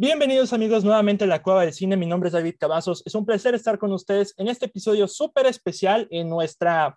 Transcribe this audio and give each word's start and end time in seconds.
Bienvenidos 0.00 0.52
amigos 0.52 0.84
nuevamente 0.84 1.24
a 1.24 1.26
la 1.26 1.42
Cueva 1.42 1.62
del 1.62 1.72
Cine. 1.72 1.96
Mi 1.96 2.06
nombre 2.06 2.28
es 2.28 2.32
David 2.32 2.54
Cavazos. 2.56 3.02
Es 3.04 3.16
un 3.16 3.26
placer 3.26 3.56
estar 3.56 3.80
con 3.80 3.90
ustedes 3.90 4.32
en 4.36 4.46
este 4.46 4.66
episodio 4.66 5.08
súper 5.08 5.46
especial 5.46 6.06
en 6.12 6.28
nuestra 6.28 6.96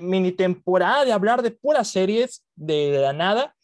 mini 0.00 0.32
temporada 0.32 1.04
de 1.04 1.12
hablar 1.12 1.42
de 1.42 1.50
puras 1.50 1.88
series 1.88 2.42
de, 2.54 2.92
la 2.92 3.12
nada. 3.12 3.54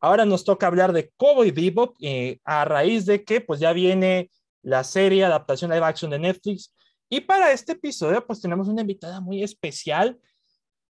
Ahora 0.00 0.24
nos 0.24 0.44
toca 0.44 0.68
hablar 0.68 0.92
de 0.92 1.10
Cowboy 1.16 1.50
Bebop 1.50 1.96
eh, 2.02 2.38
a 2.44 2.64
raíz 2.64 3.04
de 3.04 3.24
que 3.24 3.40
pues 3.40 3.58
ya 3.58 3.72
viene 3.72 4.30
la 4.62 4.84
serie 4.84 5.24
adaptación 5.24 5.72
live 5.72 5.84
action 5.84 6.12
de 6.12 6.20
Netflix. 6.20 6.72
Y 7.08 7.20
para 7.20 7.50
este 7.50 7.72
episodio 7.72 8.24
pues 8.24 8.40
tenemos 8.40 8.68
una 8.68 8.82
invitada 8.82 9.20
muy 9.20 9.42
especial, 9.42 10.20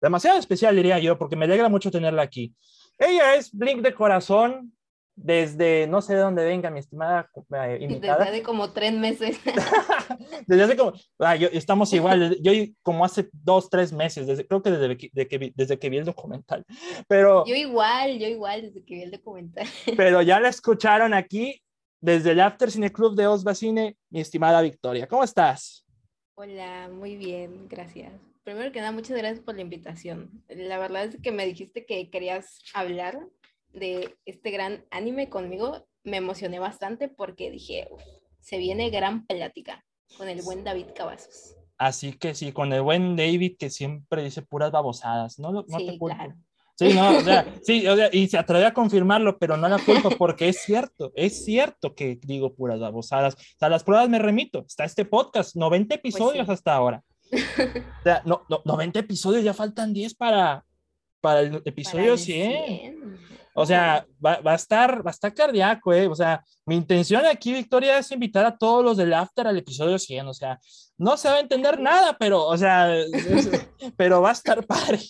demasiado 0.02 0.38
especial 0.38 0.76
diría 0.76 0.98
yo, 0.98 1.16
porque 1.16 1.34
me 1.34 1.46
alegra 1.46 1.70
mucho 1.70 1.90
tenerla 1.90 2.20
aquí. 2.20 2.54
Ella 2.98 3.36
es 3.36 3.50
Blink 3.52 3.80
de 3.80 3.94
Corazón, 3.94 4.75
desde 5.16 5.86
no 5.86 6.02
sé 6.02 6.14
de 6.14 6.20
dónde 6.20 6.44
venga 6.44 6.70
mi 6.70 6.78
estimada 6.78 7.30
eh, 7.50 7.78
invitada. 7.80 8.18
Desde 8.18 8.30
hace 8.30 8.42
como 8.42 8.70
tres 8.72 8.92
meses. 8.92 9.40
desde 10.46 10.62
hace 10.62 10.76
como, 10.76 10.92
ah, 11.18 11.34
yo, 11.34 11.48
estamos 11.50 11.92
igual, 11.94 12.36
yo 12.42 12.52
como 12.82 13.04
hace 13.04 13.28
dos, 13.32 13.70
tres 13.70 13.92
meses, 13.92 14.26
desde, 14.26 14.46
creo 14.46 14.62
que 14.62 14.70
desde, 14.70 14.96
que, 15.26 15.52
desde 15.54 15.78
que 15.78 15.90
vi 15.90 15.96
el 15.96 16.04
documental. 16.04 16.64
Pero, 17.08 17.46
yo 17.46 17.54
igual, 17.54 18.18
yo 18.18 18.28
igual, 18.28 18.62
desde 18.62 18.84
que 18.84 18.94
vi 18.94 19.02
el 19.02 19.10
documental. 19.10 19.66
pero 19.96 20.20
ya 20.20 20.38
la 20.38 20.50
escucharon 20.50 21.14
aquí 21.14 21.62
desde 22.00 22.32
el 22.32 22.40
After 22.40 22.70
Cine 22.70 22.92
Club 22.92 23.16
de 23.16 23.26
Osva 23.26 23.54
Cine, 23.54 23.96
mi 24.10 24.20
estimada 24.20 24.60
Victoria. 24.60 25.08
¿Cómo 25.08 25.24
estás? 25.24 25.84
Hola, 26.34 26.90
muy 26.92 27.16
bien, 27.16 27.66
gracias. 27.68 28.12
Primero 28.44 28.70
que 28.70 28.80
nada, 28.80 28.92
muchas 28.92 29.16
gracias 29.16 29.40
por 29.40 29.56
la 29.56 29.62
invitación. 29.62 30.30
La 30.48 30.78
verdad 30.78 31.06
es 31.06 31.16
que 31.20 31.32
me 31.32 31.46
dijiste 31.46 31.86
que 31.86 32.10
querías 32.10 32.60
hablar 32.74 33.18
de 33.76 34.16
este 34.24 34.50
gran 34.50 34.84
anime 34.90 35.28
conmigo, 35.28 35.86
me 36.02 36.16
emocioné 36.16 36.58
bastante 36.58 37.08
porque 37.08 37.50
dije, 37.50 37.88
se 38.40 38.58
viene 38.58 38.90
gran 38.90 39.26
plática 39.26 39.84
con 40.16 40.28
el 40.28 40.42
buen 40.42 40.64
David 40.64 40.86
Cavazos. 40.94 41.56
Así 41.78 42.14
que 42.14 42.34
sí, 42.34 42.52
con 42.52 42.72
el 42.72 42.82
buen 42.82 43.16
David 43.16 43.56
que 43.58 43.70
siempre 43.70 44.24
dice 44.24 44.42
puras 44.42 44.70
babosadas, 44.70 45.38
¿no? 45.38 45.52
no 45.52 45.64
sí, 45.78 45.98
claro. 45.98 46.34
Sí, 46.78 46.92
no, 46.92 47.18
o 47.18 47.20
sea, 47.22 47.46
sí, 47.62 47.86
o 47.86 47.96
sea, 47.96 48.08
y 48.12 48.28
se 48.28 48.38
atreve 48.38 48.66
a 48.66 48.74
confirmarlo, 48.74 49.38
pero 49.38 49.56
no 49.56 49.68
la 49.68 49.78
culpa 49.78 50.10
porque 50.10 50.48
es 50.48 50.62
cierto, 50.62 51.12
es 51.14 51.44
cierto 51.44 51.94
que 51.94 52.18
digo 52.22 52.54
puras 52.54 52.80
babosadas. 52.80 53.34
O 53.34 53.58
sea, 53.58 53.68
las 53.68 53.82
pruebas 53.82 54.08
me 54.08 54.18
remito, 54.18 54.64
está 54.66 54.84
este 54.84 55.04
podcast, 55.04 55.56
90 55.56 55.88
pues 55.88 55.98
episodios 55.98 56.48
hasta 56.48 56.74
ahora. 56.74 57.02
O 58.00 58.02
sea, 58.04 58.22
no, 58.24 58.42
no, 58.48 58.62
90 58.64 59.00
episodios, 59.00 59.42
ya 59.42 59.52
faltan 59.52 59.92
10 59.92 60.14
para, 60.14 60.64
para 61.20 61.40
el 61.40 61.60
episodio 61.64 62.16
100. 62.16 63.18
O 63.56 63.64
sea, 63.64 64.06
va, 64.24 64.40
va, 64.40 64.52
a 64.52 64.56
estar, 64.56 65.04
va 65.04 65.10
a 65.10 65.14
estar 65.14 65.32
cardíaco, 65.32 65.92
¿eh? 65.92 66.06
O 66.06 66.14
sea, 66.14 66.44
mi 66.66 66.76
intención 66.76 67.24
aquí, 67.24 67.52
Victoria, 67.52 67.98
es 67.98 68.12
invitar 68.12 68.44
a 68.44 68.56
todos 68.56 68.84
los 68.84 68.96
del 68.96 69.14
After 69.14 69.46
al 69.46 69.56
episodio 69.56 69.98
100. 69.98 70.28
O 70.28 70.34
sea, 70.34 70.60
no 70.98 71.16
se 71.16 71.28
va 71.28 71.36
a 71.36 71.40
entender 71.40 71.80
nada, 71.80 72.16
pero, 72.18 72.44
o 72.44 72.56
sea, 72.56 72.92
pero 73.96 74.20
va 74.20 74.28
a 74.28 74.32
estar 74.32 74.64
padre. 74.66 75.00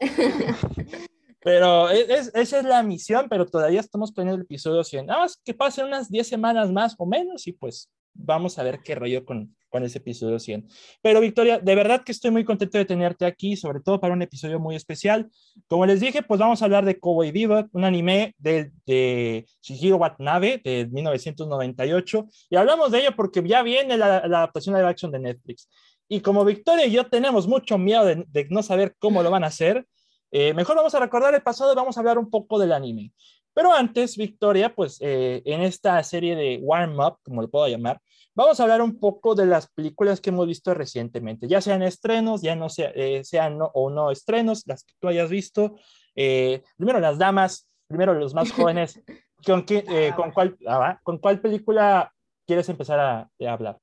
Pero 1.44 1.90
es, 1.90 2.30
esa 2.34 2.58
es 2.58 2.64
la 2.64 2.82
misión, 2.82 3.26
pero 3.28 3.44
todavía 3.44 3.80
estamos 3.80 4.10
planeando 4.12 4.40
el 4.40 4.46
episodio 4.46 4.82
100. 4.82 5.04
Nada 5.04 5.20
más 5.20 5.36
que 5.44 5.52
pasen 5.52 5.84
unas 5.84 6.10
10 6.10 6.26
semanas 6.26 6.72
más 6.72 6.94
o 6.96 7.04
menos 7.04 7.46
y 7.46 7.52
pues 7.52 7.90
vamos 8.14 8.58
a 8.58 8.62
ver 8.62 8.80
qué 8.82 8.94
rollo 8.94 9.24
con, 9.24 9.54
con 9.74 9.82
ese 9.82 9.98
episodio 9.98 10.38
100. 10.38 10.68
Pero 11.02 11.20
Victoria, 11.20 11.58
de 11.58 11.74
verdad 11.74 12.02
que 12.04 12.12
estoy 12.12 12.30
muy 12.30 12.44
contento 12.44 12.78
de 12.78 12.84
tenerte 12.84 13.26
aquí, 13.26 13.56
sobre 13.56 13.80
todo 13.80 14.00
para 14.00 14.14
un 14.14 14.22
episodio 14.22 14.60
muy 14.60 14.76
especial. 14.76 15.28
Como 15.66 15.84
les 15.84 16.00
dije, 16.00 16.22
pues 16.22 16.38
vamos 16.38 16.62
a 16.62 16.66
hablar 16.66 16.84
de 16.84 16.98
Cowboy 17.00 17.32
Bebop, 17.32 17.68
un 17.72 17.84
anime 17.84 18.34
de, 18.38 18.70
de 18.86 19.46
Shihiro 19.62 19.96
Watanabe 19.96 20.60
de 20.64 20.86
1998. 20.86 22.28
Y 22.50 22.56
hablamos 22.56 22.92
de 22.92 23.00
ello 23.00 23.16
porque 23.16 23.42
ya 23.46 23.62
viene 23.62 23.96
la, 23.98 24.18
adaptación 24.18 24.76
de 24.76 24.86
action 24.86 25.10
de 25.10 25.18
Netflix. 25.18 25.68
Y 26.08 26.20
como 26.20 26.44
Victoria 26.44 26.86
y 26.86 26.92
yo 26.92 27.08
tenemos 27.08 27.48
mucho 27.48 27.76
miedo 27.76 28.04
de, 28.04 28.24
de 28.28 28.46
no 28.50 28.62
saber 28.62 28.94
cómo 29.00 29.24
lo 29.24 29.30
van 29.30 29.42
a 29.42 29.48
hacer, 29.48 29.86
eh, 30.30 30.52
mejor 30.52 30.76
vamos 30.76 30.94
a 30.94 31.00
recordar 31.00 31.32
el 31.34 31.42
pasado 31.42 31.72
y 31.72 31.76
vamos 31.76 31.96
a 31.96 32.00
hablar 32.00 32.18
un 32.18 32.28
poco 32.28 32.58
del 32.58 32.72
anime. 32.72 33.12
Pero 33.54 33.72
antes, 33.72 34.16
Victoria, 34.16 34.74
pues 34.74 34.98
eh, 35.00 35.40
en 35.44 35.62
esta 35.62 36.02
serie 36.02 36.34
de 36.34 36.58
Warm 36.60 36.98
Up, 36.98 37.18
como 37.22 37.40
lo 37.40 37.48
puedo 37.48 37.68
llamar, 37.68 38.00
vamos 38.34 38.58
a 38.58 38.64
hablar 38.64 38.82
un 38.82 38.98
poco 38.98 39.36
de 39.36 39.46
las 39.46 39.68
películas 39.68 40.20
que 40.20 40.30
hemos 40.30 40.48
visto 40.48 40.74
recientemente, 40.74 41.46
ya 41.46 41.60
sean 41.60 41.82
estrenos, 41.82 42.42
ya 42.42 42.56
no 42.56 42.68
sea, 42.68 42.90
eh, 42.96 43.22
sean 43.22 43.58
o 43.60 43.90
no 43.90 44.10
estrenos, 44.10 44.64
las 44.66 44.82
que 44.82 44.94
tú 44.98 45.06
hayas 45.06 45.30
visto. 45.30 45.76
Eh, 46.16 46.62
primero 46.76 46.98
las 46.98 47.16
damas, 47.16 47.68
primero 47.86 48.12
los 48.14 48.34
más 48.34 48.50
jóvenes. 48.50 49.00
¿Con, 49.46 49.64
qué, 49.66 49.84
ah, 50.10 50.16
con, 50.16 50.32
cuál, 50.32 50.56
ah, 50.66 50.98
¿Con 51.02 51.18
cuál 51.18 51.40
película 51.40 52.12
quieres 52.46 52.68
empezar 52.70 52.98
a, 52.98 53.30
hablar? 53.46 53.78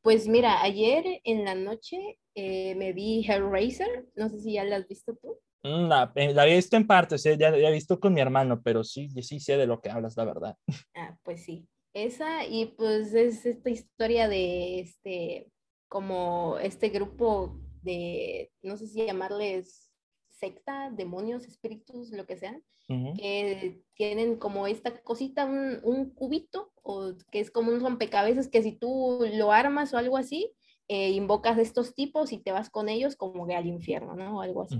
Pues 0.00 0.28
mira, 0.28 0.62
ayer 0.62 1.20
en 1.24 1.44
la 1.44 1.56
noche 1.56 2.18
me 2.36 2.92
vi 2.92 3.26
Hellraiser, 3.28 4.06
no 4.14 4.28
sé 4.28 4.38
si 4.38 4.52
ya 4.54 4.64
la 4.64 4.76
has 4.76 4.86
visto 4.86 5.16
tú. 5.20 5.38
Mm, 5.62 5.88
la, 5.88 6.12
eh, 6.16 6.34
la, 6.34 6.42
había 6.42 6.56
visto 6.56 6.76
en 6.76 6.86
partes, 6.86 7.22
ya, 7.22 7.36
ya 7.36 7.50
he 7.50 7.72
visto 7.72 8.00
con 8.00 8.14
mi 8.14 8.20
hermano, 8.20 8.60
pero 8.62 8.82
sí, 8.82 9.08
sí 9.22 9.40
sé 9.40 9.56
de 9.56 9.66
lo 9.66 9.80
que 9.80 9.90
hablas, 9.90 10.16
la 10.16 10.24
verdad. 10.24 10.56
Ah, 10.94 11.16
pues 11.22 11.44
sí. 11.44 11.66
Esa, 11.94 12.46
y 12.46 12.66
pues 12.66 13.12
es 13.14 13.44
esta 13.44 13.70
historia 13.70 14.28
de 14.28 14.80
este, 14.80 15.50
como 15.88 16.56
este 16.58 16.88
grupo 16.88 17.60
de, 17.82 18.50
no 18.62 18.76
sé 18.76 18.86
si 18.86 19.04
llamarles 19.04 19.90
secta, 20.28 20.90
demonios, 20.90 21.46
espíritus, 21.46 22.10
lo 22.10 22.26
que 22.26 22.36
sean, 22.36 22.62
que 22.88 23.82
tienen 23.94 24.36
como 24.36 24.66
esta 24.66 25.02
cosita, 25.02 25.46
un, 25.46 25.80
un, 25.82 26.10
cubito, 26.10 26.72
o 26.82 27.12
que 27.30 27.40
es 27.40 27.50
como 27.50 27.72
un 27.72 27.80
rompecabezas 27.80 28.48
que 28.48 28.62
si 28.62 28.72
tú 28.72 29.20
lo 29.34 29.52
armas 29.52 29.94
o 29.94 29.98
algo 29.98 30.18
así, 30.18 30.52
eh, 30.88 31.10
invocas 31.10 31.56
a 31.56 31.62
estos 31.62 31.94
tipos 31.94 32.32
y 32.32 32.38
te 32.38 32.52
vas 32.52 32.68
con 32.68 32.88
ellos 32.88 33.16
como 33.16 33.46
que 33.46 33.54
al 33.54 33.66
infierno, 33.66 34.14
¿no? 34.14 34.38
O 34.38 34.40
algo 34.42 34.62
así. 34.62 34.78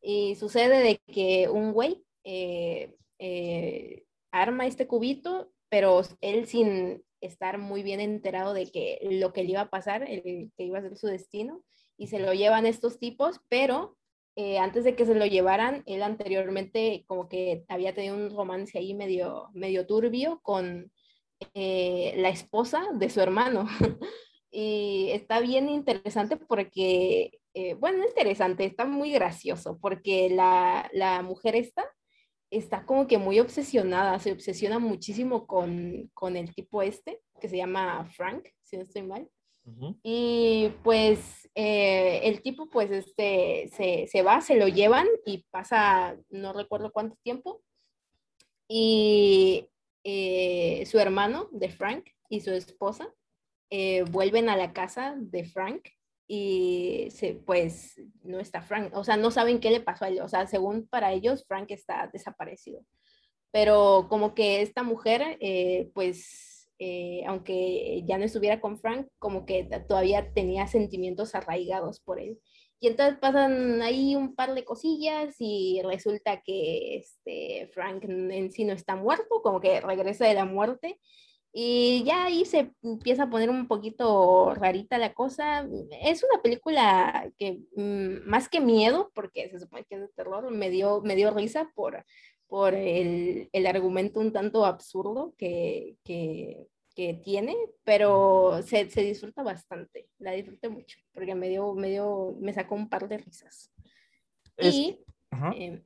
Y 0.00 0.36
sucede 0.36 0.78
de 0.82 1.00
que 1.12 1.48
un 1.48 1.72
güey 1.72 2.04
eh, 2.24 2.94
eh, 3.18 4.04
arma 4.30 4.66
este 4.66 4.86
cubito, 4.86 5.50
pero 5.68 6.02
él 6.20 6.46
sin 6.46 7.02
estar 7.20 7.58
muy 7.58 7.82
bien 7.82 8.00
enterado 8.00 8.54
de 8.54 8.70
que 8.70 8.98
lo 9.02 9.32
que 9.32 9.42
le 9.42 9.50
iba 9.50 9.62
a 9.62 9.70
pasar, 9.70 10.02
el, 10.08 10.52
que 10.56 10.64
iba 10.64 10.78
a 10.78 10.82
ser 10.82 10.96
su 10.96 11.06
destino, 11.06 11.62
y 11.96 12.08
se 12.08 12.20
lo 12.20 12.32
llevan 12.32 12.66
estos 12.66 12.98
tipos, 12.98 13.40
pero 13.48 13.96
eh, 14.36 14.58
antes 14.58 14.84
de 14.84 14.94
que 14.94 15.04
se 15.04 15.14
lo 15.14 15.26
llevaran, 15.26 15.82
él 15.86 16.02
anteriormente 16.02 17.04
como 17.08 17.28
que 17.28 17.64
había 17.68 17.94
tenido 17.94 18.14
un 18.14 18.30
romance 18.30 18.78
ahí 18.78 18.94
medio, 18.94 19.48
medio 19.52 19.86
turbio 19.86 20.40
con 20.42 20.92
la 21.54 22.28
esposa 22.28 22.84
de 22.94 23.10
su 23.10 23.20
hermano. 23.20 23.66
y 24.50 25.10
está 25.10 25.40
bien 25.40 25.68
interesante 25.68 26.36
porque 26.36 27.40
eh, 27.60 27.74
bueno, 27.74 28.04
interesante, 28.06 28.64
está 28.64 28.84
muy 28.84 29.10
gracioso, 29.10 29.80
porque 29.80 30.30
la, 30.30 30.88
la, 30.92 31.22
mujer 31.22 31.56
esta 31.56 31.84
está 32.52 32.86
como 32.86 33.08
que 33.08 33.18
muy 33.18 33.40
obsesionada, 33.40 34.20
se 34.20 34.30
obsesiona 34.30 34.78
muchísimo 34.78 35.48
con, 35.48 36.08
con 36.14 36.36
el 36.36 36.54
tipo 36.54 36.82
este, 36.82 37.20
que 37.40 37.48
se 37.48 37.56
llama 37.56 38.08
Frank, 38.12 38.46
si 38.62 38.76
no 38.76 38.84
estoy 38.84 39.02
mal. 39.02 39.28
Y 40.04 40.72
pues 40.84 41.50
eh, 41.56 42.20
el 42.22 42.42
tipo 42.42 42.70
pues 42.70 42.92
este 42.92 43.68
se, 43.74 44.06
se, 44.06 44.22
va, 44.22 44.40
se 44.40 44.54
lo 44.54 44.68
llevan 44.68 45.08
y 45.26 45.44
pasa 45.50 46.16
no 46.30 46.52
recuerdo 46.52 46.92
cuánto 46.92 47.16
tiempo. 47.24 47.60
Y 48.68 49.68
eh, 50.04 50.86
su 50.86 51.00
hermano 51.00 51.48
de 51.50 51.70
Frank 51.70 52.06
y 52.30 52.40
su 52.40 52.52
esposa 52.52 53.12
vuelven 54.10 54.48
a 54.48 54.56
la 54.56 54.72
casa 54.72 55.16
de 55.18 55.44
Frank 55.44 55.88
y 56.30 57.08
se, 57.10 57.34
pues 57.34 57.98
no 58.22 58.38
está 58.38 58.60
Frank, 58.60 58.94
o 58.94 59.02
sea, 59.02 59.16
no 59.16 59.30
saben 59.30 59.60
qué 59.60 59.70
le 59.70 59.80
pasó 59.80 60.04
a 60.04 60.08
él, 60.08 60.20
o 60.20 60.28
sea, 60.28 60.46
según 60.46 60.86
para 60.86 61.12
ellos, 61.12 61.46
Frank 61.48 61.70
está 61.70 62.08
desaparecido. 62.12 62.84
Pero 63.50 64.06
como 64.10 64.34
que 64.34 64.60
esta 64.60 64.82
mujer, 64.82 65.38
eh, 65.40 65.90
pues, 65.94 66.70
eh, 66.78 67.22
aunque 67.26 68.04
ya 68.06 68.18
no 68.18 68.24
estuviera 68.24 68.60
con 68.60 68.78
Frank, 68.78 69.08
como 69.18 69.46
que 69.46 69.64
todavía 69.88 70.32
tenía 70.34 70.66
sentimientos 70.66 71.34
arraigados 71.34 72.00
por 72.00 72.20
él. 72.20 72.38
Y 72.78 72.88
entonces 72.88 73.18
pasan 73.18 73.80
ahí 73.82 74.14
un 74.14 74.36
par 74.36 74.54
de 74.54 74.64
cosillas 74.64 75.34
y 75.38 75.80
resulta 75.82 76.42
que 76.42 76.98
este 76.98 77.70
Frank 77.72 78.04
en 78.04 78.52
sí 78.52 78.64
no 78.64 78.74
está 78.74 78.96
muerto, 78.96 79.40
como 79.42 79.60
que 79.60 79.80
regresa 79.80 80.26
de 80.26 80.34
la 80.34 80.44
muerte 80.44 81.00
y 81.52 82.04
ya 82.04 82.26
ahí 82.26 82.44
se 82.44 82.72
empieza 82.82 83.24
a 83.24 83.30
poner 83.30 83.50
un 83.50 83.66
poquito 83.68 84.54
rarita 84.54 84.98
la 84.98 85.14
cosa. 85.14 85.66
Es 86.02 86.22
una 86.22 86.42
película 86.42 87.32
que 87.38 87.62
mm, 87.74 88.28
más 88.28 88.48
que 88.48 88.60
miedo, 88.60 89.10
porque 89.14 89.48
se 89.48 89.58
supone 89.58 89.84
que 89.84 89.96
es 89.96 90.00
de 90.02 90.08
terror, 90.08 90.50
me 90.50 90.70
dio, 90.70 91.00
me 91.02 91.16
dio 91.16 91.30
risa 91.30 91.70
por, 91.74 92.04
por 92.46 92.74
el, 92.74 93.48
el 93.52 93.66
argumento 93.66 94.20
un 94.20 94.32
tanto 94.32 94.64
absurdo 94.64 95.34
que, 95.38 95.96
que, 96.04 96.66
que 96.94 97.14
tiene, 97.14 97.56
pero 97.84 98.60
se, 98.62 98.90
se, 98.90 99.02
disfruta 99.02 99.42
bastante, 99.42 100.08
la 100.18 100.32
disfruté 100.32 100.68
mucho, 100.68 100.98
porque 101.12 101.34
me 101.34 101.48
dio, 101.48 101.74
me 101.74 101.90
dio, 101.90 102.36
me 102.40 102.52
sacó 102.52 102.74
un 102.74 102.88
par 102.88 103.08
de 103.08 103.18
risas. 103.18 103.72
y 104.58 104.98
Eh, 105.54 105.82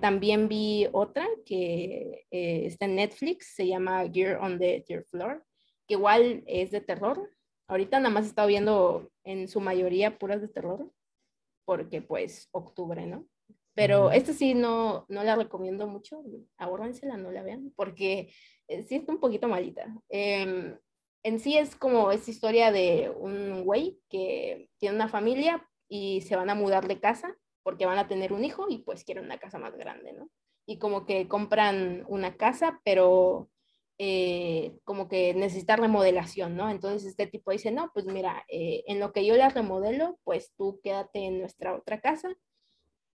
también 0.00 0.48
vi 0.48 0.88
otra 0.92 1.26
que 1.44 2.26
eh, 2.30 2.66
está 2.66 2.86
en 2.86 2.96
Netflix, 2.96 3.54
se 3.54 3.66
llama 3.66 4.08
Gear 4.10 4.38
on 4.38 4.58
the 4.58 4.84
Third 4.86 5.06
Floor, 5.10 5.44
que 5.86 5.94
igual 5.94 6.42
es 6.46 6.70
de 6.70 6.80
terror. 6.80 7.30
Ahorita 7.68 7.98
nada 7.98 8.10
más 8.10 8.24
he 8.24 8.28
estado 8.28 8.48
viendo 8.48 9.10
en 9.24 9.48
su 9.48 9.60
mayoría 9.60 10.18
puras 10.18 10.40
de 10.40 10.48
terror, 10.48 10.90
porque 11.64 12.02
pues 12.02 12.48
octubre, 12.52 13.06
¿no? 13.06 13.26
Pero 13.74 14.10
esta 14.10 14.32
sí 14.32 14.54
no, 14.54 15.06
no 15.08 15.24
la 15.24 15.36
recomiendo 15.36 15.86
mucho, 15.86 16.22
ahórrensela, 16.58 17.16
no 17.16 17.30
la 17.30 17.42
vean, 17.42 17.72
porque 17.76 18.32
eh, 18.68 18.82
sí 18.82 18.96
está 18.96 19.12
un 19.12 19.20
poquito 19.20 19.48
malita. 19.48 19.86
Em, 20.08 20.76
en 21.22 21.40
sí 21.40 21.56
es 21.56 21.76
como 21.76 22.10
esta 22.12 22.30
historia 22.30 22.72
de 22.72 23.10
un 23.10 23.64
güey 23.64 24.00
que 24.08 24.68
tiene 24.78 24.96
una 24.96 25.08
familia 25.08 25.66
y 25.88 26.22
se 26.22 26.36
van 26.36 26.50
a 26.50 26.54
mudar 26.54 26.88
de 26.88 27.00
casa 27.00 27.36
porque 27.62 27.86
van 27.86 27.98
a 27.98 28.08
tener 28.08 28.32
un 28.32 28.44
hijo 28.44 28.66
y 28.68 28.78
pues 28.78 29.04
quieren 29.04 29.24
una 29.24 29.38
casa 29.38 29.58
más 29.58 29.76
grande, 29.76 30.12
¿no? 30.12 30.30
Y 30.66 30.78
como 30.78 31.06
que 31.06 31.28
compran 31.28 32.04
una 32.08 32.36
casa, 32.36 32.80
pero 32.84 33.48
eh, 33.98 34.78
como 34.84 35.08
que 35.08 35.34
necesita 35.34 35.76
remodelación, 35.76 36.56
¿no? 36.56 36.70
Entonces 36.70 37.08
este 37.10 37.26
tipo 37.26 37.50
dice, 37.50 37.70
no, 37.70 37.90
pues 37.92 38.06
mira, 38.06 38.44
eh, 38.48 38.82
en 38.86 39.00
lo 39.00 39.12
que 39.12 39.26
yo 39.26 39.36
la 39.36 39.50
remodelo, 39.50 40.18
pues 40.24 40.52
tú 40.56 40.80
quédate 40.82 41.26
en 41.26 41.40
nuestra 41.40 41.74
otra 41.74 42.00
casa 42.00 42.34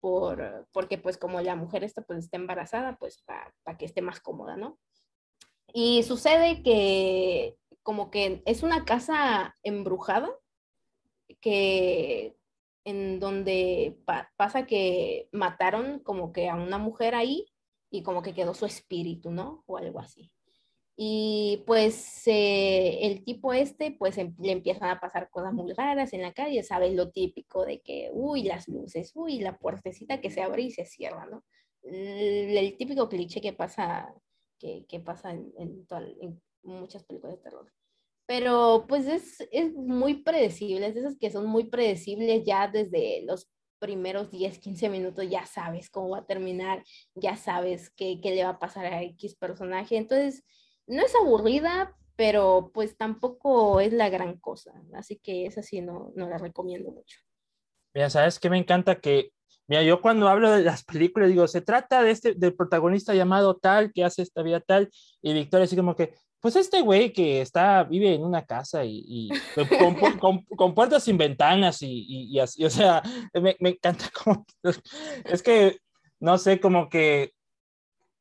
por, 0.01 0.69
porque 0.73 0.99
pues 0.99 1.17
como 1.17 1.41
la 1.41 1.57
mujer 1.57 1.85
esta 1.85 2.03
pues 2.03 2.19
está 2.19 2.37
embarazada, 2.37 2.99
pues 2.99 3.23
para 3.23 3.79
que 3.79 3.87
esté 3.87 4.03
más 4.03 4.21
cómoda, 4.21 4.57
¿no? 4.57 4.79
Y 5.73 6.03
sucede 6.03 6.63
que 6.63 7.57
como 7.83 8.11
que 8.11 8.43
es 8.45 8.63
una 8.63 8.85
casa 8.85 9.57
embrujada 9.63 10.31
que 11.41 12.37
en 12.85 13.19
donde 13.21 13.99
pasa 14.37 14.67
que 14.67 15.29
mataron 15.33 16.01
como 16.01 16.33
que 16.33 16.49
a 16.49 16.55
una 16.55 16.79
mujer 16.79 17.15
ahí 17.15 17.47
y 17.91 18.03
como 18.03 18.23
que 18.23 18.35
quedó 18.35 18.55
su 18.55 18.67
espíritu, 18.67 19.31
¿no? 19.31 19.65
O 19.67 19.79
algo 19.79 20.01
así. 20.01 20.31
Y 20.97 21.65
pues 21.67 22.23
eh, 22.27 23.07
el 23.07 23.25
tipo 23.25 23.53
este, 23.53 23.91
pues 23.93 24.17
em, 24.19 24.35
le 24.39 24.53
empiezan 24.53 24.91
a 24.91 25.01
pasar 25.01 25.29
cosas 25.31 25.53
muy 25.53 25.73
raras 25.73 26.13
en 26.13 26.23
la 26.23 26.33
calle, 26.33 26.63
¿sabes? 26.63 26.95
Lo 26.95 27.11
típico 27.11 27.65
de 27.65 27.81
que, 27.81 28.11
uy, 28.13 28.45
las 28.45 28.69
luces, 28.69 29.11
uy, 29.15 29.41
la 29.41 29.59
puertecita 29.59 30.21
que 30.21 30.31
se 30.31 30.43
abre 30.43 30.63
y 30.63 30.71
se 30.71 30.85
cierra, 30.87 31.27
¿no? 31.27 31.45
El, 31.83 32.77
típico 32.77 33.09
cliché 33.09 33.41
que 33.41 33.53
pasa, 33.53 34.15
que, 34.59 34.87
que 34.89 35.01
pasa 35.01 35.33
en, 35.33 35.87
muchas 36.63 37.05
películas 37.05 37.37
de 37.37 37.43
terror. 37.43 37.73
Pero 38.27 38.87
pues 38.89 39.07
es, 39.07 39.47
es 39.53 39.75
muy 39.75 40.23
predecible, 40.23 40.87
es 40.87 40.95
de 40.95 41.01
esas 41.01 41.17
que 41.19 41.31
son 41.31 41.47
muy 41.47 41.65
predecibles 41.65 42.43
ya 42.45 42.69
desde 42.69 43.23
los 43.27 43.51
primeros 43.79 44.31
10, 44.31 44.59
15 44.61 44.89
minutos, 44.89 45.29
ya 45.29 45.45
sabes 45.45 45.91
cómo 45.91 46.11
va 46.11 46.19
a 46.19 46.27
terminar, 46.27 46.83
ya 47.15 47.37
sabes 47.37 47.91
qué, 47.91 48.19
qué 48.23 48.35
le 48.35 48.45
va 48.45 48.51
a 48.51 48.59
pasar 48.59 48.87
a 48.87 49.03
X 49.03 49.37
personaje. 49.37 49.99
Entonces, 49.99 50.43
no 50.87 51.03
es 51.03 51.15
aburrida, 51.15 51.95
pero 52.17 52.71
pues 52.73 52.97
tampoco 52.97 53.81
es 53.81 53.93
la 53.93 54.09
gran 54.09 54.39
cosa. 54.39 54.73
Así 54.95 55.19
que 55.19 55.47
esa 55.47 55.63
sí 55.63 55.81
no, 55.81 56.13
no 56.17 56.29
la 56.29 56.39
recomiendo 56.39 56.91
mucho. 56.91 57.19
Mira, 57.95 58.11
sabes 58.11 58.39
que 58.39 58.51
me 58.51 58.59
encanta 58.59 59.01
que, 59.01 59.31
mira, 59.67 59.83
yo 59.83 60.01
cuando 60.01 60.29
hablo 60.29 60.51
de 60.51 60.63
las 60.63 60.85
películas 60.85 61.29
digo, 61.29 61.47
se 61.47 61.61
trata 61.61 62.03
de 62.03 62.11
este, 62.11 62.35
del 62.35 62.55
protagonista 62.55 63.15
llamado 63.15 63.57
tal, 63.57 63.93
que 63.93 64.05
hace 64.05 64.23
esta 64.23 64.43
vida 64.43 64.61
tal, 64.61 64.91
y 65.23 65.33
Victoria 65.33 65.65
así 65.65 65.77
como 65.77 65.95
que, 65.95 66.15
pues 66.45 66.57
este 66.57 66.83
güey 66.83 67.11
que 67.11 67.41
está, 67.41 67.85
vive 67.85 68.13
en 68.13 68.23
una 68.23 68.45
casa 68.45 68.85
y, 68.85 69.03
y 69.07 69.29
con, 69.79 69.95
con, 70.19 70.45
con, 70.45 70.75
puertas 70.75 71.03
sin 71.03 71.17
ventanas 71.17 71.81
y, 71.81 72.05
y, 72.07 72.39
así, 72.39 72.63
o 72.67 72.69
sea, 72.69 73.03
me, 73.33 73.57
me 73.61 73.71
encanta 73.71 74.11
como, 74.13 74.45
es 75.25 75.43
que, 75.43 75.79
no 76.21 76.37
sé, 76.37 76.61
como 76.61 76.91
que 76.91 77.33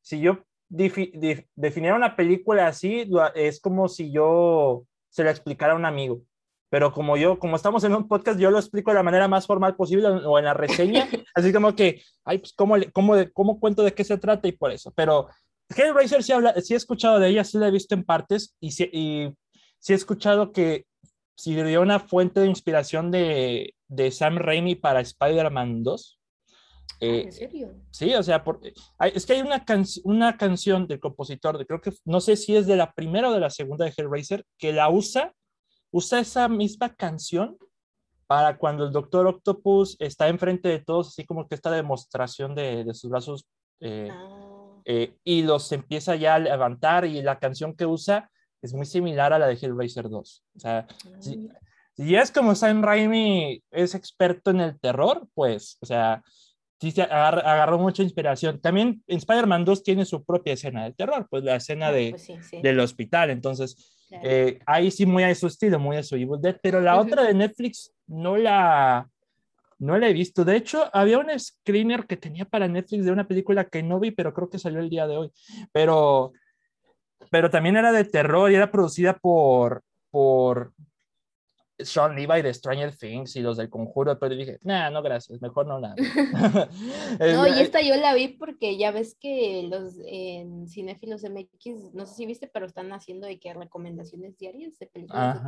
si 0.02 0.22
yo 0.22 0.46
definir 0.70 1.92
una 1.92 2.16
película 2.16 2.68
así 2.68 3.12
es 3.36 3.60
como 3.60 3.90
si 3.90 4.10
yo 4.10 4.86
se 5.10 5.26
la 5.26 5.32
explicara 5.32 5.74
a 5.74 5.76
un 5.76 5.84
amigo. 5.84 6.22
Pero 6.70 6.94
como 6.94 7.18
yo, 7.18 7.38
como 7.38 7.58
estamos 7.58 7.84
en 7.84 7.94
un 7.94 8.08
podcast, 8.08 8.40
yo 8.40 8.50
lo 8.50 8.58
explico 8.58 8.90
de 8.92 8.96
la 8.96 9.04
manera 9.04 9.28
más 9.28 9.46
formal 9.46 9.76
posible 9.76 10.08
o 10.08 10.40
en 10.40 10.46
la 10.46 10.54
reseña. 10.54 11.10
así 11.36 11.52
como 11.52 11.76
que, 11.76 12.02
ay, 12.24 12.38
pues, 12.38 12.54
¿cómo, 12.54 12.78
cómo, 12.94 13.16
cómo 13.34 13.60
cuento 13.60 13.84
de 13.84 13.94
qué 13.94 14.06
se 14.06 14.18
trata 14.18 14.48
y 14.48 14.54
por 14.54 14.72
eso. 14.72 14.94
Pero 14.96 15.28
Hellraiser 15.70 16.24
sí, 16.24 16.32
habla, 16.32 16.54
sí 16.62 16.74
he 16.74 16.78
escuchado 16.78 17.20
de 17.20 17.30
ella, 17.30 17.44
sí 17.44 17.58
la 17.58 17.68
he 17.68 17.72
visto 17.72 17.96
en 17.96 18.04
partes 18.04 18.56
y 18.60 18.72
sí, 18.72 18.90
y 18.92 19.30
sí 19.80 19.94
he 19.94 19.96
escuchado 19.96 20.52
que 20.52 20.86
sirvió 21.36 21.82
una 21.82 22.00
fuente 22.00 22.40
de 22.40 22.48
inspiración 22.48 23.12
de, 23.12 23.76
de 23.88 24.12
Sam 24.12 24.38
Raimi 24.38 24.76
para 24.76 25.02
Spider-Man 25.02 25.84
2. 25.84 26.20
Ah, 26.90 26.96
¿En 27.00 27.28
eh, 27.28 27.32
serio? 27.32 27.74
Sí, 27.92 28.14
o 28.14 28.24
sea, 28.24 28.44
es 29.14 29.26
que 29.26 29.34
hay 29.34 29.42
una, 29.42 29.66
una 30.04 30.38
canción 30.38 30.88
del 30.88 31.00
compositor, 31.00 31.58
de, 31.58 31.66
creo 31.66 31.82
que 31.82 31.92
no 32.06 32.22
sé 32.22 32.36
si 32.36 32.56
es 32.56 32.68
de 32.68 32.76
la 32.76 32.94
primera 32.94 33.30
o 33.30 33.34
de 33.34 33.40
la 33.40 33.50
segunda 33.50 33.86
de 33.86 33.94
Hellraiser, 33.96 34.46
que 34.58 34.74
la 34.74 34.90
usa, 34.90 35.34
usa 35.92 36.20
esa 36.20 36.48
misma 36.48 36.96
canción 36.96 37.58
para 38.28 38.58
cuando 38.58 38.86
el 38.86 38.92
Doctor 38.92 39.28
Octopus 39.28 39.98
está 40.00 40.30
enfrente 40.30 40.70
de 40.70 40.80
todos, 40.80 41.10
así 41.10 41.26
como 41.26 41.48
que 41.48 41.56
esta 41.56 41.72
demostración 41.72 42.56
de, 42.56 42.84
de 42.84 42.94
sus 42.94 43.10
brazos, 43.10 43.46
eh, 43.80 44.10
ah. 44.12 44.53
Eh, 44.86 45.16
y 45.24 45.44
los 45.44 45.72
empieza 45.72 46.16
ya 46.16 46.36
a 46.36 46.40
levantar, 46.40 47.06
y 47.06 47.22
la 47.22 47.40
canción 47.40 47.76
que 47.76 47.86
usa 47.86 48.30
es 48.62 48.74
muy 48.74 48.86
similar 48.86 49.34
a 49.34 49.40
la 49.40 49.48
de 49.48 49.56
Hellraiser 49.56 50.10
2. 50.10 50.44
O 50.56 50.60
sea, 50.60 50.88
si, 51.20 51.50
si, 51.96 52.16
es 52.16 52.32
como 52.32 52.56
Sam 52.56 52.82
Raimi 52.82 53.62
es 53.72 53.96
experto 53.96 54.52
en 54.52 54.62
el 54.62 54.80
terror, 54.80 55.28
pues, 55.34 55.78
o 55.82 55.86
sea, 55.86 56.24
sí 56.92 57.02
agarró 57.02 57.78
mucha 57.80 58.04
inspiración. 58.04 58.60
También 58.60 59.04
en 59.08 59.18
Spider-Man 59.18 59.66
2 59.66 59.84
tiene 59.84 60.06
su 60.06 60.24
propia 60.24 60.54
escena 60.54 60.84
de 60.84 60.94
terror, 60.94 61.28
pues 61.30 61.44
la 61.44 61.56
escena 61.56 61.88
ah, 61.88 61.92
de, 61.92 62.12
pues 62.12 62.62
del 62.62 62.80
hospital. 62.80 63.30
Entonces, 63.30 64.08
eh, 64.12 64.60
ahí 64.66 64.92
sí 64.92 65.06
muy 65.06 65.24
a 65.24 65.34
su 65.34 65.48
estilo, 65.48 65.80
muy 65.80 65.98
a 65.98 66.04
su 66.04 66.16
Evil 66.16 66.42
Dead, 66.42 66.58
pero 66.62 66.82
la 66.82 67.00
otra 67.00 67.24
de 67.24 67.34
Netflix 67.34 67.94
no 68.08 68.38
la, 68.38 69.10
no 69.80 69.98
la 69.98 70.10
he 70.10 70.14
visto. 70.14 70.46
De 70.46 70.56
hecho, 70.56 70.90
había 70.94 71.20
un 71.20 71.28
screener 71.40 72.06
que 72.06 72.18
tenía 72.18 72.46
para 72.46 72.68
Netflix 72.68 73.06
de 73.06 73.12
una 73.12 73.28
película 73.28 73.66
que 73.66 73.84
no 73.84 74.00
vi, 74.00 74.12
pero 74.12 74.34
creo 74.34 74.50
que 74.50 74.60
salió 74.60 74.80
el 74.80 74.90
día 74.90 75.08
de 75.08 75.18
hoy. 75.18 75.32
Pero, 75.72 76.34
pero 77.32 77.50
también 77.50 77.78
era 77.78 77.92
de 77.92 78.06
terror 78.06 78.52
y 78.52 78.56
era 78.56 78.72
producida 78.72 79.18
por, 79.18 79.84
por 80.12 80.74
Sean 81.80 82.16
Levi 82.16 82.42
de 82.42 82.54
Stranger 82.54 82.96
Things 82.96 83.36
y 83.36 83.42
los 83.42 83.58
del 83.58 83.70
Conjuro, 83.70 84.18
pero 84.20 84.36
dije, 84.36 84.60
nah, 84.62 84.90
no, 84.90 85.02
gracias, 85.02 85.42
mejor 85.42 85.66
no 85.66 85.80
nada. 85.80 85.96
no, 87.20 87.48
y 87.48 87.60
esta 87.60 87.82
yo 87.82 87.96
la 87.96 88.14
vi 88.14 88.30
porque 88.30 88.78
ya 88.78 88.92
ves 88.92 89.16
que 89.20 89.68
los 89.70 89.96
en 90.06 90.68
Cinefilos 90.68 91.24
MX, 91.24 91.94
no 91.94 92.06
sé 92.06 92.16
si 92.16 92.26
viste, 92.26 92.48
pero 92.48 92.66
están 92.66 92.92
haciendo 92.94 93.28
de 93.28 93.40
que 93.40 93.54
recomendaciones 93.54 94.38
diarias 94.38 94.78
de 94.78 94.88
películas 94.88 95.42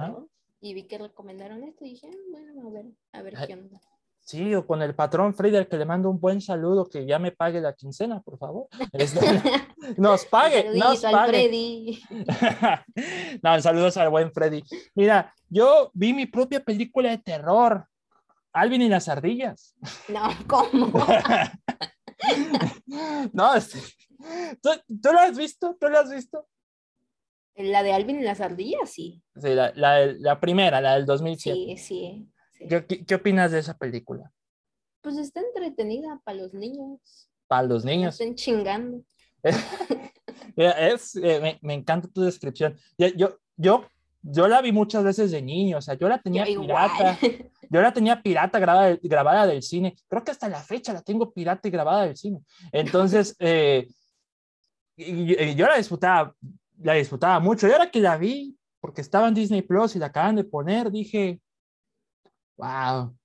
y 0.61 0.73
vi 0.73 0.83
que 0.83 0.97
recomendaron 0.97 1.63
esto 1.63 1.85
y 1.85 1.89
dije, 1.89 2.09
ah, 2.11 2.17
bueno, 2.31 2.67
a 2.67 2.71
ver, 2.71 2.85
a 3.11 3.21
ver 3.21 3.33
qué 3.45 3.53
onda. 3.53 3.79
Sí, 4.25 4.55
o 4.55 4.65
con 4.65 4.81
el 4.81 4.95
patrón 4.95 5.35
Freddy, 5.35 5.57
al 5.57 5.67
que 5.67 5.77
le 5.77 5.85
mando 5.85 6.09
un 6.09 6.19
buen 6.19 6.41
saludo, 6.41 6.89
que 6.89 7.05
ya 7.05 7.19
me 7.19 7.31
pague 7.31 7.61
la 7.61 7.73
quincena, 7.73 8.21
por 8.21 8.39
favor. 8.39 8.67
Nos 9.97 10.25
pague, 10.25 10.71
nos 10.73 10.99
pague. 10.99 11.99
no, 13.43 13.61
saludos 13.61 13.97
al 13.97 14.09
buen 14.09 14.31
Freddy. 14.31 14.63
Mira, 14.95 15.31
yo 15.47 15.91
vi 15.93 16.11
mi 16.11 16.25
propia 16.25 16.59
película 16.59 17.11
de 17.11 17.19
terror, 17.19 17.85
Alvin 18.51 18.81
y 18.81 18.89
las 18.89 19.07
ardillas. 19.09 19.75
No, 20.07 20.27
¿cómo? 20.47 20.91
no, 23.31 23.53
este, 23.53 23.79
¿tú, 24.59 24.71
¿tú, 25.03 25.13
lo 25.13 25.19
has 25.19 25.37
visto? 25.37 25.77
¿Tú 25.79 25.87
lo 25.87 25.99
has 25.99 26.09
visto? 26.09 26.47
La 27.57 27.83
de 27.83 27.93
Alvin 27.93 28.21
y 28.21 28.23
las 28.23 28.41
ardillas, 28.41 28.89
sí. 28.89 29.21
Sí, 29.35 29.49
la, 29.49 29.71
la, 29.75 30.03
la 30.17 30.39
primera, 30.39 30.81
la 30.81 30.95
del 30.95 31.05
2007. 31.05 31.55
Sí, 31.55 31.77
sí. 31.77 32.31
¿Qué, 32.67 33.15
opinas 33.15 33.51
de 33.51 33.59
esa 33.59 33.77
película? 33.77 34.31
Pues 35.01 35.17
está 35.17 35.41
entretenida 35.41 36.19
para 36.23 36.37
los 36.37 36.53
niños. 36.53 37.29
Para 37.47 37.63
los 37.63 37.85
niños. 37.85 38.19
Están 38.19 38.35
chingando. 38.35 39.03
es, 40.55 41.15
eh, 41.15 41.59
me, 41.61 41.73
encanta 41.73 42.07
tu 42.07 42.21
descripción. 42.21 42.75
Yo, 42.97 43.37
yo, 43.55 43.85
yo 44.21 44.47
la 44.47 44.61
vi 44.61 44.71
muchas 44.71 45.03
veces 45.03 45.31
de 45.31 45.41
niño, 45.41 45.77
o 45.77 45.81
sea, 45.81 45.93
yo 45.93 46.09
la 46.09 46.19
tenía 46.19 46.45
pirata. 46.45 47.17
Yo 47.67 47.81
la 47.81 47.91
tenía 47.91 48.21
pirata 48.21 48.59
grabada, 48.59 48.95
grabada 49.01 49.47
del 49.47 49.63
cine. 49.63 49.95
Creo 50.07 50.23
que 50.23 50.29
hasta 50.29 50.47
la 50.47 50.61
fecha 50.61 50.93
la 50.93 51.01
tengo 51.01 51.33
pirata 51.33 51.67
y 51.67 51.71
grabada 51.71 52.05
del 52.05 52.15
cine. 52.15 52.41
Entonces, 52.71 53.35
eh, 53.39 53.87
yo 54.95 55.65
la 55.65 55.77
disfrutaba, 55.77 56.35
la 56.77 56.93
disfrutaba 56.93 57.39
mucho. 57.39 57.67
Y 57.67 57.71
ahora 57.71 57.89
que 57.89 57.99
la 57.99 58.17
vi, 58.17 58.55
porque 58.79 59.01
estaba 59.01 59.27
en 59.27 59.33
Disney 59.33 59.63
Plus 59.63 59.95
y 59.95 59.99
la 59.99 60.05
acaban 60.07 60.35
de 60.35 60.43
poner, 60.43 60.91
dije, 60.91 61.41
wow. 62.57 63.15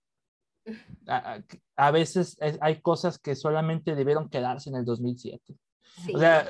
A, 1.76 1.90
veces 1.90 2.36
hay 2.60 2.80
cosas 2.80 3.18
que 3.18 3.34
solamente 3.34 3.94
debieron 3.94 4.28
quedarse 4.28 4.68
en 4.68 4.76
el 4.76 4.84
2007. 4.84 5.42
O 6.14 6.18
sea, 6.18 6.48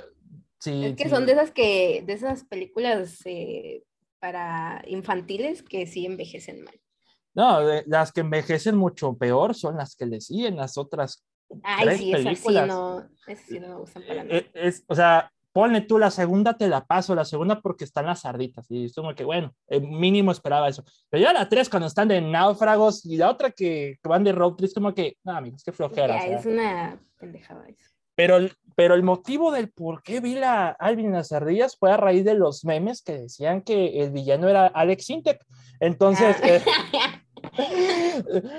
sí. 0.58 0.87
Es 0.87 0.96
que 0.96 1.08
son 1.08 1.25
de 1.25 1.32
esas 1.32 1.52
que, 1.52 2.02
de 2.04 2.12
esas 2.12 2.44
películas 2.44 3.20
eh, 3.25 3.84
para 4.18 4.82
infantiles 4.87 5.62
que 5.62 5.87
sí 5.87 6.04
envejecen 6.04 6.64
mal. 6.64 6.78
No, 7.32 7.60
las 7.87 8.10
que 8.10 8.20
envejecen 8.20 8.76
mucho 8.76 9.16
peor 9.16 9.54
son 9.54 9.76
las 9.76 9.94
que 9.94 10.06
le 10.06 10.20
siguen, 10.20 10.56
las 10.56 10.76
otras 10.76 11.25
Ay, 11.62 11.99
sí, 11.99 12.12
esa 12.12 12.34
sí, 12.34 12.54
no, 12.66 13.08
esa 13.26 13.46
sí 13.46 13.60
no 13.60 13.68
me 13.68 13.75
gustan 13.76 14.02
para 14.06 14.25
nada. 14.25 14.38
Eh, 14.38 14.50
es, 14.54 14.84
o 14.87 14.94
sea, 14.94 15.32
ponle 15.52 15.80
tú 15.80 15.99
la 15.99 16.11
segunda, 16.11 16.57
te 16.57 16.69
la 16.69 16.85
paso, 16.85 17.14
la 17.14 17.25
segunda 17.25 17.61
porque 17.61 17.85
están 17.85 18.07
las 18.07 18.21
sarditas. 18.21 18.71
Y 18.71 18.87
es 18.87 18.95
como 18.95 19.14
que, 19.14 19.25
bueno, 19.25 19.54
mínimo 19.80 20.33
esperaba 20.33 20.69
eso. 20.69 20.85
Pero 21.09 21.23
ya 21.23 21.33
la 21.33 21.49
tres, 21.49 21.69
cuando 21.69 21.87
están 21.87 22.09
de 22.09 22.21
náufragos, 22.21 23.04
y 23.04 23.16
la 23.16 23.30
otra 23.30 23.50
que, 23.50 23.99
van 24.02 24.25
de 24.25 24.33
road 24.33 24.54
trip, 24.54 24.73
como 24.75 24.95
que, 24.95 25.16
no, 25.25 25.33
amigos, 25.33 25.62
qué 25.64 25.73
flojera. 25.73 26.25
es 26.26 26.47
una 26.47 27.00
pendejada 27.19 27.69
eso. 27.69 27.90
Pero, 28.14 28.38
pero 28.76 28.95
el 28.95 29.02
motivo 29.02 29.50
del 29.50 29.71
por 29.71 30.02
qué 30.02 30.21
vi 30.21 30.35
la 30.35 30.69
Alvin 30.69 31.07
en 31.07 31.12
las 31.12 31.33
ardillas 31.33 31.76
fue 31.78 31.90
a 31.90 31.97
raíz 31.97 32.25
de 32.25 32.35
los 32.35 32.64
memes 32.64 33.02
que 33.02 33.12
decían 33.12 33.62
que 33.62 34.02
el 34.02 34.11
villano 34.11 34.49
era 34.49 34.66
Alex 34.66 35.09
Intec. 35.11 35.42
Entonces, 35.80 36.37
ah. 36.42 36.47
eh, 36.47 36.62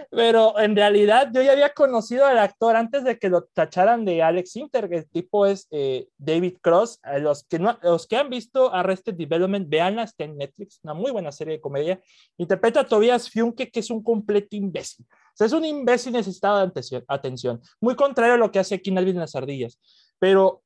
pero 0.10 0.60
en 0.60 0.76
realidad 0.76 1.30
yo 1.34 1.42
ya 1.42 1.52
había 1.52 1.74
conocido 1.74 2.26
al 2.26 2.38
actor 2.38 2.76
antes 2.76 3.04
de 3.04 3.18
que 3.18 3.30
lo 3.30 3.44
tacharan 3.44 4.06
de 4.06 4.22
Alex 4.22 4.56
Inter. 4.56 4.90
El 4.92 5.10
tipo 5.10 5.46
es 5.46 5.68
eh, 5.72 6.08
David 6.18 6.58
Cross. 6.62 7.00
Los 7.20 7.44
que, 7.44 7.60
no, 7.60 7.78
los 7.82 8.08
que 8.08 8.18
han 8.18 8.30
visto 8.30 8.74
Arrested 8.74 9.16
Development, 9.16 9.68
veanla, 9.70 10.04
está 10.04 10.24
en 10.24 10.38
Netflix, 10.38 10.80
una 10.84 10.94
muy 10.94 11.12
buena 11.12 11.32
serie 11.32 11.56
de 11.56 11.62
comedia. 11.62 12.02
Interpreta 12.38 12.82
a 12.82 12.88
Tobias 12.88 13.30
Fiunke, 13.30 13.70
que 13.70 13.80
es 13.80 13.90
un 13.90 14.04
completo 14.04 14.56
imbécil. 14.56 15.06
O 15.10 15.36
sea, 15.36 15.48
es 15.48 15.54
un 15.54 15.66
imbécil 15.66 16.14
necesitado 16.14 16.66
de 16.66 17.04
atención. 17.08 17.62
Muy 17.80 17.96
contrario 17.96 18.36
a 18.36 18.38
lo 18.38 18.52
que 18.52 18.60
hace 18.60 18.76
aquí 18.76 18.90
en 18.90 18.98
Alvin 18.98 19.16
en 19.16 19.22
las 19.22 19.36
ardillas. 19.36 19.80
Pero 20.20 20.64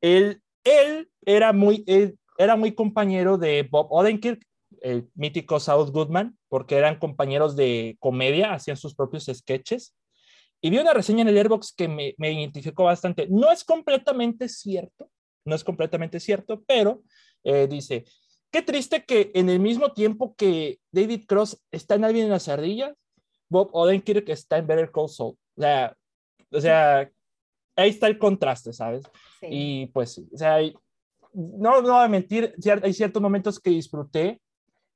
él, 0.00 0.42
él 0.64 1.10
era 1.24 1.52
muy... 1.52 1.84
era 2.38 2.56
muy 2.56 2.72
compañero 2.72 3.36
de 3.36 3.66
Bob 3.68 3.88
Odenkirk, 3.90 4.40
el 4.82 5.08
mítico 5.14 5.60
South 5.60 5.90
Goodman, 5.90 6.38
porque 6.48 6.76
eran 6.76 6.98
compañeros 6.98 7.56
de 7.56 7.96
comedia, 8.00 8.52
hacían 8.52 8.76
sus 8.76 8.94
propios 8.94 9.26
sketches. 9.32 9.94
Y 10.60 10.70
vi 10.70 10.78
una 10.78 10.92
reseña 10.92 11.22
en 11.22 11.28
el 11.28 11.36
Airbox 11.36 11.72
que 11.72 11.88
me, 11.88 12.14
me 12.18 12.32
identificó 12.32 12.84
bastante. 12.84 13.28
No 13.28 13.50
es 13.52 13.64
completamente 13.64 14.48
cierto, 14.48 15.10
no 15.44 15.54
es 15.54 15.62
completamente 15.62 16.20
cierto, 16.20 16.62
pero 16.66 17.02
eh, 17.44 17.68
dice, 17.68 18.04
qué 18.50 18.62
triste 18.62 19.04
que 19.04 19.30
en 19.34 19.48
el 19.48 19.60
mismo 19.60 19.92
tiempo 19.92 20.34
que 20.34 20.80
David 20.90 21.24
Cross 21.26 21.62
está 21.70 21.94
en 21.94 22.04
Alvin 22.04 22.24
en 22.24 22.30
las 22.30 22.48
ardillas, 22.48 22.94
Bob 23.48 23.70
Odenkirk 23.72 24.28
está 24.28 24.58
en 24.58 24.66
Better 24.66 24.90
Call 24.90 25.08
Saul. 25.08 25.36
O 25.56 25.60
sea, 25.60 25.96
o 26.50 26.60
sea 26.60 27.10
ahí 27.78 27.90
está 27.90 28.08
el 28.08 28.18
contraste, 28.18 28.72
¿sabes? 28.72 29.04
Y 29.40 29.86
pues, 29.86 30.18
o 30.18 30.36
sea, 30.36 30.60
no, 31.32 31.80
no 31.80 31.92
voy 31.94 32.04
a 32.04 32.08
mentir, 32.08 32.54
hay 32.82 32.92
ciertos 32.92 33.22
momentos 33.22 33.60
que 33.60 33.70
disfruté, 33.70 34.40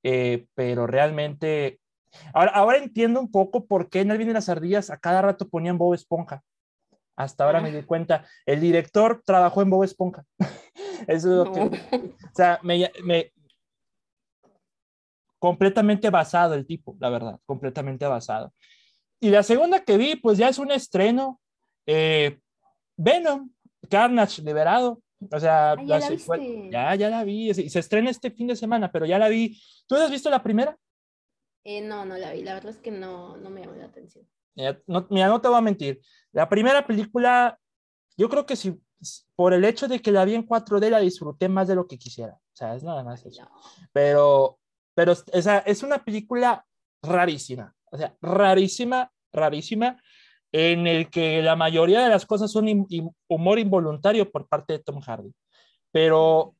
eh, 0.02 0.46
pero 0.54 0.86
realmente, 0.86 1.80
ahora, 2.34 2.52
ahora 2.52 2.78
entiendo 2.78 3.20
un 3.20 3.30
poco 3.30 3.66
por 3.66 3.88
qué 3.88 4.00
en 4.00 4.10
El 4.10 4.18
de 4.18 4.32
las 4.32 4.48
Ardillas 4.48 4.90
a 4.90 4.98
cada 4.98 5.22
rato 5.22 5.48
ponían 5.48 5.78
Bob 5.78 5.94
Esponja. 5.94 6.42
Hasta 7.16 7.44
ahora 7.44 7.60
me 7.60 7.70
di 7.70 7.82
cuenta, 7.82 8.26
el 8.46 8.60
director 8.60 9.22
trabajó 9.24 9.62
en 9.62 9.70
Bob 9.70 9.84
Esponja. 9.84 10.24
Eso 11.06 11.42
es 11.42 11.48
lo 11.48 11.52
que, 11.52 11.60
o 11.60 12.34
sea, 12.34 12.58
me, 12.62 12.90
me, 13.04 13.32
completamente 15.42 16.08
basado 16.08 16.54
el 16.54 16.64
tipo, 16.64 16.96
la 17.00 17.10
verdad, 17.10 17.40
completamente 17.44 18.06
basado. 18.06 18.54
Y 19.20 19.30
la 19.30 19.42
segunda 19.42 19.84
que 19.84 19.96
vi, 19.96 20.14
pues 20.14 20.38
ya 20.38 20.48
es 20.48 20.58
un 20.58 20.70
estreno, 20.70 21.40
eh, 21.84 22.38
Venom, 22.96 23.50
Carnage 23.90 24.40
liberado, 24.42 25.01
o 25.30 25.40
sea, 25.40 25.72
ah, 25.72 25.76
¿ya, 25.84 26.94
ya, 26.94 27.10
la 27.10 27.24
vi. 27.24 27.52
Se, 27.54 27.68
se 27.68 27.78
estrena 27.78 28.10
este 28.10 28.30
fin 28.30 28.46
de 28.46 28.56
semana, 28.56 28.90
pero 28.90 29.06
ya 29.06 29.18
la 29.18 29.28
vi. 29.28 29.60
¿Tú 29.86 29.96
has 29.96 30.10
visto 30.10 30.30
la 30.30 30.42
primera? 30.42 30.76
Eh, 31.64 31.80
no, 31.80 32.04
no 32.04 32.16
la 32.16 32.32
vi. 32.32 32.42
La 32.42 32.54
verdad 32.54 32.70
es 32.70 32.78
que 32.78 32.90
no, 32.90 33.36
no 33.36 33.50
me 33.50 33.60
llamó 33.60 33.74
la 33.74 33.86
atención. 33.86 34.26
no, 34.86 35.06
mira, 35.10 35.28
no 35.28 35.40
te 35.40 35.48
voy 35.48 35.58
a 35.58 35.62
mentir. 35.62 36.00
La 36.32 36.48
primera 36.48 36.86
película, 36.86 37.58
yo 38.16 38.28
creo 38.28 38.46
que 38.46 38.56
si 38.56 38.80
por 39.34 39.52
el 39.52 39.64
hecho 39.64 39.88
de 39.88 40.00
que 40.00 40.12
la 40.12 40.24
vi 40.24 40.34
en 40.34 40.46
4D 40.46 40.88
la 40.88 41.00
disfruté 41.00 41.48
más 41.48 41.68
de 41.68 41.74
lo 41.74 41.86
que 41.86 41.98
quisiera. 41.98 42.34
O 42.34 42.56
sea, 42.56 42.74
es 42.74 42.82
nada 42.82 43.02
más 43.02 43.24
eso. 43.24 43.48
Pero, 43.92 44.58
pero 44.94 45.12
esa 45.32 45.58
es 45.58 45.82
una 45.82 46.04
película 46.04 46.64
rarísima. 47.02 47.74
O 47.90 47.96
sea, 47.96 48.16
rarísima, 48.20 49.12
rarísima 49.32 50.00
en 50.52 50.86
el 50.86 51.08
que 51.10 51.42
la 51.42 51.56
mayoría 51.56 52.02
de 52.02 52.10
las 52.10 52.26
cosas 52.26 52.52
son 52.52 52.86
humor 53.28 53.58
involuntario 53.58 54.30
por 54.30 54.46
parte 54.46 54.74
de 54.74 54.78
Tom 54.80 55.00
Hardy. 55.00 55.32
Pero 55.90 56.54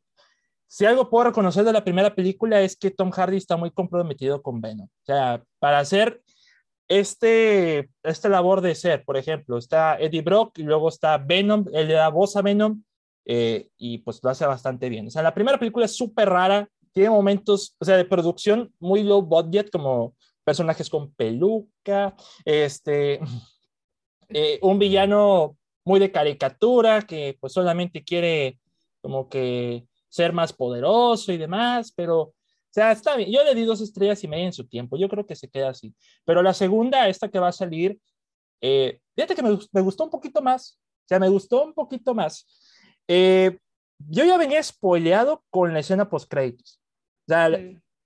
si 0.66 0.86
algo 0.86 1.10
puedo 1.10 1.24
reconocer 1.24 1.64
de 1.64 1.72
la 1.72 1.84
primera 1.84 2.14
película 2.14 2.62
es 2.62 2.76
que 2.76 2.90
Tom 2.90 3.10
Hardy 3.10 3.36
está 3.36 3.58
muy 3.58 3.70
comprometido 3.70 4.40
con 4.40 4.60
Venom. 4.60 4.86
O 4.86 5.04
sea, 5.04 5.42
para 5.58 5.78
hacer 5.78 6.22
este, 6.88 7.90
esta 8.02 8.28
labor 8.30 8.62
de 8.62 8.74
ser, 8.74 9.04
por 9.04 9.18
ejemplo, 9.18 9.58
está 9.58 9.98
Eddie 9.98 10.22
Brock 10.22 10.58
y 10.58 10.62
luego 10.62 10.88
está 10.88 11.18
Venom, 11.18 11.66
él 11.74 11.88
le 11.88 11.94
da 11.94 12.08
voz 12.08 12.36
a 12.36 12.42
Venom 12.42 12.82
eh, 13.26 13.68
y 13.76 13.98
pues 13.98 14.20
lo 14.22 14.30
hace 14.30 14.46
bastante 14.46 14.88
bien. 14.88 15.06
O 15.06 15.10
sea, 15.10 15.22
la 15.22 15.34
primera 15.34 15.58
película 15.58 15.84
es 15.84 15.94
súper 15.94 16.28
rara, 16.28 16.68
tiene 16.92 17.10
momentos, 17.10 17.76
o 17.78 17.84
sea, 17.84 17.96
de 17.96 18.04
producción 18.04 18.72
muy 18.78 19.02
low 19.02 19.22
budget, 19.22 19.70
como 19.70 20.14
personajes 20.44 20.90
con 20.90 21.12
peluca, 21.12 22.14
este, 22.44 23.20
eh, 24.34 24.58
un 24.62 24.78
villano 24.78 25.56
muy 25.84 26.00
de 26.00 26.12
caricatura 26.12 27.02
que 27.02 27.36
pues 27.40 27.52
solamente 27.52 28.04
quiere 28.04 28.58
como 29.00 29.28
que 29.28 29.86
ser 30.08 30.32
más 30.32 30.52
poderoso 30.52 31.32
y 31.32 31.38
demás, 31.38 31.92
pero, 31.94 32.20
o 32.20 32.34
sea, 32.70 32.92
está 32.92 33.16
bien. 33.16 33.30
Yo 33.30 33.42
le 33.44 33.54
di 33.54 33.64
dos 33.64 33.80
estrellas 33.80 34.22
y 34.24 34.28
media 34.28 34.46
en 34.46 34.52
su 34.52 34.66
tiempo, 34.66 34.96
yo 34.96 35.08
creo 35.08 35.26
que 35.26 35.34
se 35.34 35.48
queda 35.48 35.70
así. 35.70 35.94
Pero 36.24 36.42
la 36.42 36.54
segunda, 36.54 37.08
esta 37.08 37.28
que 37.28 37.38
va 37.38 37.48
a 37.48 37.52
salir, 37.52 37.98
eh, 38.60 39.00
fíjate 39.14 39.34
que 39.34 39.42
me, 39.42 39.58
me, 39.72 39.80
gustó 39.80 40.04
un 40.04 40.10
poquito 40.10 40.40
más, 40.40 40.78
o 41.04 41.08
sea, 41.08 41.18
me 41.18 41.28
gustó 41.28 41.64
un 41.64 41.74
poquito 41.74 42.14
más. 42.14 42.46
Eh, 43.08 43.58
yo 43.98 44.24
ya 44.24 44.36
venía 44.36 44.62
spoileado 44.62 45.44
con 45.50 45.72
la 45.72 45.80
escena 45.80 46.08
post-créditos. 46.08 46.80
O 47.26 47.32
sea, 47.32 47.48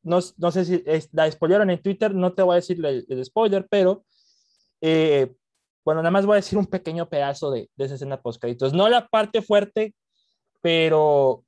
no, 0.03 0.21
no, 0.37 0.51
sé 0.53 0.65
si 0.65 0.85
la 1.13 1.31
spoilearon 1.31 1.71
en 1.71 1.83
Twitter, 1.83 2.15
no 2.15 2.33
te 2.33 2.43
voy 2.43 2.55
a 2.55 2.57
decir 2.57 2.85
el, 2.85 3.05
el 3.09 3.25
spoiler, 3.25 3.67
pero 3.69 4.05
eh, 4.81 5.35
bueno, 5.87 6.03
nada 6.03 6.11
más 6.11 6.27
voy 6.27 6.35
a 6.35 6.43
decir 6.43 6.59
un 6.59 6.67
pequeño 6.67 7.09
pedazo 7.09 7.53
de, 7.53 7.71
de 7.77 7.85
esa 7.85 7.95
escena 7.95 8.21
post 8.21 8.41
créditos. 8.41 8.73
No 8.73 8.89
la 8.89 9.07
parte 9.07 9.41
fuerte, 9.41 9.95
pero 10.61 11.45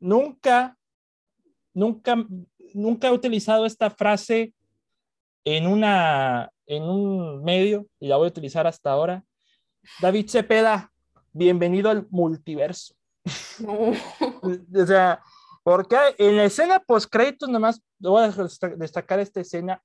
nunca, 0.00 0.76
nunca, 1.72 2.26
nunca 2.74 3.06
he 3.06 3.12
utilizado 3.12 3.64
esta 3.64 3.90
frase 3.90 4.52
en, 5.44 5.68
una, 5.68 6.50
en 6.66 6.82
un 6.82 7.44
medio 7.44 7.86
y 8.00 8.08
la 8.08 8.16
voy 8.16 8.26
a 8.26 8.30
utilizar 8.30 8.66
hasta 8.66 8.90
ahora. 8.90 9.24
David 10.00 10.28
Cepeda, 10.28 10.90
bienvenido 11.32 11.90
al 11.90 12.08
multiverso. 12.10 12.96
o 13.68 14.84
sea, 14.84 15.22
porque 15.62 15.96
en 16.18 16.38
la 16.38 16.44
escena 16.46 16.80
post 16.80 17.08
créditos, 17.08 17.48
nomás 17.48 17.80
voy 18.00 18.24
a 18.24 18.34
destacar 18.76 19.20
esta 19.20 19.42
escena. 19.42 19.80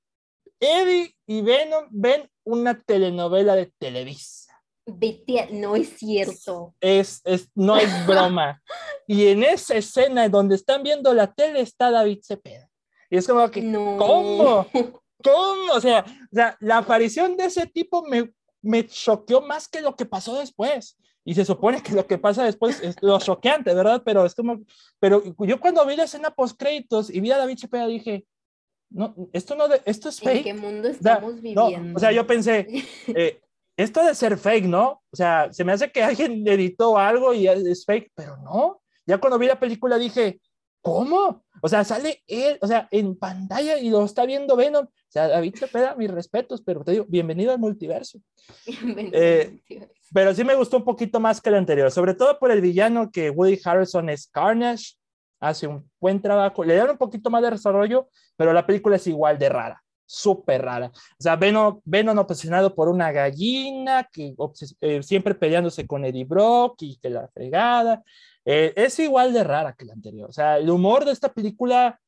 Eddie 0.62 1.16
y 1.26 1.42
Venom 1.42 1.88
ven 1.90 2.30
una 2.44 2.80
telenovela 2.80 3.56
de 3.56 3.74
Televisa. 3.80 4.64
Vete, 4.86 5.50
no 5.52 5.76
es 5.76 5.90
cierto. 5.98 6.76
Es, 6.80 7.22
es, 7.26 7.50
no 7.56 7.78
es 7.78 7.90
broma. 8.06 8.62
y 9.08 9.28
en 9.28 9.44
esa 9.44 9.76
escena 9.76 10.30
donde 10.30 10.56
están 10.56 10.84
viendo 10.84 11.14
la 11.14 11.34
tele 11.34 11.62
está 11.62 11.90
David 11.90 12.20
Cepeda. 12.24 12.70
Y 13.10 13.18
es 13.18 13.28
como 13.28 13.50
que, 13.50 13.62
¿cómo? 13.72 14.68
¿Cómo? 15.24 15.74
O 15.74 15.82
sea, 15.82 16.06
sea, 16.32 16.58
la 16.60 16.78
aparición 16.78 17.38
de 17.38 17.46
ese 17.46 17.68
tipo 17.68 18.04
me, 18.04 18.32
me 18.62 18.88
choqueó 18.88 19.42
más 19.42 19.68
que 19.68 19.82
lo 19.82 19.96
que 19.96 20.06
pasó 20.06 20.40
después. 20.40 20.98
Y 21.24 21.36
se 21.36 21.46
supone 21.46 21.84
que 21.84 21.94
lo 21.94 22.08
que 22.08 22.18
pasa 22.18 22.44
después 22.44 22.82
es 22.82 22.96
lo 23.02 23.20
choqueante, 23.20 23.74
¿verdad? 23.76 24.02
Pero 24.04 24.26
es 24.26 24.34
como, 24.34 24.62
pero 25.00 25.22
yo 25.38 25.60
cuando 25.60 25.86
vi 25.86 25.96
la 25.96 26.06
escena 26.06 26.32
post 26.32 26.58
créditos 26.58 27.12
y 27.12 27.20
vi 27.20 27.32
a 27.32 27.38
David 27.38 27.60
Cepeda 27.60 27.86
dije, 27.86 28.26
no, 28.92 29.16
esto 29.32 29.56
no, 29.56 29.68
de, 29.68 29.82
esto 29.86 30.10
es 30.10 30.20
fake. 30.20 30.46
¿En 30.48 30.56
qué 30.56 30.62
mundo 30.62 30.88
estamos 30.90 31.42
viviendo? 31.42 31.98
o 31.98 32.00
sea, 32.00 32.12
yo 32.12 32.28
pensé, 32.28 32.68
eh, 33.08 33.42
esto 33.78 34.04
de 34.06 34.14
ser 34.14 34.38
fake, 34.38 34.66
¿no? 34.66 35.02
O 35.12 35.16
sea, 35.16 35.52
se 35.52 35.64
me 35.64 35.72
hace 35.72 35.92
que 35.92 36.04
alguien 36.04 36.46
editó 36.48 36.98
algo 36.98 37.34
y 37.34 37.48
es 37.48 37.86
fake, 37.86 38.12
pero 38.14 38.38
no. 38.38 38.82
Ya 39.06 39.18
cuando 39.18 39.40
vi 39.40 39.48
la 39.48 39.60
película 39.60 39.98
dije, 39.98 40.42
¿cómo? 40.82 41.44
O 41.62 41.70
sea, 41.70 41.84
sale 41.84 42.24
él, 42.28 42.58
o 42.62 42.68
sea, 42.68 42.88
en 42.92 43.18
pantalla 43.18 43.78
y 43.78 43.90
lo 43.90 44.04
está 44.04 44.26
viendo 44.26 44.56
Venom. 44.56 44.86
O 44.86 45.12
sea, 45.12 45.28
David 45.28 45.56
Cepeda, 45.58 45.96
mis 45.96 46.12
respetos, 46.12 46.62
pero 46.62 46.84
te 46.84 46.92
digo, 46.92 47.06
bienvenido 47.08 47.52
al 47.52 47.60
multiverso. 47.60 48.20
Eh, 49.14 49.62
pero 50.14 50.34
sí 50.34 50.44
me 50.44 50.56
gustó 50.56 50.78
un 50.78 50.84
poquito 50.84 51.20
más 51.20 51.40
que 51.40 51.50
el 51.50 51.56
anterior, 51.56 51.92
sobre 51.92 52.14
todo 52.14 52.38
por 52.40 52.52
el 52.52 52.60
villano 52.60 53.12
que 53.12 53.30
Woody 53.30 53.60
Harrison 53.64 54.10
es 54.10 54.28
Carnage 54.28 54.96
hace 55.42 55.68
un 55.68 55.90
buen 56.00 56.22
trabajo, 56.22 56.64
le 56.64 56.76
dan 56.76 56.92
un 56.92 56.98
poquito 56.98 57.30
más 57.30 57.42
de 57.42 57.52
desarrollo, 57.52 58.08
pero 58.38 58.54
la 58.54 58.66
película 58.66 58.96
es 58.96 59.08
igual 59.08 59.38
de 59.38 59.50
rara, 59.50 59.84
súper 60.06 60.62
rara. 60.62 60.92
O 60.94 61.22
sea, 61.22 61.36
Venom, 61.36 62.18
obsesionado 62.20 62.74
por 62.74 62.88
una 62.88 63.12
gallina, 63.12 64.08
que 64.12 64.36
eh, 64.80 65.04
siempre 65.04 65.36
peleándose 65.36 65.86
con 65.88 66.06
Eddie 66.06 66.26
Brock 66.26 66.76
y 66.82 66.98
que 66.98 67.10
la 67.10 67.28
fregada. 67.34 68.04
Eh, 68.46 68.74
es 68.76 68.98
igual 69.00 69.34
de 69.34 69.44
rara 69.44 69.74
que 69.74 69.86
la 69.86 69.94
anterior. 69.94 70.30
O 70.30 70.34
sea, 70.34 70.58
el 70.58 70.70
humor 70.70 71.06
de 71.06 71.12
esta 71.12 71.34
película 71.34 72.00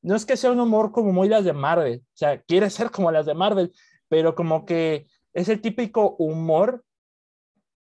no 0.00 0.16
es 0.16 0.26
que 0.26 0.36
sea 0.36 0.50
un 0.50 0.60
humor 0.60 0.92
como 0.92 1.12
muy 1.12 1.28
las 1.28 1.44
de 1.44 1.52
Marvel, 1.52 2.02
o 2.04 2.16
sea, 2.16 2.40
quiere 2.42 2.68
ser 2.70 2.90
como 2.90 3.10
las 3.12 3.26
de 3.26 3.34
Marvel, 3.34 3.72
pero 4.08 4.34
como 4.34 4.64
que 4.66 5.06
es 5.32 5.48
el 5.48 5.60
típico 5.60 6.16
humor 6.18 6.84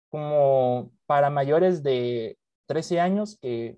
como 0.10 0.92
para 1.06 1.30
mayores 1.30 1.84
de 1.84 2.38
13 2.68 3.00
años 3.00 3.38
que 3.42 3.77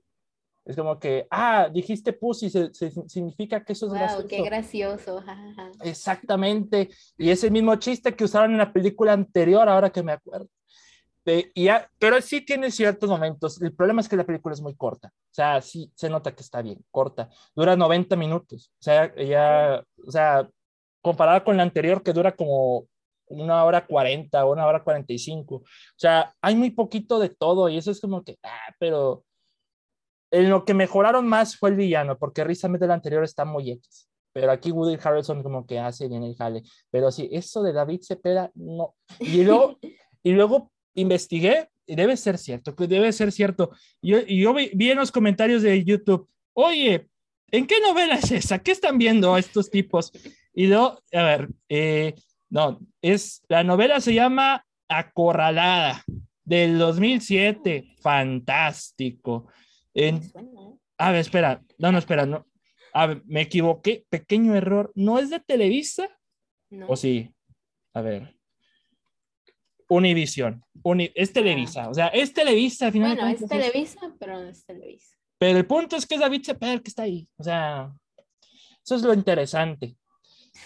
es 0.67 0.75
como 0.75 0.99
que, 0.99 1.25
ah, 1.31 1.69
dijiste 1.71 2.11
pussy, 2.11 2.49
se, 2.49 2.73
significa 3.07 3.63
que 3.63 3.71
eso 3.71 3.85
es 3.85 3.91
wow, 3.91 3.99
gracioso. 3.99 4.27
qué 4.27 4.41
gracioso. 4.41 5.23
Exactamente. 5.81 6.89
Y 7.17 7.29
es 7.29 7.41
el 7.45 7.51
mismo 7.51 7.73
chiste 7.77 8.13
que 8.13 8.25
usaron 8.25 8.51
en 8.51 8.57
la 8.57 8.73
película 8.73 9.13
anterior, 9.13 9.69
ahora 9.69 9.89
que 9.89 10.03
me 10.03 10.11
acuerdo. 10.11 10.49
y 11.25 11.63
ya, 11.63 11.89
pero 11.97 12.21
sí 12.21 12.41
tiene 12.41 12.69
ciertos 12.69 13.09
momentos. 13.09 13.61
El 13.61 13.73
problema 13.73 14.01
es 14.01 14.09
que 14.09 14.17
la 14.17 14.25
película 14.25 14.53
es 14.53 14.61
muy 14.61 14.75
corta. 14.75 15.07
O 15.07 15.33
sea, 15.33 15.61
sí 15.61 15.89
se 15.95 16.09
nota 16.09 16.35
que 16.35 16.43
está 16.43 16.61
bien, 16.61 16.83
corta. 16.91 17.29
Dura 17.55 17.77
90 17.77 18.17
minutos. 18.17 18.69
O 18.73 18.83
sea, 18.83 19.15
ya, 19.15 19.81
o 20.05 20.11
sea, 20.11 20.49
comparada 21.01 21.45
con 21.45 21.55
la 21.55 21.63
anterior 21.63 22.03
que 22.03 22.11
dura 22.11 22.35
como 22.35 22.87
una 23.27 23.63
hora 23.63 23.85
40 23.85 24.45
o 24.45 24.51
una 24.51 24.65
hora 24.65 24.83
45. 24.83 25.55
O 25.55 25.63
sea, 25.95 26.33
hay 26.41 26.55
muy 26.55 26.71
poquito 26.71 27.19
de 27.19 27.29
todo 27.29 27.69
y 27.69 27.77
eso 27.77 27.91
es 27.91 28.01
como 28.01 28.21
que, 28.23 28.37
ah, 28.43 28.73
pero 28.79 29.23
en 30.31 30.49
lo 30.49 30.65
que 30.65 30.73
mejoraron 30.73 31.27
más 31.27 31.57
fue 31.57 31.69
el 31.69 31.75
villano, 31.75 32.17
porque 32.17 32.43
Riz 32.43 32.61
del 32.61 32.91
anterior 32.91 33.23
está 33.23 33.45
muy 33.45 33.71
X. 33.71 34.09
Pero 34.33 34.51
aquí 34.51 34.71
Woody 34.71 34.97
Harrelson 35.01 35.41
como 35.41 35.65
que 35.65 35.79
hace 35.79 36.07
bien 36.07 36.23
el 36.23 36.35
jale. 36.35 36.63
Pero 36.91 37.11
sí, 37.11 37.29
eso 37.31 37.63
de 37.63 37.73
David 37.73 38.01
Cepeda, 38.03 38.51
no. 38.55 38.95
Y 39.19 39.43
luego, 39.43 39.79
y 40.23 40.31
luego 40.31 40.71
investigué, 40.93 41.69
y 41.85 41.95
debe 41.95 42.17
ser 42.17 42.37
cierto, 42.37 42.75
que 42.75 42.87
debe 42.87 43.11
ser 43.13 43.31
cierto. 43.31 43.71
Y 44.01 44.11
yo, 44.11 44.19
yo 44.21 44.53
vi, 44.53 44.71
vi, 44.73 44.91
en 44.91 44.97
los 44.97 45.11
comentarios 45.11 45.63
de 45.63 45.83
YouTube, 45.83 46.29
oye, 46.53 47.07
¿en 47.51 47.65
qué 47.65 47.79
novela 47.81 48.15
es 48.15 48.31
esa? 48.31 48.59
¿Qué 48.59 48.71
están 48.71 48.97
viendo 48.97 49.37
estos 49.37 49.71
tipos? 49.71 50.11
Y 50.53 50.67
yo, 50.67 50.99
a 51.13 51.23
ver, 51.23 51.49
eh, 51.69 52.13
no, 52.49 52.79
es, 53.01 53.43
la 53.47 53.63
novela 53.63 54.01
se 54.01 54.13
llama 54.13 54.65
Acorralada, 54.89 56.03
del 56.43 56.77
2007, 56.77 57.95
fantástico. 58.01 59.47
En, 59.97 60.21
a 60.99 61.11
ver, 61.11 61.21
espera, 61.21 61.63
no, 61.79 61.91
no, 61.91 61.97
espera, 61.97 62.27
no. 62.27 62.45
A 62.93 63.07
ver, 63.07 63.23
me 63.25 63.41
equivoqué, 63.41 64.05
pequeño 64.09 64.55
error. 64.55 64.91
¿No 64.93 65.17
es 65.17 65.31
de 65.31 65.39
Televisa? 65.39 66.07
¿O 66.87 66.95
sí? 66.95 67.33
A 67.93 68.01
ver. 68.01 68.37
Univisión. 69.89 70.63
es 71.15 71.33
Televisa, 71.33 71.85
ah. 71.85 71.89
o 71.89 71.93
sea, 71.95 72.07
es 72.07 72.31
Televisa. 72.31 72.87
Al 72.87 72.91
final 72.91 73.15
bueno, 73.15 73.31
es 73.31 73.47
Televisa, 73.47 74.15
pero 74.19 74.39
no 74.39 74.49
es 74.49 74.65
Televisa. 74.65 75.17
Pero 75.39 75.57
el 75.57 75.65
punto 75.65 75.95
es 75.95 76.05
que 76.05 76.15
es 76.15 76.21
David 76.21 76.45
Cepeda 76.45 76.79
que 76.79 76.89
está 76.89 77.03
ahí. 77.03 77.27
O 77.37 77.43
sea, 77.43 77.91
eso 78.83 78.95
es 78.95 79.01
lo 79.01 79.13
interesante. 79.13 79.97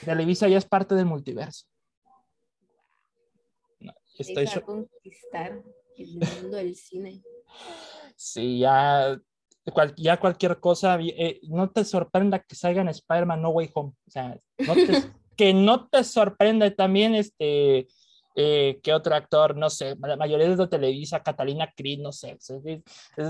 Televisa 0.03 0.49
ya 0.49 0.57
es 0.57 0.65
parte 0.65 0.95
del 0.95 1.05
multiverso. 1.05 1.67
No, 3.79 3.93
estoy 4.17 4.45
a 4.45 4.61
conquistar 4.61 5.63
el 5.97 6.07
mundo 6.15 6.57
del 6.57 6.75
cine. 6.75 7.21
Sí, 8.23 8.59
ya, 8.59 9.19
ya 9.97 10.19
cualquier 10.19 10.59
cosa, 10.59 10.99
eh, 11.01 11.39
no 11.49 11.71
te 11.71 11.83
sorprenda 11.83 12.37
que 12.37 12.53
salga 12.53 12.81
en 12.81 12.89
Spider-Man 12.89 13.41
No 13.41 13.49
Way 13.49 13.71
Home. 13.73 13.93
O 14.07 14.11
sea, 14.11 14.39
que 15.35 15.55
no 15.55 15.87
te 15.87 16.03
sorprenda 16.03 16.69
también 16.69 17.15
este, 17.15 17.87
eh, 18.35 18.79
que 18.83 18.93
otro 18.93 19.15
actor, 19.15 19.57
no 19.57 19.71
sé, 19.71 19.95
la 19.99 20.17
mayoría 20.17 20.55
de 20.55 20.67
Televisa, 20.67 21.23
Catalina 21.23 21.73
Creed, 21.75 21.99
no 21.99 22.11
sé, 22.11 22.37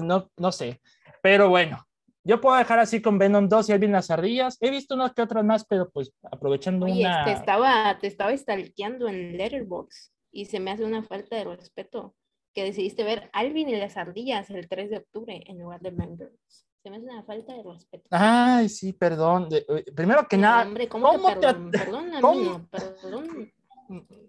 no, 0.04 0.30
no 0.36 0.51
sé. 0.51 0.82
Pero 1.23 1.47
bueno, 1.47 1.88
yo 2.25 2.41
puedo 2.41 2.58
dejar 2.58 2.80
así 2.80 3.01
con 3.01 3.17
Venom 3.17 3.47
2 3.47 3.69
y 3.69 3.71
Elvin 3.71 3.93
las 3.93 4.12
ardillas. 4.12 4.58
He 4.60 4.71
visto 4.71 4.95
unas 4.95 5.13
que 5.13 5.21
otras 5.21 5.45
más, 5.45 5.63
pero 5.63 5.89
pues 5.89 6.12
aprovechando 6.30 6.86
Oye, 6.88 6.99
una... 6.99 7.23
Te 7.23 7.32
estaba, 7.32 7.97
te 7.97 8.08
estaba 8.08 8.36
stalkeando 8.36 9.08
en 9.08 9.38
Letterboxd 9.38 10.12
y 10.34 10.45
se 10.47 10.60
me 10.60 10.71
hace 10.71 10.84
una 10.84 11.01
falta 11.01 11.38
de 11.38 11.45
respeto 11.45 12.13
que 12.53 12.63
decidiste 12.63 13.03
ver 13.03 13.29
Alvin 13.33 13.69
y 13.69 13.75
las 13.75 13.97
ardillas 13.97 14.49
el 14.49 14.67
3 14.67 14.89
de 14.89 14.97
octubre 14.97 15.43
en 15.47 15.59
lugar 15.59 15.81
de 15.81 15.91
Mangers. 15.91 16.65
Se 16.83 16.89
me 16.89 16.97
hace 16.97 17.05
una 17.05 17.23
falta 17.23 17.53
de 17.53 17.63
respeto. 17.63 18.07
Ay, 18.09 18.67
sí, 18.67 18.91
perdón. 18.93 19.49
Eh, 19.51 19.85
primero 19.95 20.27
que 20.27 20.37
nada, 20.37 20.63
hombre, 20.63 20.87
¿cómo, 20.87 21.11
te 21.11 21.35
perdón? 21.35 21.71
Perdón, 21.71 22.15
amigo, 22.15 22.67
perdón. 22.71 23.51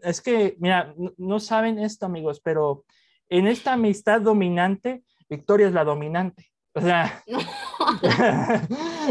Es 0.02 0.20
que, 0.20 0.56
mira, 0.58 0.94
no, 1.16 1.40
saben 1.40 1.78
esto, 1.78 2.04
amigos, 2.06 2.40
pero 2.40 2.84
en 3.28 3.46
esta 3.46 3.72
amistad 3.72 4.20
dominante, 4.20 5.02
Victoria 5.30 5.68
es 5.68 5.72
la 5.72 5.84
dominante. 5.84 6.52
O 6.74 6.80
sea, 6.80 7.22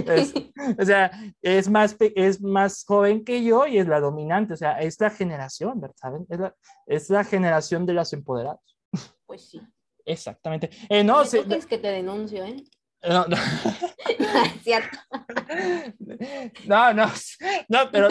es, 0.05 0.33
o 0.77 0.85
sea, 0.85 1.11
es 1.41 1.69
más, 1.69 1.95
es 1.99 2.41
más 2.41 2.83
joven 2.85 3.23
que 3.23 3.43
yo 3.43 3.65
y 3.65 3.77
es 3.77 3.87
la 3.87 3.99
dominante. 3.99 4.53
O 4.53 4.57
sea, 4.57 4.79
es 4.79 4.99
la 4.99 5.09
generación, 5.09 5.79
¿verdad? 5.79 5.95
¿Saben? 5.97 6.25
Es 6.29 6.39
la, 6.39 6.55
es 6.85 7.09
la 7.09 7.23
generación 7.23 7.85
de 7.85 7.93
los 7.93 8.13
empoderados. 8.13 8.61
Pues 9.31 9.45
sí. 9.45 9.61
Exactamente. 10.03 10.69
Eh, 10.89 11.05
no, 11.05 11.23
sé. 11.23 11.45
es 11.49 11.65
que 11.65 11.77
te 11.77 11.87
denuncio, 11.87 12.43
¿eh? 12.43 12.65
No, 13.07 13.25
no. 13.25 13.37
Cierto. 14.63 14.97
No, 16.67 16.93
no, 16.93 17.07
no, 17.67 17.79
pero 17.91 18.09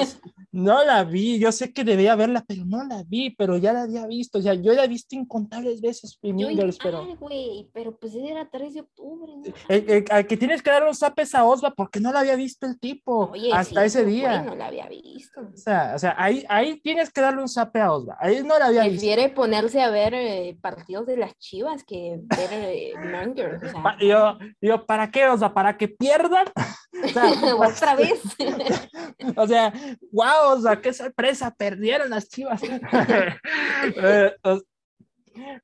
no 0.52 0.84
la 0.84 1.04
vi. 1.04 1.38
Yo 1.38 1.52
sé 1.52 1.72
que 1.72 1.84
debía 1.84 2.16
verla, 2.16 2.44
pero 2.46 2.64
no 2.64 2.84
la 2.84 3.02
vi, 3.04 3.30
pero 3.30 3.56
ya 3.56 3.72
la 3.72 3.82
había 3.82 4.06
visto. 4.06 4.38
O 4.38 4.42
sea, 4.42 4.54
yo 4.54 4.72
la 4.72 4.84
he 4.84 4.88
visto 4.88 5.14
incontables 5.14 5.80
veces, 5.80 6.18
pero. 6.20 7.02
Ay, 7.02 7.16
güey, 7.18 7.70
pero 7.72 7.96
pues 7.96 8.14
era 8.14 8.48
3 8.50 8.74
de 8.74 8.80
octubre. 8.80 9.32
¿no? 9.36 10.14
al 10.14 10.26
que 10.26 10.36
tienes 10.36 10.62
que 10.62 10.70
dar 10.70 10.86
un 10.86 10.94
zapes 10.94 11.34
a 11.34 11.44
Osva 11.44 11.70
porque 11.70 12.00
no 12.00 12.12
la 12.12 12.20
había 12.20 12.36
visto 12.36 12.66
el 12.66 12.78
tipo 12.78 13.30
Oye, 13.30 13.50
hasta 13.52 13.84
ese 13.84 14.04
día. 14.04 14.42
no 14.42 14.54
la 14.54 14.66
había 14.66 14.88
visto. 14.88 15.40
O 15.40 15.56
sea, 15.56 15.92
o 15.94 15.98
sea 15.98 16.14
ahí, 16.18 16.44
ahí 16.48 16.80
tienes 16.80 17.10
que 17.10 17.20
darle 17.20 17.42
un 17.42 17.48
zape 17.48 17.80
a 17.80 17.92
Osva. 17.92 18.16
Ahí 18.20 18.42
no 18.42 18.58
la 18.58 18.66
había 18.66 18.82
visto. 18.82 18.98
Prefiere 18.98 19.28
ponerse 19.28 19.82
a 19.82 19.90
ver 19.90 20.14
eh, 20.14 20.58
partidos 20.60 21.06
de 21.06 21.16
las 21.16 21.36
chivas 21.38 21.84
que 21.84 22.20
ver 22.36 22.48
eh, 22.52 22.92
Mangers. 22.96 23.62
O 23.62 23.70
sea, 23.70 23.96
yo, 24.00 24.38
yo, 24.60 24.79
¿para 24.86 25.10
qué? 25.10 25.26
O 25.28 25.38
sea, 25.38 25.52
¿para 25.52 25.76
que 25.76 25.88
pierdan? 25.88 26.46
Otra 27.56 27.94
vez. 27.94 28.22
o 29.36 29.46
sea, 29.46 29.72
wow, 30.12 30.52
o 30.56 30.60
sea, 30.60 30.80
qué 30.80 30.92
sorpresa, 30.92 31.54
perdieron 31.54 32.10
las 32.10 32.28
chivas. 32.28 32.60
Eh, 33.96 34.34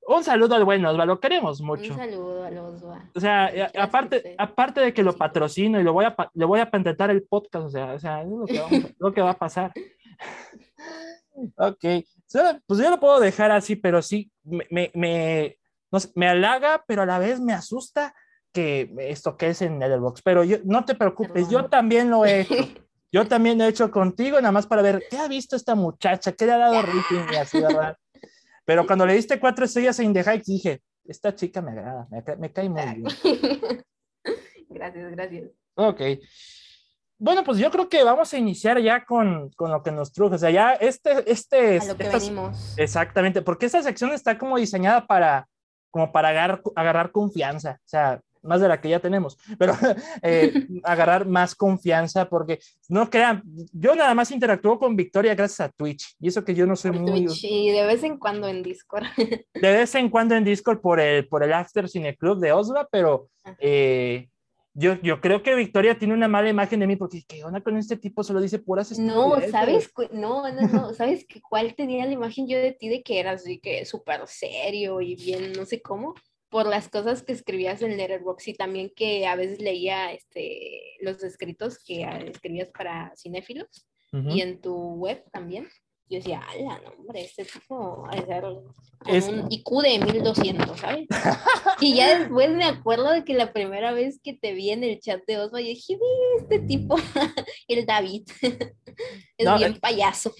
un 0.06 0.24
saludo 0.24 0.54
al 0.54 0.64
buen 0.64 0.84
Osva, 0.86 1.04
lo 1.04 1.20
queremos 1.20 1.60
mucho. 1.60 1.92
Un 1.92 1.98
saludo 1.98 2.44
al 2.44 2.56
Osva. 2.56 3.10
O 3.14 3.20
sea, 3.20 3.50
aparte, 3.78 4.34
aparte 4.38 4.80
de 4.80 4.94
que 4.94 5.02
lo 5.02 5.14
patrocino 5.14 5.78
y 5.78 5.82
lo 5.82 5.92
voy 5.92 6.06
a, 6.06 6.16
le 6.32 6.44
voy 6.44 6.60
a 6.60 6.70
patentar 6.70 7.10
el 7.10 7.24
podcast, 7.24 7.66
o 7.66 7.70
sea, 7.70 7.92
o 7.92 7.98
sea 7.98 8.22
es 8.22 8.28
lo 8.28 8.46
que, 8.46 8.94
lo 8.98 9.12
que 9.12 9.20
va 9.20 9.30
a 9.30 9.38
pasar. 9.38 9.72
ok, 11.56 11.84
pues 12.66 12.80
yo 12.80 12.90
lo 12.90 13.00
puedo 13.00 13.20
dejar 13.20 13.50
así, 13.50 13.76
pero 13.76 14.00
sí, 14.00 14.30
me, 14.44 14.90
me, 14.94 15.58
me 16.14 16.28
halaga, 16.28 16.84
pero 16.86 17.02
a 17.02 17.06
la 17.06 17.18
vez 17.18 17.40
me 17.40 17.52
asusta 17.52 18.14
que 18.56 18.90
esto 18.98 19.36
que 19.36 19.48
es 19.48 19.60
en 19.60 19.78
Netherbox, 19.78 20.22
pero 20.22 20.42
yo, 20.42 20.56
no 20.64 20.86
te 20.86 20.94
preocupes, 20.94 21.50
yo 21.50 21.66
también 21.66 22.08
lo 22.10 22.24
he 22.24 22.40
hecho. 22.40 22.54
Yo 23.12 23.26
también 23.26 23.56
lo 23.56 23.64
he 23.64 23.68
hecho 23.68 23.90
contigo, 23.90 24.38
nada 24.40 24.52
más 24.52 24.66
para 24.66 24.82
ver 24.82 25.04
qué 25.08 25.16
ha 25.16 25.28
visto 25.28 25.54
esta 25.54 25.74
muchacha, 25.76 26.32
qué 26.32 26.44
le 26.44 26.52
ha 26.52 26.58
dado 26.58 26.82
rating 26.82 27.24
y 27.32 27.36
así, 27.36 27.60
¿verdad? 27.60 27.96
Pero 28.64 28.84
cuando 28.84 29.06
le 29.06 29.14
diste 29.14 29.38
cuatro 29.38 29.64
estrellas 29.64 29.98
en 30.00 30.12
The 30.12 30.20
Heights, 30.20 30.46
dije, 30.46 30.82
esta 31.04 31.34
chica 31.34 31.62
me 31.62 31.70
agrada, 31.70 32.08
me, 32.10 32.22
me 32.36 32.52
cae 32.52 32.68
muy 32.68 32.82
bien. 32.82 33.04
Gracias, 34.68 35.10
gracias. 35.12 35.50
Ok. 35.76 36.00
Bueno, 37.18 37.44
pues 37.44 37.58
yo 37.58 37.70
creo 37.70 37.88
que 37.88 38.04
vamos 38.04 38.34
a 38.34 38.38
iniciar 38.38 38.78
ya 38.80 39.06
con, 39.06 39.50
con 39.50 39.70
lo 39.70 39.82
que 39.82 39.92
nos 39.92 40.12
truje. 40.12 40.34
O 40.34 40.38
sea, 40.38 40.50
ya 40.50 40.74
este... 40.74 41.30
este 41.30 41.78
a 41.78 41.84
lo 41.86 41.96
que 41.96 42.08
venimos. 42.08 42.74
Exactamente, 42.76 43.40
porque 43.40 43.66
esta 43.66 43.82
sección 43.82 44.12
está 44.12 44.36
como 44.36 44.58
diseñada 44.58 45.06
para, 45.06 45.48
como 45.90 46.12
para 46.12 46.28
agarrar, 46.28 46.62
agarrar 46.74 47.12
confianza. 47.12 47.78
O 47.80 47.88
sea, 47.88 48.20
más 48.46 48.60
de 48.60 48.68
la 48.68 48.80
que 48.80 48.88
ya 48.88 49.00
tenemos, 49.00 49.38
pero 49.58 49.74
eh, 50.22 50.52
agarrar 50.84 51.26
más 51.26 51.54
confianza 51.54 52.28
porque 52.28 52.58
no 52.88 53.08
crean, 53.10 53.42
yo 53.72 53.94
nada 53.94 54.14
más 54.14 54.30
interactúo 54.30 54.78
con 54.78 54.96
Victoria 54.96 55.34
gracias 55.34 55.60
a 55.60 55.72
Twitch 55.72 56.16
y 56.20 56.28
eso 56.28 56.44
que 56.44 56.54
yo 56.54 56.66
no 56.66 56.76
soy 56.76 56.92
muy... 56.92 57.26
Twitch, 57.26 57.44
y 57.44 57.70
de 57.70 57.84
vez 57.84 58.02
en 58.02 58.18
cuando 58.18 58.48
en 58.48 58.62
Discord. 58.62 59.06
De 59.54 59.72
vez 59.72 59.94
en 59.94 60.10
cuando 60.10 60.34
en 60.34 60.44
Discord 60.44 60.80
por 60.80 61.00
el, 61.00 61.26
por 61.28 61.42
el 61.42 61.52
After 61.52 61.88
Cine 61.88 62.16
Club 62.16 62.38
de 62.38 62.52
Osva, 62.52 62.86
pero 62.90 63.28
eh, 63.58 64.28
yo, 64.78 65.00
yo 65.00 65.22
creo 65.22 65.42
que 65.42 65.54
Victoria 65.54 65.98
tiene 65.98 66.12
una 66.12 66.28
mala 66.28 66.50
imagen 66.50 66.80
de 66.80 66.86
mí 66.86 66.96
porque 66.96 67.24
¿qué 67.26 67.42
onda 67.42 67.62
con 67.62 67.78
este 67.78 67.96
tipo? 67.96 68.22
Solo 68.22 68.42
dice 68.42 68.58
puras 68.58 68.98
No, 68.98 69.40
¿sabes? 69.50 69.90
No, 70.12 70.52
no, 70.52 70.68
no, 70.68 70.92
¿sabes 70.92 71.24
que 71.26 71.40
cuál 71.40 71.74
tenía 71.74 72.04
la 72.04 72.12
imagen 72.12 72.46
yo 72.46 72.58
de 72.58 72.72
ti 72.72 72.90
de 72.90 73.02
que 73.02 73.18
eras 73.18 73.40
así 73.40 73.58
que 73.58 73.86
súper 73.86 74.20
serio 74.26 75.00
y 75.00 75.14
bien, 75.16 75.52
no 75.54 75.64
sé 75.64 75.80
cómo? 75.80 76.14
Por 76.48 76.66
las 76.66 76.88
cosas 76.88 77.22
que 77.22 77.32
escribías 77.32 77.82
en 77.82 77.96
Letterboxd 77.96 78.48
y 78.48 78.54
también 78.54 78.92
que 78.94 79.26
a 79.26 79.36
veces 79.36 79.60
leía 79.60 80.12
este, 80.12 80.96
los 81.00 81.22
escritos 81.22 81.78
que 81.84 82.02
escribías 82.26 82.70
para 82.70 83.12
cinéfilos 83.16 83.86
y 84.12 84.40
en 84.40 84.60
tu 84.62 84.72
web 84.94 85.22
también. 85.30 85.68
Yo 86.08 86.18
decía, 86.18 86.40
ala, 86.40 86.80
no, 86.84 86.90
hombre, 87.00 87.22
este 87.22 87.44
tipo 87.44 88.06
es 89.06 89.26
un 89.26 89.50
IQ 89.50 89.82
de 89.82 89.98
1200, 89.98 90.78
¿sabes? 90.78 91.06
y 91.80 91.96
ya 91.96 92.16
después 92.18 92.50
me 92.50 92.64
acuerdo 92.64 93.10
de 93.10 93.24
que 93.24 93.34
la 93.34 93.52
primera 93.52 93.92
vez 93.92 94.20
que 94.22 94.32
te 94.32 94.52
vi 94.54 94.70
en 94.70 94.84
el 94.84 95.00
chat 95.00 95.20
de 95.26 95.38
Osva, 95.38 95.60
yo 95.60 95.66
dije, 95.66 95.98
este 96.38 96.60
tipo, 96.60 96.96
el 97.68 97.84
David, 97.86 98.22
es 99.36 99.58
bien 99.58 99.72
eh, 99.72 99.78
payaso. 99.80 100.32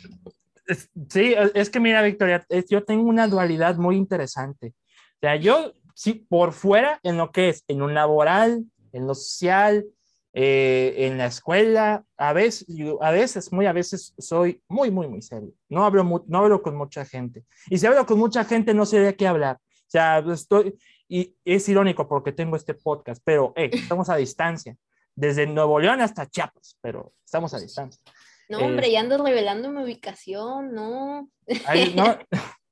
Sí, 1.11 1.35
es 1.55 1.69
que 1.69 1.81
mira, 1.81 2.01
Victoria, 2.03 2.47
yo 2.69 2.85
tengo 2.85 3.09
una 3.09 3.27
dualidad 3.27 3.77
muy 3.77 3.97
interesante. 3.97 4.69
O 4.69 5.19
sea, 5.21 5.37
yo, 5.37 5.73
sí, 5.97 6.27
por 6.29 6.53
fuera, 6.53 7.01
en 7.03 7.17
lo 7.17 7.33
que 7.33 7.49
es, 7.49 7.65
en 7.69 7.81
un 7.81 7.95
laboral, 7.95 8.67
en 8.93 9.07
lo 9.07 9.15
social, 9.15 9.87
eh, 10.35 10.95
en 11.07 11.17
la 11.17 11.27
escuela, 11.27 12.05
a 12.19 12.35
veces, 12.35 12.67
a 13.01 13.11
veces, 13.11 13.51
muy 13.51 13.65
a 13.65 13.73
veces, 13.73 14.15
soy 14.19 14.63
muy, 14.69 14.91
muy, 14.91 15.09
muy 15.09 15.23
serio. 15.23 15.53
No 15.71 15.87
hablo, 15.87 16.25
no 16.27 16.39
hablo 16.39 16.61
con 16.61 16.77
mucha 16.77 17.07
gente. 17.07 17.45
Y 17.71 17.79
si 17.79 17.87
hablo 17.87 18.05
con 18.05 18.19
mucha 18.19 18.45
gente, 18.45 18.75
no 18.75 18.85
sé 18.85 19.01
de 19.01 19.17
qué 19.17 19.27
hablar. 19.27 19.57
O 19.57 19.91
sea, 19.91 20.19
estoy, 20.19 20.79
y 21.09 21.35
es 21.47 21.67
irónico 21.71 22.07
porque 22.07 22.33
tengo 22.33 22.57
este 22.57 22.75
podcast, 22.75 23.23
pero 23.25 23.55
estamos 23.57 24.11
a 24.11 24.17
distancia, 24.17 24.77
desde 25.15 25.47
Nuevo 25.47 25.81
León 25.81 26.03
hasta 26.03 26.29
Chiapas, 26.29 26.77
pero 26.83 27.15
estamos 27.25 27.55
a 27.55 27.59
distancia. 27.59 28.03
No, 28.51 28.59
hombre, 28.59 28.91
ya 28.93 29.01
ando 29.01 29.17
revelando 29.25 29.71
mi 29.71 29.83
ubicación, 29.83 30.75
no. 30.75 31.31
Ahí, 31.67 31.95
no, 31.97 32.19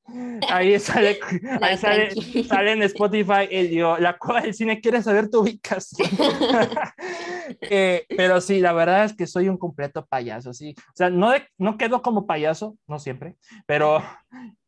ahí 0.49 0.79
sale, 0.79 1.19
ahí 1.61 1.77
sale, 1.79 2.73
en 2.73 2.83
Spotify 2.83 3.49
el, 3.51 3.79
la 4.01 4.17
cueva 4.19 4.43
del 4.43 4.55
cine 4.55 4.81
quiere 4.81 5.03
saber 5.03 5.31
tu 5.31 5.41
ubicación. 5.41 6.09
Eh, 7.61 8.07
pero 8.09 8.41
sí, 8.41 8.61
la 8.61 8.73
verdad 8.73 9.05
es 9.05 9.15
que 9.15 9.27
soy 9.27 9.51
un 9.51 9.59
completo 9.59 10.07
payaso, 10.07 10.55
sí. 10.55 10.75
O 10.79 10.93
sea, 10.95 11.11
no, 11.11 11.31
no 11.59 11.77
quedo 11.77 12.01
como 12.01 12.27
payaso, 12.27 12.77
no 12.87 12.99
siempre, 12.99 13.37
pero, 13.67 14.03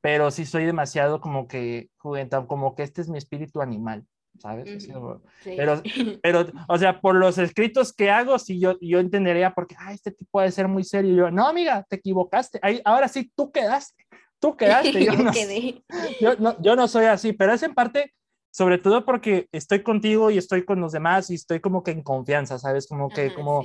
pero 0.03 0.31
sí 0.31 0.45
soy 0.45 0.67
demasiado 0.67 1.21
como 1.21 1.49
que 1.49 1.89
juguetón, 1.97 2.47
como 2.47 2.75
que 2.75 2.83
este 2.83 3.01
es 3.01 3.09
mi 3.09 3.17
espíritu 3.17 3.63
animal. 3.63 4.05
¿sabes? 4.39 4.89
Pero, 5.45 5.83
pero, 6.23 6.47
o 6.69 6.79
sea, 6.79 7.01
por 7.01 7.17
los 7.17 7.39
escritos 7.39 7.93
que 7.93 8.11
hago, 8.11 8.39
sí, 8.39 8.59
yo, 8.61 8.77
yo 8.81 8.99
entendería 8.99 9.55
porque, 9.55 9.77
ah, 9.79 9.93
este 9.93 10.11
tipo 10.11 10.31
puede 10.31 10.51
ser 10.51 10.69
muy 10.69 10.85
serio. 10.85 11.15
yo, 11.15 11.31
no, 11.31 11.47
amiga, 11.47 11.85
te 11.89 11.97
equivocaste. 11.97 12.59
Ahí, 12.63 12.81
ahora 12.85 13.09
sí, 13.09 13.31
tú 13.35 13.51
quedaste, 13.51 14.06
tú 14.39 14.57
quedaste. 14.57 15.05
Yo, 15.05 15.13
no, 15.15 15.33
yo, 16.21 16.37
no, 16.39 16.63
yo 16.63 16.77
no 16.77 16.89
soy 16.89 17.07
así, 17.07 17.33
pero 17.33 17.53
es 17.53 17.63
en 17.63 17.75
parte, 17.75 18.15
sobre 18.51 18.79
todo 18.79 19.05
porque 19.05 19.49
estoy 19.53 19.83
contigo 19.83 20.31
y 20.31 20.39
estoy 20.39 20.65
con 20.65 20.81
los 20.81 20.93
demás 20.93 21.31
y 21.31 21.35
estoy 21.35 21.61
como 21.61 21.83
que 21.83 21.91
en 21.91 22.03
confianza, 22.03 22.59
¿sabes? 22.59 22.87
Como 22.87 23.09
que, 23.09 23.35
como, 23.35 23.65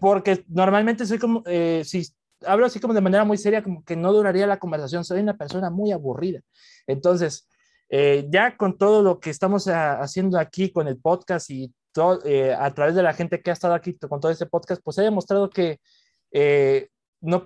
porque 0.00 0.44
normalmente 0.48 1.06
soy 1.06 1.18
como, 1.18 1.42
eh, 1.46 1.82
si 1.84 2.06
hablo 2.46 2.66
así 2.66 2.80
como 2.80 2.94
de 2.94 3.00
manera 3.00 3.24
muy 3.24 3.38
seria, 3.38 3.62
como 3.62 3.84
que 3.84 3.96
no 3.96 4.12
duraría 4.12 4.46
la 4.46 4.58
conversación, 4.58 5.04
soy 5.04 5.20
una 5.20 5.36
persona 5.36 5.70
muy 5.70 5.92
aburrida. 5.92 6.40
Entonces, 6.86 7.48
eh, 7.88 8.26
ya 8.30 8.56
con 8.56 8.76
todo 8.78 9.02
lo 9.02 9.20
que 9.20 9.30
estamos 9.30 9.68
ah, 9.68 10.00
haciendo 10.00 10.38
aquí 10.38 10.72
con 10.72 10.88
el 10.88 10.98
podcast 10.98 11.50
y 11.50 11.72
todo, 11.92 12.24
eh, 12.24 12.52
a 12.52 12.72
través 12.74 12.94
de 12.94 13.02
la 13.02 13.12
gente 13.12 13.40
que 13.40 13.50
ha 13.50 13.52
estado 13.52 13.74
aquí 13.74 13.96
con 13.96 14.20
todo 14.20 14.32
este 14.32 14.46
podcast, 14.46 14.82
pues 14.82 14.98
he 14.98 15.02
demostrado 15.02 15.48
que 15.50 15.78
eh, 16.32 16.88
no 17.24 17.42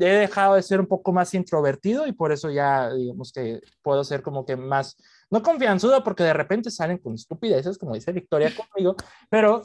he 0.00 0.04
dejado 0.04 0.54
de 0.54 0.62
ser 0.62 0.80
un 0.80 0.86
poco 0.86 1.12
más 1.12 1.32
introvertido 1.32 2.06
y 2.06 2.12
por 2.12 2.30
eso 2.30 2.50
ya 2.50 2.92
digamos 2.92 3.32
que 3.32 3.60
puedo 3.82 4.04
ser 4.04 4.22
como 4.22 4.44
que 4.44 4.56
más, 4.56 4.96
no 5.30 5.42
confianzudo 5.42 6.04
porque 6.04 6.22
de 6.22 6.34
repente 6.34 6.70
salen 6.70 6.98
con 6.98 7.14
estupideces, 7.14 7.78
como 7.78 7.94
dice 7.94 8.12
Victoria 8.12 8.52
conmigo, 8.54 8.94
pero 9.30 9.62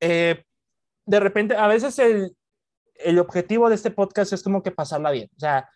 de 0.00 1.20
repente 1.20 1.56
a 1.56 1.66
veces 1.66 1.98
el, 1.98 2.36
el 2.96 3.18
objetivo 3.18 3.68
de 3.68 3.74
este 3.74 3.90
podcast 3.90 4.32
es 4.32 4.42
como 4.42 4.62
que 4.62 4.70
pasarla 4.70 5.10
bien, 5.10 5.30
o 5.34 5.40
sea, 5.40 5.68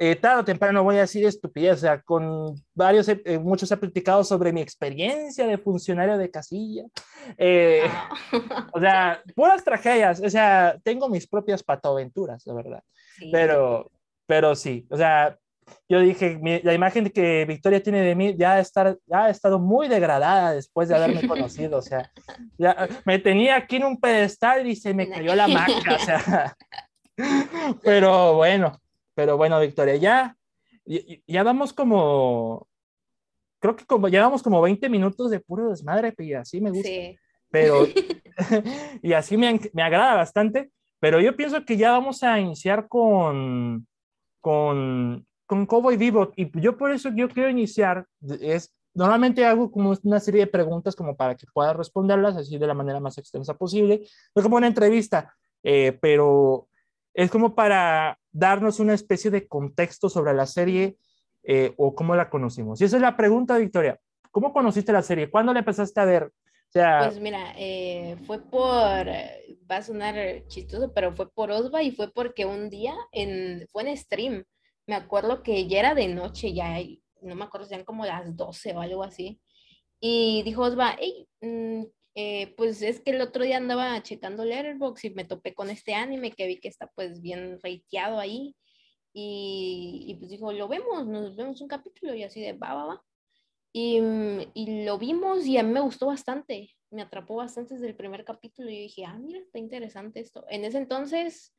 eh, 0.00 0.14
tarde 0.14 0.40
o 0.40 0.44
temprano 0.44 0.84
voy 0.84 0.96
a 0.96 1.00
decir 1.00 1.26
estupidez, 1.26 1.78
o 1.78 1.80
sea, 1.80 2.00
con 2.00 2.54
varios, 2.72 3.08
eh, 3.08 3.38
muchos 3.40 3.70
he 3.72 3.76
platicado 3.76 4.22
sobre 4.22 4.52
mi 4.52 4.60
experiencia 4.60 5.44
de 5.44 5.58
funcionario 5.58 6.16
de 6.16 6.30
casilla, 6.30 6.84
eh, 7.36 7.82
ah. 7.88 8.68
o 8.72 8.80
sea, 8.80 9.22
puras 9.34 9.64
tragedias, 9.64 10.20
o 10.20 10.30
sea, 10.30 10.78
tengo 10.84 11.08
mis 11.08 11.26
propias 11.26 11.64
patoaventuras, 11.64 12.46
la 12.46 12.54
verdad, 12.54 12.82
pero, 13.32 13.90
pero 14.26 14.54
sí, 14.54 14.86
o 14.88 14.96
sea, 14.96 15.36
yo 15.88 16.00
dije, 16.00 16.40
la 16.62 16.74
imagen 16.74 17.10
que 17.10 17.44
Victoria 17.44 17.82
tiene 17.82 18.02
de 18.02 18.14
mí 18.14 18.36
ya, 18.38 18.60
estar, 18.60 18.96
ya 19.04 19.24
ha 19.24 19.30
estado 19.30 19.58
muy 19.58 19.88
degradada 19.88 20.52
después 20.52 20.88
de 20.88 20.94
haberme 20.94 21.26
conocido, 21.28 21.78
o 21.78 21.82
sea, 21.82 22.08
ya, 22.56 22.88
me 23.04 23.18
tenía 23.18 23.56
aquí 23.56 23.76
en 23.76 23.84
un 23.84 24.00
pedestal 24.00 24.64
y 24.68 24.76
se 24.76 24.94
me 24.94 25.08
cayó 25.08 25.34
la 25.34 25.48
marca, 25.48 25.96
o 25.96 25.98
sea, 25.98 26.56
pero 27.82 28.34
bueno, 28.34 28.80
pero 29.18 29.36
bueno, 29.36 29.58
Victoria, 29.58 29.96
ya, 29.96 30.36
ya 31.26 31.42
vamos 31.42 31.72
como, 31.72 32.68
creo 33.58 33.74
que 33.74 33.84
como, 33.84 34.06
llevamos 34.06 34.44
como 34.44 34.62
20 34.62 34.88
minutos 34.88 35.32
de 35.32 35.40
puro 35.40 35.70
desmadre, 35.70 36.14
y 36.18 36.34
así 36.34 36.60
me 36.60 36.70
gusta. 36.70 36.88
Sí. 36.88 37.18
Pero, 37.50 37.84
y 39.02 39.12
así 39.14 39.36
me, 39.36 39.58
me 39.72 39.82
agrada 39.82 40.14
bastante, 40.14 40.70
pero 41.00 41.20
yo 41.20 41.34
pienso 41.34 41.64
que 41.64 41.76
ya 41.76 41.90
vamos 41.90 42.22
a 42.22 42.38
iniciar 42.38 42.86
con, 42.86 43.88
con, 44.40 45.26
con 45.46 45.66
Cowboy 45.66 45.96
Vivo, 45.96 46.30
y 46.36 46.48
yo 46.60 46.78
por 46.78 46.92
eso 46.92 47.10
yo 47.12 47.28
quiero 47.28 47.50
iniciar, 47.50 48.06
es, 48.40 48.72
normalmente 48.94 49.44
hago 49.44 49.72
como 49.72 49.96
una 50.04 50.20
serie 50.20 50.42
de 50.42 50.46
preguntas 50.46 50.94
como 50.94 51.16
para 51.16 51.34
que 51.34 51.48
pueda 51.52 51.72
responderlas 51.72 52.36
así 52.36 52.56
de 52.56 52.68
la 52.68 52.74
manera 52.74 53.00
más 53.00 53.18
extensa 53.18 53.54
posible, 53.54 54.06
no 54.36 54.44
como 54.44 54.58
una 54.58 54.68
entrevista, 54.68 55.34
eh, 55.64 55.98
pero 56.00 56.68
es 57.18 57.32
como 57.32 57.56
para 57.56 58.16
darnos 58.30 58.78
una 58.78 58.94
especie 58.94 59.32
de 59.32 59.48
contexto 59.48 60.08
sobre 60.08 60.34
la 60.34 60.46
serie 60.46 60.98
eh, 61.42 61.74
o 61.76 61.92
cómo 61.92 62.14
la 62.14 62.30
conocimos. 62.30 62.80
Y 62.80 62.84
esa 62.84 62.94
es 62.94 63.02
la 63.02 63.16
pregunta, 63.16 63.58
Victoria. 63.58 63.98
¿Cómo 64.30 64.52
conociste 64.52 64.92
la 64.92 65.02
serie? 65.02 65.28
¿Cuándo 65.28 65.52
la 65.52 65.58
empezaste 65.58 65.98
a 65.98 66.04
ver? 66.04 66.22
O 66.22 66.70
sea, 66.70 67.00
pues 67.08 67.18
mira, 67.18 67.54
eh, 67.56 68.16
fue 68.24 68.38
por, 68.40 69.08
va 69.08 69.76
a 69.78 69.82
sonar 69.82 70.14
chistoso, 70.46 70.92
pero 70.94 71.12
fue 71.12 71.28
por 71.28 71.50
Osva 71.50 71.82
y 71.82 71.90
fue 71.90 72.12
porque 72.12 72.46
un 72.46 72.70
día 72.70 72.94
en, 73.10 73.66
fue 73.72 73.82
en 73.82 73.96
stream. 73.96 74.44
Me 74.86 74.94
acuerdo 74.94 75.42
que 75.42 75.66
ya 75.66 75.80
era 75.80 75.94
de 75.96 76.06
noche, 76.06 76.52
ya, 76.52 76.76
no 77.20 77.34
me 77.34 77.42
acuerdo, 77.42 77.66
eran 77.68 77.84
como 77.84 78.06
las 78.06 78.36
12 78.36 78.76
o 78.76 78.80
algo 78.80 79.02
así. 79.02 79.40
Y 79.98 80.44
dijo 80.44 80.62
Osva, 80.62 80.94
hey, 81.00 81.26
mm, 81.40 81.82
eh, 82.20 82.52
pues 82.56 82.82
es 82.82 82.98
que 82.98 83.12
el 83.12 83.20
otro 83.20 83.44
día 83.44 83.58
andaba 83.58 84.02
checando 84.02 84.44
Letterboxd 84.44 85.04
y 85.04 85.10
me 85.10 85.24
topé 85.24 85.54
con 85.54 85.70
este 85.70 85.94
anime 85.94 86.32
que 86.32 86.48
vi 86.48 86.58
que 86.58 86.66
está 86.66 86.88
pues 86.88 87.22
bien 87.22 87.60
reiteado 87.62 88.18
ahí. 88.18 88.56
Y, 89.12 90.04
y, 90.08 90.14
pues 90.16 90.28
dijo, 90.28 90.52
lo 90.52 90.66
vemos, 90.66 91.06
nos 91.06 91.36
vemos 91.36 91.60
un 91.60 91.68
capítulo 91.68 92.16
y 92.16 92.24
así 92.24 92.40
de 92.40 92.54
va, 92.54 92.74
va, 92.74 92.86
va. 92.86 93.04
Y, 93.72 94.00
mm, 94.00 94.50
y, 94.52 94.84
lo 94.84 94.98
vimos 94.98 95.46
y 95.46 95.58
a 95.58 95.62
mí 95.62 95.70
me 95.70 95.78
gustó 95.78 96.06
bastante, 96.06 96.74
me 96.90 97.02
atrapó 97.02 97.36
bastante 97.36 97.74
desde 97.74 97.86
el 97.86 97.94
primer 97.94 98.24
capítulo 98.24 98.68
y 98.68 98.74
yo 98.74 98.82
dije, 98.82 99.04
ah, 99.04 99.16
mira, 99.16 99.38
está 99.38 99.60
interesante 99.60 100.18
esto. 100.18 100.44
En 100.48 100.64
ese 100.64 100.78
entonces, 100.78 101.54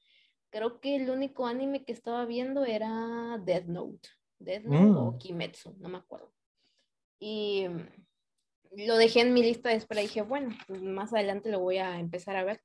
creo 0.49 0.81
que 0.81 0.97
el 0.97 1.09
único 1.09 1.47
anime 1.47 1.85
que 1.85 1.93
estaba 1.93 2.25
viendo 2.25 2.65
era 2.65 3.41
Death 3.45 3.67
Note, 3.67 4.09
Death 4.39 4.65
Note 4.65 4.99
o 4.99 5.11
mm. 5.13 5.17
Kimetsu, 5.19 5.77
no 5.77 5.87
me 5.87 5.99
acuerdo. 5.99 6.33
Y 7.17 7.65
lo 8.71 8.97
dejé 8.97 9.21
en 9.21 9.33
mi 9.33 9.41
lista 9.41 9.69
de 9.69 9.75
espera 9.75 10.01
y 10.01 10.05
dije, 10.05 10.21
bueno, 10.21 10.55
pues 10.67 10.81
más 10.81 11.13
adelante 11.13 11.49
lo 11.49 11.59
voy 11.59 11.77
a 11.77 11.99
empezar 11.99 12.35
a 12.35 12.43
ver. 12.43 12.61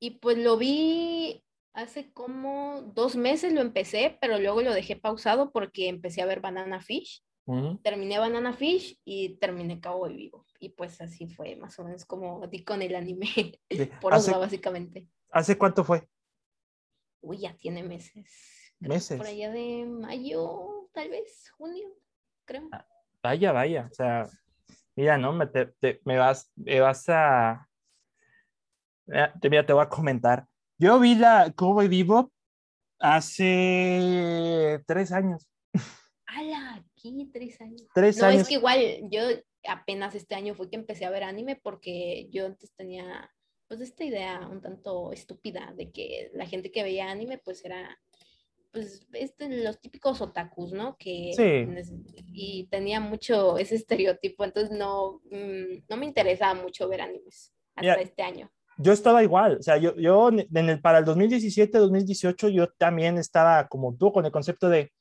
Y 0.00 0.18
pues 0.18 0.38
lo 0.38 0.56
vi 0.56 1.44
hace 1.72 2.12
como 2.12 2.82
dos 2.94 3.16
meses, 3.16 3.52
lo 3.52 3.60
empecé, 3.60 4.18
pero 4.20 4.38
luego 4.38 4.62
lo 4.62 4.72
dejé 4.72 4.96
pausado 4.96 5.52
porque 5.52 5.88
empecé 5.88 6.22
a 6.22 6.26
ver 6.26 6.40
Banana 6.40 6.80
Fish. 6.80 7.22
Terminé 7.84 8.18
Banana 8.18 8.52
Fish 8.52 9.00
y 9.04 9.36
terminé 9.36 9.80
Cowboy 9.80 10.16
Vivo. 10.16 10.44
Y 10.58 10.70
pues 10.70 11.00
así 11.00 11.28
fue 11.28 11.54
más 11.54 11.78
o 11.78 11.84
menos 11.84 12.04
como 12.04 12.44
di 12.48 12.64
con 12.64 12.82
el 12.82 12.96
anime. 12.96 13.60
Por 14.00 14.14
eso, 14.14 14.40
básicamente. 14.40 15.06
¿Hace 15.30 15.56
cuánto 15.56 15.84
fue? 15.84 16.08
Uy, 17.20 17.38
ya 17.38 17.56
tiene 17.56 17.84
meses. 17.84 18.74
meses. 18.80 19.16
Por 19.16 19.28
allá 19.28 19.52
de 19.52 19.86
mayo, 19.86 20.88
tal 20.92 21.08
vez, 21.08 21.50
junio, 21.56 21.88
creo. 22.44 22.68
Ah, 22.72 22.84
vaya, 23.22 23.52
vaya. 23.52 23.88
O 23.92 23.94
sea, 23.94 24.28
mira, 24.96 25.18
¿no? 25.18 25.32
Me, 25.32 25.46
te, 25.46 26.00
me, 26.04 26.18
vas, 26.18 26.50
me 26.56 26.80
vas 26.80 27.04
a... 27.08 27.68
Te, 29.40 29.50
mira, 29.50 29.64
te 29.64 29.72
voy 29.72 29.84
a 29.84 29.88
comentar. 29.88 30.46
Yo 30.78 30.98
vi 30.98 31.14
la 31.14 31.52
Cowboy 31.54 31.88
Vivo 31.88 32.32
hace 32.98 34.82
tres 34.86 35.12
años. 35.12 35.46
¡Hala! 36.26 36.74
Aquí, 36.74 37.30
tres 37.32 37.60
años. 37.60 37.86
Tres 37.94 38.18
no, 38.18 38.26
años. 38.26 38.42
es 38.42 38.48
que 38.48 38.54
igual 38.54 38.80
yo 39.10 39.20
apenas 39.68 40.14
este 40.14 40.34
año 40.34 40.54
fue 40.54 40.70
que 40.70 40.76
empecé 40.76 41.04
a 41.04 41.10
ver 41.10 41.24
anime 41.24 41.56
porque 41.56 42.28
yo 42.30 42.46
antes 42.46 42.72
tenía 42.74 43.30
pues 43.68 43.80
esta 43.80 44.04
idea 44.04 44.46
un 44.48 44.60
tanto 44.60 45.12
estúpida 45.12 45.72
de 45.76 45.90
que 45.90 46.30
la 46.34 46.46
gente 46.46 46.70
que 46.70 46.82
veía 46.82 47.10
anime 47.10 47.38
pues 47.38 47.64
era 47.64 47.98
pues, 48.76 49.06
este, 49.14 49.64
los 49.64 49.80
típicos 49.80 50.20
otakus, 50.20 50.70
¿no? 50.70 50.98
Que, 50.98 51.32
sí. 51.34 51.94
Y 52.26 52.66
tenía 52.70 53.00
mucho 53.00 53.56
ese 53.56 53.74
estereotipo, 53.76 54.44
entonces 54.44 54.76
no, 54.76 55.22
mm, 55.30 55.84
no 55.88 55.96
me 55.96 56.04
interesaba 56.04 56.60
mucho 56.60 56.86
ver 56.86 57.00
animes 57.00 57.54
hasta 57.74 57.94
este 57.94 58.22
año. 58.22 58.50
Yo 58.76 58.92
estaba 58.92 59.22
igual, 59.22 59.56
o 59.58 59.62
sea, 59.62 59.78
yo, 59.78 60.28
en 60.28 60.68
el, 60.68 60.82
para 60.82 60.98
el 60.98 61.06
2017, 61.06 61.78
2018, 61.78 62.50
yo 62.50 62.68
también 62.76 63.16
estaba 63.16 63.66
como 63.68 63.96
tú 63.96 64.12
con 64.12 64.26
el 64.26 64.30
concepto 64.30 64.68
de, 64.68 64.92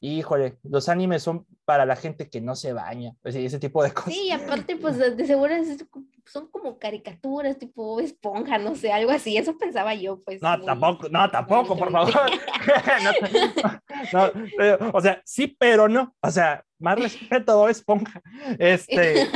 híjole, 0.00 0.58
los 0.62 0.88
animes 0.88 1.22
son 1.22 1.46
para 1.64 1.84
la 1.84 1.96
gente 1.96 2.28
que 2.30 2.40
no 2.40 2.54
se 2.54 2.72
baña, 2.72 3.12
ese 3.24 3.58
tipo 3.58 3.82
de 3.82 3.92
cosas. 3.92 4.14
Sí, 4.14 4.26
y 4.28 4.30
aparte, 4.30 4.76
pues 4.76 4.96
de 4.98 5.26
seguro 5.26 5.52
es- 5.54 5.84
son 6.26 6.48
como 6.50 6.78
caricaturas, 6.78 7.58
tipo 7.58 7.98
esponja, 8.00 8.58
no 8.58 8.74
sé, 8.76 8.92
algo 8.92 9.10
así. 9.10 9.36
Eso 9.36 9.56
pensaba 9.58 9.94
yo, 9.94 10.22
pues. 10.22 10.40
No, 10.42 10.56
muy- 10.58 10.66
tampoco, 10.66 11.08
no, 11.08 11.30
tampoco, 11.30 11.76
por 11.76 11.90
favor. 11.90 12.12
No, 14.12 14.26
no, 14.26 14.32
pero, 14.56 14.90
o 14.92 15.00
sea, 15.00 15.20
sí, 15.24 15.56
pero 15.58 15.88
no. 15.88 16.14
O 16.20 16.30
sea, 16.30 16.64
más 16.78 16.98
respeto 16.98 17.64
a 17.66 17.70
Esponja. 17.70 18.20
Este, 18.58 19.26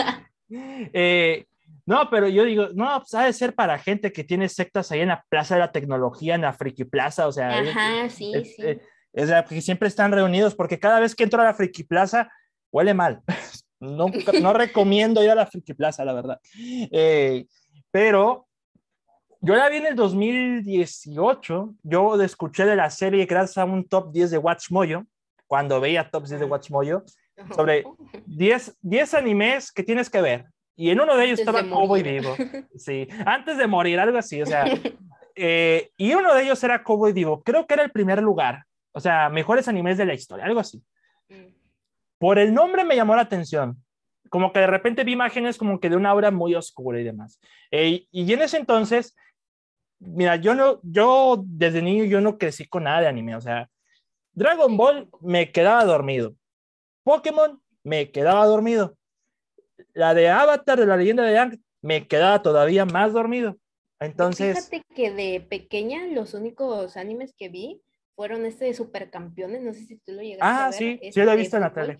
eh, 0.93 1.47
no, 1.87 2.09
pero 2.11 2.29
yo 2.29 2.45
digo, 2.45 2.69
no, 2.75 2.99
pues 3.01 3.15
ha 3.15 3.25
de 3.25 3.33
ser 3.33 3.55
para 3.55 3.79
gente 3.79 4.13
que 4.13 4.25
tiene 4.25 4.49
sectas 4.49 4.93
ahí 4.93 5.01
en 5.01 5.09
la 5.09 5.25
Plaza 5.29 5.55
de 5.55 5.61
la 5.61 5.73
Tecnología, 5.73 6.35
en 6.37 6.43
la 6.43 6.53
Friki 6.53 6.85
Plaza, 6.85 7.27
o 7.27 7.33
sea, 7.33 7.59
Ajá, 7.59 8.09
sí, 8.09 8.33
es- 8.35 8.55
sí. 8.57 8.63
eh, 8.63 8.81
o 9.15 9.27
sea, 9.27 9.45
que 9.45 9.61
siempre 9.61 9.89
están 9.89 10.13
reunidos, 10.13 10.55
porque 10.55 10.79
cada 10.79 11.01
vez 11.01 11.15
que 11.15 11.25
entro 11.25 11.41
a 11.41 11.45
la 11.45 11.55
Friki 11.55 11.85
Plaza, 11.85 12.31
huele 12.71 12.95
mal. 12.95 13.21
Nunca- 13.81 14.33
no 14.41 14.53
recomiendo 14.53 15.23
ir 15.25 15.31
a 15.31 15.35
la 15.35 15.47
Friki 15.47 15.75
Plaza, 15.75 16.05
la 16.05 16.13
verdad. 16.13 16.41
Eh, 16.57 17.47
pero 17.91 18.47
yo 19.41 19.57
la 19.57 19.69
vi 19.69 19.79
en 19.79 19.87
el 19.87 19.97
2018, 19.97 21.75
yo 21.83 22.23
escuché 22.23 22.65
de 22.65 22.77
la 22.77 22.91
serie 22.91 23.27
gracias 23.27 23.59
a 23.59 23.65
un 23.65 23.87
top 23.89 24.13
10 24.13 24.31
de 24.31 24.39
Watch 24.39 24.71
Mojo, 24.71 25.05
cuando 25.47 25.81
veía 25.81 26.09
top 26.09 26.27
10 26.27 26.41
de 26.41 26.47
Watch 26.47 26.71
Mojo, 26.71 27.03
sobre 27.55 27.85
10, 28.27 28.79
10 28.81 29.15
animes 29.15 29.73
que 29.73 29.83
tienes 29.83 30.09
que 30.09 30.21
ver. 30.23 30.47
Y 30.77 30.91
en 30.91 31.01
uno 31.01 31.17
de 31.17 31.27
ellos 31.27 31.41
Antes 31.41 31.55
estaba 31.55 31.69
Cowboy. 31.75 32.03
Vivo. 32.03 32.35
Sí, 32.77 33.07
antes 33.27 33.59
de 33.59 33.67
morir, 33.67 33.99
algo 34.01 34.17
así, 34.19 34.41
o 34.41 34.47
sea. 34.47 34.65
eh, 35.35 35.91
y 35.97 36.15
uno 36.15 36.35
de 36.35 36.45
ellos 36.45 36.63
era 36.65 36.83
Cowboy 36.83 37.13
Vivo. 37.13 37.43
Creo 37.43 37.67
que 37.67 37.75
era 37.75 37.83
el 37.83 37.91
primer 37.91 38.23
lugar. 38.23 38.65
O 38.93 39.01
sea, 39.01 39.29
mejores 39.29 39.69
animes 39.69 39.99
de 39.99 40.07
la 40.07 40.15
historia, 40.15 40.45
algo 40.45 40.61
así. 40.61 40.83
Mm. 41.29 41.55
Por 42.19 42.39
el 42.39 42.55
nombre 42.55 42.85
me 42.85 42.97
llamó 42.97 43.17
la 43.17 43.23
atención. 43.23 43.83
Como 44.29 44.53
que 44.53 44.61
de 44.61 44.67
repente 44.67 45.05
vi 45.05 45.13
imágenes 45.13 45.59
como 45.59 45.81
que 45.81 45.91
de 45.91 45.97
una 45.97 46.15
obra 46.15 46.31
muy 46.31 46.55
oscura 46.55 47.01
y 47.01 47.05
demás. 47.05 47.41
Eh, 47.71 48.07
y 48.11 48.33
en 48.33 48.43
ese 48.43 48.57
entonces, 48.57 49.15
mira, 49.99 50.37
yo 50.37 50.55
no, 50.55 50.81
yo 50.83 51.43
desde 51.45 51.83
niño 51.83 52.05
yo 52.05 52.21
no 52.21 52.39
crecí 52.39 52.67
con 52.67 52.85
nada 52.85 53.01
de 53.01 53.09
anime. 53.09 53.37
O 53.37 53.41
sea, 53.41 53.69
Dragon 54.33 54.77
Ball 54.77 55.09
me 55.21 55.53
quedaba 55.53 55.85
dormido. 55.85 56.35
Pokémon 57.03 57.61
me 57.83 58.11
quedaba 58.11 58.47
dormido. 58.47 58.97
La 59.95 60.15
de 60.15 60.29
Avatar 60.31 60.79
de 60.79 60.87
la 60.87 60.97
leyenda 60.97 61.25
de 61.25 61.35
Yang 61.35 61.63
me 61.83 62.07
quedaba 62.07 62.41
todavía 62.41 62.85
más 62.87 63.13
dormido. 63.13 63.59
Entonces, 64.01 64.69
Fíjate 64.69 64.95
que 64.95 65.13
de 65.13 65.41
pequeña 65.41 66.07
los 66.07 66.35
únicos 66.35 66.97
animes 66.97 67.35
que 67.37 67.49
vi 67.49 67.83
fueron 68.15 68.47
este 68.47 68.67
de 68.67 68.75
Supercampeones, 68.75 69.63
no 69.63 69.73
sé 69.73 69.85
si 69.85 69.97
tú 69.99 70.13
lo 70.13 70.23
llegaste 70.23 70.45
a 70.45 70.67
ah, 70.67 70.71
ver. 70.71 70.79
sí, 70.79 70.99
sí 71.01 71.09
ese 71.09 71.25
lo 71.25 71.33
he 71.33 71.37
visto 71.37 71.57
en 71.57 71.63
la 71.63 71.73
tele. 71.73 71.99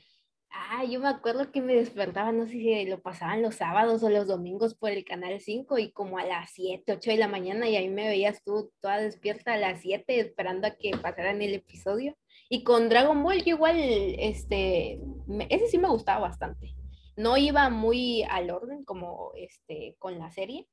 Ah, 0.55 0.85
yo 0.85 1.01
me 1.01 1.09
acuerdo 1.09 1.51
que 1.51 1.63
me 1.63 1.75
despertaba, 1.75 2.31
no 2.31 2.45
sé 2.45 2.53
si 2.53 2.85
lo 2.85 3.01
pasaban 3.01 3.41
los 3.41 3.55
sábados 3.55 4.03
o 4.03 4.11
los 4.11 4.27
domingos 4.27 4.75
por 4.75 4.91
el 4.91 5.03
canal 5.03 5.41
5 5.41 5.79
y 5.79 5.91
como 5.93 6.19
a 6.19 6.25
las 6.27 6.51
7, 6.53 6.93
8 6.93 7.11
de 7.11 7.17
la 7.17 7.27
mañana 7.27 7.69
y 7.69 7.77
ahí 7.77 7.89
me 7.89 8.07
veías 8.07 8.43
tú 8.45 8.71
toda 8.81 8.99
despierta 8.99 9.55
a 9.55 9.57
las 9.57 9.81
7 9.81 10.21
esperando 10.21 10.67
a 10.67 10.73
que 10.77 10.91
pasaran 10.91 11.41
el 11.41 11.55
episodio. 11.55 12.19
Y 12.51 12.65
con 12.65 12.91
Dragon 12.91 13.23
Ball 13.23 13.43
yo 13.45 13.55
igual, 13.57 13.77
este, 13.79 15.01
me- 15.27 15.47
ese 15.49 15.69
sí 15.69 15.79
me 15.79 15.89
gustaba 15.89 16.21
bastante. 16.21 16.75
No 17.17 17.39
iba 17.39 17.71
muy 17.71 18.23
al 18.25 18.51
orden 18.51 18.85
como 18.85 19.33
este, 19.37 19.97
con 19.99 20.19
la 20.19 20.31
serie, 20.31 20.69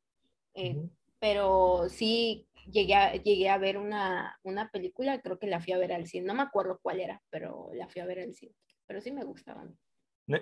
eh, 0.56 0.76
Ujú. 0.76 0.90
pero 1.20 1.88
sí 1.88 2.49
llegué 2.66 2.96
a, 2.96 3.14
llegué 3.16 3.50
a 3.50 3.58
ver 3.58 3.78
una, 3.78 4.38
una 4.44 4.70
película, 4.70 5.20
creo 5.22 5.38
que 5.40 5.48
la 5.48 5.60
fui 5.60 5.74
a 5.74 5.78
ver 5.78 5.94
al 5.94 6.08
cine, 6.08 6.26
no 6.28 6.34
me 6.34 6.44
acuerdo 6.44 6.80
cuál 6.82 7.00
era, 7.00 7.22
pero 7.30 7.70
la 7.74 7.88
fui 7.88 8.02
a 8.02 8.06
ver 8.06 8.20
al 8.20 8.34
cine, 8.34 8.54
pero 8.88 9.02
sí 9.02 9.12
me 9.12 9.24
gustaban. 9.24 9.78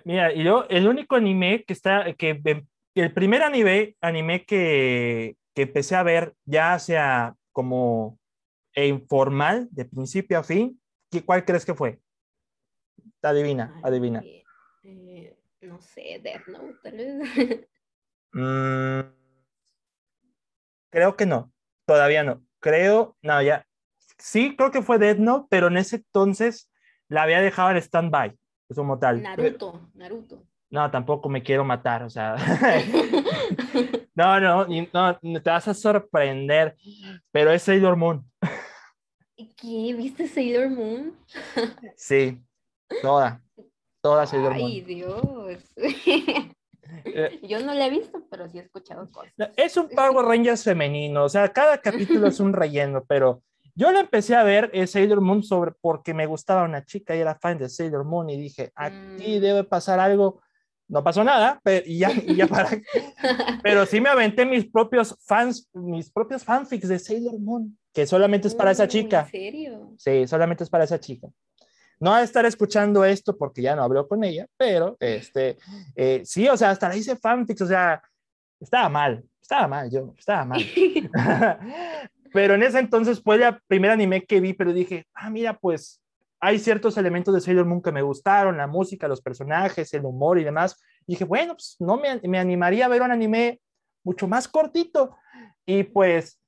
Mira, 0.04 0.34
y 0.34 0.44
yo, 0.44 0.66
el 0.70 0.88
único 0.88 1.16
anime 1.16 1.64
que 1.64 1.74
está, 1.74 2.14
que 2.16 2.42
el 2.96 3.14
primer 3.14 3.42
anime, 3.44 3.96
anime 4.02 4.46
que, 4.46 5.38
que 5.56 5.62
empecé 5.62 5.96
a 5.96 6.04
ver 6.04 6.34
ya 6.46 6.78
sea 6.80 7.36
como 7.54 8.20
informal, 8.76 9.68
de 9.72 9.86
principio 9.86 10.38
a 10.40 10.44
fin, 10.44 10.80
¿qué- 11.10 11.24
¿cuál 11.24 11.46
crees 11.46 11.66
que 11.66 11.74
fue? 11.74 12.00
Adivina, 13.22 13.80
adivina. 13.84 14.20
Eh, 14.24 14.44
eh, 14.84 15.38
no 15.62 15.80
sé, 15.82 16.20
Death 16.24 16.48
Note, 16.48 16.76
tal 16.84 16.98
vez. 16.98 17.68
Mm, 18.34 19.00
creo 20.92 21.16
que 21.16 21.26
no, 21.26 21.52
todavía 21.88 22.24
no. 22.24 22.44
Creo, 22.60 23.18
no, 23.24 23.42
ya. 23.42 23.66
Sí, 24.20 24.56
creo 24.56 24.72
que 24.72 24.82
fue 24.82 25.00
Death 25.00 25.18
Note, 25.18 25.48
pero 25.50 25.68
en 25.68 25.78
ese 25.78 25.98
entonces 25.98 26.70
la 27.08 27.24
había 27.24 27.42
dejado 27.42 27.72
en 27.72 27.78
stand-by, 27.78 28.38
como 28.76 29.00
tal. 29.00 29.24
Naruto, 29.24 29.90
Naruto. 29.96 30.44
No, 30.70 30.92
tampoco 30.92 31.30
me 31.30 31.42
quiero 31.42 31.64
matar, 31.64 32.04
o 32.04 32.10
sea. 32.10 32.36
No, 34.18 34.40
no, 34.40 34.66
no, 34.66 35.20
no, 35.22 35.42
te 35.44 35.50
vas 35.52 35.68
a 35.68 35.76
sorprender, 35.76 36.76
pero 37.32 37.52
es 37.52 37.62
Sailor 37.62 37.96
Moon. 37.96 38.26
¿Y 39.36 39.54
¿Qué? 39.54 39.94
¿Viste 39.96 40.28
Sailor 40.28 40.72
Moon? 40.72 41.16
Sí, 41.96 42.42
toda, 43.04 43.44
toda 44.02 44.26
Sailor 44.26 44.54
Ay, 44.54 44.82
Moon. 44.82 44.86
Dios. 44.88 45.64
Eh, 47.06 47.40
Yo 47.48 47.60
no 47.60 47.74
la 47.74 47.88
he 47.88 47.90
visto, 47.90 48.26
pero 48.30 48.48
sí 48.50 48.58
he 48.60 48.62
escuchado 48.62 49.10
cosas. 49.12 49.34
Es 49.56 49.78
un 49.78 49.90
Power 49.90 50.26
Rangers 50.26 50.64
femenino, 50.64 51.24
o 51.26 51.30
sea, 51.30 51.50
cada 51.54 51.78
capítulo 51.82 52.28
es 52.28 52.40
un 52.40 52.54
relleno, 52.54 53.04
pero 53.08 53.44
yo 53.76 53.92
lo 53.92 54.00
empecé 54.00 54.34
a 54.36 54.42
ver 54.44 54.72
eh, 54.74 54.88
Sailor 54.88 55.22
Moon 55.22 55.44
sobre 55.44 55.72
porque 55.80 56.14
me 56.14 56.26
gustaba 56.26 56.64
una 56.64 56.84
chica 56.84 57.16
y 57.16 57.20
era 57.20 57.36
fan 57.36 57.60
de 57.60 57.70
Sailor 57.70 58.06
Moon 58.06 58.30
y 58.30 58.38
dije, 58.38 58.72
aquí 58.76 59.38
Mm. 59.38 59.42
debe 59.42 59.64
pasar 59.64 60.00
algo. 60.00 60.42
No 60.90 61.04
pasó 61.04 61.22
nada, 61.24 61.60
pero 61.64 61.86
y 61.86 62.00
ya, 62.00 62.12
y 62.26 62.36
ya 62.38 62.48
para, 62.48 62.70
pero 63.62 63.86
sí 63.86 64.00
me 64.00 64.08
aventé 64.10 64.46
mis 64.46 64.66
propios 64.66 65.16
fans, 65.26 65.70
mis 65.74 66.10
propios 66.10 66.44
fanfics 66.46 66.88
de 66.88 66.98
Sailor 66.98 67.38
Moon, 67.40 67.78
que 67.94 68.08
solamente 68.08 68.48
es 68.48 68.56
para 68.56 68.72
esa 68.72 68.86
Oh, 68.86 68.88
chica. 68.88 69.22
¿En 69.26 69.28
serio? 69.32 69.94
Sí, 69.98 70.26
solamente 70.28 70.64
es 70.64 70.70
para 70.70 70.86
esa 70.86 70.98
chica. 71.00 71.28
No 72.00 72.12
va 72.12 72.18
a 72.18 72.24
estar 72.24 72.46
escuchando 72.46 73.04
esto 73.04 73.36
porque 73.38 73.62
ya 73.62 73.76
no 73.76 73.84
habló 73.84 74.08
con 74.08 74.24
ella, 74.24 74.48
pero 74.58 74.98
este, 75.00 75.58
eh, 75.96 76.22
sí, 76.26 76.48
o 76.48 76.56
sea, 76.56 76.72
hasta 76.72 76.90
le 76.90 76.98
hice 76.98 77.16
fanfics, 77.16 77.62
o 77.62 77.68
sea, 77.68 78.02
estaba 78.60 78.90
mal, 78.90 79.24
estaba 79.42 79.68
mal, 79.68 79.90
yo, 79.90 80.14
estaba 80.18 80.46
mal. 80.46 80.62
pero 82.34 82.54
en 82.54 82.64
ese 82.64 82.80
entonces 82.80 83.22
fue 83.22 83.36
el 83.36 83.58
primer 83.68 83.92
anime 83.92 84.24
que 84.26 84.40
vi, 84.40 84.54
pero 84.54 84.74
dije, 84.74 85.08
ah, 85.14 85.30
mira, 85.30 85.58
pues 85.58 86.02
hay 86.40 86.60
ciertos 86.60 86.98
elementos 86.98 87.34
de 87.34 87.42
Sailor 87.42 87.66
Moon 87.66 87.82
que 87.82 87.92
me 87.92 88.02
gustaron, 88.02 88.58
la 88.58 88.68
música, 88.68 89.08
los 89.08 89.22
personajes, 89.22 89.94
el 89.94 90.06
humor 90.06 90.40
y 90.40 90.44
demás. 90.44 90.80
Y 91.08 91.14
dije, 91.14 91.26
bueno, 91.26 91.54
pues 91.54 91.78
no 91.80 91.98
me, 91.98 92.20
me 92.24 92.38
animaría 92.38 92.86
a 92.86 92.90
ver 92.90 93.02
un 93.02 93.12
anime 93.12 93.60
mucho 94.04 94.28
más 94.28 94.48
cortito. 94.48 95.18
Y 95.66 95.84
pues 95.84 96.40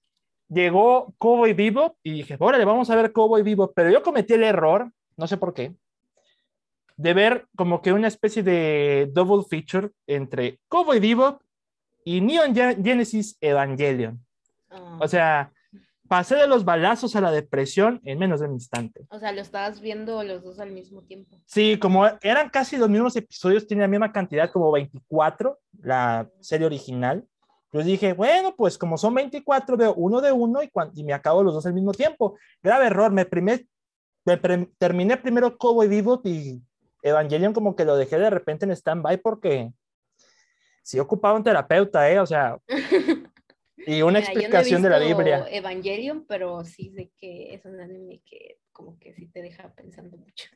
llegó 0.47 1.13
Cowboy 1.17 1.53
Bebop 1.53 1.97
y 2.03 2.13
dije, 2.13 2.37
órale, 2.39 2.65
vamos 2.65 2.89
a 2.89 2.95
ver 2.95 3.11
Cowboy 3.11 3.41
Bebop. 3.41 3.73
Pero 3.75 3.89
yo 3.89 4.03
cometí 4.03 4.33
el 4.33 4.43
error, 4.43 4.91
no 5.19 5.27
sé 5.27 5.37
por 5.37 5.53
qué, 5.53 5.75
de 6.97 7.13
ver 7.13 7.45
como 7.55 7.81
que 7.81 7.93
una 7.93 8.07
especie 8.07 8.43
de 8.43 9.09
double 9.13 9.45
feature 9.49 9.91
entre 10.07 10.59
Cowboy 10.67 10.99
Bebop 10.99 11.41
y 12.03 12.21
Neon 12.21 12.53
Gen- 12.55 12.83
Genesis 12.83 13.37
Evangelion. 13.39 14.19
Ah, 14.69 14.97
O 15.01 15.07
sea, 15.07 15.51
pasé 16.07 16.35
de 16.35 16.47
los 16.47 16.65
balazos 16.65 17.15
a 17.15 17.21
la 17.21 17.31
depresión 17.31 18.01
en 18.03 18.17
menos 18.19 18.39
de 18.39 18.47
un 18.47 18.53
instante. 18.53 19.05
o 19.09 19.19
sea, 19.19 19.31
lo 19.31 19.41
estabas 19.41 19.79
viendo 19.79 20.23
los 20.23 20.43
dos 20.43 20.59
al 20.59 20.71
mismo 20.71 21.01
tiempo. 21.03 21.37
Sí, 21.45 21.77
como 21.77 22.05
eran 22.21 22.49
casi 22.49 22.77
los 22.77 22.89
mismos 22.89 23.15
episodios, 23.15 23.67
tenía 23.67 23.83
la 23.83 23.87
misma 23.89 24.11
cantidad, 24.11 24.51
como 24.51 24.71
24, 24.71 25.59
la 25.81 26.29
serie 26.41 26.65
original. 26.65 27.25
Pues 27.71 27.85
dije, 27.85 28.13
bueno, 28.13 28.55
pues 28.57 28.77
como 28.79 28.97
son 28.97 29.13
24, 29.13 29.77
veo 29.77 29.93
uno 29.93 30.21
de 30.21 30.31
uno 30.31 30.63
y, 30.63 30.71
y 30.95 31.03
me 31.03 31.13
acabo 31.13 31.43
los 31.43 31.53
dos 31.53 31.65
al 31.67 31.73
mismo 31.75 31.91
tiempo. 31.91 32.35
Grave 32.63 32.87
error, 32.87 33.11
me, 33.11 33.25
primer- 33.25 33.67
terminé 34.77 35.17
primero 35.17 35.57
Cowboy 35.57 35.87
Bebop 35.87 36.25
y 36.25 36.61
Evangelion 37.01 37.53
como 37.53 37.75
que 37.75 37.85
lo 37.85 37.95
dejé 37.95 38.19
de 38.19 38.29
repente 38.29 38.65
en 38.65 38.71
stand-by 38.71 39.17
porque 39.17 39.71
sí 40.83 40.99
ocupaba 40.99 41.37
un 41.37 41.43
terapeuta, 41.43 42.09
¿eh? 42.11 42.19
O 42.19 42.25
sea, 42.25 42.57
y 43.77 44.01
una 44.01 44.01
Mira, 44.01 44.01
yo 44.01 44.11
no 44.11 44.17
he 44.17 44.19
explicación 44.19 44.81
de 44.81 44.89
la 44.89 44.99
Biblia. 44.99 45.45
Evangelion, 45.49 46.25
pero 46.27 46.63
sí 46.63 46.91
sé 46.95 47.11
que 47.17 47.53
es 47.53 47.65
un 47.65 47.79
anime 47.79 48.21
que 48.25 48.59
como 48.71 48.97
que 48.99 49.13
sí 49.13 49.27
te 49.27 49.41
deja 49.41 49.73
pensando 49.73 50.17
mucho. 50.17 50.49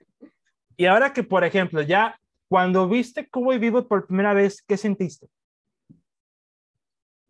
Y 0.75 0.85
ahora 0.85 1.13
que, 1.13 1.23
por 1.23 1.43
ejemplo, 1.43 1.81
ya 1.81 2.19
cuando 2.47 2.87
viste 2.87 3.27
Cowboy 3.29 3.59
Bebop 3.59 3.87
por 3.87 4.07
primera 4.07 4.33
vez, 4.33 4.61
¿qué 4.61 4.77
sentiste? 4.77 5.27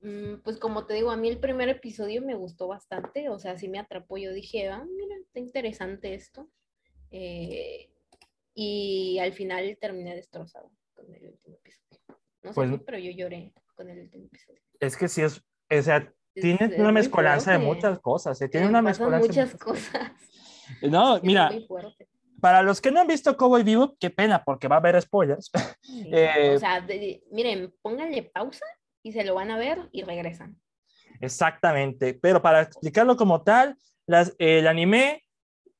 Mm, 0.04 0.42
Pues 0.44 0.58
como 0.58 0.86
te 0.86 0.94
digo, 0.96 1.12
a 1.12 1.18
mí 1.18 1.30
el 1.30 1.39
primer 1.39 1.70
episodio 1.70 2.22
me 2.22 2.36
gustó 2.36 2.68
bastante, 2.68 3.30
o 3.30 3.39
sea, 3.39 3.58
sí 3.58 3.68
me 3.70 3.80
atrapó, 3.80 4.18
yo 4.18 4.34
dije, 4.34 4.68
ah, 4.70 4.86
mira, 4.86 5.16
está 5.18 5.39
interesante 5.39 6.13
esto. 6.13 6.50
Eh, 7.10 7.89
y 8.54 9.18
al 9.20 9.34
final 9.34 9.78
terminé 9.80 10.16
destrozado 10.16 10.70
con 10.94 11.06
el 11.13 11.26
último 11.28 11.56
episodio. 11.56 12.00
No 12.44 12.50
sé, 12.50 12.54
Pues- 12.56 12.82
pero 12.86 12.98
yo 13.00 13.12
lloré 13.12 13.54
con 13.76 13.89
el 13.89 14.00
último 14.02 14.26
episodio. 14.26 14.60
Es 14.80 14.98
que 14.98 15.08
sí 15.08 15.22
es, 15.22 15.39
o 15.72 15.82
sea, 15.82 16.13
tiene 16.34 16.70
una 16.78 16.92
mezcolanza 16.92 17.52
de 17.54 17.60
muchas 17.60 18.00
cosas, 18.00 18.42
¿eh? 18.42 18.50
tiene 18.50 18.66
Eh, 18.66 18.70
una 18.70 18.82
mezcolanza. 18.82 19.22
de 19.22 19.28
muchas 19.28 19.56
cosas. 19.60 20.12
No, 20.82 21.18
es 21.18 21.24
mira, 21.24 21.50
para 22.42 22.62
los 22.62 22.82
que 22.82 22.92
no 22.92 23.00
han 23.00 23.08
visto 23.08 23.38
Cowboy 23.38 23.63
Vivo, 23.63 23.96
qué 24.00 24.10
pena, 24.10 24.44
porque 24.44 24.68
va 24.68 24.76
a 24.76 24.80
haber 24.80 25.02
spoilers. 25.02 25.50
Eh, 26.12 26.54
o 26.56 26.60
sea, 26.60 26.86
miren, 27.32 27.74
pónganle 27.82 28.24
pausa 28.24 28.66
y 29.04 29.12
se 29.12 29.24
lo 29.24 29.36
van 29.36 29.52
a 29.52 29.58
ver 29.58 29.89
y 29.92 30.04
regresan. 30.04 30.58
Exactamente, 31.22 32.13
pero 32.16 32.42
para 32.42 32.62
explicarlo 32.62 33.16
como 33.16 33.44
tal, 33.44 33.78
las, 34.08 34.34
el 34.39 34.68
anime 34.68 35.24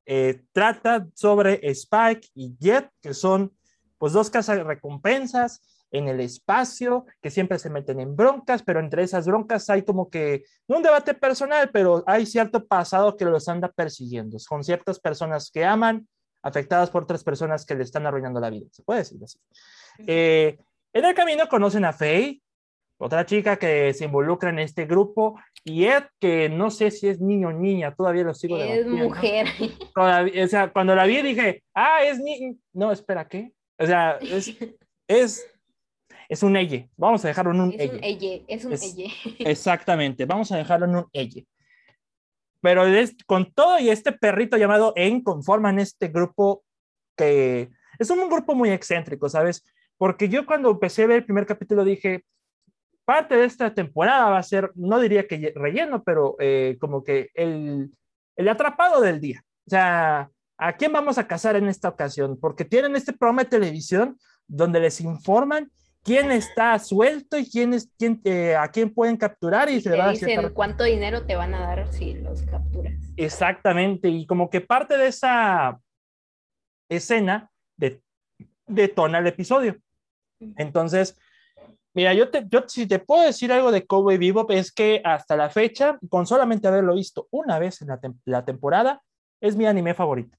eh, 0.06 0.44
trata 0.52 1.08
sobre 1.16 1.60
Spike 1.70 2.28
y 2.36 2.56
Jet, 2.60 2.90
que 3.02 3.14
son 3.14 3.52
pues 3.98 4.14
dos 4.14 4.30
casas 4.30 4.64
recompensas 4.64 5.62
en 5.92 6.08
el 6.08 6.20
espacio, 6.20 7.06
que 7.22 7.30
siempre 7.30 7.60
se 7.60 7.70
meten 7.70 8.00
en 8.00 8.16
broncas, 8.16 8.64
pero 8.64 8.80
entre 8.80 9.04
esas 9.04 9.28
broncas 9.28 9.70
hay 9.70 9.84
como 9.84 10.10
que, 10.10 10.44
no 10.68 10.78
un 10.78 10.84
debate 10.84 11.14
personal, 11.14 11.70
pero 11.72 12.04
hay 12.08 12.26
cierto 12.26 12.66
pasado 12.66 13.16
que 13.16 13.26
los 13.26 13.48
anda 13.48 13.72
persiguiendo, 13.72 14.38
con 14.50 14.64
ciertas 14.64 15.00
personas 15.00 15.52
que 15.52 15.64
aman, 15.64 16.08
afectadas 16.42 16.90
por 16.90 17.04
otras 17.04 17.24
personas 17.24 17.66
que 17.66 17.76
le 17.76 17.84
están 17.84 18.06
arruinando 18.06 18.40
la 18.40 18.50
vida, 18.50 18.68
se 18.72 18.84
puede 18.84 19.00
decir 19.00 19.24
así. 19.24 19.38
Eh, 20.08 20.58
en 20.92 21.06
el 21.06 21.14
camino 21.14 21.48
conocen 21.48 21.86
a 21.86 21.94
Faye, 21.94 22.42
otra 22.97 23.25
chica 23.25 23.58
que 23.58 23.93
se 23.93 24.06
involucra 24.06 24.49
en 24.49 24.60
este 24.60 24.86
grupo, 24.86 25.39
y 25.63 25.86
Ed, 25.86 26.03
que 26.19 26.49
no 26.49 26.71
sé 26.71 26.91
si 26.91 27.08
es 27.08 27.19
niño 27.19 27.49
o 27.49 27.53
niña, 27.53 27.95
todavía 27.95 28.23
lo 28.23 28.34
sigo 28.34 28.58
Es 28.58 28.86
mujer. 28.86 29.47
o 29.95 30.47
sea, 30.47 30.71
cuando 30.71 30.95
la 30.95 31.06
vi 31.06 31.21
dije, 31.21 31.63
ah, 31.73 32.03
es 32.03 32.19
niño. 32.19 32.56
No, 32.73 32.91
espera, 32.91 33.27
¿qué? 33.27 33.51
O 33.77 33.86
sea, 33.86 34.17
es, 34.21 34.56
es, 35.08 35.47
es 36.29 36.43
un 36.43 36.56
elle. 36.56 36.89
Vamos 36.97 37.23
a 37.25 37.29
dejarlo 37.29 37.51
en 37.51 37.62
un 37.62 37.73
es 37.77 37.91
Un 37.91 38.03
elle. 38.03 38.45
Es 38.47 38.65
un 38.65 38.73
Exactamente, 39.39 40.25
vamos 40.25 40.51
a 40.51 40.58
dejarlo 40.58 40.86
en 40.86 40.95
un 40.95 41.06
elle. 41.13 41.47
Pero 42.62 42.86
es, 42.86 43.15
con 43.25 43.51
todo 43.51 43.79
y 43.79 43.89
este 43.89 44.13
perrito 44.13 44.56
llamado 44.56 44.93
En 44.95 45.21
conforman 45.21 45.79
este 45.79 46.08
grupo 46.08 46.63
que 47.17 47.69
es 47.99 48.10
un 48.10 48.29
grupo 48.29 48.56
muy 48.56 48.69
excéntrico, 48.69 49.29
¿sabes? 49.29 49.63
Porque 49.97 50.29
yo 50.29 50.45
cuando 50.45 50.71
empecé 50.71 51.03
a 51.03 51.08
ver 51.08 51.17
el 51.17 51.25
primer 51.25 51.45
capítulo 51.45 51.84
dije, 51.84 52.23
parte 53.06 53.36
de 53.36 53.46
esta 53.46 53.74
temporada 53.74 54.30
va 54.30 54.38
a 54.38 54.44
ser, 54.44 54.72
no 54.76 55.00
diría 55.00 55.28
que 55.28 55.54
relleno, 55.56 56.04
pero 56.04 56.36
eh, 56.39 56.78
como 56.80 57.04
que 57.04 57.30
el, 57.34 57.92
el 58.36 58.50
atrapado 58.50 59.02
del 59.02 59.20
día. 59.20 59.44
O 59.68 59.70
sea, 59.70 60.30
¿a 60.58 60.74
quién 60.74 60.92
vamos 60.94 61.18
a 61.18 61.28
cazar 61.28 61.56
en 61.56 61.68
esta 61.68 61.89
ocasión? 61.89 62.39
Porque 62.39 62.66
tienen 62.66 62.96
este 62.96 63.13
programa 63.13 63.44
de 63.44 63.50
televisión 63.50 64.18
donde 64.48 64.80
les 64.80 65.02
informan 65.02 65.72
quién 66.04 66.32
está 66.32 66.78
suelto 66.80 67.38
y 67.38 67.50
quién 67.50 67.74
es, 67.74 67.89
quién, 67.98 68.22
eh, 68.26 68.56
a 68.56 68.68
quién 68.68 68.94
pueden 68.94 69.18
capturar 69.18 69.70
y, 69.70 69.82
se 69.82 69.89
le 69.89 70.10
dicen 70.10 70.50
cuánto 70.54 70.84
dinero 70.84 71.26
te 71.26 71.36
van 71.36 71.54
a 71.54 71.62
dar 71.62 71.92
si 71.92 72.16
los 72.16 72.44
capturas. 72.44 72.94
Exactamente, 73.16 74.10
y 74.10 74.26
como 74.26 74.50
que 74.50 74.62
parte 74.62 74.98
de 74.98 75.08
esa 75.08 75.80
escena 76.89 77.50
de, 77.78 78.02
detona 78.68 79.20
el 79.20 79.28
episodio. 79.28 79.78
Entonces, 80.58 81.18
mira, 81.93 82.13
yo, 82.13 82.29
te, 82.29 82.45
yo 82.49 82.63
si 82.67 82.88
te 82.88 82.99
puedo 82.99 83.23
decir 83.23 83.51
algo 83.51 83.71
de 83.71 83.86
Cowboy 83.86 84.17
Vivo 84.17 84.45
es 84.49 84.71
que 84.71 85.01
hasta 85.03 85.36
la 85.36 85.49
fecha, 85.49 85.97
con 86.10 86.25
solamente 86.25 86.67
haberlo 86.67 86.95
visto 86.95 87.27
una 87.32 87.60
vez 87.60 87.82
en 87.82 87.89
la, 87.89 87.99
la 88.25 88.45
temporada, 88.45 89.01
es 89.41 89.56
mi 89.56 89.65
anime 89.65 89.93
favorito. 89.93 90.38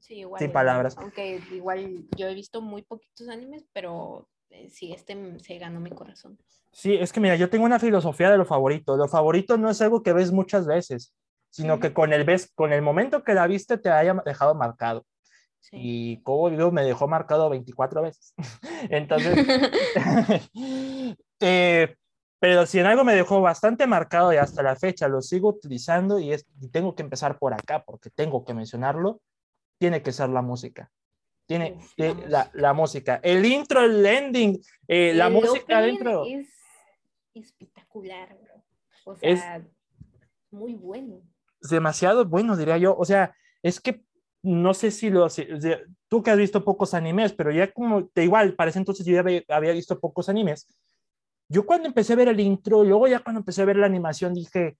Sí, 0.00 0.20
igual. 0.20 0.38
Sin 0.38 0.52
palabras. 0.52 0.96
Aunque 0.98 1.40
igual 1.52 2.06
yo 2.16 2.28
he 2.28 2.34
visto 2.34 2.60
muy 2.60 2.82
poquitos 2.82 3.28
animes, 3.28 3.64
pero 3.72 4.28
eh, 4.50 4.68
sí, 4.70 4.92
este 4.92 5.38
se 5.40 5.58
ganó 5.58 5.80
mi 5.80 5.90
corazón. 5.90 6.38
Sí, 6.72 6.94
es 6.94 7.12
que 7.12 7.20
mira, 7.20 7.36
yo 7.36 7.50
tengo 7.50 7.64
una 7.64 7.78
filosofía 7.78 8.30
de 8.30 8.38
lo 8.38 8.44
favorito. 8.44 8.96
Lo 8.96 9.08
favorito 9.08 9.56
no 9.56 9.70
es 9.70 9.80
algo 9.80 10.02
que 10.02 10.12
ves 10.12 10.30
muchas 10.30 10.66
veces, 10.66 11.12
sino 11.50 11.80
que 11.80 11.92
con 11.92 12.12
el, 12.12 12.24
ves, 12.24 12.52
con 12.54 12.72
el 12.72 12.82
momento 12.82 13.24
que 13.24 13.34
la 13.34 13.46
viste 13.46 13.78
te 13.78 13.90
haya 13.90 14.14
dejado 14.24 14.54
marcado. 14.54 15.04
Y 15.72 16.22
como 16.22 16.50
digo, 16.50 16.72
me 16.72 16.82
dejó 16.82 17.06
marcado 17.06 17.48
24 17.50 18.02
veces. 18.02 18.34
Entonces, 18.90 19.46
eh, 21.40 21.96
pero 22.38 22.66
si 22.66 22.78
en 22.78 22.86
algo 22.86 23.04
me 23.04 23.14
dejó 23.14 23.40
bastante 23.40 23.86
marcado 23.86 24.32
y 24.32 24.36
hasta 24.36 24.62
la 24.62 24.76
fecha 24.76 25.08
lo 25.08 25.20
sigo 25.20 25.50
utilizando 25.50 26.18
y, 26.18 26.32
es, 26.32 26.46
y 26.60 26.68
tengo 26.68 26.94
que 26.94 27.02
empezar 27.02 27.38
por 27.38 27.52
acá 27.52 27.84
porque 27.84 28.10
tengo 28.10 28.44
que 28.44 28.54
mencionarlo, 28.54 29.20
tiene 29.78 30.02
que 30.02 30.12
ser 30.12 30.30
la 30.30 30.42
música 30.42 30.90
tiene 31.50 31.80
la, 32.28 32.48
la, 32.54 32.72
música. 32.72 33.18
El 33.24 33.44
intro, 33.44 33.82
el 33.82 34.06
ending, 34.06 34.62
eh, 34.86 35.12
la 35.14 35.28
música 35.28 35.80
dentro. 35.80 36.24
Es 36.24 36.46
espectacular, 37.34 38.38
O 39.04 39.16
sea, 39.16 39.30
es 39.30 39.42
muy 40.52 40.74
bueno. 40.74 41.22
Demasiado 41.60 42.24
bueno, 42.24 42.56
diría 42.56 42.78
yo. 42.78 42.96
O 42.96 43.04
sea, 43.04 43.34
es 43.64 43.80
que 43.80 44.04
no 44.42 44.74
sé 44.74 44.90
si 44.90 45.10
lo. 45.10 45.28
tú 46.08 46.22
que 46.22 46.30
has 46.30 46.38
visto 46.38 46.64
pocos 46.64 46.94
animes, 46.94 47.32
pero 47.32 47.50
ya 47.50 47.72
como. 47.72 48.10
De 48.14 48.24
igual, 48.24 48.54
parece 48.54 48.78
entonces 48.78 49.04
yo 49.06 49.14
ya 49.14 49.20
había, 49.54 49.72
visto 49.72 49.98
pocos 49.98 50.28
animes. 50.28 50.66
Yo 51.48 51.66
cuando 51.66 51.88
empecé 51.88 52.12
a 52.12 52.16
ver 52.16 52.28
el 52.28 52.40
intro, 52.40 52.84
luego 52.84 53.08
ya 53.08 53.20
cuando 53.20 53.40
empecé 53.40 53.62
a 53.62 53.66
ver 53.66 53.76
la 53.76 53.86
animación 53.86 54.34
dije, 54.34 54.76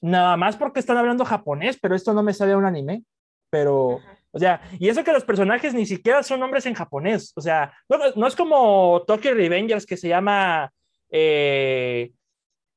nada 0.00 0.36
más 0.36 0.56
porque 0.56 0.80
están 0.80 0.96
hablando 0.96 1.24
japonés, 1.24 1.78
pero 1.80 1.94
esto 1.94 2.14
no 2.14 2.22
me 2.22 2.34
sale 2.34 2.54
un 2.54 2.64
anime, 2.64 3.04
pero 3.50 4.00
o 4.32 4.38
sea, 4.38 4.62
y 4.78 4.88
eso 4.88 5.04
que 5.04 5.12
los 5.12 5.24
personajes 5.24 5.74
ni 5.74 5.84
siquiera 5.84 6.22
son 6.22 6.40
nombres 6.40 6.64
en 6.66 6.74
japonés. 6.74 7.32
O 7.36 7.40
sea, 7.40 7.72
no, 8.16 8.26
es 8.26 8.34
como 8.34 9.04
Tokyo 9.06 9.34
Revengers 9.34 9.84
que 9.84 9.98
se 9.98 10.08
llama 10.08 10.72
eh, 11.10 12.12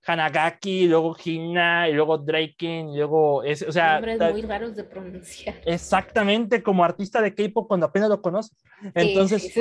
Hanagaki, 0.05 0.87
luego 0.87 1.15
Hina, 1.23 1.89
y 1.89 1.93
luego 1.93 2.17
Draken, 2.17 2.89
y 2.89 2.97
luego. 2.97 3.43
Es, 3.43 3.63
o 3.63 3.71
sea. 3.71 3.93
Nombres 3.99 4.31
muy 4.31 4.41
raros 4.43 4.75
de 4.75 4.83
pronunciar. 4.83 5.55
Exactamente, 5.65 6.61
como 6.61 6.83
artista 6.83 7.21
de 7.21 7.33
K-pop 7.33 7.67
cuando 7.67 7.87
apenas 7.87 8.09
lo 8.09 8.21
conoces. 8.21 8.55
Entonces, 8.93 9.51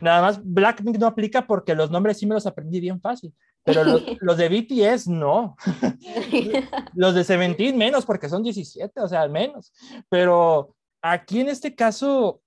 nada 0.00 0.22
más 0.22 0.40
Blackpink 0.42 0.98
no 0.98 1.06
aplica 1.06 1.46
porque 1.46 1.74
los 1.74 1.90
nombres 1.90 2.18
sí 2.18 2.26
me 2.26 2.34
los 2.34 2.46
aprendí 2.46 2.80
bien 2.80 3.00
fácil. 3.00 3.32
Pero 3.64 3.84
los, 3.84 4.02
los 4.20 4.36
de 4.36 4.48
BTS 4.48 5.06
no. 5.08 5.56
los 6.94 7.14
de 7.14 7.24
Seventeen 7.24 7.76
menos 7.76 8.04
porque 8.04 8.28
son 8.28 8.42
17, 8.42 9.00
o 9.00 9.08
sea, 9.08 9.28
menos. 9.28 9.72
Pero 10.08 10.74
aquí 11.00 11.40
en 11.40 11.48
este 11.48 11.74
caso, 11.74 12.41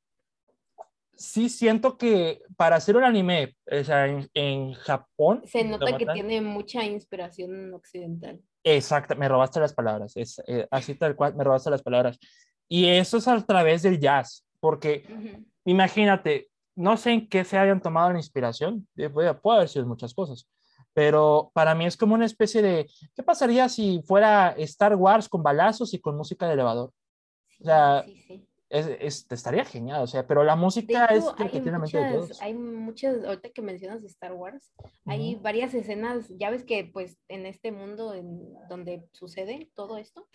sí 1.17 1.49
siento 1.49 1.97
que 1.97 2.41
para 2.57 2.77
hacer 2.77 2.95
un 2.97 3.03
anime, 3.03 3.55
o 3.71 3.83
sea, 3.83 4.07
en, 4.07 4.73
Japón... 4.73 5.41
Se 5.45 5.63
nota 5.63 5.97
que 5.97 6.05
tiene 6.05 6.41
mucha 6.41 6.83
inspiración 6.83 7.73
occidental. 7.73 8.39
Exacto, 8.63 9.15
me 9.15 9.27
robaste 9.27 9.59
las 9.59 9.73
palabras, 9.73 10.17
es, 10.17 10.41
eh, 10.47 10.67
así 10.71 10.95
tal 10.95 11.15
cual, 11.15 11.35
me 11.35 11.43
robaste 11.43 11.69
las 11.69 11.83
palabras. 11.83 12.17
Y 12.67 12.87
eso 12.87 13.17
es 13.17 13.27
a 13.27 13.39
través 13.45 13.83
del 13.83 13.99
jazz, 13.99 14.45
porque 14.59 15.03
imagínate, 15.65 16.49
no 16.75 16.97
sé 16.97 17.11
en 17.11 17.29
qué 17.29 17.43
se 17.43 17.57
hayan 17.57 17.81
tomado 17.81 18.11
la 18.11 18.17
inspiración, 18.17 18.87
eh, 18.97 19.09
puede, 19.09 19.29
haber 19.29 19.69
sido 19.69 19.85
muchas 19.85 20.13
cosas, 20.13 20.49
pero 20.93 21.51
para 21.53 21.75
mí 21.75 21.85
es 21.85 21.95
como 21.95 22.15
una 22.15 22.25
especie 22.25 22.61
de, 22.61 22.89
¿qué 23.15 23.21
pasaría 23.21 23.69
si 23.69 24.01
fuera 24.01 24.55
Star 24.57 24.95
Wars 24.95 25.29
con 25.29 25.43
balazos 25.43 25.93
y 25.93 25.99
con 25.99 26.17
música 26.17 26.47
de 26.47 26.53
elevador? 26.53 26.91
O 27.59 27.63
sea, 27.63 28.03
Es, 28.75 29.25
estaría 29.29 29.63
genial, 29.63 30.01
o 30.03 30.07
sea, 30.07 30.27
pero 30.27 30.43
la 30.43 30.55
música 30.57 31.05
es 31.05 31.23
que 31.51 31.61
tiene 31.61 31.79
muchas. 31.79 32.41
Hay 32.41 32.53
muchas, 32.53 33.23
ahorita 33.23 33.49
que 33.49 33.61
mencionas 33.61 34.03
Star 34.03 34.33
Wars, 34.33 34.73
hay 35.05 35.35
varias 35.35 35.73
escenas, 35.73 36.27
ya 36.37 36.49
ves 36.49 36.63
que 36.63 36.83
pues 36.91 37.17
en 37.29 37.45
este 37.45 37.71
mundo 37.71 38.13
en 38.13 38.53
donde 38.67 39.07
sucede 39.13 39.71
todo 39.75 39.97
esto, 39.97 40.27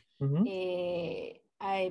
eh, 0.46 1.42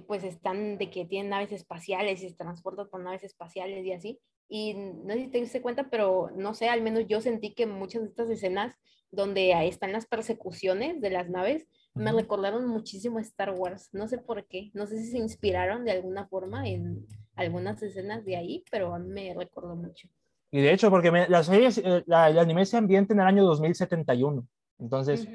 pues 0.08 0.24
están 0.24 0.80
de 0.80 0.90
que 0.90 1.06
tienen 1.06 1.30
naves 1.30 1.52
espaciales 1.52 2.24
y 2.24 2.30
se 2.30 2.36
transportan 2.36 2.90
por 2.90 3.04
naves 3.04 3.24
espaciales 3.24 3.86
y 3.86 3.92
así. 3.92 4.20
Y 4.48 4.74
no 4.74 5.14
sé 5.14 5.20
si 5.20 5.28
te 5.28 5.40
diste 5.40 5.62
cuenta, 5.62 5.90
pero 5.92 6.32
no 6.36 6.56
sé, 6.56 6.70
al 6.70 6.82
menos 6.82 7.06
yo 7.08 7.22
sentí 7.22 7.54
que 7.54 7.68
muchas 7.68 8.02
de 8.02 8.08
estas 8.08 8.30
escenas 8.32 8.76
donde 9.12 9.52
están 9.68 9.92
las 9.92 10.08
persecuciones 10.08 11.02
de 11.02 11.10
las 11.12 11.30
naves, 11.30 11.68
me 12.00 12.12
recordaron 12.12 12.68
muchísimo 12.68 13.20
Star 13.20 13.52
Wars. 13.52 13.89
No 13.93 14.08
sé 14.08 14.18
por 14.18 14.45
qué. 14.47 14.72
No 14.74 14.88
sé 14.88 15.00
si 15.00 15.12
se 15.12 15.18
inspiraron 15.18 15.86
de 15.86 15.91
alguna 15.91 16.28
forma 16.28 16.68
en 16.68 17.06
algunas 17.36 17.82
escenas 17.84 18.26
de 18.26 18.38
ahí, 18.38 18.64
pero 18.72 18.93
a 18.93 19.00
mí 19.00 19.10
me 19.10 19.34
recordó 19.34 19.76
mucho. 19.76 20.08
Y 20.52 20.62
de 20.62 20.74
hecho, 20.74 20.89
porque 20.89 21.12
la 21.12 21.43
serie, 21.43 21.70
eh, 21.84 22.04
la, 22.08 22.30
el 22.30 22.39
anime 22.39 22.66
se 22.66 22.78
ambienta 22.78 23.14
en 23.14 23.20
el 23.20 23.28
año 23.28 23.43
2071. 23.45 24.47
Entonces, 24.80 25.28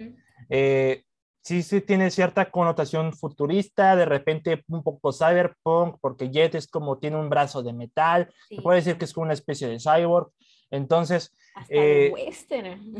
eh, 0.49 1.05
sí, 1.43 1.63
sí 1.63 1.81
tiene 1.83 2.11
cierta 2.11 2.51
connotación 2.51 3.13
futurista, 3.13 3.95
de 3.95 4.07
repente 4.07 4.65
un 4.69 4.83
poco 4.83 5.13
cyberpunk, 5.13 5.99
porque 6.01 6.31
Jet 6.31 6.55
es 6.55 6.67
como 6.67 6.99
tiene 6.99 7.19
un 7.19 7.29
brazo 7.29 7.63
de 7.63 7.73
metal, 7.73 8.33
se 8.49 8.63
puede 8.63 8.79
decir 8.79 8.97
que 8.97 9.05
es 9.05 9.13
como 9.13 9.25
una 9.25 9.35
especie 9.35 9.69
de 9.69 9.79
cyborg. 9.79 10.31
Entonces, 10.75 11.33
hasta 11.55 11.75
de 11.75 12.07
eh, 12.07 12.13
western. 12.13 12.95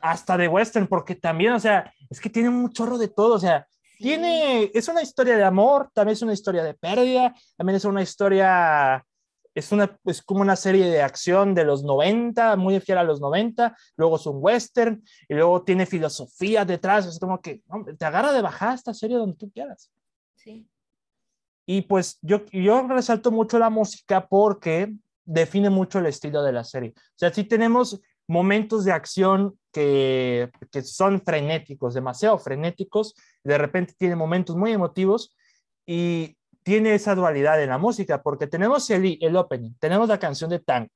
Hasta 0.00 0.36
de 0.36 0.48
western, 0.48 0.86
porque 0.86 1.14
también, 1.14 1.52
o 1.52 1.60
sea, 1.60 1.92
es 2.10 2.20
que 2.20 2.28
tiene 2.28 2.48
un 2.48 2.70
chorro 2.70 2.98
de 2.98 3.08
todo, 3.08 3.34
o 3.34 3.38
sea, 3.38 3.66
tiene, 3.98 4.70
es 4.74 4.88
una 4.88 5.02
historia 5.02 5.36
de 5.36 5.44
amor, 5.44 5.90
también 5.94 6.14
es 6.14 6.22
una 6.22 6.34
historia 6.34 6.62
de 6.62 6.74
pérdida, 6.74 7.34
también 7.56 7.76
es 7.76 7.84
una 7.84 8.02
historia, 8.02 9.04
es, 9.54 9.72
una, 9.72 9.98
es 10.04 10.20
como 10.20 10.42
una 10.42 10.56
serie 10.56 10.86
de 10.86 11.00
acción 11.00 11.54
de 11.54 11.64
los 11.64 11.82
90, 11.82 12.56
muy 12.56 12.78
fiel 12.80 12.98
a 12.98 13.04
los 13.04 13.20
90, 13.20 13.74
luego 13.96 14.16
es 14.16 14.26
un 14.26 14.36
western, 14.40 15.02
y 15.28 15.34
luego 15.34 15.62
tiene 15.62 15.86
filosofía 15.86 16.64
detrás, 16.66 17.06
es 17.06 17.18
como 17.18 17.40
que 17.40 17.62
te 17.98 18.04
agarra 18.04 18.32
de 18.32 18.42
bajar 18.42 18.74
esta 18.74 18.92
serie 18.92 19.16
donde 19.16 19.36
tú 19.36 19.50
quieras. 19.50 19.90
Sí. 20.34 20.68
Y 21.66 21.82
pues 21.82 22.18
yo, 22.20 22.44
yo 22.52 22.86
resalto 22.86 23.30
mucho 23.30 23.58
la 23.58 23.70
música 23.70 24.26
porque 24.28 24.92
define 25.24 25.70
mucho 25.70 25.98
el 25.98 26.06
estilo 26.06 26.42
de 26.42 26.52
la 26.52 26.64
serie. 26.64 26.94
O 26.96 27.16
sea, 27.16 27.32
sí 27.32 27.44
tenemos 27.44 28.00
momentos 28.26 28.84
de 28.84 28.92
acción 28.92 29.58
que, 29.72 30.50
que 30.70 30.82
son 30.82 31.22
frenéticos, 31.22 31.94
demasiado 31.94 32.38
frenéticos, 32.38 33.14
de 33.42 33.58
repente 33.58 33.94
tiene 33.98 34.16
momentos 34.16 34.56
muy 34.56 34.72
emotivos 34.72 35.36
y 35.86 36.36
tiene 36.62 36.94
esa 36.94 37.14
dualidad 37.14 37.62
en 37.62 37.68
la 37.68 37.78
música, 37.78 38.22
porque 38.22 38.46
tenemos 38.46 38.88
el, 38.90 39.18
el 39.20 39.36
opening, 39.36 39.72
tenemos 39.78 40.08
la 40.08 40.18
canción 40.18 40.48
de 40.50 40.60
Tank, 40.60 40.90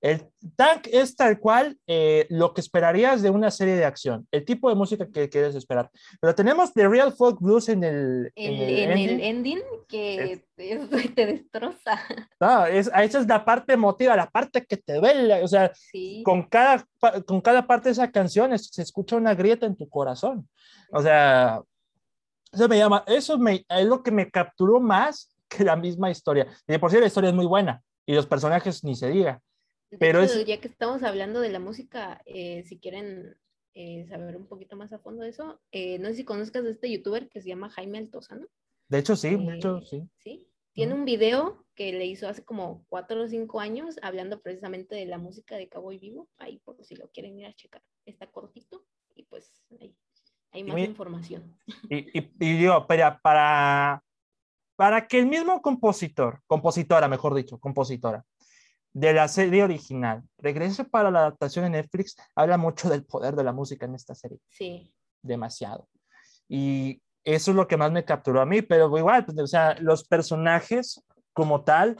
el 0.00 0.26
tank 0.56 0.88
es 0.90 1.14
tal 1.14 1.38
cual 1.38 1.78
eh, 1.86 2.26
lo 2.30 2.54
que 2.54 2.62
esperarías 2.62 3.20
de 3.20 3.28
una 3.28 3.50
serie 3.50 3.74
de 3.76 3.84
acción, 3.84 4.26
el 4.30 4.44
tipo 4.44 4.70
de 4.70 4.74
música 4.74 5.06
que 5.06 5.28
quieres 5.28 5.54
esperar. 5.54 5.90
Pero 6.20 6.34
tenemos 6.34 6.72
The 6.72 6.88
Real 6.88 7.12
Folk 7.12 7.38
Blues 7.40 7.68
en 7.68 7.84
el, 7.84 8.32
en 8.34 8.54
el, 8.54 9.20
ending, 9.20 9.60
que 9.86 10.42
te 11.14 11.26
destroza. 11.26 12.00
No, 12.40 12.64
es, 12.64 12.86
esa 12.86 13.20
es 13.20 13.26
la 13.26 13.44
parte 13.44 13.74
emotiva, 13.74 14.16
la 14.16 14.30
parte 14.30 14.64
que 14.64 14.78
te 14.78 14.94
duele. 14.94 15.42
O 15.44 15.48
sea, 15.48 15.70
con, 16.24 16.44
cada, 16.44 16.86
con 17.26 17.42
cada 17.42 17.66
parte 17.66 17.90
de 17.90 17.92
esa 17.92 18.10
canción 18.10 18.58
se 18.58 18.82
escucha 18.82 19.16
una 19.16 19.34
grieta 19.34 19.66
en 19.66 19.76
tu 19.76 19.88
corazón. 19.88 20.48
O 20.92 21.02
sea, 21.02 21.60
eso 22.50 22.68
me 22.68 22.78
llama, 22.78 23.04
eso 23.06 23.38
me, 23.38 23.66
es 23.68 23.86
lo 23.86 24.02
que 24.02 24.10
me 24.10 24.30
capturó 24.30 24.80
más 24.80 25.36
que 25.46 25.62
la 25.62 25.76
misma 25.76 26.10
historia. 26.10 26.46
Y 26.66 26.78
por 26.78 26.90
sí 26.90 26.98
la 26.98 27.06
historia 27.06 27.28
es 27.28 27.36
muy 27.36 27.46
buena 27.46 27.82
y 28.06 28.14
los 28.14 28.26
personajes 28.26 28.82
ni 28.82 28.94
se 28.94 29.08
diga 29.08 29.42
pero 29.98 30.24
ya 30.24 30.60
que 30.60 30.68
estamos 30.68 31.02
hablando 31.02 31.40
de 31.40 31.50
la 31.50 31.58
música, 31.58 32.22
eh, 32.26 32.62
si 32.64 32.78
quieren 32.78 33.36
eh, 33.74 34.06
saber 34.08 34.36
un 34.36 34.46
poquito 34.46 34.76
más 34.76 34.92
a 34.92 34.98
fondo 34.98 35.22
de 35.22 35.30
eso, 35.30 35.60
eh, 35.72 35.98
no 35.98 36.08
sé 36.08 36.16
si 36.16 36.24
conozcas 36.24 36.64
a 36.64 36.70
este 36.70 36.90
youtuber 36.90 37.28
que 37.28 37.40
se 37.40 37.48
llama 37.48 37.70
Jaime 37.70 37.98
Altozano. 37.98 38.46
De 38.88 38.98
hecho, 38.98 39.16
sí, 39.16 39.36
de 39.36 39.56
hecho, 39.56 39.80
sí. 39.82 40.08
Sí, 40.18 40.48
tiene 40.72 40.94
un 40.94 41.04
video 41.04 41.64
que 41.74 41.92
le 41.92 42.06
hizo 42.06 42.28
hace 42.28 42.44
como 42.44 42.84
cuatro 42.88 43.22
o 43.22 43.28
cinco 43.28 43.60
años 43.60 43.98
hablando 44.02 44.40
precisamente 44.40 44.94
de 44.94 45.06
la 45.06 45.18
música 45.18 45.56
de 45.56 45.68
Cowboy 45.68 45.98
Vivo, 45.98 46.28
ahí 46.38 46.58
por 46.58 46.82
si 46.84 46.96
lo 46.96 47.08
quieren 47.10 47.38
ir 47.38 47.46
a 47.46 47.54
checar. 47.54 47.82
Está 48.04 48.26
cortito 48.26 48.84
y 49.14 49.24
pues 49.24 49.52
ahí 49.80 49.96
hay 50.52 50.64
más 50.64 50.78
información. 50.78 51.56
Y, 51.90 52.18
y, 52.18 52.32
y 52.40 52.58
digo, 52.58 52.86
para, 52.86 53.20
para, 53.20 54.02
para 54.76 55.06
que 55.06 55.18
el 55.18 55.26
mismo 55.26 55.60
compositor, 55.62 56.40
compositora, 56.46 57.08
mejor 57.08 57.34
dicho, 57.34 57.58
compositora, 57.58 58.24
de 58.92 59.12
la 59.12 59.28
serie 59.28 59.62
original. 59.62 60.22
Regreso 60.38 60.84
para 60.88 61.10
la 61.10 61.20
adaptación 61.20 61.66
en 61.66 61.72
Netflix, 61.72 62.16
habla 62.34 62.56
mucho 62.56 62.88
del 62.88 63.04
poder 63.04 63.36
de 63.36 63.44
la 63.44 63.52
música 63.52 63.86
en 63.86 63.94
esta 63.94 64.14
serie. 64.14 64.38
Sí. 64.48 64.92
Demasiado. 65.22 65.88
Y 66.48 67.00
eso 67.24 67.50
es 67.50 67.56
lo 67.56 67.68
que 67.68 67.76
más 67.76 67.92
me 67.92 68.04
capturó 68.04 68.40
a 68.40 68.46
mí, 68.46 68.62
pero 68.62 68.96
igual, 68.96 69.24
pues, 69.24 69.38
o 69.38 69.46
sea, 69.46 69.76
los 69.80 70.04
personajes 70.04 71.02
como 71.32 71.62
tal 71.62 71.96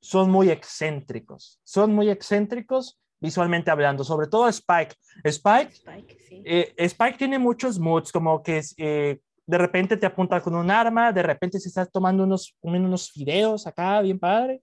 son 0.00 0.30
muy 0.30 0.50
excéntricos, 0.50 1.60
son 1.64 1.94
muy 1.94 2.10
excéntricos 2.10 3.00
visualmente 3.20 3.70
hablando, 3.70 4.04
sobre 4.04 4.26
todo 4.26 4.48
Spike. 4.48 4.94
Spike, 5.24 5.72
Spike, 5.72 6.18
sí. 6.28 6.42
Eh, 6.44 6.74
Spike 6.76 7.16
tiene 7.16 7.38
muchos 7.38 7.78
moods, 7.78 8.12
como 8.12 8.42
que 8.42 8.60
eh, 8.76 9.18
de 9.46 9.58
repente 9.58 9.96
te 9.96 10.04
apunta 10.04 10.42
con 10.42 10.54
un 10.54 10.70
arma, 10.70 11.10
de 11.10 11.22
repente 11.22 11.58
se 11.58 11.68
está 11.68 11.86
tomando 11.86 12.24
unos, 12.24 12.54
unos 12.60 13.12
videos 13.14 13.66
acá, 13.66 14.02
bien 14.02 14.18
padre. 14.18 14.60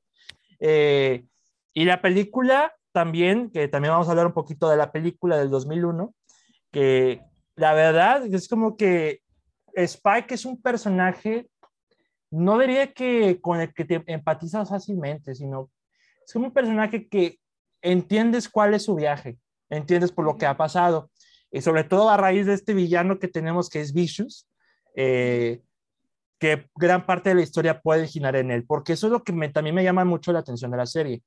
Eh, 0.59 1.25
y 1.73 1.85
la 1.85 2.01
película 2.01 2.73
también, 2.91 3.49
que 3.49 3.67
también 3.67 3.93
vamos 3.93 4.07
a 4.07 4.11
hablar 4.11 4.27
un 4.27 4.33
poquito 4.33 4.69
de 4.69 4.77
la 4.77 4.91
película 4.91 5.37
del 5.37 5.49
2001, 5.49 6.13
que 6.71 7.21
la 7.55 7.73
verdad 7.73 8.25
es 8.25 8.47
como 8.47 8.75
que 8.75 9.21
Spike 9.73 10.33
es 10.33 10.45
un 10.45 10.61
personaje, 10.61 11.49
no 12.29 12.57
diría 12.59 12.93
que 12.93 13.39
con 13.41 13.61
el 13.61 13.73
que 13.73 13.85
te 13.85 14.03
empatizas 14.07 14.69
fácilmente, 14.69 15.35
sino 15.35 15.69
es 16.25 16.33
como 16.33 16.47
un 16.47 16.53
personaje 16.53 17.07
que 17.07 17.39
entiendes 17.81 18.49
cuál 18.49 18.73
es 18.73 18.83
su 18.83 18.95
viaje, 18.95 19.37
entiendes 19.69 20.11
por 20.11 20.25
lo 20.25 20.37
que 20.37 20.45
ha 20.45 20.57
pasado, 20.57 21.09
y 21.51 21.61
sobre 21.61 21.83
todo 21.83 22.09
a 22.09 22.17
raíz 22.17 22.45
de 22.45 22.53
este 22.53 22.73
villano 22.73 23.19
que 23.19 23.27
tenemos 23.27 23.69
que 23.69 23.81
es 23.81 23.93
Vicious, 23.93 24.47
eh, 24.95 25.61
que 26.39 26.69
gran 26.75 27.05
parte 27.05 27.29
de 27.29 27.35
la 27.35 27.41
historia 27.41 27.81
puede 27.81 28.07
girar 28.07 28.35
en 28.35 28.51
él, 28.51 28.65
porque 28.65 28.93
eso 28.93 29.07
es 29.07 29.13
lo 29.13 29.23
que 29.23 29.33
también 29.49 29.75
me 29.75 29.83
llama 29.83 30.05
mucho 30.05 30.31
la 30.31 30.39
atención 30.39 30.71
de 30.71 30.77
la 30.77 30.85
serie. 30.85 31.21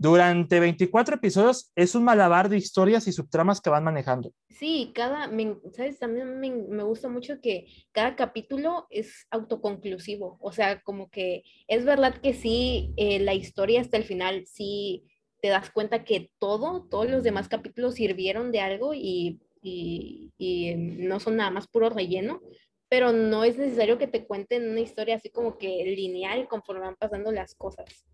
Durante 0.00 0.60
24 0.60 1.16
episodios 1.16 1.72
es 1.74 1.96
un 1.96 2.04
malabar 2.04 2.48
de 2.48 2.56
historias 2.56 3.08
y 3.08 3.12
subtramas 3.12 3.60
que 3.60 3.68
van 3.68 3.82
manejando. 3.82 4.32
Sí, 4.48 4.92
cada, 4.94 5.28
¿sabes? 5.72 5.98
También 5.98 6.38
me, 6.38 6.84
gusta 6.84 7.08
mucho 7.08 7.40
que 7.40 7.66
cada 7.90 8.14
capítulo 8.14 8.86
es 8.90 9.26
autoconclusivo. 9.32 10.38
O 10.40 10.52
sea, 10.52 10.80
como 10.82 11.10
que 11.10 11.42
es 11.66 11.84
verdad 11.84 12.14
que 12.22 12.32
sí, 12.32 12.94
eh, 12.96 13.18
la 13.18 13.34
historia 13.34 13.80
hasta 13.80 13.96
el 13.96 14.04
final, 14.04 14.46
sí 14.46 15.04
te 15.40 15.48
das 15.48 15.68
cuenta 15.70 16.04
que 16.04 16.30
todo, 16.38 16.86
todos 16.88 17.10
los 17.10 17.24
demás 17.24 17.48
capítulos 17.48 17.94
sirvieron 17.96 18.52
de 18.52 18.60
algo 18.60 18.94
y, 18.94 19.40
y, 19.62 20.30
y 20.38 20.74
no 20.76 21.18
son 21.18 21.36
nada 21.36 21.50
más 21.50 21.66
puro 21.66 21.90
relleno, 21.90 22.40
pero 22.88 23.12
no 23.12 23.42
es 23.42 23.58
necesario 23.58 23.98
que 23.98 24.06
te 24.06 24.26
cuenten 24.26 24.70
una 24.70 24.80
historia 24.80 25.16
así 25.16 25.28
como 25.28 25.58
que 25.58 25.84
lineal 25.84 26.46
conforme 26.46 26.82
van 26.82 26.96
pasando 26.96 27.32
las 27.32 27.56
cosas. 27.56 28.04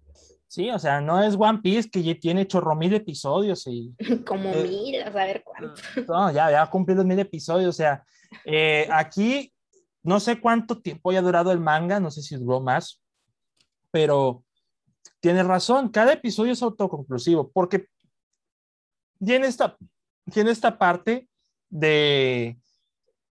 Sí, 0.55 0.71
o 0.71 0.79
sea, 0.79 1.01
no 1.01 1.21
es 1.21 1.35
One 1.37 1.59
Piece 1.59 1.91
que 1.91 2.01
ya 2.01 2.15
tiene 2.15 2.47
chorro 2.47 2.77
mil 2.77 2.95
episodios 2.95 3.67
y... 3.67 3.93
Como 4.25 4.51
eh, 4.51 4.63
mil, 4.63 5.03
a 5.03 5.11
saber 5.11 5.43
cuánto. 5.43 5.83
No, 6.07 6.31
ya, 6.31 6.49
ya 6.49 6.71
cumplido 6.71 6.99
los 6.99 7.07
mil 7.07 7.19
episodios, 7.19 7.71
o 7.71 7.73
sea, 7.73 8.05
eh, 8.45 8.87
aquí 8.93 9.53
no 10.05 10.21
sé 10.21 10.41
cuánto 10.41 10.81
tiempo 10.81 11.11
haya 11.11 11.23
durado 11.23 11.51
el 11.51 11.59
manga, 11.59 11.99
no 11.99 12.09
sé 12.09 12.23
si 12.23 12.37
duró 12.37 12.61
más, 12.61 13.03
pero 13.91 14.45
tienes 15.19 15.45
razón, 15.45 15.89
cada 15.89 16.13
episodio 16.13 16.53
es 16.53 16.63
autoconclusivo, 16.63 17.51
porque 17.51 17.89
tiene 19.19 19.49
esta, 19.49 19.77
tiene 20.33 20.53
esta 20.53 20.79
parte 20.79 21.29
de 21.69 22.61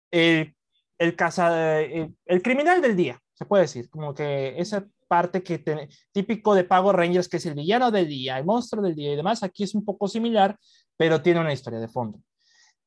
el, 0.10 0.56
el, 0.98 1.18
el, 1.18 2.16
el 2.24 2.42
criminal 2.42 2.82
del 2.82 2.96
día, 2.96 3.22
se 3.34 3.44
puede 3.44 3.64
decir, 3.64 3.90
como 3.90 4.14
que 4.14 4.58
esa 4.58 4.88
parte 5.10 5.44
que 5.44 5.58
tiene, 5.58 5.90
típico 6.14 6.56
de 6.56 6.64
Pago 6.64 6.94
Rangers, 6.94 7.28
que 7.28 7.38
es 7.38 7.46
el 7.46 7.56
villano 7.56 7.92
del 7.92 8.08
día, 8.08 8.38
el 8.38 8.46
monstruo 8.46 8.82
del 8.82 8.96
día 8.96 9.12
y 9.12 9.16
demás. 9.18 9.44
Aquí 9.44 9.64
es 9.64 9.76
un 9.76 9.84
poco 9.84 10.08
similar, 10.08 10.56
pero 10.96 11.22
tiene 11.22 11.42
una 11.42 11.52
historia 11.52 11.80
de 11.80 11.90
fondo. 11.90 12.22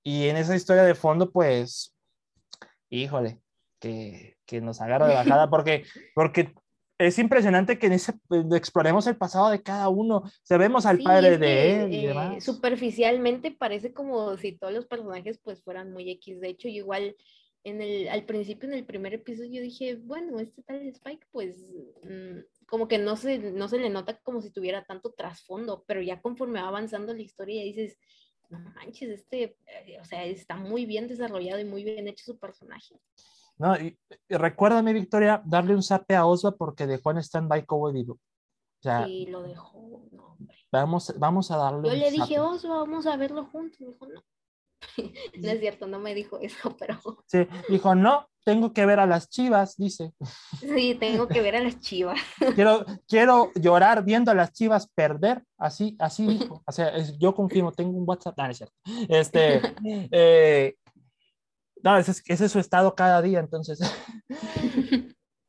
Y 0.03 0.29
en 0.29 0.37
esa 0.37 0.57
historia 0.57 0.85
de 0.85 0.95
fondo, 0.95 1.31
pues, 1.31 1.95
híjole, 2.89 3.41
que, 3.79 4.37
que 4.47 4.61
nos 4.61 4.81
agarra 4.81 5.09
de 5.09 5.15
bajada 5.15 5.51
porque, 5.51 5.85
porque 6.15 6.55
es 6.99 7.19
impresionante 7.19 7.79
que 7.79 7.87
en 7.87 7.95
ese, 7.95 8.15
exploremos 8.55 9.07
el 9.07 9.17
pasado 9.17 9.51
de 9.51 9.63
cada 9.63 9.89
uno. 9.89 10.23
Sabemos 10.43 10.87
al 10.87 11.01
padre 11.01 11.39
de 11.39 11.85
él 11.85 11.95
y 11.95 12.07
demás. 12.07 12.37
Eh, 12.37 12.41
superficialmente 12.41 13.51
parece 13.51 13.93
como 13.93 14.37
si 14.37 14.53
todos 14.53 14.73
los 14.73 14.87
personajes 14.87 15.39
pues 15.43 15.63
fueran 15.63 15.93
muy 15.93 16.09
X. 16.11 16.41
De 16.41 16.49
hecho, 16.49 16.69
igual 16.69 17.17
en 17.65 17.81
el, 17.81 18.09
al 18.09 18.25
principio, 18.25 18.69
en 18.69 18.75
el 18.75 18.85
primer 18.85 19.15
episodio, 19.15 19.53
yo 19.53 19.63
dije, 19.63 19.97
bueno, 19.97 20.39
este 20.41 20.63
tal 20.63 20.87
Spike, 20.89 21.27
pues 21.31 21.65
mm, 22.03 22.67
como 22.67 22.89
que 22.89 22.99
no 22.99 23.17
se, 23.17 23.39
no 23.39 23.69
se 23.69 23.79
le 23.79 23.91
nota 23.91 24.19
como 24.19 24.41
si 24.43 24.51
tuviera 24.51 24.85
tanto 24.85 25.13
trasfondo, 25.13 25.85
pero 25.87 26.03
ya 26.03 26.21
conforme 26.21 26.61
va 26.61 26.69
avanzando 26.69 27.15
la 27.15 27.23
historia, 27.23 27.63
dices, 27.63 27.99
no 28.51 28.59
manches, 28.59 29.11
este, 29.11 29.57
eh, 29.67 29.99
o 30.01 30.05
sea, 30.05 30.25
está 30.25 30.57
muy 30.57 30.87
bien 30.87 31.07
desarrollado 31.07 31.61
y 31.61 31.65
muy 31.65 31.85
bien 31.85 32.09
hecho 32.09 32.25
su 32.25 32.39
personaje. 32.39 33.01
No, 33.59 33.77
y, 33.77 33.97
recuérdame, 34.29 34.93
Victoria, 34.93 35.43
darle 35.45 35.75
un 35.75 35.83
zape 35.83 36.17
a 36.17 36.27
Osva 36.27 36.57
porque 36.57 36.87
dejó 36.87 37.13
en 37.13 37.19
stand-by 37.19 37.65
Cowboy 37.65 37.93
Vivo. 37.93 38.19
sí, 38.81 39.27
lo 39.27 39.43
dejó, 39.43 40.03
no. 40.11 40.37
Vamos, 40.73 41.15
vamos 41.19 41.51
a 41.51 41.59
darle 41.59 41.91
Yo 41.91 41.95
le 41.95 42.11
dije, 42.11 42.41
Osva, 42.41 42.79
vamos 42.79 43.07
a 43.07 43.17
verlo 43.17 43.45
juntos. 43.47 43.79
Me 43.81 43.87
dijo, 43.89 44.07
no. 44.07 44.23
no 45.39 45.49
es 45.49 45.61
cierto, 45.61 45.87
no 45.87 45.99
me 45.99 46.15
dijo 46.15 46.39
eso, 46.41 46.77
pero... 46.79 46.99
Sí, 47.27 47.47
dijo, 47.69 47.95
no, 47.95 48.29
tengo 48.45 48.73
que 48.73 48.87
ver 48.87 49.01
a 49.01 49.07
las 49.07 49.29
chivas, 49.29 49.77
dice. 49.77 50.13
Sí, 50.61 50.97
tengo 50.99 51.29
que 51.29 51.41
ver 51.41 51.57
a 51.57 51.61
las 51.61 51.81
chivas. 51.81 52.21
Quiero, 52.55 52.85
quiero 53.09 53.51
llorar 53.55 54.05
viendo 54.05 54.31
a 54.31 54.35
las 54.35 54.53
chivas 54.53 54.89
perder, 54.89 55.43
así, 55.59 55.97
así 55.99 56.27
dijo. 56.27 56.63
O 56.67 56.73
sea, 56.73 56.93
yo 57.19 57.35
confirmo, 57.35 57.73
tengo 57.73 57.97
un 57.97 58.05
WhatsApp, 58.07 58.37
no, 58.37 58.47
es 58.47 58.57
cierto. 58.59 58.75
Este, 59.09 59.61
eh, 60.11 60.75
no, 61.83 61.97
ese 61.97 62.11
es, 62.13 62.23
ese 62.27 62.45
es 62.47 62.53
su 62.53 62.59
estado 62.59 62.95
cada 62.95 63.23
día, 63.23 63.41
entonces. 63.41 63.81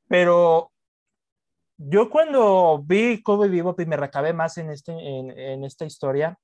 Pero 0.07 0.71
yo 1.77 2.09
cuando 2.09 2.83
vi 2.85 3.21
Kobe 3.21 3.49
Vivo 3.49 3.75
y 3.77 3.85
me 3.85 3.97
recabé 3.97 4.33
más 4.33 4.57
en, 4.57 4.69
este, 4.69 4.91
en, 4.91 5.31
en 5.31 5.63
esta 5.63 5.85
historia, 5.85 6.37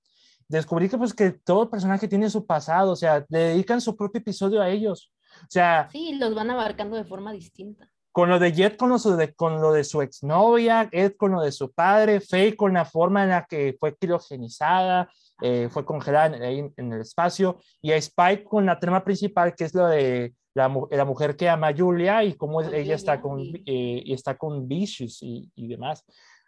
descubrí 0.50 0.90
que 0.90 0.98
pues 0.98 1.14
que 1.14 1.32
todo 1.32 1.70
personaje 1.70 2.08
tiene 2.08 2.30
su 2.30 2.46
pasado, 2.46 2.92
o 2.92 2.96
sea, 2.96 3.26
le 3.30 3.40
dedican 3.40 3.80
su 3.80 3.96
propio 3.96 4.20
episodio 4.20 4.62
a 4.62 4.70
ellos. 4.70 5.14
O 5.44 5.48
sea, 5.48 5.88
sí, 5.92 6.16
los 6.16 6.34
van 6.34 6.50
abarcando 6.50 6.98
de 6.98 7.06
forma 7.06 7.32
distinta. 7.32 7.88
Con 8.12 8.30
lo 8.30 8.40
de 8.40 8.52
Jet, 8.52 8.76
con 8.76 8.90
lo 8.90 8.98
de, 8.98 9.34
con 9.36 9.62
lo 9.62 9.72
de 9.72 9.84
su 9.84 10.02
exnovia, 10.02 10.90
Ed 10.92 11.14
con 11.16 11.32
lo 11.32 11.42
de 11.42 11.52
su 11.52 11.72
padre, 11.72 12.20
Faye 12.20 12.58
con 12.58 12.74
la 12.74 12.84
forma 12.84 13.24
en 13.24 13.30
la 13.30 13.46
que 13.46 13.78
fue 13.80 13.96
criogenizada, 13.96 15.10
eh, 15.42 15.70
fue 15.70 15.86
congelada 15.86 16.36
en, 16.36 16.74
en, 16.76 16.94
el 16.94 17.02
espacio, 17.02 17.60
y 17.82 17.92
a 17.92 17.98
Spike 17.98 18.44
con 18.44 18.66
la 18.66 18.80
trama 18.80 19.04
principal, 19.04 19.56
que 19.56 19.64
es 19.66 19.74
lo 19.76 19.88
de 19.88 20.34
la, 20.56 20.74
la 20.90 21.06
mujer 21.06 21.38
que 21.38 21.48
ama 21.48 21.68
a 21.68 21.78
Julia 21.78 22.24
y 22.24 22.34
cómo 22.34 22.62
ella 22.62 22.96
está 22.96 23.22
con, 23.22 23.40
eh, 23.40 24.02
y 24.04 24.14
está 24.14 24.36
con 24.36 24.68
Vicious 24.68 25.22
y, 25.22 25.50
y 25.56 25.68
demás. 25.68 26.04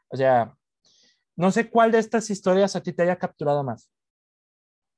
O 0.09 0.17
sea, 0.17 0.53
no 1.41 1.51
sé 1.51 1.71
cuál 1.71 1.91
de 1.91 1.97
estas 1.97 2.29
historias 2.29 2.75
a 2.75 2.83
ti 2.83 2.93
te 2.93 3.01
haya 3.01 3.17
capturado 3.17 3.63
más. 3.63 3.89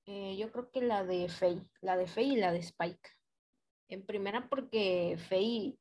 Eh, 0.05 0.35
yo 0.37 0.51
creo 0.51 0.69
que 0.71 0.81
la 0.81 1.05
de 1.05 1.29
Faye, 1.29 1.61
la 1.79 1.95
de 1.95 2.05
Faye 2.05 2.33
y 2.33 2.35
la 2.35 2.51
de 2.51 2.59
Spike. 2.59 3.09
En 3.87 4.05
primera 4.05 4.49
porque 4.49 5.17
Faye 5.29 5.77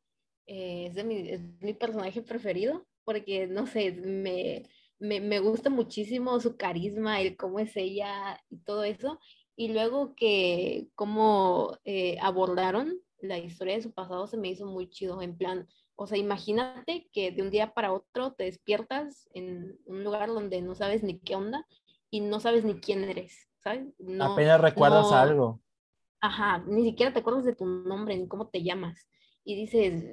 eh, 0.47 0.93
es, 0.95 1.43
mi 1.61 1.75
personaje 1.75 2.23
preferido, 2.23 2.87
porque 3.03 3.49
no 3.49 3.67
sé, 3.67 3.91
me, 3.91 4.71
me, 5.01 5.21
me, 5.21 5.41
gusta 5.41 5.69
muchísimo 5.69 6.39
su 6.39 6.57
carisma, 6.57 7.21
el 7.21 7.37
cómo 7.37 7.59
es 7.59 7.77
ella 7.77 8.41
y 8.49 8.59
todo 8.59 8.85
eso. 8.85 9.19
Y 9.57 9.73
luego 9.73 10.15
que 10.15 10.87
cómo 10.95 11.77
eh, 11.85 12.19
abordaron 12.21 13.01
la 13.19 13.37
historia 13.37 13.75
de 13.75 13.83
su 13.83 13.93
pasado 13.93 14.29
se 14.29 14.37
me 14.37 14.51
hizo 14.51 14.67
muy 14.67 14.89
chido, 14.89 15.23
en 15.23 15.37
plan, 15.37 15.67
o 15.97 16.07
sea, 16.07 16.18
imagínate 16.18 17.09
que 17.12 17.30
de 17.30 17.43
un 17.43 17.51
día 17.51 17.74
para 17.74 17.93
otro 17.93 18.32
te 18.32 18.45
despiertas 18.45 19.28
en 19.34 19.78
un 19.86 20.05
lugar 20.05 20.28
donde 20.28 20.62
no 20.62 20.74
sabes 20.74 21.03
ni 21.03 21.18
qué 21.18 21.36
onda 21.36 21.66
y 22.11 22.20
no 22.20 22.40
sabes 22.40 22.64
ni 22.64 22.74
quién 22.80 23.05
eres, 23.05 23.49
¿sabes? 23.59 23.86
No, 23.99 24.32
Apenas 24.32 24.61
recuerdas 24.61 25.12
algo. 25.12 25.61
Ajá, 26.20 26.64
ni 26.66 26.84
siquiera 26.84 27.12
te 27.12 27.20
acuerdas 27.20 27.45
de 27.45 27.55
tu 27.55 27.66
nombre 27.66 28.16
ni 28.16 28.28
cómo 28.28 28.49
te 28.49 28.62
llamas. 28.62 29.09
Y 29.45 29.57
dices, 29.57 30.05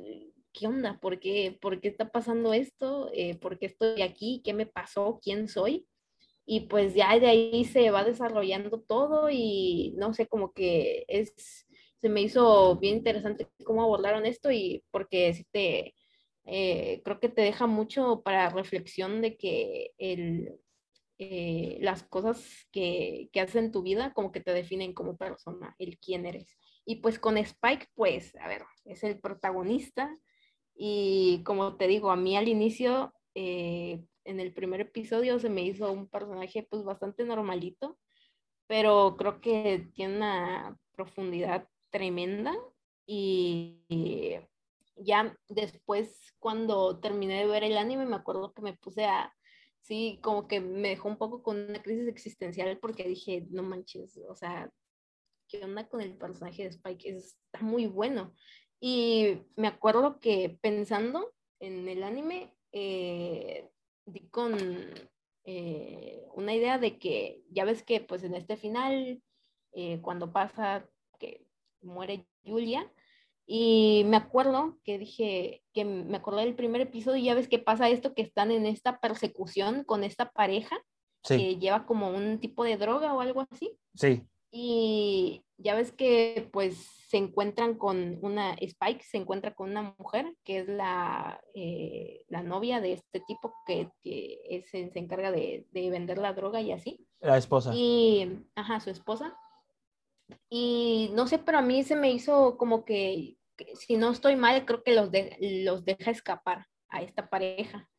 ¿qué 0.54 0.68
onda? 0.68 1.00
¿Por 1.00 1.20
qué, 1.20 1.58
¿Por 1.62 1.80
qué 1.80 1.88
está 1.88 2.10
pasando 2.10 2.54
esto? 2.54 3.10
Eh, 3.14 3.38
¿Por 3.38 3.60
qué 3.60 3.68
estoy 3.68 4.02
aquí? 4.02 4.42
¿Qué 4.44 4.54
me 4.54 4.66
pasó? 4.66 5.20
¿Quién 5.22 5.48
soy? 5.48 5.88
Y 6.46 6.62
pues 6.62 6.96
ya 6.96 7.18
de 7.20 7.28
ahí 7.28 7.64
se 7.66 7.92
va 7.92 8.04
desarrollando 8.04 8.82
todo 8.82 9.30
y 9.30 9.94
no 9.98 10.14
sé, 10.14 10.28
como 10.28 10.52
que 10.52 11.06
es 11.08 11.68
se 12.02 12.10
me 12.10 12.22
hizo 12.22 12.78
bien 12.78 12.98
interesante 12.98 13.48
cómo 13.64 13.84
abordaron 13.84 14.26
esto 14.26 14.52
y 14.52 14.84
porque 14.92 15.34
si 15.34 15.44
te, 15.46 15.96
eh, 16.46 17.02
creo 17.04 17.20
que 17.20 17.30
te 17.30 17.42
deja 17.42 17.68
mucho 17.68 18.22
para 18.24 18.50
reflexión 18.50 19.22
de 19.22 19.38
que 19.38 19.92
el, 19.98 20.60
eh, 21.18 21.78
las 21.82 22.04
cosas 22.04 22.68
que, 22.72 23.30
que 23.34 23.42
haces 23.42 23.72
tu 23.72 23.82
vida 23.84 24.14
como 24.14 24.32
que 24.32 24.40
te 24.40 24.54
definen 24.54 24.94
como 24.94 25.18
persona, 25.18 25.76
el 25.78 26.00
quién 26.00 26.26
eres. 26.26 26.56
Y 26.86 26.98
pues 26.98 27.20
con 27.20 27.38
Spike, 27.38 27.88
pues, 27.94 28.36
a 28.38 28.48
ver, 28.48 28.64
es 28.86 29.04
el 29.04 29.20
protagonista 29.20 30.10
y 30.76 31.44
como 31.44 31.76
te 31.76 31.88
digo, 31.88 32.10
a 32.10 32.16
mí 32.16 32.38
al 32.38 32.48
inicio, 32.48 33.14
eh, 33.36 34.02
en 34.24 34.40
el 34.40 34.54
primer 34.54 34.82
episodio 34.82 35.40
se 35.40 35.50
me 35.50 35.64
hizo 35.64 35.92
un 35.92 36.08
personaje 36.08 36.66
pues 36.70 36.84
bastante 36.84 37.26
normalito, 37.26 37.98
pero 38.68 39.16
creo 39.18 39.42
que 39.42 39.90
tiene 39.94 40.18
una 40.18 40.78
profundidad 40.94 41.68
tremenda 41.90 42.56
y 43.06 43.82
ya 44.96 45.36
después 45.48 46.34
cuando 46.40 47.00
terminé 47.00 47.40
de 47.40 47.48
ver 47.48 47.64
el 47.64 47.78
anime 47.78 48.06
me 48.06 48.16
acuerdo 48.16 48.54
que 48.54 48.62
me 48.62 48.74
puse 48.74 49.06
a, 49.06 49.34
sí, 49.82 50.20
como 50.22 50.48
que 50.48 50.60
me 50.60 50.90
dejó 50.90 51.08
un 51.08 51.18
poco 51.18 51.42
con 51.42 51.58
una 51.70 51.82
crisis 51.82 52.08
existencial 52.08 52.78
porque 52.80 53.08
dije, 53.08 53.48
no 53.50 53.64
manches, 53.64 54.20
o 54.28 54.36
sea, 54.36 54.72
¿qué 55.48 55.64
onda 55.64 55.88
con 55.88 56.02
el 56.02 56.16
personaje 56.16 56.64
de 56.64 56.70
Spike? 56.70 57.10
Está 57.10 57.62
muy 57.62 57.88
bueno. 57.88 58.34
Y 58.80 59.40
me 59.56 59.68
acuerdo 59.68 60.20
que 60.20 60.58
pensando 60.62 61.34
en 61.60 61.88
el 61.90 62.04
anime, 62.04 62.56
eh, 62.72 63.70
di 64.06 64.30
con 64.30 64.56
eh, 65.44 66.26
una 66.34 66.54
idea 66.54 66.78
de 66.78 66.98
que 66.98 67.44
ya 67.50 67.66
ves 67.66 67.84
que 67.84 68.02
pues 68.02 68.24
en 68.24 68.36
este 68.36 68.56
final, 68.56 69.22
eh, 69.74 70.00
cuando 70.02 70.32
pasa 70.32 70.88
muere 71.82 72.26
Julia. 72.44 72.92
Y 73.46 74.04
me 74.06 74.18
acuerdo 74.18 74.78
que 74.84 75.00
dije, 75.00 75.64
que 75.74 75.84
me 75.84 76.18
acordé 76.18 76.46
del 76.46 76.56
primer 76.56 76.82
episodio 76.82 77.18
y 77.18 77.26
ya 77.26 77.34
ves 77.34 77.48
que 77.48 77.58
pasa 77.58 77.90
esto, 77.90 78.14
que 78.14 78.22
están 78.22 78.52
en 78.52 78.68
esta 78.68 79.00
persecución 79.00 79.84
con 79.84 80.04
esta 80.04 80.32
pareja 80.32 80.78
que 81.28 81.58
lleva 81.58 81.86
como 81.86 82.10
un 82.10 82.40
tipo 82.40 82.64
de 82.64 82.78
droga 82.78 83.14
o 83.14 83.22
algo 83.22 83.46
así. 83.50 83.76
Sí. 83.96 84.24
Y 84.52 85.44
ya 85.58 85.76
ves 85.76 85.92
que 85.92 86.48
pues 86.52 86.76
se 87.10 87.18
encuentran 87.18 87.76
con 87.76 88.20
una, 88.22 88.54
Spike 88.54 89.04
se 89.04 89.18
encuentra 89.18 89.54
con 89.54 89.72
una 89.72 89.96
mujer 89.98 90.32
que 90.44 90.60
es 90.60 90.68
la, 90.68 91.42
eh, 91.56 92.24
la 92.28 92.44
novia 92.44 92.82
de 92.82 92.94
este 92.94 93.20
tipo 93.28 93.54
que, 93.66 93.90
que 94.02 94.64
se, 94.70 94.92
se, 94.92 95.00
encarga 95.00 95.32
de, 95.32 95.68
de, 95.72 95.90
vender 95.90 96.20
la 96.20 96.34
droga 96.34 96.62
y 96.62 96.72
así. 96.72 97.06
La 97.20 97.38
esposa. 97.38 97.72
Y, 97.74 98.44
ajá, 98.56 98.80
su 98.80 98.92
esposa. 98.92 99.36
Y 100.50 101.10
no 101.14 101.28
sé, 101.28 101.40
pero 101.40 101.60
a 101.60 101.62
mí 101.62 101.84
se 101.84 101.96
me 101.96 102.12
hizo 102.12 102.58
como 102.58 102.86
que, 102.86 103.38
si 103.76 103.98
no 103.98 104.12
estoy 104.12 104.36
mal, 104.36 104.66
creo 104.66 104.84
que 104.84 104.94
los, 104.94 105.10
los 105.40 105.86
deja 105.86 106.12
escapar 106.12 106.68
a 106.90 107.02
esta 107.02 107.30
pareja. 107.30 107.90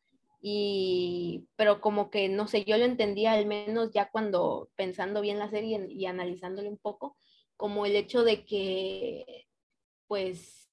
Y, 0.41 1.47
pero 1.55 1.81
como 1.81 2.09
que, 2.09 2.27
no 2.27 2.47
sé, 2.47 2.65
yo 2.65 2.77
lo 2.77 2.85
entendía 2.85 3.33
al 3.33 3.45
menos 3.45 3.91
ya 3.93 4.09
cuando 4.09 4.69
pensando 4.75 5.21
bien 5.21 5.37
la 5.37 5.49
serie 5.49 5.85
y 5.89 6.05
analizándole 6.07 6.67
un 6.67 6.79
poco, 6.79 7.17
como 7.57 7.85
el 7.85 7.95
hecho 7.95 8.23
de 8.23 8.43
que, 8.43 9.47
pues, 10.07 10.67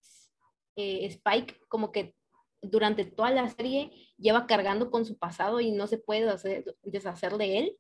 eh, 0.77 1.07
Spike 1.07 1.61
como 1.69 1.93
que 1.93 2.15
durante 2.63 3.05
toda 3.05 3.31
la 3.31 3.49
serie 3.49 3.91
lleva 4.17 4.47
cargando 4.47 4.91
con 4.91 5.05
su 5.05 5.19
pasado 5.19 5.61
y 5.61 5.71
no 5.71 5.87
se 5.87 5.99
puede 5.99 6.29
hacer, 6.29 6.77
deshacer 6.83 7.37
de 7.37 7.59
él 7.59 7.79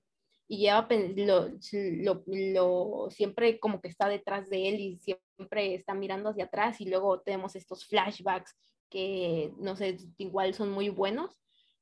y 0.48 0.58
lleva 0.58 0.88
lo, 1.16 2.24
lo, 2.26 3.10
siempre 3.10 3.60
como 3.60 3.80
que 3.80 3.88
está 3.88 4.08
detrás 4.08 4.48
de 4.48 4.68
él 4.68 4.80
y 4.80 4.98
siempre 4.98 5.74
está 5.74 5.92
mirando 5.92 6.30
hacia 6.30 6.44
atrás 6.44 6.80
y 6.80 6.86
luego 6.86 7.20
tenemos 7.20 7.54
estos 7.54 7.86
flashbacks 7.86 8.56
que 8.88 9.52
no 9.58 9.76
sé, 9.76 9.98
igual 10.16 10.54
son 10.54 10.72
muy 10.72 10.88
buenos. 10.88 11.38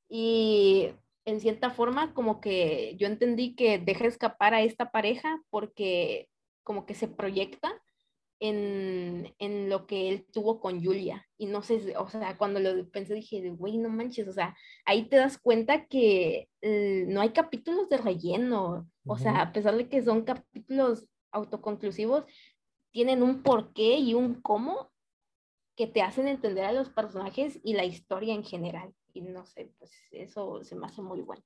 Y 0.09 0.91
en 1.25 1.41
cierta 1.41 1.71
forma 1.71 2.13
como 2.13 2.41
que 2.41 2.97
yo 2.99 3.07
entendí 3.07 3.55
que 3.55 3.79
deja 3.79 4.07
escapar 4.07 4.55
a 4.55 4.63
esta 4.63 4.91
pareja 4.91 5.41
porque 5.49 6.29
como 6.65 6.87
que 6.87 6.95
se 6.95 7.07
proyecta 7.07 7.73
en, 8.41 9.35
en, 9.39 9.69
lo 9.69 9.87
que 9.87 10.09
él 10.09 10.27
tuvo 10.33 10.61
con 10.61 10.83
Julia. 10.83 11.27
Y 11.39 11.47
no 11.47 11.63
sé, 11.63 11.95
o 11.97 12.09
sea, 12.09 12.37
cuando 12.37 12.61
lo 12.61 12.89
pensé 12.91 13.15
dije, 13.15 13.51
güey, 13.51 13.79
no 13.79 13.89
manches, 13.89 14.29
o 14.29 14.33
sea, 14.33 14.57
ahí 14.85 15.09
te 15.09 15.17
das 15.17 15.39
cuenta 15.39 15.87
que 15.87 16.49
eh, 16.61 17.05
no 17.09 17.21
hay 17.21 17.31
capítulos 17.31 17.89
de 17.89 17.99
relleno. 17.99 18.89
O 19.07 19.19
sea, 19.19 19.41
a 19.41 19.53
pesar 19.53 19.77
de 19.77 19.89
que 19.89 20.03
son 20.03 20.23
capítulos 20.23 21.07
autoconclusivos, 21.31 22.25
tienen 22.91 23.23
un 23.23 23.43
porqué 23.43 23.99
y 23.99 24.15
un 24.15 24.41
cómo 24.41 24.91
que 25.77 25.87
te 25.87 26.03
hacen 26.03 26.27
entender 26.27 26.65
a 26.65 26.73
los 26.73 26.89
personajes 26.89 27.61
y 27.63 27.75
la 27.75 27.85
historia 27.85 28.35
en 28.35 28.43
general. 28.43 28.93
Y 29.13 29.21
no 29.21 29.45
sé, 29.45 29.71
pues 29.79 29.93
eso 30.11 30.65
se 30.65 30.75
me 30.75 30.87
hace 30.87 31.03
muy 31.03 31.21
bueno. 31.21 31.43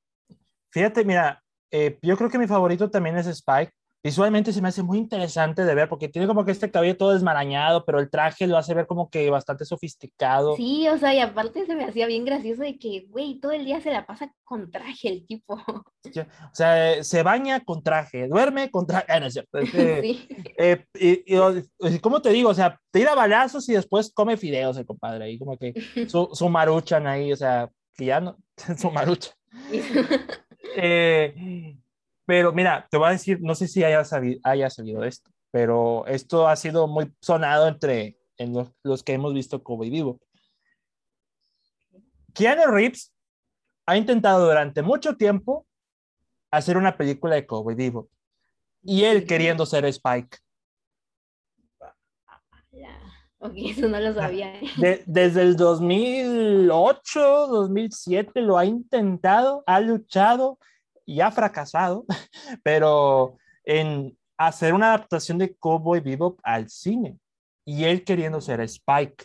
Fíjate, 0.70 1.04
mira, 1.04 1.42
eh, 1.70 1.98
yo 2.02 2.16
creo 2.16 2.30
que 2.30 2.38
mi 2.38 2.46
favorito 2.46 2.90
también 2.90 3.16
es 3.16 3.26
Spike 3.26 3.72
visualmente 4.02 4.52
se 4.52 4.62
me 4.62 4.68
hace 4.68 4.82
muy 4.82 4.98
interesante 4.98 5.64
de 5.64 5.74
ver 5.74 5.88
porque 5.88 6.08
tiene 6.08 6.26
como 6.26 6.44
que 6.44 6.52
este 6.52 6.70
cabello 6.70 6.96
todo 6.96 7.12
desmarañado, 7.12 7.84
pero 7.84 8.00
el 8.00 8.10
traje 8.10 8.46
lo 8.46 8.56
hace 8.56 8.74
ver 8.74 8.86
como 8.86 9.10
que 9.10 9.28
bastante 9.30 9.64
sofisticado. 9.64 10.56
Sí, 10.56 10.88
o 10.88 10.98
sea, 10.98 11.14
y 11.14 11.20
aparte 11.20 11.66
se 11.66 11.74
me 11.74 11.84
hacía 11.84 12.06
bien 12.06 12.24
gracioso 12.24 12.62
de 12.62 12.78
que, 12.78 13.06
güey, 13.08 13.38
todo 13.40 13.52
el 13.52 13.64
día 13.64 13.80
se 13.80 13.90
la 13.90 14.06
pasa 14.06 14.32
con 14.44 14.70
traje 14.70 15.08
el 15.08 15.26
tipo. 15.26 15.60
O 16.02 16.54
sea, 16.54 17.04
se 17.04 17.22
baña 17.22 17.60
con 17.60 17.82
traje, 17.82 18.26
duerme 18.26 18.70
con 18.70 18.86
traje. 18.86 19.04
Ah, 19.08 19.20
no 19.20 19.26
es 19.26 19.34
cierto. 19.34 19.60
sí. 19.66 20.26
eh, 20.56 20.84
y, 20.94 21.36
y, 21.36 21.98
¿cómo 22.00 22.22
te 22.22 22.30
digo? 22.30 22.48
O 22.48 22.54
sea, 22.54 22.80
tira 22.90 23.14
balazos 23.14 23.68
y 23.68 23.74
después 23.74 24.10
come 24.12 24.38
fideos 24.38 24.78
el 24.78 24.86
compadre 24.86 25.24
ahí, 25.26 25.38
como 25.38 25.58
que 25.58 25.74
su, 26.08 26.30
su 26.32 26.48
maruchan 26.48 27.06
ahí, 27.06 27.32
o 27.32 27.36
sea, 27.36 27.68
que 27.94 28.06
ya 28.06 28.20
no, 28.20 28.38
su 28.78 28.90
marucha. 28.90 29.32
eh, 30.76 31.76
pero 32.30 32.52
mira, 32.52 32.86
te 32.88 32.96
voy 32.96 33.08
a 33.08 33.10
decir, 33.10 33.40
no 33.42 33.56
sé 33.56 33.66
si 33.66 33.82
haya, 33.82 34.04
sabido, 34.04 34.38
haya 34.44 34.70
salido 34.70 35.02
esto, 35.02 35.28
pero 35.50 36.06
esto 36.06 36.46
ha 36.46 36.54
sido 36.54 36.86
muy 36.86 37.12
sonado 37.20 37.66
entre 37.66 38.20
en 38.36 38.52
los, 38.52 38.68
los 38.84 39.02
que 39.02 39.14
hemos 39.14 39.34
visto 39.34 39.64
Cowboy 39.64 39.90
Vivo. 39.90 40.20
Keanu 42.32 42.70
Reeves 42.70 43.12
ha 43.84 43.96
intentado 43.96 44.46
durante 44.46 44.80
mucho 44.80 45.16
tiempo 45.16 45.66
hacer 46.52 46.76
una 46.76 46.96
película 46.96 47.34
de 47.34 47.48
Cowboy 47.48 47.74
Vivo 47.74 48.08
y 48.84 49.02
él 49.02 49.26
queriendo 49.26 49.66
ser 49.66 49.84
Spike. 49.86 50.38
Ok, 53.40 53.54
eso 53.56 53.88
no 53.88 53.98
lo 53.98 54.14
sabía. 54.14 54.54
¿eh? 54.84 55.02
desde 55.04 55.42
el 55.42 55.56
2008, 55.56 57.20
2007 57.48 58.40
lo 58.42 58.56
ha 58.56 58.66
intentado, 58.66 59.64
ha 59.66 59.80
luchado 59.80 60.60
y 61.10 61.20
ha 61.20 61.32
fracasado, 61.32 62.04
pero 62.62 63.36
en 63.64 64.16
hacer 64.38 64.74
una 64.74 64.94
adaptación 64.94 65.38
de 65.38 65.56
Cowboy 65.56 65.98
Bebop 65.98 66.38
al 66.44 66.70
cine 66.70 67.18
y 67.64 67.84
él 67.84 68.04
queriendo 68.04 68.40
ser 68.40 68.60
Spike, 68.60 69.24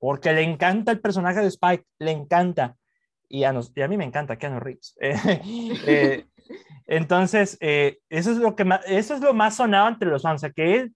porque 0.00 0.32
le 0.32 0.42
encanta 0.42 0.90
el 0.90 1.00
personaje 1.00 1.40
de 1.40 1.46
Spike, 1.46 1.84
le 2.00 2.10
encanta. 2.10 2.76
Y 3.28 3.44
a, 3.44 3.52
nos, 3.52 3.70
y 3.76 3.80
a 3.80 3.86
mí 3.86 3.96
me 3.96 4.04
encanta 4.04 4.36
Keanu 4.36 4.58
Reeves. 4.58 4.96
Eh, 5.00 6.26
Entonces, 6.88 7.56
eh, 7.60 8.00
eso, 8.08 8.32
es 8.32 8.38
lo 8.38 8.56
que 8.56 8.64
más, 8.64 8.80
eso 8.86 9.14
es 9.14 9.20
lo 9.20 9.32
más 9.32 9.54
sonado 9.54 9.88
entre 9.88 10.08
los 10.08 10.22
fans. 10.22 10.40
O 10.40 10.46
sea, 10.46 10.50
que 10.50 10.74
él, 10.74 10.94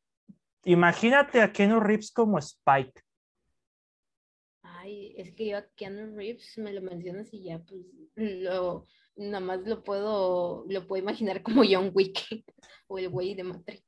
imagínate 0.65 1.43
a 1.43 1.53
Keanu 1.53 1.79
Reeves 1.79 2.11
como 2.11 2.39
Spike. 2.39 3.04
Es 5.17 5.33
que 5.33 5.47
yo 5.47 5.59
a 5.59 5.67
Keanu 5.77 6.17
Reeves 6.17 6.59
me 6.59 6.73
lo 6.73 6.83
mencionas 6.83 7.33
y 7.33 7.45
ya, 7.45 7.59
pues, 7.61 7.83
lo, 8.17 8.85
nada 9.17 9.41
más 9.41 9.61
lo 9.67 9.83
puedo, 9.83 10.65
lo 10.69 10.87
puedo 10.87 11.03
imaginar 11.03 11.43
como 11.43 11.63
John 11.69 11.91
Wick 11.95 12.19
o 12.89 12.99
el 12.99 13.09
güey 13.09 13.35
de 13.35 13.45
Matrix. 13.45 13.85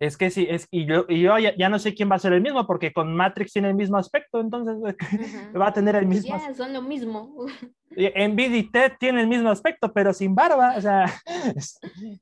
Es 0.00 0.16
que 0.16 0.30
sí, 0.30 0.46
es, 0.48 0.66
y 0.70 0.86
yo, 0.86 1.04
y 1.08 1.20
yo 1.20 1.38
ya, 1.38 1.68
no 1.68 1.78
sé 1.78 1.94
quién 1.94 2.10
va 2.10 2.16
a 2.16 2.18
ser 2.18 2.32
el 2.32 2.40
mismo, 2.40 2.66
porque 2.66 2.90
con 2.90 3.14
Matrix 3.14 3.52
tiene 3.52 3.68
el 3.68 3.74
mismo 3.74 3.98
aspecto, 3.98 4.40
entonces 4.40 4.76
va 5.60 5.68
a 5.68 5.72
tener 5.74 5.94
el 5.94 6.06
mismo. 6.06 6.38
Ya, 6.38 6.54
son 6.54 6.72
lo 6.72 6.80
mismo. 6.80 7.46
En 7.90 8.38
y 8.40 8.62
Ted 8.70 8.92
tiene 8.98 9.20
el 9.20 9.26
mismo 9.26 9.50
aspecto, 9.50 9.92
pero 9.92 10.14
sin 10.14 10.34
barba, 10.34 10.74
o 10.78 10.80
sea, 10.80 11.04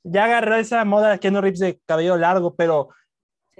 ya 0.02 0.24
agarró 0.24 0.56
esa 0.56 0.84
moda 0.84 1.12
de 1.12 1.18
Keanu 1.20 1.40
Reeves 1.40 1.60
de 1.60 1.80
cabello 1.86 2.16
largo, 2.16 2.56
pero 2.56 2.88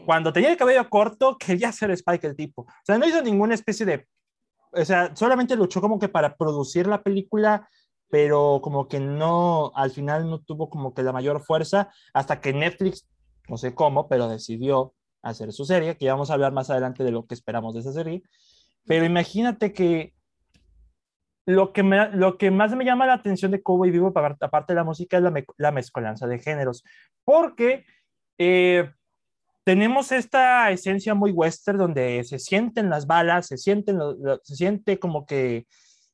cuando 0.04 0.32
tenía 0.32 0.50
el 0.50 0.56
cabello 0.56 0.88
corto, 0.90 1.36
quería 1.38 1.70
ser 1.70 1.92
Spike 1.92 2.26
el 2.26 2.36
tipo. 2.36 2.62
O 2.62 2.84
sea, 2.84 2.98
no 2.98 3.06
hizo 3.06 3.22
ninguna 3.22 3.54
especie 3.54 3.86
de, 3.86 4.04
o 4.72 4.84
sea, 4.84 5.14
solamente 5.14 5.56
luchó 5.56 5.80
como 5.80 5.98
que 5.98 6.08
para 6.08 6.36
producir 6.36 6.86
la 6.86 7.02
película, 7.02 7.68
pero 8.10 8.60
como 8.62 8.88
que 8.88 9.00
no, 9.00 9.72
al 9.74 9.90
final 9.90 10.28
no 10.28 10.40
tuvo 10.40 10.70
como 10.70 10.94
que 10.94 11.02
la 11.02 11.12
mayor 11.12 11.42
fuerza 11.42 11.90
hasta 12.12 12.40
que 12.40 12.52
Netflix 12.52 13.06
no 13.48 13.56
sé 13.56 13.74
cómo, 13.74 14.08
pero 14.08 14.28
decidió 14.28 14.94
hacer 15.22 15.52
su 15.52 15.64
serie, 15.64 15.96
que 15.96 16.04
ya 16.04 16.12
vamos 16.12 16.30
a 16.30 16.34
hablar 16.34 16.52
más 16.52 16.70
adelante 16.70 17.02
de 17.02 17.10
lo 17.10 17.26
que 17.26 17.34
esperamos 17.34 17.74
de 17.74 17.80
esa 17.80 17.92
serie. 17.92 18.22
Pero 18.86 19.04
imagínate 19.04 19.72
que 19.72 20.14
lo 21.46 21.72
que, 21.72 21.82
me, 21.82 22.10
lo 22.10 22.36
que 22.36 22.50
más 22.50 22.74
me 22.76 22.84
llama 22.84 23.06
la 23.06 23.14
atención 23.14 23.50
de 23.50 23.62
Cowboy 23.62 23.90
Vivo, 23.90 24.12
aparte 24.14 24.72
de 24.72 24.74
la 24.74 24.84
música, 24.84 25.16
es 25.16 25.22
la, 25.22 25.32
la 25.56 25.72
mezcolanza 25.72 26.26
de 26.26 26.38
géneros, 26.38 26.84
porque 27.24 27.86
eh, 28.36 28.90
tenemos 29.68 30.12
esta 30.12 30.70
esencia 30.70 31.14
muy 31.14 31.30
western 31.30 31.76
donde 31.76 32.24
se 32.24 32.38
sienten 32.38 32.88
las 32.88 33.06
balas, 33.06 33.48
se, 33.48 33.58
sienten 33.58 33.98
se 34.42 34.56
siente 34.56 34.98
como 34.98 35.26
que 35.26 35.66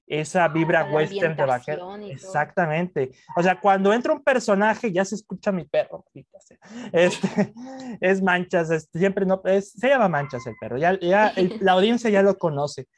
esa 0.09 0.49
vibra 0.49 0.91
western 0.91 1.37
de 1.37 1.45
vaquero. 1.47 1.95
Exactamente. 1.99 3.13
O 3.37 3.45
sea, 3.45 3.61
cuando 3.61 3.93
entra 3.93 4.13
un 4.13 4.25
personaje 4.25 4.91
ya 4.91 5.05
se 5.05 5.15
escucha 5.15 5.53
mi 5.53 5.67
perro. 5.67 6.05
Este, 6.93 7.55
es 8.01 8.21
Manchas, 8.21 8.89
siempre 8.93 9.25
no, 9.25 9.41
se 9.61 9.89
llama 9.89 10.09
Manchas 10.09 10.45
el 10.49 10.57
perro, 10.61 10.77
ya, 10.77 10.99
ya 10.99 11.33
la 11.61 11.73
audiencia 11.73 12.11
ya 12.11 12.23
lo 12.23 12.37
conoce. 12.37 12.89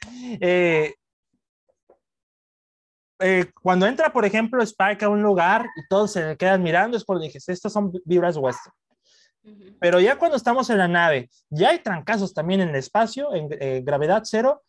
Eh, 0.41 0.95
eh, 3.21 3.45
cuando 3.63 3.87
entra, 3.87 4.11
por 4.11 4.25
ejemplo, 4.25 4.63
Spike 4.63 5.05
a 5.05 5.11
un 5.11 5.23
lugar 5.23 5.67
y 5.77 5.87
todos 5.87 6.13
se 6.13 6.25
le 6.25 6.37
quedan 6.39 6.63
mirando, 6.63 6.97
es 6.97 7.05
cuando 7.05 7.25
dije, 7.25 7.41
estas 7.47 7.75
son 7.75 7.93
vibras 8.07 8.39
western. 8.39 8.75
Pero 9.79 10.01
ya 10.01 10.19
cuando 10.19 10.37
estamos 10.37 10.71
en 10.71 10.79
la 10.79 10.89
nave, 10.89 11.31
ya 11.51 11.71
hay 11.71 11.79
trancazos 11.81 12.35
también 12.35 12.61
en 12.61 12.71
el 12.71 12.77
espacio, 12.77 13.35
en 13.35 13.49
eh, 13.61 13.83
gravedad 13.85 14.23
cero, 14.25 14.63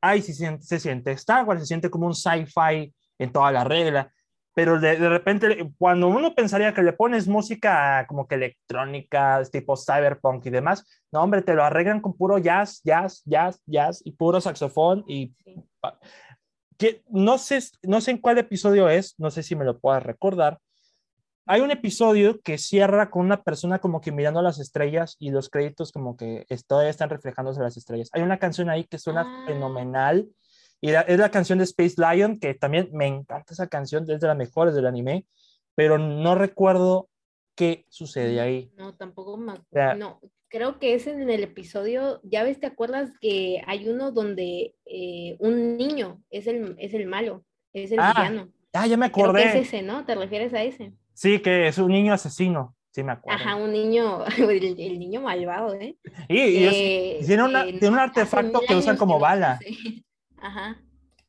ay, 0.00 0.22
se 0.22 0.32
siente, 0.32 0.64
se 0.64 0.78
siente 0.78 1.12
Star 1.12 1.44
Wars, 1.44 1.60
se 1.60 1.66
siente 1.66 1.90
como 1.90 2.06
un 2.06 2.14
sci-fi 2.14 2.92
en 3.18 3.32
toda 3.32 3.52
la 3.52 3.64
regla, 3.64 4.12
pero 4.54 4.80
de, 4.80 4.96
de, 4.96 5.08
repente 5.08 5.72
cuando 5.78 6.08
uno 6.08 6.34
pensaría 6.34 6.74
que 6.74 6.82
le 6.82 6.92
pones 6.92 7.28
música 7.28 8.04
como 8.08 8.26
que 8.26 8.34
electrónica, 8.34 9.42
tipo 9.50 9.76
cyberpunk 9.76 10.46
y 10.46 10.50
demás, 10.50 10.84
no, 11.12 11.22
hombre, 11.22 11.42
te 11.42 11.54
lo 11.54 11.64
arreglan 11.64 12.00
con 12.00 12.16
puro 12.16 12.38
jazz, 12.38 12.80
jazz, 12.82 13.22
jazz, 13.24 13.60
jazz 13.66 14.02
y 14.04 14.12
puro 14.12 14.40
saxofón 14.40 15.04
y... 15.06 15.34
Que, 16.76 17.02
no, 17.10 17.36
sé, 17.36 17.58
no 17.82 18.00
sé 18.00 18.12
en 18.12 18.18
cuál 18.18 18.38
episodio 18.38 18.88
es, 18.88 19.14
no 19.18 19.30
sé 19.30 19.42
si 19.42 19.54
me 19.54 19.66
lo 19.66 19.78
puedas 19.78 20.02
recordar, 20.02 20.58
hay 21.50 21.62
un 21.62 21.72
episodio 21.72 22.40
que 22.42 22.58
cierra 22.58 23.10
con 23.10 23.26
una 23.26 23.42
persona 23.42 23.80
como 23.80 24.00
que 24.00 24.12
mirando 24.12 24.40
las 24.40 24.60
estrellas 24.60 25.16
y 25.18 25.32
los 25.32 25.50
créditos 25.50 25.90
como 25.90 26.16
que 26.16 26.46
todavía 26.64 26.90
están 26.90 27.10
reflejándose 27.10 27.60
las 27.60 27.76
estrellas. 27.76 28.08
Hay 28.12 28.22
una 28.22 28.38
canción 28.38 28.70
ahí 28.70 28.84
que 28.84 29.00
suena 29.00 29.22
ah. 29.22 29.44
fenomenal 29.48 30.28
y 30.80 30.90
es 30.90 31.18
la 31.18 31.30
canción 31.32 31.58
de 31.58 31.64
Space 31.64 31.96
Lion, 31.98 32.38
que 32.38 32.54
también 32.54 32.88
me 32.92 33.08
encanta 33.08 33.52
esa 33.52 33.66
canción, 33.66 34.08
es 34.08 34.20
de 34.20 34.28
las 34.28 34.36
mejores 34.36 34.76
del 34.76 34.86
anime, 34.86 35.26
pero 35.74 35.98
no 35.98 36.36
recuerdo 36.36 37.08
qué 37.56 37.84
sucede 37.88 38.40
ahí. 38.40 38.70
No, 38.76 38.94
tampoco 38.94 39.36
me 39.36 39.54
No, 39.96 40.20
creo 40.46 40.78
que 40.78 40.94
es 40.94 41.08
en 41.08 41.28
el 41.28 41.42
episodio, 41.42 42.20
ya 42.22 42.44
ves, 42.44 42.60
¿te 42.60 42.68
acuerdas 42.68 43.10
que 43.20 43.60
hay 43.66 43.88
uno 43.88 44.12
donde 44.12 44.76
eh, 44.86 45.36
un 45.40 45.76
niño 45.76 46.22
es 46.30 46.46
el, 46.46 46.76
es 46.78 46.94
el 46.94 47.06
malo, 47.06 47.44
es 47.72 47.90
el 47.90 47.98
ah, 47.98 48.12
villano? 48.16 48.52
Ah, 48.72 48.86
ya 48.86 48.96
me 48.96 49.06
acordé. 49.06 49.48
es 49.48 49.66
ese, 49.66 49.82
¿no? 49.82 50.04
¿Te 50.06 50.14
refieres 50.14 50.54
a 50.54 50.62
ese? 50.62 50.92
Sí, 51.20 51.40
que 51.40 51.68
es 51.68 51.76
un 51.76 51.88
niño 51.92 52.14
asesino, 52.14 52.74
sí 52.92 53.02
me 53.02 53.12
acuerdo. 53.12 53.38
Ajá, 53.38 53.54
un 53.56 53.72
niño, 53.72 54.24
el, 54.38 54.98
niño 54.98 55.20
malvado, 55.20 55.74
¿eh? 55.74 55.98
Y, 56.30 57.22
tiene, 57.26 57.42
un 57.42 57.98
artefacto 57.98 58.62
que 58.66 58.74
usan 58.74 58.96
como 58.96 59.18
bala. 59.18 59.60
Ajá. 60.38 60.80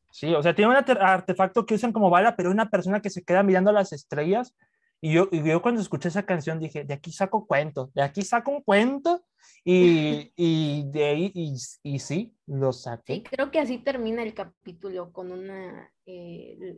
Sí, 0.10 0.34
o 0.34 0.42
sea, 0.42 0.56
tiene 0.56 0.72
un 0.72 0.78
artefacto 0.78 1.66
que 1.66 1.74
usan 1.74 1.92
como 1.92 2.10
bala, 2.10 2.38
pero 2.38 2.52
una 2.52 2.70
persona 2.70 3.02
que 3.02 3.10
se 3.10 3.26
queda 3.26 3.44
mirando 3.44 3.74
las 3.74 3.92
estrellas. 3.92 4.56
Y 5.02 5.12
yo, 5.12 5.28
y 5.30 5.44
yo 5.44 5.62
cuando 5.62 5.82
escuché 5.82 6.08
esa 6.08 6.26
canción 6.26 6.58
dije, 6.58 6.86
de 6.86 6.94
aquí 6.94 7.12
saco 7.12 7.46
cuento, 7.46 7.92
de 7.94 8.04
aquí 8.04 8.22
saco 8.22 8.52
un 8.52 8.62
cuento. 8.62 9.26
Y, 9.66 10.32
y 10.38 10.90
de 10.90 11.04
ahí, 11.04 11.32
y, 11.36 11.58
y, 11.84 12.00
sí, 12.00 12.34
lo 12.46 12.72
saqué. 12.72 13.16
Sí, 13.16 13.24
creo 13.24 13.52
que 13.52 13.60
así 13.60 13.78
termina 13.78 14.24
el 14.24 14.34
capítulo 14.34 15.12
con 15.12 15.34
una, 15.34 15.92
eh, 16.06 16.78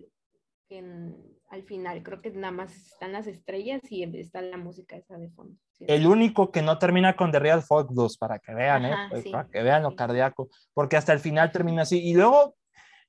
al 1.50 1.64
final. 1.64 2.02
Creo 2.04 2.22
que 2.22 2.32
nada 2.32 2.52
más 2.52 2.76
están 2.76 3.12
las 3.12 3.28
estrellas 3.28 3.82
y 3.90 4.04
está 4.18 4.42
la 4.42 4.58
música 4.58 4.96
esa 4.96 5.18
de 5.18 5.30
fondo. 5.30 5.56
El 5.80 6.08
único 6.08 6.52
que 6.52 6.62
no 6.62 6.78
termina 6.80 7.16
con 7.16 7.32
The 7.32 7.40
Real 7.40 7.62
Folk 7.62 7.90
2, 7.92 8.18
para 8.18 8.40
que 8.40 8.54
vean, 8.54 8.86
¿eh? 8.86 8.96
Pues, 9.10 9.28
para 9.30 9.48
que 9.48 9.62
vean 9.62 9.84
lo 9.84 9.96
cardíaco, 9.96 10.50
porque 10.74 10.98
hasta 10.98 11.14
el 11.14 11.20
final 11.20 11.52
termina 11.52 11.84
así. 11.84 12.00
Y 12.02 12.14
luego 12.14 12.56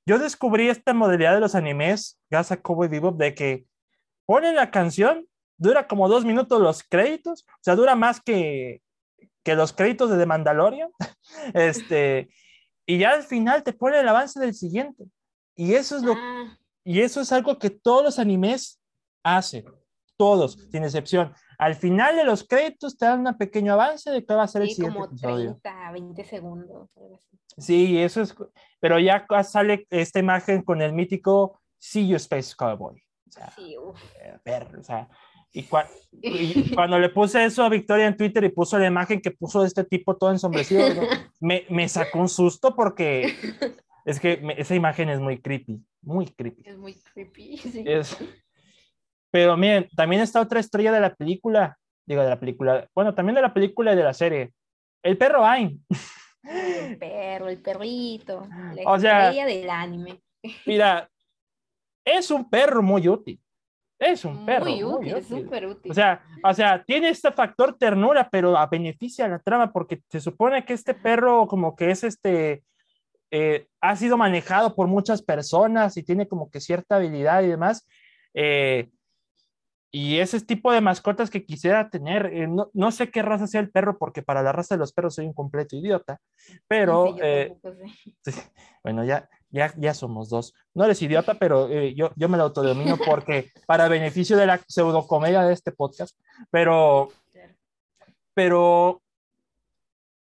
yo 0.05 0.19
descubrí 0.19 0.69
esta 0.69 0.93
modalidad 0.93 1.33
de 1.33 1.39
los 1.39 1.55
animes, 1.55 2.19
gracias 2.29 2.59
a 2.59 2.61
Cowboy 2.61 2.87
Bebop, 2.87 3.17
de 3.17 3.33
que 3.33 3.65
ponen 4.25 4.55
la 4.55 4.71
canción, 4.71 5.27
dura 5.57 5.87
como 5.87 6.07
dos 6.07 6.25
minutos 6.25 6.61
los 6.61 6.83
créditos, 6.83 7.45
o 7.47 7.61
sea, 7.61 7.75
dura 7.75 7.95
más 7.95 8.21
que, 8.21 8.81
que 9.43 9.55
los 9.55 9.73
créditos 9.73 10.09
de 10.09 10.17
The 10.17 10.25
Mandalorian, 10.25 10.89
este, 11.53 12.29
y 12.85 12.99
ya 12.99 13.11
al 13.11 13.23
final 13.23 13.63
te 13.63 13.73
pone 13.73 13.99
el 13.99 14.07
avance 14.07 14.39
del 14.39 14.53
siguiente. 14.53 15.05
Y 15.55 15.73
eso 15.73 15.95
es 15.95 16.03
lo, 16.03 16.13
ah. 16.13 16.57
Y 16.85 17.01
eso 17.01 17.19
es 17.19 17.31
algo 17.31 17.59
que 17.59 17.69
todos 17.69 18.03
los 18.03 18.19
animes 18.19 18.79
hacen, 19.23 19.65
todos, 20.17 20.57
sin 20.71 20.83
excepción. 20.83 21.33
Al 21.57 21.75
final 21.75 22.15
de 22.15 22.23
los 22.23 22.47
créditos 22.47 22.97
te 22.97 23.05
dan 23.05 23.25
un 23.27 23.37
pequeño 23.37 23.73
avance 23.73 24.11
de 24.11 24.23
qué 24.23 24.33
va 24.33 24.43
a 24.43 24.47
ser 24.47 24.61
el 24.61 24.69
siguiente 24.69 24.99
como 24.99 25.15
30, 25.15 25.91
20 25.91 26.23
segundos. 26.23 26.89
Sí, 27.57 27.97
eso 27.97 28.21
es, 28.21 28.35
pero 28.79 28.99
ya 28.99 29.25
sale 29.43 29.87
esta 29.89 30.19
imagen 30.19 30.61
con 30.61 30.81
el 30.81 30.93
mítico 30.93 31.59
See 31.77 32.07
You 32.07 32.17
Space 32.17 32.53
Cowboy. 32.55 33.01
sí, 33.55 33.75
eh, 34.21 34.65
o 34.77 34.83
sea, 34.83 35.09
y, 35.55 36.73
cuando 36.75 36.99
le 36.99 37.09
puse 37.09 37.45
eso 37.45 37.63
a 37.63 37.69
Victoria 37.69 38.07
en 38.07 38.17
Twitter 38.17 38.43
y 38.43 38.49
puso 38.49 38.77
la 38.77 38.87
imagen 38.87 39.21
que 39.21 39.31
puso 39.31 39.61
de 39.61 39.67
este 39.67 39.85
tipo 39.85 40.17
todo 40.17 40.31
ensombrecido, 40.31 40.85
me, 41.39 41.65
me 41.69 41.87
sacó 41.87 42.19
un 42.19 42.27
susto 42.27 42.75
porque 42.75 43.33
es 44.05 44.19
que 44.19 44.41
esa 44.57 44.75
imagen 44.75 45.09
es 45.09 45.19
muy 45.21 45.41
creepy, 45.41 45.81
muy 46.05 46.27
creepy. 46.27 46.63
Es 46.65 46.77
muy 46.77 46.93
creepy, 46.93 47.57
sí. 47.57 47.83
Pero 49.31 49.57
miren, 49.57 49.89
también 49.95 50.21
está 50.21 50.39
otra 50.39 50.59
estrella 50.59 50.91
de 50.91 51.01
la 51.01 51.13
película, 51.13 51.77
digo 52.05 52.21
de 52.21 52.29
la 52.29 52.39
película, 52.39 52.87
bueno, 52.95 53.13
también 53.13 53.35
de 53.35 53.41
la 53.41 53.53
película 53.53 53.93
y 53.93 53.97
de 53.97 54.03
la 54.03 54.13
serie, 54.13 54.53
el 55.03 55.17
perro 55.17 55.45
Ain. 55.45 55.85
El 56.43 56.97
perro, 56.97 57.49
el 57.49 57.61
perrito, 57.61 58.47
la 58.73 58.83
o 58.85 58.95
estrella 58.95 59.45
del 59.45 59.69
anime. 59.69 60.21
Mira, 60.65 61.09
es 62.05 62.31
un 62.31 62.49
perro 62.49 62.81
muy 62.81 63.07
útil. 63.07 63.39
Es 63.97 64.25
un 64.25 64.45
perro. 64.45 64.65
Muy 64.65 64.83
útil, 64.83 65.15
es 65.15 65.27
súper 65.27 65.65
útil. 65.65 65.91
O 65.91 65.95
sea, 65.95 66.21
o 66.43 66.53
sea, 66.53 66.83
tiene 66.83 67.09
este 67.09 67.31
factor 67.31 67.77
ternura, 67.77 68.29
pero 68.29 68.57
a 68.57 68.67
beneficia 68.67 69.25
a 69.25 69.29
la 69.29 69.39
trama, 69.39 69.71
porque 69.71 70.01
se 70.09 70.19
supone 70.19 70.65
que 70.65 70.73
este 70.73 70.93
perro 70.93 71.47
como 71.47 71.75
que 71.75 71.91
es 71.91 72.03
este 72.03 72.63
eh, 73.31 73.67
ha 73.81 73.95
sido 73.95 74.17
manejado 74.17 74.75
por 74.75 74.87
muchas 74.87 75.21
personas 75.21 75.97
y 75.97 76.03
tiene 76.03 76.27
como 76.27 76.49
que 76.49 76.61
cierta 76.61 76.97
habilidad 76.97 77.43
y 77.43 77.47
demás. 77.47 77.87
Eh, 78.33 78.89
y 79.91 80.19
ese 80.19 80.41
tipo 80.41 80.73
de 80.73 80.81
mascotas 80.81 81.29
que 81.29 81.45
quisiera 81.45 81.89
tener, 81.89 82.25
eh, 82.25 82.47
no, 82.47 82.91
sé 82.91 83.09
qué 83.11 83.21
raza 83.21 83.47
sea 83.47 83.61
el 83.61 83.71
perro, 83.71 83.97
porque 83.97 84.21
para 84.21 84.43
la 84.43 84.51
raza 84.51 84.75
de 84.75 84.79
los 84.79 84.91
perros 84.91 85.15
soy 85.15 85.25
un 85.25 85.33
completo 85.33 85.77
idiota, 85.77 86.19
pero 86.67 87.15
bueno, 88.83 89.05
ya, 89.05 89.29
ya, 89.49 89.73
ya 89.77 89.93
somos 89.93 90.29
dos. 90.29 90.53
No 90.73 90.83
eres 90.83 91.01
idiota, 91.01 91.35
pero 91.35 91.69
yo, 91.69 92.11
yo 92.17 92.27
me 92.27 92.37
lo 92.37 92.43
autodomino 92.43 92.97
porque 92.97 93.51
para 93.67 93.87
beneficio 93.87 94.35
de 94.35 94.47
la 94.47 94.59
pseudocomedia 94.67 95.43
de 95.43 95.53
este 95.53 95.71
podcast, 95.71 96.19
pero, 96.51 97.07
pero 98.33 99.01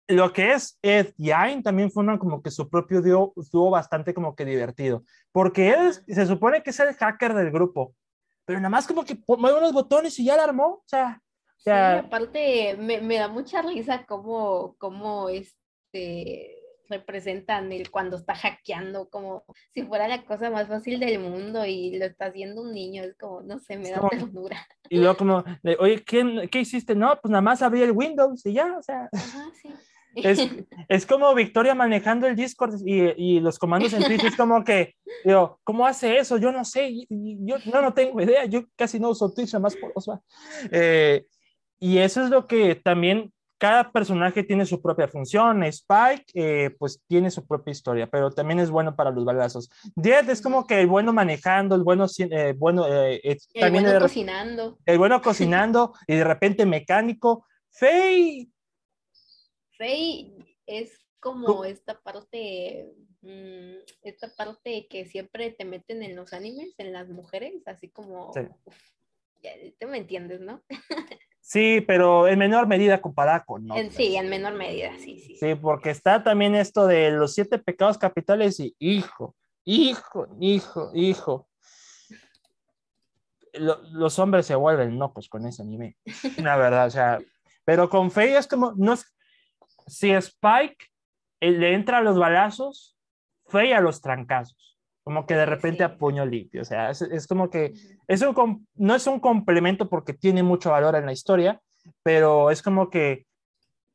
lo 0.09 0.33
que 0.33 0.53
es 0.53 0.77
Ed 0.81 1.13
y 1.17 1.29
Ayn 1.29 1.61
también 1.61 1.91
fue 1.91 2.03
como 2.17 2.41
que 2.41 2.49
su 2.49 2.67
propio 2.67 3.01
dúo, 3.01 3.31
estuvo 3.37 3.69
bastante 3.69 4.13
como 4.13 4.35
que 4.35 4.43
divertido, 4.43 5.03
porque 5.31 5.69
él 5.69 5.93
se 5.93 6.25
supone 6.25 6.63
que 6.63 6.71
es 6.71 6.79
el 6.79 6.95
hacker 6.95 7.35
del 7.35 7.51
grupo, 7.51 7.95
pero 8.43 8.59
nada 8.59 8.69
más 8.69 8.87
como 8.87 9.05
que 9.05 9.17
mueve 9.27 9.59
unos 9.59 9.71
botones 9.71 10.17
y 10.19 10.25
ya 10.25 10.35
la 10.35 10.43
armó, 10.43 10.65
o 10.65 10.83
sea... 10.85 11.21
O 11.57 11.61
sea 11.61 11.99
sí, 11.99 12.05
aparte 12.07 12.77
me, 12.77 13.01
me, 13.01 13.17
da 13.17 13.27
mucha 13.27 13.61
risa 13.61 14.05
cómo, 14.05 14.75
cómo 14.77 15.27
este 15.27 16.55
representan 16.87 17.71
el 17.71 17.91
cuando 17.91 18.17
está 18.17 18.33
hackeando 18.33 19.09
como 19.09 19.43
si 19.73 19.83
fuera 19.83 20.07
la 20.07 20.23
cosa 20.25 20.49
más 20.49 20.67
fácil 20.67 20.99
del 20.99 21.19
mundo 21.19 21.65
y 21.65 21.97
lo 21.99 22.05
está 22.05 22.27
haciendo 22.27 22.61
un 22.63 22.73
niño, 22.73 23.03
es 23.03 23.15
como, 23.15 23.41
no 23.41 23.59
sé, 23.59 23.77
me 23.77 23.91
da 23.91 23.97
como, 23.97 24.09
ternura. 24.09 24.67
Y 24.89 24.97
luego 24.97 25.17
como, 25.17 25.43
oye, 25.79 26.03
¿qué, 26.03 26.49
¿qué, 26.49 26.61
hiciste? 26.61 26.95
No, 26.95 27.19
pues 27.21 27.29
nada 27.29 27.41
más 27.41 27.61
abrí 27.61 27.83
el 27.83 27.91
Windows 27.91 28.43
y 28.45 28.53
ya, 28.53 28.75
o 28.75 28.81
sea. 28.81 29.09
Ajá, 29.13 29.51
sí. 29.61 29.69
Es, 30.15 30.39
es, 30.87 31.05
como 31.05 31.33
Victoria 31.35 31.75
manejando 31.75 32.27
el 32.27 32.35
Discord 32.35 32.75
y, 32.85 33.13
y, 33.15 33.39
los 33.39 33.59
comandos 33.59 33.93
en 33.93 34.03
Twitch, 34.03 34.23
es 34.23 34.35
como 34.35 34.63
que, 34.63 34.95
digo, 35.23 35.59
¿cómo 35.63 35.85
hace 35.85 36.17
eso? 36.17 36.37
Yo 36.37 36.51
no 36.51 36.65
sé, 36.65 37.05
yo 37.09 37.57
no, 37.71 37.81
no 37.81 37.93
tengo 37.93 38.21
idea, 38.21 38.45
yo 38.45 38.63
casi 38.75 38.99
no 38.99 39.09
uso 39.09 39.31
Twitch, 39.31 39.53
más 39.55 39.75
por 39.75 39.91
Osva. 39.95 40.21
Eh, 40.71 41.25
y 41.79 41.99
eso 41.99 42.23
es 42.23 42.29
lo 42.29 42.47
que 42.47 42.75
también 42.75 43.31
cada 43.59 43.91
personaje 43.91 44.43
tiene 44.43 44.65
su 44.65 44.81
propia 44.81 45.07
función. 45.07 45.63
Spike, 45.63 46.25
eh, 46.33 46.75
pues 46.79 47.01
tiene 47.07 47.29
su 47.29 47.45
propia 47.45 47.71
historia, 47.71 48.07
pero 48.07 48.31
también 48.31 48.59
es 48.59 48.71
bueno 48.71 48.95
para 48.95 49.11
los 49.11 49.25
balazos. 49.25 49.69
Jet 49.95 50.27
es 50.29 50.41
como 50.41 50.65
que 50.65 50.79
el 50.79 50.87
bueno 50.87 51.13
manejando, 51.13 51.75
el 51.75 51.83
bueno, 51.83 52.07
eh, 52.17 52.55
bueno 52.57 52.87
eh, 52.87 53.19
el 53.23 53.37
también 53.59 53.83
bueno 53.83 53.99
cocinando. 53.99 54.77
El 54.85 54.97
bueno 54.97 55.21
cocinando 55.21 55.93
y 56.07 56.15
de 56.15 56.23
repente 56.23 56.65
mecánico. 56.65 57.45
Faye. 57.69 58.47
Faye 59.79 60.33
es 60.67 60.99
como 61.21 61.63
esta 61.63 61.99
parte, 62.01 62.91
mmm, 63.21 63.77
esta 64.03 64.27
parte 64.35 64.87
que 64.89 65.05
siempre 65.05 65.51
te 65.51 65.65
meten 65.65 66.03
en 66.03 66.15
los 66.15 66.33
animes, 66.33 66.75
en 66.77 66.91
las 66.93 67.07
mujeres, 67.07 67.65
así 67.65 67.89
como, 67.89 68.31
sí. 68.33 68.41
uf, 68.65 68.75
ya, 69.41 69.51
tú 69.79 69.87
me 69.87 69.97
entiendes, 69.97 70.41
¿no? 70.41 70.61
Sí, 71.41 71.81
pero 71.81 72.27
en 72.27 72.37
menor 72.37 72.67
medida 72.67 73.01
comparada 73.01 73.43
con 73.43 73.65
sí, 73.89 74.15
en 74.15 74.29
menor 74.29 74.53
medida, 74.53 74.95
sí, 74.99 75.19
sí. 75.19 75.35
Sí, 75.35 75.55
porque 75.55 75.89
está 75.89 76.23
también 76.23 76.53
esto 76.53 76.85
de 76.85 77.09
los 77.09 77.33
siete 77.33 77.57
pecados 77.57 77.97
capitales 77.97 78.59
y 78.59 78.75
hijo, 78.77 79.35
hijo, 79.65 80.27
hijo, 80.39 80.91
hijo. 80.93 81.49
Lo, 83.53 83.81
los 83.93 84.19
hombres 84.19 84.45
se 84.45 84.53
vuelven 84.53 84.99
locos 84.99 85.27
con 85.27 85.47
ese 85.47 85.63
anime, 85.63 85.97
la 86.37 86.55
verdad, 86.55 86.85
o 86.85 86.91
sea, 86.91 87.19
pero 87.65 87.89
con 87.89 88.11
Faye 88.11 88.37
es 88.37 88.45
como, 88.45 88.73
no 88.75 88.93
es, 88.93 89.11
si 89.89 90.11
Spike 90.11 90.85
eh, 91.41 91.51
le 91.51 91.73
entra 91.73 91.97
a 91.99 92.01
los 92.01 92.17
balazos, 92.17 92.95
Faye 93.47 93.73
a 93.73 93.81
los 93.81 93.99
trancazos, 94.01 94.77
como 95.03 95.25
que 95.25 95.33
de 95.33 95.45
repente 95.47 95.83
a 95.83 95.97
puño 95.97 96.23
limpio, 96.23 96.61
o 96.61 96.65
sea, 96.65 96.91
es, 96.91 97.01
es 97.01 97.25
como 97.25 97.49
que 97.49 97.73
es 98.07 98.21
un, 98.21 98.67
no 98.75 98.93
es 98.93 99.07
un 99.07 99.19
complemento 99.19 99.89
porque 99.89 100.13
tiene 100.13 100.43
mucho 100.43 100.69
valor 100.69 100.95
en 100.95 101.07
la 101.07 101.13
historia, 101.13 101.59
pero 102.03 102.51
es 102.51 102.61
como 102.61 102.91
que, 102.91 103.25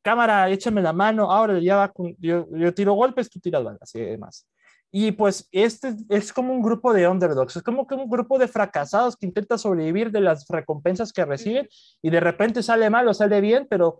cámara, 0.01 0.49
échame 0.49 0.81
la 0.81 0.91
mano, 0.91 1.31
ahora 1.31 1.59
ya 1.59 1.77
va 1.77 1.87
con- 1.91 2.15
yo, 2.19 2.47
yo 2.51 2.73
tiro 2.73 2.93
golpes, 2.93 3.29
tú 3.29 3.39
tiras 3.39 3.63
balas 3.63 3.95
y 3.95 4.01
demás. 4.01 4.45
Y 4.91 5.11
pues 5.13 5.47
este 5.51 5.95
es 6.09 6.31
como 6.33 6.53
un 6.53 6.61
grupo 6.61 6.93
de 6.93 7.07
underdogs, 7.07 7.55
es 7.55 7.63
como 7.63 7.87
que 7.87 7.95
un 7.95 8.09
grupo 8.09 8.37
de 8.37 8.47
fracasados 8.47 9.15
que 9.15 9.25
intenta 9.25 9.57
sobrevivir 9.57 10.11
de 10.11 10.21
las 10.21 10.45
recompensas 10.49 11.11
que 11.13 11.25
reciben 11.25 11.67
y 12.01 12.09
de 12.09 12.19
repente 12.19 12.61
sale 12.61 12.89
mal 12.89 13.07
o 13.07 13.13
sale 13.13 13.39
bien, 13.41 13.67
pero. 13.69 13.99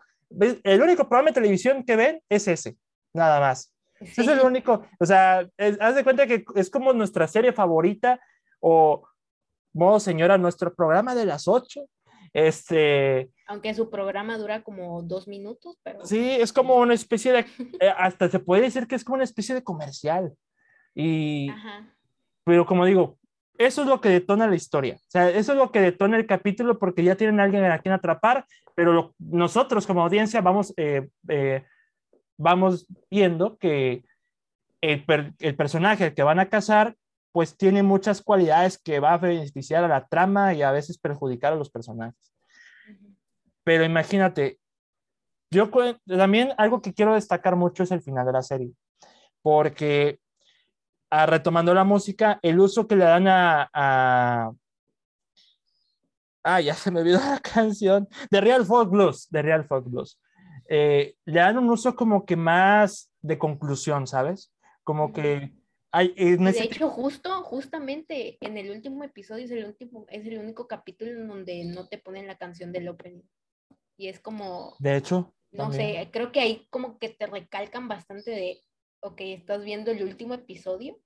El 0.64 0.82
único 0.82 1.08
programa 1.08 1.30
de 1.30 1.34
televisión 1.36 1.84
que 1.84 1.96
ven 1.96 2.22
es 2.30 2.48
ese, 2.48 2.78
nada 3.14 3.40
más. 3.40 3.74
Ese 4.00 4.22
es 4.24 4.28
el 4.28 4.40
Sí. 4.42 4.46
único, 4.46 4.86
o 5.00 5.06
sea, 5.06 5.48
es- 5.58 5.78
haz 5.80 5.96
de 5.96 6.04
cuenta 6.04 6.28
que 6.28 6.44
es 6.56 6.70
como 6.70 6.92
nuestra 6.94 7.28
serie 7.28 7.54
favorita 7.54 8.20
o 8.60 9.08
modo 9.74 10.00
señora, 10.00 10.38
nuestro 10.38 10.74
programa 10.74 11.16
de 11.16 11.26
las 11.26 11.48
8. 11.48 11.86
Este, 12.34 13.32
Aunque 13.48 13.74
su 13.74 13.90
programa 13.90 14.38
dura 14.38 14.62
como 14.62 15.02
dos 15.04 15.26
minutos, 15.28 15.78
pero 15.84 16.06
sí, 16.06 16.32
es 16.32 16.52
como 16.52 16.76
una 16.76 16.94
especie 16.94 17.32
de, 17.32 17.40
eh, 17.80 17.94
hasta 17.98 18.30
se 18.30 18.40
puede 18.40 18.64
decir 18.64 18.88
que 18.88 18.96
es 18.96 19.06
como 19.06 19.16
una 19.16 19.24
especie 19.24 19.56
de 19.56 19.64
comercial. 19.64 20.34
Y, 20.94 21.50
Ajá. 21.50 21.94
pero 22.44 22.66
como 22.66 22.86
digo, 22.86 23.18
eso 23.58 23.82
es 23.82 23.88
lo 23.88 24.02
que 24.02 24.10
detona 24.10 24.48
la 24.48 24.56
historia. 24.56 24.96
O 24.96 25.10
sea, 25.10 25.30
eso 25.30 25.54
es 25.54 25.58
lo 25.58 25.72
que 25.72 25.82
detona 25.82 26.18
el 26.18 26.26
capítulo 26.28 26.78
porque 26.80 27.04
ya 27.04 27.16
tienen 27.16 27.40
a 27.40 27.44
alguien 27.44 27.64
a 27.66 27.80
quien 27.80 27.94
atrapar, 27.94 28.46
pero 28.76 28.94
lo- 28.94 29.16
nosotros 29.20 29.88
como 29.88 30.04
audiencia 30.04 30.42
vamos, 30.42 30.74
eh, 30.78 31.08
eh, 31.30 31.64
vamos 32.38 32.86
viendo 33.10 33.58
que 33.58 34.04
el, 34.82 35.06
per- 35.06 35.34
el 35.40 35.56
personaje 35.56 36.14
que 36.14 36.24
van 36.24 36.40
a 36.40 36.50
cazar, 36.50 36.96
pues 37.32 37.58
tiene 37.58 37.84
muchas 37.84 38.22
cualidades 38.22 38.78
que 38.78 39.00
va 39.00 39.14
a 39.14 39.18
beneficiar 39.18 39.84
a 39.84 39.88
la 39.88 40.06
trama 40.08 40.54
y 40.54 40.62
a 40.62 40.72
veces 40.72 40.98
perjudicar 40.98 41.54
a 41.54 41.58
los 41.58 41.70
personajes. 41.70 42.34
Pero 43.64 43.84
imagínate, 43.84 44.60
yo 45.52 45.70
también 46.06 46.52
algo 46.58 46.82
que 46.82 46.94
quiero 46.94 47.14
destacar 47.16 47.56
mucho 47.56 47.84
es 47.84 47.92
el 47.92 48.02
final 48.02 48.26
de 48.26 48.32
la 48.32 48.42
serie, 48.42 48.72
porque 49.42 50.20
ah, 51.10 51.26
retomando 51.26 51.74
la 51.74 51.84
música, 51.84 52.40
el 52.42 52.60
uso 52.60 52.88
que 52.88 52.96
le 52.96 53.06
dan 53.06 53.28
a, 53.28 53.70
a- 53.74 54.52
Ah, 56.44 56.62
ya 56.62 56.76
se 56.76 56.92
me 56.92 57.00
olvidó 57.02 57.20
la 57.20 57.40
canción. 57.54 58.08
De 58.30 58.40
Real 58.40 58.66
Folk 58.66 58.92
Blues, 58.92 59.28
de 59.32 59.42
Real 59.42 59.66
Folk 59.66 59.88
Blues. 59.90 60.20
Eh, 60.70 61.16
le 61.26 61.40
dan 61.40 61.58
un 61.58 61.70
uso 61.70 61.96
como 61.96 62.26
que 62.26 62.36
más 62.36 63.12
de 63.22 63.38
conclusión, 63.38 64.06
¿sabes? 64.08 64.52
Como 64.84 65.12
que 65.12 65.54
hay 65.92 66.14
en 66.18 66.46
Y 66.46 66.50
ese 66.50 66.60
De 66.60 66.66
hecho, 66.66 66.90
justo, 66.90 67.42
justamente 67.44 68.38
en 68.42 68.58
el 68.58 68.70
último 68.72 69.04
episodio 69.04 69.46
es 69.46 69.52
el 69.52 69.66
último, 69.66 70.06
es 70.10 70.26
el 70.28 70.38
único 70.38 70.68
capítulo 70.68 71.12
en 71.12 71.28
donde 71.28 71.64
no 71.66 71.88
te 71.88 71.98
ponen 71.98 72.28
la 72.28 72.38
canción 72.38 72.72
del 72.72 72.90
opening. 72.90 73.24
Y 73.98 74.08
es 74.10 74.20
como, 74.20 74.76
de 74.80 74.98
hecho, 74.98 75.34
no 75.52 75.64
también. 75.64 75.96
sé, 75.96 76.10
creo 76.12 76.32
que 76.32 76.42
ahí 76.42 76.68
como 76.70 77.00
que 77.00 77.10
te 77.10 77.26
recalcan 77.28 77.88
bastante 77.88 78.30
de, 78.32 78.62
ok, 79.06 79.22
estás 79.22 79.64
viendo 79.64 79.92
el 79.92 80.04
último 80.04 80.34
episodio 80.34 81.00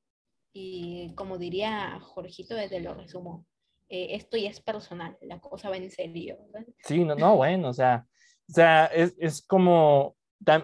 y 0.53 1.13
como 1.15 1.37
diría 1.37 1.99
Jorgito, 1.99 2.55
desde 2.55 2.79
lo 2.79 2.93
resumo, 2.93 3.45
eh, 3.89 4.09
esto 4.11 4.37
ya 4.37 4.49
es 4.49 4.61
personal, 4.61 5.17
la 5.21 5.39
cosa 5.39 5.69
va 5.69 5.77
en 5.77 5.91
serio. 5.91 6.37
¿verdad? 6.51 6.67
Sí, 6.85 7.03
no, 7.03 7.15
no, 7.15 7.35
bueno, 7.35 7.69
o 7.69 7.73
sea, 7.73 8.05
o 8.49 8.53
sea, 8.53 8.85
es, 8.85 9.15
es 9.19 9.45
como, 9.45 10.15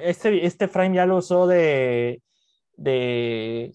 este, 0.01 0.45
este 0.45 0.67
frame 0.67 0.95
ya 0.95 1.05
lo 1.05 1.17
usó 1.17 1.45
de, 1.45 2.21
de, 2.77 3.73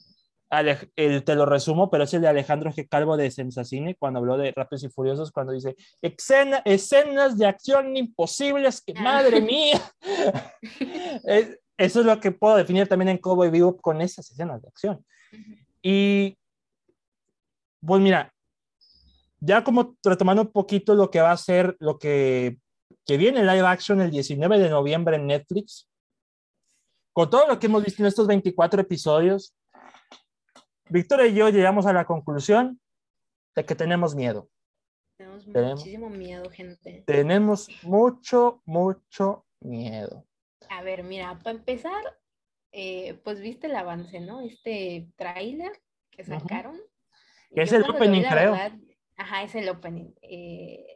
el, 0.96 1.22
te 1.24 1.34
lo 1.34 1.44
resumo, 1.46 1.90
pero 1.90 2.04
es 2.04 2.14
el 2.14 2.22
de 2.22 2.28
Alejandro 2.28 2.72
G. 2.72 2.88
Calvo 2.88 3.16
de 3.16 3.30
Sensacine, 3.30 3.94
cuando 3.96 4.18
habló 4.20 4.36
de 4.38 4.52
Rápidos 4.52 4.84
y 4.84 4.88
Furiosos, 4.88 5.30
cuando 5.32 5.52
dice, 5.52 5.76
"Escena- 6.02 6.62
escenas 6.64 7.36
de 7.38 7.46
acción 7.46 7.96
imposibles, 7.96 8.80
que 8.82 8.94
Ah. 8.96 9.02
madre 9.02 9.40
mía. 9.42 9.80
Es- 11.24 11.58
eso 11.80 12.00
es 12.00 12.06
lo 12.06 12.20
que 12.20 12.30
puedo 12.30 12.56
definir 12.56 12.86
también 12.86 13.08
en 13.08 13.18
Cowboy 13.18 13.50
Bebop 13.50 13.80
con 13.80 14.00
esas 14.00 14.30
escenas 14.30 14.60
de 14.62 14.68
acción. 14.68 15.04
Y 15.82 16.36
pues 17.84 18.00
mira, 18.02 18.32
ya 19.40 19.64
como 19.64 19.96
retomando 20.04 20.42
un 20.42 20.52
poquito 20.52 20.94
lo 20.94 21.10
que 21.10 21.20
va 21.20 21.32
a 21.32 21.36
ser 21.36 21.76
lo 21.80 21.98
que, 21.98 22.58
que 23.06 23.16
viene 23.16 23.40
live 23.42 23.66
action 23.66 24.00
el 24.02 24.10
19 24.10 24.58
de 24.58 24.68
noviembre 24.68 25.16
en 25.16 25.26
Netflix, 25.26 25.88
con 27.12 27.30
todo 27.30 27.46
lo 27.48 27.58
que 27.58 27.66
hemos 27.66 27.82
visto 27.84 28.02
en 28.02 28.06
estos 28.08 28.26
24 28.26 28.82
episodios, 28.82 29.54
Victoria 30.90 31.26
y 31.26 31.34
yo 31.34 31.48
llegamos 31.48 31.86
a 31.86 31.92
la 31.92 32.04
conclusión 32.04 32.80
de 33.56 33.64
que 33.64 33.74
tenemos 33.74 34.14
miedo. 34.14 34.48
Tenemos 35.16 35.44
Tenemos- 35.46 35.80
muchísimo 35.80 36.10
miedo, 36.10 36.50
gente. 36.50 37.04
Tenemos 37.06 37.68
mucho, 37.82 38.62
mucho 38.66 39.46
miedo. 39.60 40.26
A 40.70 40.82
ver, 40.82 41.02
mira, 41.02 41.38
para 41.42 41.56
empezar, 41.58 42.02
eh, 42.72 43.14
pues 43.24 43.40
viste 43.40 43.66
el 43.66 43.74
avance, 43.74 44.20
¿no? 44.20 44.40
Este 44.40 45.08
tráiler 45.16 45.72
que 46.10 46.24
sacaron. 46.24 46.80
Que 47.52 47.62
es 47.62 47.72
el 47.72 47.82
vi, 47.82 47.90
opening, 47.90 48.22
la 48.22 48.30
creo. 48.30 48.52
verdad- 48.52 48.78
ajá, 49.16 49.42
es 49.42 49.54
el 49.56 49.68
opening. 49.68 50.12
eh, 50.22 50.86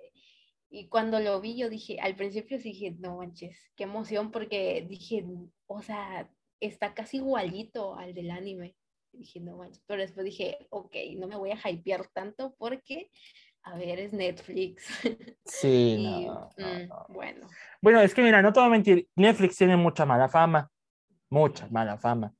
y 0.71 0.89
cuando 0.89 1.21
lo 1.21 1.41
vi, 1.41 1.57
yo 1.57 1.69
dije, 1.69 2.01
al 2.01 2.17
principio 2.17 2.59
sí 2.59 2.71
dije, 2.73 2.97
no 2.99 3.17
manches, 3.19 3.57
qué 3.77 3.85
emoción, 3.85 4.31
porque 4.33 4.85
dije, 4.89 5.25
o 5.67 5.83
sea, 5.83 6.29
está 6.61 6.95
casi 6.95 7.19
igualito 7.19 7.97
al 7.97 8.15
del 8.15 8.31
anime. 8.31 8.75
Dije, 9.13 9.39
no 9.41 9.57
manches, 9.57 9.83
pero 9.87 10.03
después 10.03 10.25
dije, 10.25 10.67
ok, 10.71 10.95
no 11.17 11.29
me 11.29 11.37
voy 11.37 11.51
a 11.53 11.71
hypear 11.71 12.09
tanto 12.13 12.55
porque, 12.59 13.11
a 13.65 13.77
ver, 13.77 13.99
es 13.99 14.13
Netflix. 14.13 14.85
Sí, 15.47 15.97
y, 15.99 16.27
no, 16.27 16.51
no, 16.57 16.67
mm, 16.67 16.89
no. 16.89 17.07
bueno. 17.09 17.47
Bueno, 17.83 18.01
es 18.01 18.15
que 18.15 18.23
mira, 18.23 18.41
no 18.41 18.53
te 18.53 18.61
voy 18.61 18.69
a 18.69 18.71
mentir, 18.71 19.09
Netflix 19.15 19.57
tiene 19.57 19.77
mucha 19.77 20.07
mala 20.07 20.29
fama, 20.29 20.71
mucha 21.29 21.67
mala 21.69 21.99
fama, 21.99 22.33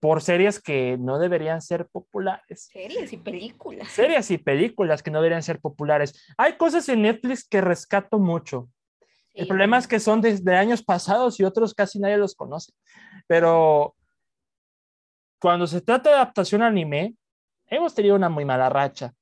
por 0.00 0.22
series 0.22 0.60
que 0.60 0.96
no 0.98 1.18
deberían 1.18 1.60
ser 1.60 1.86
populares. 1.88 2.68
Series 2.72 3.12
y 3.12 3.18
películas. 3.18 3.88
Series 3.88 4.30
y 4.30 4.38
películas 4.38 5.02
que 5.02 5.10
no 5.10 5.18
deberían 5.18 5.42
ser 5.42 5.60
populares. 5.60 6.26
Hay 6.38 6.56
cosas 6.56 6.88
en 6.88 7.02
Netflix 7.02 7.46
que 7.46 7.60
rescato 7.60 8.18
mucho. 8.18 8.70
El 9.34 9.46
problema 9.46 9.76
bueno. 9.76 9.80
es 9.80 9.88
que 9.88 10.00
son 10.00 10.20
desde 10.20 10.56
años 10.56 10.82
pasados 10.82 11.38
y 11.38 11.44
otros 11.44 11.74
casi 11.74 11.98
nadie 12.00 12.16
los 12.16 12.34
conoce. 12.34 12.72
Pero 13.26 13.94
cuando 15.38 15.66
se 15.66 15.80
trata 15.80 16.10
de 16.10 16.16
adaptación 16.16 16.62
a 16.62 16.68
anime, 16.68 17.14
hemos 17.66 17.94
tenido 17.94 18.16
una 18.16 18.28
muy 18.28 18.44
mala 18.44 18.68
racha. 18.68 19.14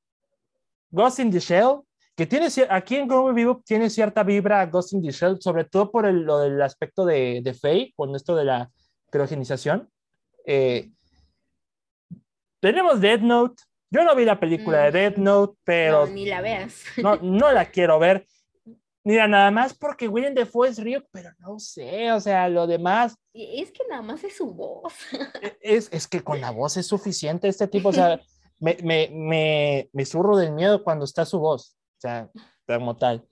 Ghost 0.91 1.19
in 1.21 1.31
the 1.31 1.41
Shell 1.41 1.83
que 2.17 2.27
tiene, 2.27 2.49
aquí 2.71 2.97
en 2.97 3.09
Cowboy 3.09 3.35
Vivo 3.35 3.63
tiene 3.65 3.91
cierta 3.91 4.23
vibra 4.23 4.65
Ghost 4.67 4.95
in 4.95 5.03
the 5.03 5.11
Shell, 5.11 5.39
sobre 5.41 5.65
todo 5.65 5.91
por 5.91 6.07
el, 6.07 6.23
lo 6.23 6.39
del 6.39 6.61
aspecto 6.63 7.05
de, 7.05 7.43
de 7.45 7.53
Faye, 7.53 7.93
con 7.95 8.17
esto 8.17 8.35
de 8.35 8.47
la 8.47 8.71
criogenización. 9.11 9.91
Eh, 10.47 10.91
tenemos 12.59 13.03
Dead 13.03 13.21
Note. 13.21 13.63
Yo 13.91 14.03
no 14.03 14.17
vi 14.17 14.25
la 14.25 14.41
película 14.41 14.85
de 14.85 14.93
Dead 14.93 15.17
Note, 15.19 15.59
pero... 15.63 16.07
No, 16.07 16.13
ni 16.13 16.25
la 16.25 16.41
veas. 16.41 16.85
No, 16.97 17.17
no 17.23 17.53
la 17.53 17.67
quiero 17.67 17.99
ver. 17.99 18.27
Mira, 19.05 19.29
nada 19.29 19.51
más 19.51 19.75
porque 19.75 20.09
William 20.09 20.35
Defoe 20.35 20.69
es 20.69 20.79
Río, 20.79 21.05
pero 21.13 21.31
no 21.39 21.59
sé, 21.59 22.11
o 22.13 22.19
sea, 22.19 22.49
lo 22.49 22.67
demás. 22.67 23.15
Es 23.33 23.71
que 23.71 23.85
nada 23.89 24.03
más 24.03 24.25
es 24.25 24.37
su 24.37 24.53
voz. 24.53 24.95
E, 25.43 25.59
es, 25.61 25.89
es 25.93 26.09
que 26.09 26.25
con 26.25 26.41
la 26.41 26.51
voz 26.51 26.79
es 26.79 26.87
suficiente 26.87 27.47
este 27.47 27.69
tipo, 27.69 27.91
o 27.91 27.93
sea, 27.93 28.19
me, 28.59 28.77
me, 28.83 29.11
me, 29.13 29.91
me 29.93 30.05
surro 30.05 30.37
del 30.37 30.53
miedo 30.53 30.83
cuando 30.83 31.05
está 31.05 31.25
su 31.25 31.39
voz, 31.39 31.77
o 31.99 32.01
sea, 32.01 32.31
como 32.67 32.97
tal. 32.97 33.27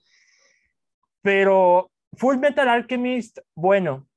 Pero 1.21 1.91
Full 2.17 2.37
Metal 2.37 2.67
Alchemist, 2.67 3.39
bueno, 3.55 4.07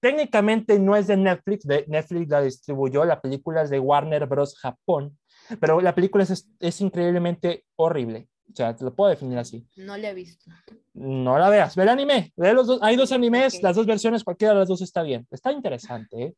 técnicamente 0.00 0.78
no 0.78 0.96
es 0.96 1.06
de 1.06 1.16
Netflix, 1.16 1.66
de 1.66 1.84
Netflix 1.88 2.28
la 2.28 2.42
distribuyó, 2.42 3.04
la 3.04 3.20
película 3.20 3.62
es 3.62 3.70
de 3.70 3.80
Warner 3.80 4.26
Bros. 4.26 4.58
Japón, 4.58 5.18
pero 5.60 5.80
la 5.80 5.94
película 5.94 6.24
es, 6.24 6.48
es 6.60 6.80
increíblemente 6.80 7.64
horrible. 7.76 8.28
O 8.52 8.56
sea, 8.56 8.76
te 8.76 8.84
lo 8.84 8.94
puedo 8.94 9.10
definir 9.10 9.38
así. 9.38 9.66
No 9.76 9.96
la 9.96 10.10
he 10.10 10.14
visto. 10.14 10.50
No 10.92 11.38
la 11.38 11.48
veas. 11.48 11.74
Ve 11.74 11.82
el 11.82 11.88
anime. 11.88 12.32
Ve 12.36 12.52
los 12.52 12.66
dos. 12.66 12.78
Hay 12.82 12.94
dos 12.94 13.10
animes, 13.10 13.62
las 13.62 13.74
dos 13.74 13.86
versiones, 13.86 14.22
cualquiera 14.22 14.52
de 14.52 14.60
las 14.60 14.68
dos 14.68 14.82
está 14.82 15.02
bien. 15.02 15.26
Está 15.30 15.50
interesante. 15.50 16.22
¿eh? 16.22 16.34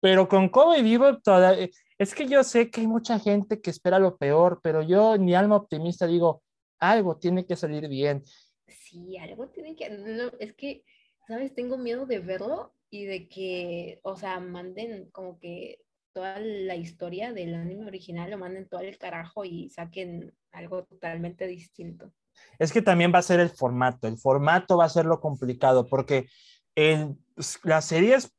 Pero 0.00 0.28
con 0.28 0.48
Kobe 0.48 0.80
Vivo, 0.82 1.18
toda... 1.18 1.54
es 2.02 2.14
que 2.14 2.26
yo 2.26 2.42
sé 2.44 2.70
que 2.70 2.80
hay 2.80 2.86
mucha 2.86 3.18
gente 3.18 3.60
que 3.60 3.70
espera 3.70 3.98
lo 3.98 4.16
peor, 4.16 4.60
pero 4.62 4.82
yo, 4.82 5.16
ni 5.16 5.34
alma 5.34 5.56
optimista, 5.56 6.06
digo, 6.06 6.42
algo 6.78 7.16
tiene 7.18 7.46
que 7.46 7.56
salir 7.56 7.88
bien. 7.88 8.22
Sí, 8.66 9.16
algo 9.18 9.48
tiene 9.48 9.76
que. 9.76 9.90
No, 9.90 10.30
es 10.38 10.54
que, 10.54 10.84
¿sabes? 11.26 11.54
Tengo 11.54 11.78
miedo 11.78 12.06
de 12.06 12.18
verlo 12.18 12.74
y 12.90 13.04
de 13.04 13.28
que, 13.28 14.00
o 14.02 14.16
sea, 14.16 14.40
manden 14.40 15.10
como 15.10 15.38
que 15.38 15.80
toda 16.12 16.38
la 16.38 16.76
historia 16.76 17.32
del 17.32 17.54
anime 17.54 17.86
original, 17.86 18.30
lo 18.30 18.38
manden 18.38 18.68
todo 18.68 18.80
el 18.80 18.98
carajo 18.98 19.44
y 19.44 19.70
saquen 19.70 20.34
algo 20.52 20.84
totalmente 20.84 21.46
distinto. 21.46 22.12
Es 22.58 22.72
que 22.72 22.82
también 22.82 23.12
va 23.14 23.18
a 23.18 23.22
ser 23.22 23.40
el 23.40 23.50
formato, 23.50 24.08
el 24.08 24.18
formato 24.18 24.76
va 24.76 24.84
a 24.84 24.90
ser 24.90 25.06
lo 25.06 25.20
complicado, 25.20 25.86
porque 25.86 26.26
el, 26.74 27.16
la 27.64 27.80
serie 27.80 28.14
es 28.14 28.32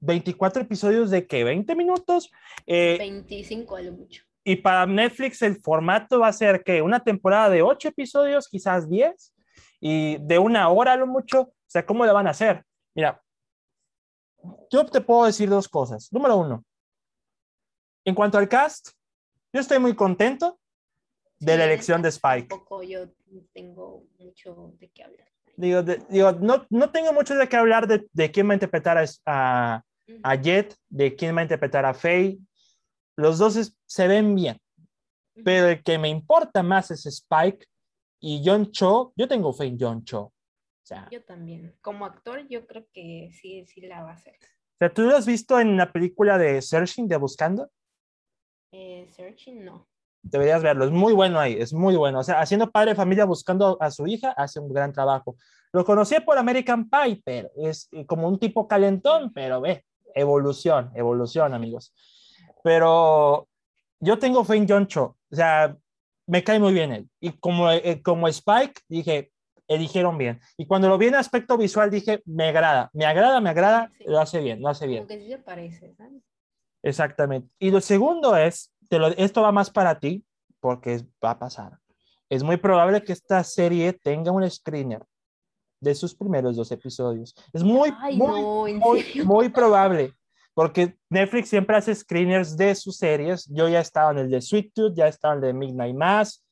24 0.00 0.62
episodios 0.62 1.10
de 1.10 1.26
que 1.26 1.44
20 1.44 1.74
minutos. 1.74 2.30
Eh, 2.66 2.96
25 2.98 3.76
a 3.76 3.82
lo 3.82 3.92
mucho. 3.92 4.24
Y 4.44 4.56
para 4.56 4.86
Netflix 4.86 5.42
el 5.42 5.56
formato 5.60 6.20
va 6.20 6.28
a 6.28 6.32
ser 6.32 6.62
que 6.64 6.80
una 6.80 7.00
temporada 7.00 7.50
de 7.50 7.62
8 7.62 7.88
episodios, 7.88 8.48
quizás 8.48 8.88
10, 8.88 9.34
y 9.80 10.18
de 10.18 10.38
una 10.38 10.68
hora 10.68 10.92
a 10.92 10.96
lo 10.96 11.06
mucho. 11.06 11.40
O 11.40 11.54
sea, 11.66 11.84
¿cómo 11.84 12.06
le 12.06 12.12
van 12.12 12.26
a 12.26 12.30
hacer? 12.30 12.64
Mira, 12.94 13.22
yo 14.70 14.86
te 14.86 15.00
puedo 15.00 15.26
decir 15.26 15.48
dos 15.48 15.68
cosas. 15.68 16.12
Número 16.12 16.36
uno, 16.36 16.64
en 18.04 18.14
cuanto 18.14 18.38
al 18.38 18.48
cast, 18.48 18.90
yo 19.52 19.60
estoy 19.60 19.78
muy 19.78 19.94
contento 19.94 20.58
de 21.38 21.56
la 21.56 21.64
elección 21.64 22.02
de 22.02 22.08
Spike. 22.08 22.48
Tampoco 22.48 22.82
yo 22.82 23.08
tengo 23.52 24.06
mucho 24.18 24.74
de 24.78 24.88
qué 24.90 25.04
hablar. 25.04 25.28
Digo, 25.56 25.82
digo 25.82 26.32
no, 26.32 26.66
no, 26.70 26.90
tengo 26.90 27.12
mucho 27.12 27.34
de 27.34 27.48
qué 27.48 27.56
hablar 27.56 27.86
de, 27.86 28.06
de 28.12 28.30
quién 28.30 28.48
va 28.48 28.52
a 28.52 28.54
interpretar 28.54 28.96
a, 28.96 29.04
a, 29.26 29.82
Jet, 30.42 30.74
de 30.88 31.14
quién 31.14 31.36
va 31.36 31.40
a 31.40 31.44
interpretar 31.44 31.84
a 31.84 31.94
Faye. 31.94 32.38
Los 33.16 33.38
dos 33.38 33.74
se 33.86 34.08
ven 34.08 34.34
bien, 34.34 34.60
pero 35.44 35.68
el 35.68 35.82
que 35.82 35.98
me 35.98 36.08
importa 36.08 36.62
más 36.62 36.90
es 36.90 37.04
Spike 37.06 37.66
y 38.20 38.42
John 38.44 38.70
Cho. 38.70 39.12
Yo 39.16 39.26
tengo 39.26 39.52
fe 39.52 39.66
en 39.66 39.78
John 39.78 40.04
Cho. 40.04 40.20
O 40.20 40.32
sea, 40.84 41.08
yo 41.10 41.22
también. 41.24 41.76
Como 41.80 42.06
actor, 42.06 42.46
yo 42.48 42.66
creo 42.66 42.86
que 42.92 43.30
sí, 43.32 43.66
sí 43.66 43.80
la 43.82 44.02
va 44.02 44.10
a 44.10 44.14
hacer. 44.14 44.34
O 44.34 44.78
sea, 44.78 44.94
¿tú 44.94 45.02
lo 45.02 45.16
has 45.16 45.26
visto 45.26 45.58
en 45.58 45.76
la 45.76 45.92
película 45.92 46.38
de 46.38 46.62
Searching, 46.62 47.08
de 47.08 47.16
Buscando? 47.16 47.70
Eh, 48.70 49.08
searching, 49.10 49.64
no. 49.64 49.88
Deberías 50.22 50.62
verlo, 50.62 50.84
es 50.84 50.90
muy 50.90 51.12
bueno 51.12 51.40
ahí, 51.40 51.54
es 51.54 51.72
muy 51.72 51.96
bueno. 51.96 52.20
O 52.20 52.22
sea, 52.22 52.40
haciendo 52.40 52.70
padre 52.70 52.90
de 52.90 52.96
familia 52.96 53.24
buscando 53.24 53.76
a 53.80 53.90
su 53.90 54.06
hija, 54.06 54.30
hace 54.32 54.60
un 54.60 54.72
gran 54.72 54.92
trabajo. 54.92 55.36
Lo 55.72 55.84
conocí 55.84 56.16
por 56.20 56.38
American 56.38 56.88
Pie, 56.88 57.22
pero 57.24 57.50
es 57.56 57.88
como 58.06 58.28
un 58.28 58.38
tipo 58.38 58.68
calentón, 58.68 59.32
pero 59.32 59.60
ve, 59.60 59.84
evolución, 60.14 60.90
evolución, 60.94 61.54
amigos. 61.54 61.92
Pero 62.62 63.48
yo 64.00 64.18
tengo 64.18 64.44
fe 64.44 64.56
en 64.56 64.68
John 64.68 64.86
Cho, 64.86 65.16
o 65.30 65.36
sea, 65.36 65.76
me 66.26 66.44
cae 66.44 66.58
muy 66.58 66.72
bien 66.72 66.92
él. 66.92 67.08
Y 67.20 67.32
como, 67.32 67.70
eh, 67.70 68.02
como 68.02 68.28
Spike, 68.28 68.82
dije, 68.88 69.32
eligieron 69.66 70.18
bien. 70.18 70.40
Y 70.56 70.66
cuando 70.66 70.88
lo 70.88 70.98
vi 70.98 71.06
en 71.06 71.14
aspecto 71.14 71.56
visual, 71.56 71.90
dije, 71.90 72.22
me 72.24 72.48
agrada, 72.48 72.90
me 72.92 73.06
agrada, 73.06 73.40
me 73.40 73.50
agrada, 73.50 73.90
lo 74.06 74.18
hace 74.20 74.40
bien, 74.40 74.60
lo 74.60 74.68
hace 74.68 74.86
bien. 74.86 75.06
Como 75.06 75.18
que 75.18 75.26
sí 75.26 75.36
parece, 75.44 75.94
¿sabes? 75.94 76.22
Exactamente. 76.82 77.48
Y 77.58 77.70
lo 77.70 77.80
segundo 77.80 78.36
es, 78.36 78.72
esto 79.16 79.42
va 79.42 79.52
más 79.52 79.70
para 79.70 79.98
ti, 79.98 80.24
porque 80.60 81.02
va 81.24 81.30
a 81.32 81.38
pasar. 81.38 81.78
Es 82.28 82.42
muy 82.42 82.56
probable 82.56 83.02
que 83.02 83.12
esta 83.12 83.42
serie 83.44 83.92
tenga 83.92 84.32
un 84.32 84.48
screener 84.48 85.02
de 85.80 85.94
sus 85.94 86.14
primeros 86.14 86.56
dos 86.56 86.70
episodios. 86.72 87.34
Es 87.52 87.62
muy, 87.62 87.92
muy, 88.14 88.80
muy, 89.24 89.48
probable, 89.48 90.12
porque 90.54 90.96
Netflix 91.08 91.48
siempre 91.48 91.76
hace 91.76 91.94
screeners 91.94 92.56
de 92.56 92.74
sus 92.74 92.96
series. 92.96 93.46
Yo 93.48 93.68
ya 93.68 93.80
estaba 93.80 94.10
en 94.12 94.18
el 94.18 94.30
de 94.30 94.40
Sweet 94.40 94.72
Tooth, 94.74 94.94
ya 94.94 95.08
estaba 95.08 95.34
en 95.34 95.40
el 95.40 95.46
de 95.46 95.52
Midnight 95.52 95.96
Mass. 95.96 96.44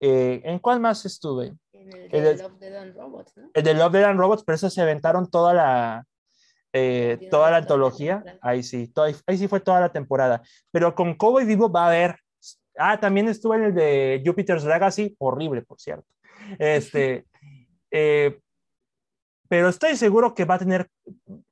Eh, 0.00 0.40
¿En 0.44 0.58
cuál 0.58 0.80
más 0.80 1.04
estuve? 1.04 1.54
En 1.72 1.92
el 2.10 2.22
de 2.24 2.36
Love, 2.42 2.58
Dead 2.58 2.74
and 2.74 2.96
Robots, 2.96 3.36
¿no? 3.36 3.50
El 3.54 3.62
de 3.62 3.74
Love, 3.74 3.92
Dead 3.92 4.04
and 4.04 4.18
Robots, 4.18 4.42
pero 4.44 4.56
eso 4.56 4.70
se 4.70 4.82
aventaron 4.82 5.30
toda 5.30 5.54
la, 5.54 6.06
eh, 6.72 7.28
toda 7.30 7.50
la 7.50 7.58
antología, 7.58 8.24
ahí 8.40 8.62
sí, 8.62 8.92
ahí 9.26 9.36
sí 9.36 9.46
fue 9.46 9.60
toda 9.60 9.80
la 9.80 9.92
temporada. 9.92 10.42
Pero 10.70 10.94
con 10.94 11.14
Cowboy 11.14 11.44
Vivo 11.44 11.70
va 11.70 11.84
a 11.84 11.88
haber, 11.88 12.16
ah, 12.78 12.98
también 12.98 13.28
estuve 13.28 13.56
en 13.56 13.64
el 13.64 13.74
de 13.74 14.22
Jupiter's 14.24 14.64
Legacy, 14.64 15.14
horrible, 15.18 15.62
por 15.62 15.78
cierto. 15.80 16.06
Este, 16.58 17.26
eh, 17.92 18.40
pero 19.48 19.68
estoy 19.68 19.96
seguro 19.96 20.34
que 20.34 20.46
va 20.46 20.54
a 20.54 20.58
tener, 20.58 20.88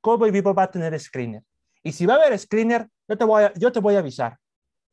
Cowboy 0.00 0.30
Vivo 0.30 0.54
va 0.54 0.64
a 0.64 0.70
tener 0.70 0.98
screener. 0.98 1.42
Y 1.82 1.92
si 1.92 2.06
va 2.06 2.14
a 2.14 2.16
haber 2.16 2.38
screener, 2.38 2.88
yo 3.06 3.18
te 3.18 3.24
voy 3.24 3.44
a, 3.44 3.52
yo 3.54 3.70
te 3.70 3.80
voy 3.80 3.94
a 3.94 3.98
avisar. 3.98 4.38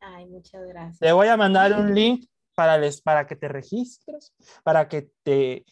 Ay, 0.02 0.26
muchas 0.26 0.66
gracias. 0.68 1.00
Te 1.00 1.12
voy 1.12 1.28
a 1.28 1.38
mandar 1.38 1.72
un 1.74 1.94
link 1.94 2.28
para, 2.54 2.78
les, 2.78 3.02
para 3.02 3.26
que 3.26 3.36
te 3.36 3.48
registres, 3.48 4.34
para 4.64 4.88
que 4.90 5.10
te, 5.24 5.66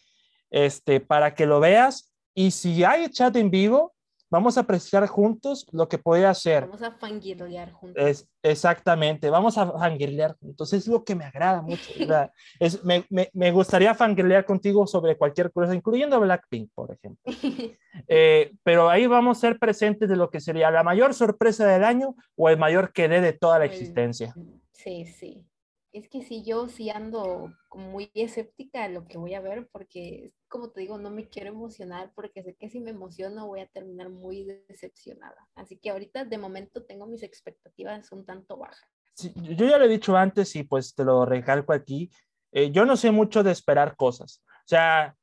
este, 0.50 1.00
para 1.00 1.34
que 1.34 1.46
lo 1.46 1.60
veas. 1.60 2.12
Y 2.34 2.50
si 2.50 2.84
hay 2.84 3.08
chat 3.10 3.36
en 3.36 3.50
vivo, 3.50 3.94
vamos 4.30 4.56
a 4.56 4.62
apreciar 4.62 5.06
juntos 5.06 5.66
lo 5.72 5.88
que 5.88 5.98
puede 5.98 6.26
hacer. 6.26 6.66
Vamos 6.66 6.82
a 6.82 6.92
fangirlear 6.92 7.72
juntos. 7.72 8.02
Es, 8.04 8.28
exactamente, 8.42 9.30
vamos 9.30 9.58
a 9.58 9.70
fangirlear 9.72 10.36
juntos. 10.38 10.72
Es 10.72 10.86
lo 10.86 11.04
que 11.04 11.14
me 11.14 11.24
agrada 11.24 11.62
mucho. 11.62 11.90
es, 12.60 12.84
me, 12.84 13.04
me, 13.10 13.30
me, 13.32 13.52
gustaría 13.52 13.94
fangirlear 13.94 14.44
contigo 14.44 14.86
sobre 14.86 15.16
cualquier 15.16 15.52
cosa, 15.52 15.74
incluyendo 15.74 16.20
Blackpink, 16.20 16.70
por 16.74 16.92
ejemplo. 16.92 17.22
Eh, 18.08 18.52
pero 18.62 18.90
ahí 18.90 19.06
vamos 19.06 19.38
a 19.38 19.40
ser 19.40 19.58
presentes 19.58 20.06
de 20.06 20.16
lo 20.16 20.28
que 20.28 20.38
sería 20.38 20.70
la 20.70 20.82
mayor 20.82 21.14
sorpresa 21.14 21.66
del 21.66 21.82
año 21.82 22.14
o 22.36 22.50
el 22.50 22.58
mayor 22.58 22.92
que 22.92 23.08
dé 23.08 23.22
de 23.22 23.32
toda 23.32 23.58
la 23.58 23.64
existencia. 23.64 24.34
Sí, 24.72 25.06
sí. 25.06 25.46
Es 25.96 26.10
que 26.10 26.20
sí, 26.20 26.42
yo 26.44 26.68
sí 26.68 26.90
ando 26.90 27.54
muy 27.72 28.10
escéptica 28.12 28.82
de 28.82 28.90
lo 28.90 29.06
que 29.08 29.16
voy 29.16 29.32
a 29.32 29.40
ver 29.40 29.66
porque, 29.72 30.34
como 30.46 30.68
te 30.68 30.82
digo, 30.82 30.98
no 30.98 31.10
me 31.10 31.30
quiero 31.30 31.48
emocionar 31.48 32.12
porque 32.14 32.42
sé 32.42 32.54
que 32.54 32.68
si 32.68 32.80
me 32.80 32.90
emociono 32.90 33.46
voy 33.46 33.60
a 33.60 33.66
terminar 33.66 34.10
muy 34.10 34.44
decepcionada. 34.68 35.48
Así 35.54 35.78
que 35.78 35.88
ahorita 35.88 36.26
de 36.26 36.36
momento 36.36 36.84
tengo 36.84 37.06
mis 37.06 37.22
expectativas 37.22 38.12
un 38.12 38.26
tanto 38.26 38.58
bajas. 38.58 38.86
yo 39.36 39.66
ya 39.66 39.78
lo 39.78 39.86
he 39.86 39.88
dicho 39.88 40.14
antes 40.14 40.54
y 40.56 40.64
pues 40.64 40.94
te 40.94 41.02
lo 41.02 41.24
recalco 41.24 41.72
aquí. 41.72 42.10
Eh, 42.52 42.70
yo 42.70 42.84
no 42.84 42.98
sé 42.98 43.10
mucho 43.10 43.42
de 43.42 43.52
esperar 43.52 43.96
cosas. 43.96 44.42
O 44.44 44.68
sea, 44.68 45.16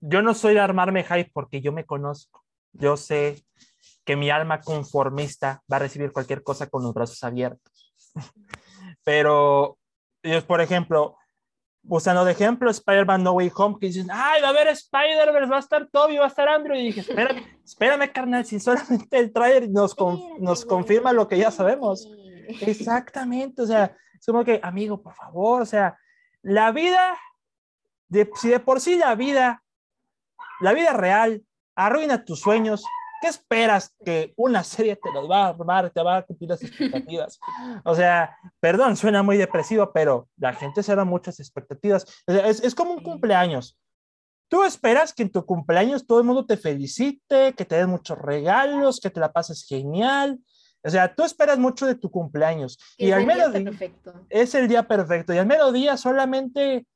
yo 0.00 0.22
no 0.22 0.32
soy 0.32 0.54
de 0.54 0.60
armarme 0.60 1.04
hype 1.04 1.30
porque 1.34 1.60
yo 1.60 1.70
me 1.70 1.84
conozco. 1.84 2.46
Yo 2.72 2.96
sé 2.96 3.44
que 4.06 4.16
mi 4.16 4.30
alma 4.30 4.62
conformista 4.62 5.62
va 5.70 5.76
a 5.76 5.80
recibir 5.80 6.12
cualquier 6.12 6.42
cosa 6.42 6.66
con 6.70 6.82
los 6.82 6.94
brazos 6.94 7.22
abiertos. 7.24 7.94
Pero 9.04 9.77
ellos, 10.28 10.44
por 10.44 10.60
ejemplo, 10.60 11.16
usando 11.88 12.24
de 12.24 12.32
ejemplo 12.32 12.70
Spider-Man 12.70 13.22
No 13.22 13.32
Way 13.32 13.52
Home, 13.56 13.76
que 13.80 13.86
dicen, 13.86 14.08
ay, 14.12 14.42
va 14.42 14.48
a 14.48 14.50
haber 14.50 14.68
Spider-Verse, 14.68 15.50
va 15.50 15.56
a 15.56 15.60
estar 15.60 15.88
Toby, 15.88 16.18
va 16.18 16.24
a 16.24 16.28
estar 16.28 16.48
Andrew, 16.48 16.76
y 16.76 16.86
dije, 16.86 17.00
espérame, 17.00 17.44
espérame, 17.64 18.12
carnal, 18.12 18.44
si 18.44 18.60
solamente 18.60 19.18
el 19.18 19.32
trailer 19.32 19.70
nos, 19.70 19.96
nos 20.38 20.64
confirma 20.64 21.12
lo 21.12 21.28
que 21.28 21.38
ya 21.38 21.50
sabemos. 21.50 22.08
Exactamente, 22.60 23.62
o 23.62 23.66
sea, 23.66 23.96
es 24.18 24.26
como 24.26 24.44
que, 24.44 24.60
amigo, 24.62 25.02
por 25.02 25.14
favor, 25.14 25.62
o 25.62 25.66
sea, 25.66 25.98
la 26.42 26.72
vida, 26.72 27.16
de, 28.08 28.30
si 28.34 28.48
de 28.48 28.60
por 28.60 28.80
sí 28.80 28.96
la 28.96 29.14
vida, 29.14 29.62
la 30.60 30.72
vida 30.72 30.92
real 30.92 31.42
arruina 31.74 32.24
tus 32.24 32.40
sueños, 32.40 32.84
¿qué 33.20 33.28
esperas 33.28 33.94
que 34.04 34.32
una 34.36 34.62
serie 34.64 34.96
te 34.96 35.12
los 35.12 35.30
va 35.30 35.46
a 35.46 35.48
armar, 35.48 35.90
te 35.90 36.02
va 36.02 36.18
a 36.18 36.22
cumplir 36.22 36.50
las 36.50 36.62
expectativas? 36.62 37.38
O 37.84 37.94
sea, 37.94 38.36
perdón, 38.60 38.96
suena 38.96 39.22
muy 39.22 39.36
depresivo, 39.36 39.92
pero 39.92 40.28
la 40.36 40.52
gente 40.52 40.82
se 40.82 40.94
da 40.94 41.04
muchas 41.04 41.40
expectativas. 41.40 42.06
es, 42.26 42.62
es 42.62 42.74
como 42.74 42.92
un 42.92 43.02
cumpleaños. 43.02 43.78
Tú 44.48 44.64
esperas 44.64 45.12
que 45.12 45.22
en 45.22 45.30
tu 45.30 45.44
cumpleaños 45.44 46.06
todo 46.06 46.20
el 46.20 46.24
mundo 46.24 46.46
te 46.46 46.56
felicite, 46.56 47.52
que 47.52 47.64
te 47.66 47.76
den 47.76 47.90
muchos 47.90 48.18
regalos, 48.18 48.98
que 48.98 49.10
te 49.10 49.20
la 49.20 49.32
pases 49.32 49.66
genial. 49.66 50.38
O 50.82 50.90
sea, 50.90 51.14
tú 51.14 51.24
esperas 51.24 51.58
mucho 51.58 51.86
de 51.86 51.96
tu 51.96 52.10
cumpleaños. 52.10 52.78
y 52.96 53.10
al 53.10 53.26
menos 53.26 53.52
es 54.30 54.54
el 54.54 54.68
día 54.68 54.88
perfecto. 54.88 55.34
Y 55.34 55.38
al 55.38 55.46
mediodía 55.46 55.96
solamente, 55.96 56.86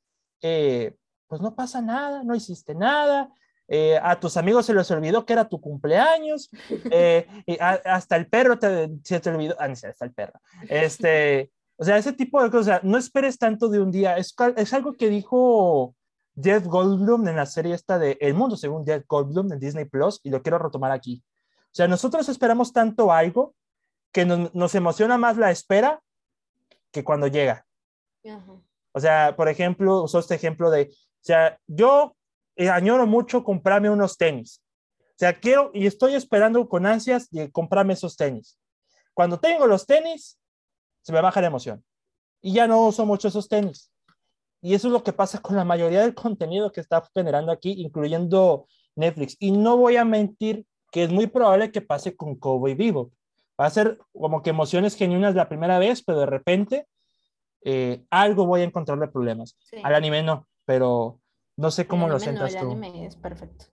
eh, 0.41 0.95
pues 1.27 1.43
no 1.43 1.55
pasa 1.55 1.83
nada, 1.83 2.23
no 2.25 2.35
hiciste 2.35 2.75
nada. 2.75 3.31
Eh, 3.75 3.99
a 4.03 4.21
tus 4.21 4.37
amigos 4.37 4.67
se 4.67 4.75
les 4.75 4.91
olvidó 4.91 5.25
que 5.25 5.33
era 5.33 5.49
tu 5.49 5.59
cumpleaños, 5.59 6.51
eh, 6.91 7.27
y 7.47 7.57
hasta 7.59 8.17
el 8.17 8.27
perro 8.27 8.59
te, 8.59 8.91
se 9.03 9.19
te 9.19 9.31
olvidó, 9.31 9.57
ah, 9.59 9.65
hasta 9.65 10.05
el 10.05 10.13
perro. 10.13 10.39
Este, 10.69 11.51
o 11.77 11.85
sea, 11.85 11.97
ese 11.97 12.13
tipo 12.13 12.43
de 12.43 12.51
cosas, 12.51 12.85
no 12.85 12.99
esperes 12.99 13.39
tanto 13.39 13.71
de 13.71 13.81
un 13.81 13.91
día, 13.91 14.19
es, 14.19 14.35
es 14.59 14.75
algo 14.75 14.93
que 14.93 15.09
dijo 15.09 15.95
Jeff 16.39 16.67
Goldblum 16.67 17.27
en 17.29 17.37
la 17.37 17.47
serie 17.47 17.75
esta 17.75 17.99
de 17.99 18.19
El 18.21 18.35
Mundo 18.35 18.59
según 18.59 18.85
Jeff 18.85 19.05
Goldblum 19.09 19.51
en 19.55 19.59
Disney 19.59 19.87
Plus, 19.87 20.21
y 20.23 20.29
lo 20.29 20.43
quiero 20.43 20.59
retomar 20.59 20.93
aquí. 20.93 21.25
O 21.65 21.75
sea, 21.75 21.89
nosotros 21.89 22.29
esperamos 22.29 22.75
tanto 22.75 23.11
algo 23.11 23.55
que 24.13 24.27
nos, 24.27 24.55
nos 24.55 24.75
emociona 24.75 25.17
más 25.17 25.39
la 25.39 25.51
espera 25.51 26.03
que 26.91 27.05
cuando 27.05 27.27
llega. 27.27 27.65
O 28.93 29.01
sea, 29.01 29.35
por 29.35 29.49
ejemplo, 29.49 30.03
usó 30.03 30.19
este 30.19 30.35
ejemplo 30.35 30.71
de, 30.71 30.91
o 30.93 31.25
sea, 31.25 31.59
yo 31.67 32.15
eh, 32.65 32.71
añoro 32.71 33.07
mucho 33.07 33.45
comprarme 33.45 33.91
unos 33.91 34.17
tenis. 34.17 34.63
O 35.11 35.15
sea, 35.17 35.39
quiero 35.39 35.71
y 35.73 35.87
estoy 35.87 36.15
esperando 36.15 36.69
con 36.69 36.87
ansias 36.87 37.31
de 37.31 37.51
comprarme 37.51 37.93
esos 37.93 38.17
tenis. 38.17 38.59
Cuando 39.15 39.39
tengo 39.39 39.67
los 39.67 39.87
tenis, 39.87 40.39
se 41.03 41.13
me 41.13 41.21
baja 41.21 41.41
la 41.41 41.49
emoción. 41.49 41.85
Y 42.41 42.55
ya 42.55 42.67
no 42.67 42.87
uso 42.87 43.07
mucho 43.07 43.29
esos 43.29 43.49
tenis. 43.49 43.93
Y 44.61 44.75
eso 44.75 44.89
es 44.89 44.93
lo 44.93 45.03
que 45.03 45.13
pasa 45.13 45.41
con 45.41 45.57
la 45.57 45.65
mayoría 45.65 46.01
del 46.01 46.15
contenido 46.15 46.71
que 46.73 46.81
está 46.81 47.03
generando 47.15 47.53
aquí, 47.53 47.73
incluyendo 47.73 48.67
Netflix. 48.95 49.37
Y 49.39 49.51
no 49.51 49.77
voy 49.77 49.97
a 49.97 50.05
mentir 50.05 50.67
que 50.91 51.05
es 51.05 51.11
muy 51.11 51.27
probable 51.27 51.73
que 51.73 51.81
pase 51.81 52.17
con 52.17 52.37
Cowboy 52.37 52.75
Vivo. 52.75 53.11
Va 53.61 53.67
a 53.67 53.71
ser 53.71 53.99
como 54.13 54.43
que 54.43 54.51
emociones 54.51 54.95
genuinas 54.95 55.35
la 55.35 55.49
primera 55.49 55.79
vez, 55.79 56.03
pero 56.03 56.21
de 56.21 56.27
repente 56.27 56.87
eh, 57.65 58.05
algo 58.11 58.47
voy 58.47 58.61
a 58.61 58.65
encontrarle 58.65 59.09
problemas. 59.09 59.57
Al 59.83 59.95
anime 59.95 60.23
no, 60.23 60.47
pero 60.65 61.21
no 61.57 61.71
sé 61.71 61.87
cómo 61.87 62.09
lo 62.09 62.19
sientas 62.19 62.53
tú. 62.53 62.59
El 62.59 62.83
anime 62.83 63.07
es 63.07 63.17
perfecto. 63.17 63.67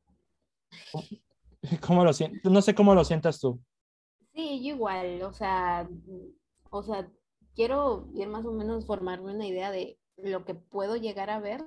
¿Cómo 1.81 2.03
lo 2.05 2.11
No 2.43 2.61
sé 2.61 2.75
cómo 2.75 2.95
lo 2.95 3.03
sientas 3.03 3.39
tú. 3.39 3.59
Sí, 4.33 4.63
yo 4.63 4.75
igual, 4.75 5.21
o 5.23 5.33
sea, 5.33 5.89
o 6.69 6.83
sea, 6.83 7.09
quiero 7.55 8.07
ir 8.13 8.27
más 8.27 8.45
o 8.45 8.51
menos 8.51 8.85
formarme 8.85 9.33
una 9.33 9.47
idea 9.47 9.71
de 9.71 9.99
lo 10.17 10.45
que 10.45 10.55
puedo 10.55 10.95
llegar 10.95 11.29
a 11.29 11.39
ver, 11.39 11.63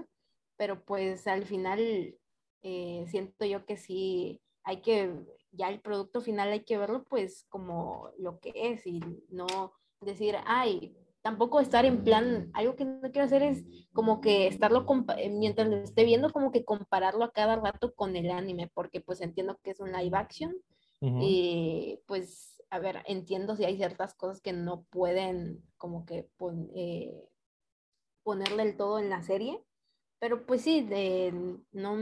pero 0.56 0.84
pues 0.84 1.26
al 1.26 1.44
final 1.44 2.16
eh, 2.62 3.04
siento 3.08 3.44
yo 3.44 3.66
que 3.66 3.76
sí 3.76 4.40
hay 4.64 4.80
que, 4.80 5.12
ya 5.50 5.68
el 5.68 5.80
producto 5.80 6.20
final 6.20 6.52
hay 6.52 6.64
que 6.64 6.78
verlo 6.78 7.04
pues 7.04 7.46
como 7.48 8.10
lo 8.18 8.38
que 8.38 8.52
es 8.54 8.86
y 8.86 9.00
no 9.28 9.72
decir, 10.00 10.36
ay, 10.46 10.96
tampoco 11.22 11.60
estar 11.60 11.84
en 11.84 12.02
plan, 12.04 12.50
algo 12.52 12.74
que 12.74 12.84
no 12.84 13.00
quiero 13.00 13.24
hacer 13.24 13.42
es 13.42 13.64
como 13.92 14.20
que 14.20 14.48
estarlo, 14.48 14.84
eh, 15.16 15.30
mientras 15.30 15.68
lo 15.68 15.76
esté 15.76 16.04
viendo, 16.04 16.30
como 16.30 16.50
que 16.50 16.64
compararlo 16.64 17.24
a 17.24 17.32
cada 17.32 17.56
rato 17.56 17.94
con 17.94 18.16
el 18.16 18.30
anime, 18.30 18.70
porque 18.74 19.00
pues 19.00 19.20
entiendo 19.20 19.58
que 19.62 19.70
es 19.70 19.80
un 19.80 19.92
live 19.92 20.16
action 20.16 20.54
y 21.04 21.98
pues, 22.06 22.62
a 22.70 22.78
ver, 22.78 23.02
entiendo 23.06 23.56
si 23.56 23.64
hay 23.64 23.76
ciertas 23.76 24.14
cosas 24.14 24.40
que 24.40 24.52
no 24.52 24.84
pueden 24.84 25.60
como 25.76 26.06
que 26.06 26.30
eh, 26.76 27.28
ponerle 28.22 28.62
el 28.62 28.76
todo 28.76 29.00
en 29.00 29.10
la 29.10 29.20
serie, 29.22 29.60
pero 30.20 30.46
pues 30.46 30.62
sí, 30.62 30.82
de, 30.82 31.58
no, 31.72 31.96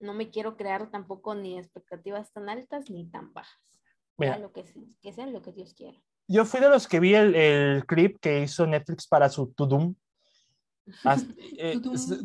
no 0.00 0.14
me 0.14 0.30
quiero 0.30 0.56
crear 0.56 0.90
tampoco 0.90 1.34
ni 1.34 1.58
expectativas 1.58 2.32
tan 2.32 2.48
altas 2.48 2.88
ni 2.88 3.10
tan 3.10 3.34
bajas. 3.34 3.60
Mira, 4.16 4.38
lo 4.38 4.52
que, 4.52 4.64
que 5.02 5.12
sea 5.12 5.26
lo 5.26 5.42
que 5.42 5.52
Dios 5.52 5.74
quiera. 5.74 6.00
Yo 6.26 6.44
fui 6.44 6.60
de 6.60 6.68
los 6.68 6.88
que 6.88 7.00
vi 7.00 7.14
el, 7.14 7.34
el 7.34 7.86
clip 7.86 8.18
que 8.20 8.42
hizo 8.42 8.66
Netflix 8.66 9.06
para 9.06 9.28
su 9.28 9.52
Tudum. 9.52 9.94
Eh, 11.56 11.80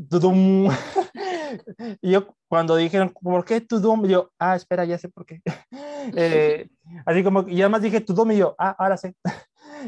Tudum. 0.09 0.69
y 2.01 2.11
yo 2.11 2.35
cuando 2.49 2.75
dijeron, 2.75 3.13
¿por 3.21 3.45
qué 3.45 3.61
Tudum? 3.61 4.05
Yo, 4.05 4.31
ah, 4.37 4.55
espera, 4.55 4.83
ya 4.83 4.97
sé 4.97 5.07
por 5.07 5.25
qué. 5.25 5.41
eh, 6.15 6.67
así 7.05 7.23
como, 7.23 7.47
y 7.47 7.61
además 7.61 7.81
dije 7.81 8.01
Tudum 8.01 8.31
y 8.31 8.37
yo, 8.37 8.55
ah, 8.57 8.75
ahora 8.77 8.97
sé. 8.97 9.15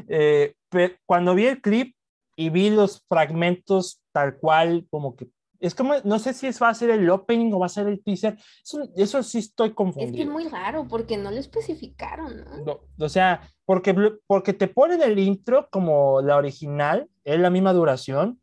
Eh, 0.08 0.54
pero 0.70 0.94
cuando 1.06 1.36
vi 1.36 1.48
el 1.48 1.62
clip, 1.62 1.94
y 2.36 2.50
vi 2.50 2.70
los 2.70 3.04
fragmentos 3.08 4.02
tal 4.12 4.38
cual, 4.38 4.88
como 4.90 5.16
que 5.16 5.30
es 5.62 5.76
como, 5.76 5.94
no 6.04 6.20
sé 6.20 6.34
si 6.34 6.48
es, 6.48 6.62
va 6.62 6.70
a 6.70 6.74
ser 6.74 6.90
el 6.90 7.10
opening 7.10 7.54
o 7.54 7.60
va 7.60 7.68
a 7.68 7.70
ser 7.70 7.88
el 7.88 8.04
teaser. 8.04 8.38
Eso, 8.64 8.90
eso 8.96 9.24
sí 9.24 9.38
estoy 9.38 9.74
confundido. 9.74 10.12
Es 10.12 10.16
que 10.16 10.24
es 10.24 10.30
muy 10.30 10.48
raro 10.48 10.88
porque 10.88 11.18
no 11.18 11.32
lo 11.32 11.38
especificaron, 11.38 12.44
¿no? 12.66 12.82
o 12.98 13.10
sea, 13.10 13.48
porque, 13.64 13.96
porque 14.28 14.54
te 14.54 14.68
ponen 14.68 15.02
el 15.02 15.20
intro 15.20 15.70
como 15.72 16.22
la 16.22 16.38
original, 16.38 17.08
es 17.24 17.40
la 17.40 17.50
misma 17.50 17.74
duración, 17.74 18.42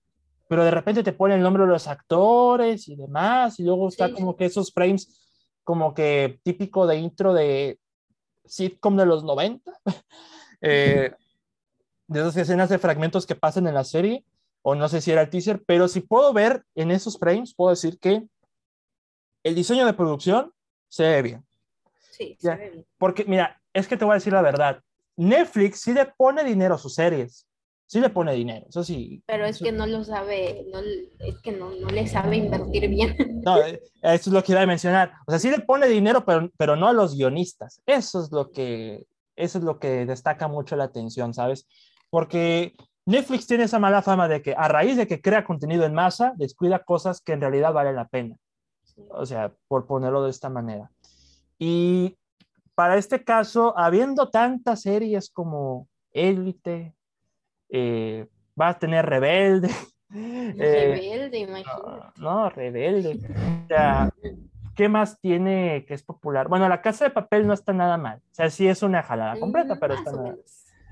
pero 0.49 0.65
de 0.65 0.71
repente 0.71 1.03
te 1.03 1.13
ponen 1.13 1.39
el 1.39 1.43
nombre 1.43 1.65
de 1.65 1.71
los 1.71 1.89
actores 1.89 2.89
y 2.89 2.97
demás, 2.97 3.59
y 3.59 3.65
luego 3.65 3.89
está 3.89 4.13
como 4.13 4.37
que 4.37 4.47
esos 4.47 4.73
frames 4.73 5.21
como 5.65 5.93
que 5.93 6.41
típico 6.43 6.87
de 6.87 6.97
intro 6.97 7.35
de 7.35 7.79
sitcom 8.47 8.97
de 8.97 9.07
los 9.07 9.25
90. 9.25 9.71
eh, 10.63 11.13
de 12.09 12.21
esas 12.21 12.37
escenas 12.39 12.71
de 12.71 12.79
fragmentos 12.79 13.27
que 13.27 13.35
pasan 13.35 13.67
en 13.67 13.75
la 13.75 13.85
serie, 13.85 14.25
o 14.63 14.75
no 14.75 14.89
sé 14.89 15.01
si 15.01 15.11
era 15.11 15.23
el 15.23 15.31
teaser, 15.31 15.63
pero 15.67 15.89
si 15.89 16.01
puedo 16.01 16.33
ver 16.33 16.65
en 16.75 16.91
esos 16.91 17.19
frames, 17.19 17.55
puedo 17.55 17.71
decir 17.71 17.99
que 17.99 18.23
el 19.43 19.55
diseño 19.55 19.87
de 19.87 19.95
producción 19.95 20.53
se 20.89 21.05
ve 21.05 21.23
bien. 21.23 21.47
Sí, 22.11 22.37
se 22.39 22.55
ve 22.55 22.71
bien. 22.71 22.87
Porque, 22.99 23.25
mira, 23.25 23.61
es 23.73 23.87
que 23.87 23.97
te 23.97 24.05
voy 24.05 24.13
a 24.13 24.17
decir 24.17 24.33
la 24.33 24.43
verdad. 24.43 24.81
Netflix 25.17 25.81
sí 25.81 25.93
le 25.93 26.07
pone 26.07 26.45
dinero 26.45 26.75
a 26.75 26.79
sus 26.79 26.95
series. 26.95 27.47
Sí 27.87 28.01
le 28.01 28.11
pone 28.11 28.35
dinero, 28.35 28.67
eso 28.69 28.85
sí. 28.85 29.23
Pero 29.25 29.47
es 29.47 29.59
que 29.59 29.73
no 29.73 29.87
lo 29.87 30.05
sabe, 30.05 30.67
no, 30.71 30.81
es 30.81 31.39
que 31.43 31.53
no, 31.53 31.71
no, 31.71 31.89
le 31.89 32.07
sabe 32.07 32.37
invertir 32.37 32.87
bien. 32.89 33.17
No, 33.43 33.59
eh, 33.63 33.81
eso 34.03 34.29
es 34.29 34.35
lo 34.35 34.45
que 34.45 34.53
iba 34.53 34.61
a 34.61 34.67
mencionar. 34.67 35.13
O 35.27 35.31
sea, 35.31 35.39
sí 35.39 35.51
le 35.51 35.61
pone 35.61 35.87
dinero, 35.89 36.23
pero, 36.27 36.51
pero 36.59 36.77
no 36.77 36.87
a 36.87 36.93
los 36.93 37.17
guionistas. 37.17 37.81
Eso 37.87 38.23
es 38.23 38.31
lo 38.31 38.51
que, 38.51 39.07
eso 39.37 39.57
es 39.57 39.65
lo 39.65 39.79
que 39.79 40.05
destaca 40.05 40.49
mucho 40.49 40.77
la 40.77 40.85
atención, 40.85 41.33
¿sabes? 41.33 41.67
porque 42.11 42.75
Netflix 43.09 43.47
tiene 43.47 43.65
esa 43.65 43.79
mala 43.79 44.03
fama 44.03 44.29
de 44.29 44.43
que 44.43 44.55
a 44.55 44.69
raíz 44.69 44.99
de 44.99 45.07
que 45.07 45.23
crea 45.23 45.43
contenido 45.43 45.87
en 45.87 45.95
masa, 45.95 46.35
descuida 46.37 46.85
cosas 46.85 47.23
que 47.23 47.33
en 47.33 47.41
realidad 47.41 47.73
valen 47.73 47.97
la 47.97 48.07
pena. 48.07 48.37
O 49.09 49.25
sea, 49.25 49.51
por 49.67 49.87
ponerlo 49.87 50.23
de 50.25 50.31
esta 50.31 50.51
manera. 50.51 50.91
Y 51.59 52.19
para 52.75 52.99
este 52.99 53.25
caso, 53.25 53.73
habiendo 53.79 54.29
tantas 54.29 54.83
series 54.83 55.31
como 55.31 55.89
Élite, 56.13 56.95
eh, 57.71 58.27
va 58.61 58.69
a 58.69 58.79
tener 58.79 59.07
Rebelde. 59.07 59.71
Rebelde, 60.11 61.43
eh, 61.45 61.65
No, 62.19 62.51
Rebelde. 62.51 63.21
O 63.65 63.69
sea, 63.69 64.11
¿qué 64.77 64.91
más 64.91 65.19
tiene 65.19 65.87
que 65.87 65.95
es 65.95 66.03
popular? 66.03 66.49
Bueno, 66.49 66.69
La 66.69 66.83
Casa 66.83 67.07
de 67.07 67.11
Papel 67.11 67.47
no 67.47 67.55
está 67.55 67.73
nada 67.73 67.97
mal. 67.97 68.19
O 68.19 68.35
sea, 68.35 68.51
sí 68.51 68.69
es 68.69 68.83
una 68.83 69.03
jalada 69.03 69.41
completa, 69.41 69.79
pero 69.81 69.95
está 69.95 70.13
nada 70.13 70.37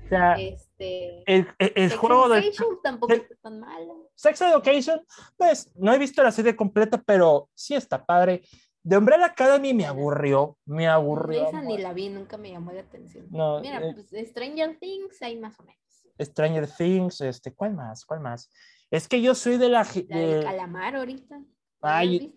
o 0.07 0.09
sea, 0.09 0.37
este, 0.77 1.23
el, 1.25 1.47
el, 1.57 1.95
juego 1.95 2.29
de... 2.29 2.51
tampoco 2.83 3.13
está 3.13 3.35
tan 3.41 3.59
malo. 3.59 4.09
Sex 4.15 4.41
Education, 4.41 5.01
pues 5.35 5.71
no 5.75 5.91
he 5.93 5.97
visto 5.97 6.21
la 6.21 6.31
serie 6.31 6.55
completa, 6.55 7.01
pero 7.03 7.49
sí 7.55 7.73
está 7.73 8.05
padre. 8.05 8.43
De 8.83 8.97
Umbrella 8.97 9.25
Academy 9.25 9.73
me 9.73 9.85
aburrió, 9.85 10.57
me 10.65 10.87
aburrió. 10.87 11.47
Esa 11.47 11.61
ni 11.61 11.77
la 11.77 11.93
vi, 11.93 12.09
nunca 12.09 12.37
me 12.37 12.51
llamó 12.51 12.71
la 12.71 12.81
atención. 12.81 13.25
No, 13.31 13.59
Mira, 13.59 13.79
eh, 13.85 13.93
pues 13.93 14.29
Stranger 14.29 14.77
Things 14.79 15.21
hay 15.21 15.37
más 15.37 15.59
o 15.59 15.63
menos. 15.63 15.79
Stranger 16.19 16.67
Things, 16.67 17.21
este, 17.21 17.53
¿cuál 17.53 17.73
más? 17.73 18.05
¿Cuál 18.05 18.21
más? 18.21 18.49
Es 18.89 19.07
que 19.07 19.21
yo 19.21 19.35
soy 19.35 19.57
de 19.57 19.69
la... 19.69 19.83
de... 19.83 20.41
calamar 20.43 20.95
ahorita. 20.95 21.41
Ay. 21.81 22.35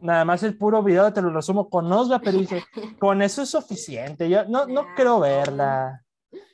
Nada 0.00 0.24
más 0.24 0.42
el 0.42 0.56
puro 0.56 0.82
video 0.82 1.12
te 1.12 1.20
lo 1.20 1.30
resumo 1.30 1.68
con 1.68 1.90
Osva, 1.92 2.20
pero 2.20 2.38
dije, 2.38 2.62
con 2.98 3.20
eso 3.20 3.42
es 3.42 3.50
suficiente. 3.50 4.28
Yo 4.28 4.44
no, 4.44 4.66
no 4.66 4.94
quiero 4.94 5.20
verla. 5.20 6.04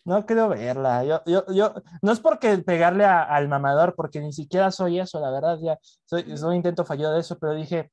No 0.06 0.24
quiero 0.24 0.48
verla. 0.48 1.04
Yo, 1.04 1.20
yo, 1.26 1.44
yo, 1.52 1.74
no 2.00 2.12
es 2.12 2.20
porque 2.20 2.56
pegarle 2.58 3.04
al 3.04 3.48
mamador, 3.48 3.96
porque 3.96 4.20
ni 4.20 4.32
siquiera 4.32 4.70
soy 4.70 5.00
eso, 5.00 5.18
la 5.18 5.32
verdad, 5.32 5.58
ya 5.60 5.78
soy, 6.04 6.36
soy 6.36 6.50
un 6.50 6.54
intento 6.54 6.84
fallido 6.84 7.12
de 7.12 7.20
eso, 7.20 7.36
pero 7.40 7.54
dije, 7.54 7.90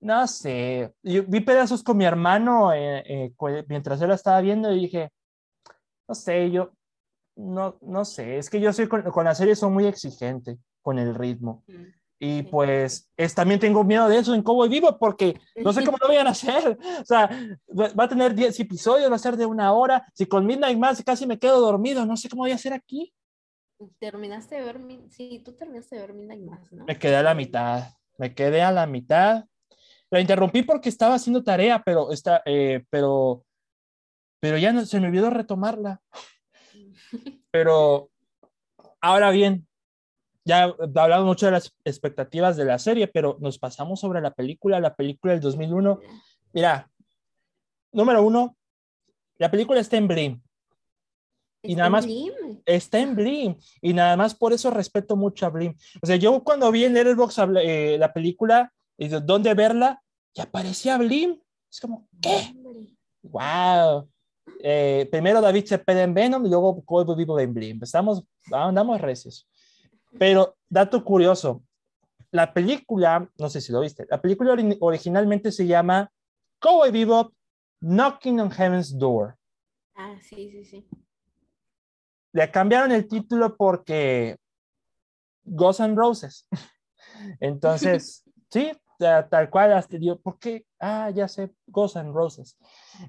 no 0.00 0.26
sé. 0.26 0.94
Yo 1.02 1.22
vi 1.26 1.40
pedazos 1.40 1.82
con 1.82 1.96
mi 1.96 2.04
hermano 2.04 2.74
eh, 2.74 3.02
eh, 3.06 3.64
mientras 3.68 4.02
él 4.02 4.08
la 4.08 4.16
estaba 4.16 4.42
viendo 4.42 4.70
y 4.70 4.80
dije, 4.80 5.10
no 6.06 6.14
sé, 6.14 6.50
yo, 6.50 6.72
no, 7.36 7.78
no 7.80 8.04
sé, 8.04 8.36
es 8.36 8.50
que 8.50 8.60
yo 8.60 8.70
soy 8.74 8.86
con, 8.86 9.02
con 9.04 9.24
la 9.24 9.34
serie 9.34 9.56
soy 9.56 9.70
muy 9.70 9.86
exigente 9.86 10.58
con 10.82 10.98
el 10.98 11.14
ritmo. 11.14 11.64
Y 12.22 12.42
pues 12.42 13.10
es, 13.16 13.34
también 13.34 13.58
tengo 13.58 13.82
miedo 13.82 14.06
de 14.06 14.18
eso 14.18 14.34
en 14.34 14.42
Cowboy 14.42 14.68
Vivo 14.68 14.98
porque 14.98 15.40
no 15.56 15.72
sé 15.72 15.82
cómo 15.82 15.96
lo 15.98 16.08
vayan 16.08 16.26
a 16.26 16.32
hacer. 16.32 16.78
O 17.00 17.04
sea, 17.04 17.30
va 17.70 18.04
a 18.04 18.08
tener 18.08 18.34
10 18.34 18.60
episodios, 18.60 19.10
va 19.10 19.16
a 19.16 19.18
ser 19.18 19.38
de 19.38 19.46
una 19.46 19.72
hora. 19.72 20.06
Si 20.12 20.26
con 20.26 20.44
Midnight 20.44 20.76
Mass 20.76 21.02
casi 21.02 21.26
me 21.26 21.38
quedo 21.38 21.58
dormido, 21.60 22.04
no 22.04 22.18
sé 22.18 22.28
cómo 22.28 22.42
voy 22.42 22.52
a 22.52 22.56
hacer 22.56 22.74
aquí. 22.74 23.14
Terminaste 23.98 24.56
de 24.56 24.64
ver, 24.64 24.78
sí, 25.08 25.40
tú 25.42 25.52
terminaste 25.52 25.96
de 25.96 26.02
ver 26.02 26.12
Midnight 26.12 26.42
Mass, 26.42 26.70
¿no? 26.70 26.84
Me 26.84 26.98
quedé 26.98 27.16
a 27.16 27.22
la 27.22 27.34
mitad, 27.34 27.84
me 28.18 28.34
quedé 28.34 28.60
a 28.60 28.70
la 28.70 28.86
mitad. 28.86 29.46
La 30.10 30.20
interrumpí 30.20 30.62
porque 30.62 30.90
estaba 30.90 31.14
haciendo 31.14 31.42
tarea, 31.42 31.82
pero, 31.82 32.12
está, 32.12 32.42
eh, 32.44 32.84
pero, 32.90 33.46
pero 34.40 34.58
ya 34.58 34.74
no, 34.74 34.84
se 34.84 35.00
me 35.00 35.06
olvidó 35.06 35.30
retomarla. 35.30 36.02
Pero 37.52 38.10
ahora 39.00 39.30
bien, 39.30 39.66
ya 40.44 40.74
hablamos 40.94 41.26
mucho 41.26 41.46
de 41.46 41.52
las 41.52 41.74
expectativas 41.84 42.56
de 42.56 42.64
la 42.64 42.78
serie, 42.78 43.08
pero 43.08 43.36
nos 43.40 43.58
pasamos 43.58 44.00
sobre 44.00 44.20
la 44.20 44.32
película, 44.32 44.80
la 44.80 44.94
película 44.94 45.32
del 45.32 45.40
2001. 45.42 46.00
Mira, 46.52 46.90
número 47.92 48.22
uno, 48.22 48.56
la 49.38 49.50
película 49.50 49.80
está 49.80 49.96
en 49.96 50.08
Blim. 50.08 50.42
Y 51.62 51.74
nada 51.74 51.90
más 51.90 52.06
está 52.64 52.98
en 53.00 53.14
Blim. 53.14 53.56
Y 53.82 53.92
nada 53.92 54.16
más 54.16 54.34
por 54.34 54.52
eso 54.52 54.70
respeto 54.70 55.16
mucho 55.16 55.46
a 55.46 55.50
Blim. 55.50 55.74
O 56.02 56.06
sea, 56.06 56.16
yo 56.16 56.42
cuando 56.42 56.70
vi 56.70 56.84
en 56.84 56.94
Letterboxd 56.94 57.56
eh, 57.62 57.96
la 57.98 58.12
película 58.12 58.72
y 58.96 59.08
de 59.08 59.20
dónde 59.20 59.52
verla, 59.54 60.02
ya 60.34 60.44
aparecía 60.44 60.96
Blim. 60.96 61.38
Es 61.70 61.80
como, 61.80 62.08
¿qué? 62.20 62.54
¡Wow! 63.22 64.08
Eh, 64.62 65.06
primero 65.10 65.40
David 65.40 65.66
Cepeda 65.66 66.02
en 66.02 66.14
Venom 66.14 66.44
y 66.44 66.48
luego 66.48 66.82
Cowboy 66.84 67.16
Vivo 67.16 67.38
en 67.38 67.52
Blim. 67.52 67.70
Empezamos, 67.72 68.24
andamos 68.50 69.00
recios. 69.00 69.46
Pero, 70.18 70.56
dato 70.68 71.04
curioso, 71.04 71.62
la 72.30 72.52
película, 72.52 73.28
no 73.38 73.48
sé 73.48 73.60
si 73.60 73.72
lo 73.72 73.80
viste, 73.80 74.06
la 74.08 74.20
película 74.20 74.56
originalmente 74.80 75.52
se 75.52 75.66
llama 75.66 76.10
Cowboy 76.60 76.90
Bebop 76.90 77.32
Knocking 77.80 78.40
on 78.40 78.50
Heaven's 78.50 78.96
Door. 78.98 79.36
Ah, 79.94 80.16
sí, 80.22 80.50
sí, 80.50 80.64
sí. 80.64 80.88
Le 82.32 82.50
cambiaron 82.50 82.92
el 82.92 83.08
título 83.08 83.56
porque 83.56 84.36
Ghosts 85.44 85.80
and 85.80 85.96
Roses. 85.96 86.46
Entonces, 87.40 88.24
sí, 88.50 88.72
tal 88.98 89.50
cual, 89.50 89.72
hasta 89.72 89.96
dio, 89.98 90.20
¿por 90.20 90.38
qué? 90.38 90.66
Ah, 90.78 91.10
ya 91.10 91.26
sé, 91.26 91.54
Ghosts 91.66 91.96
and 91.96 92.14
Roses. 92.14 92.56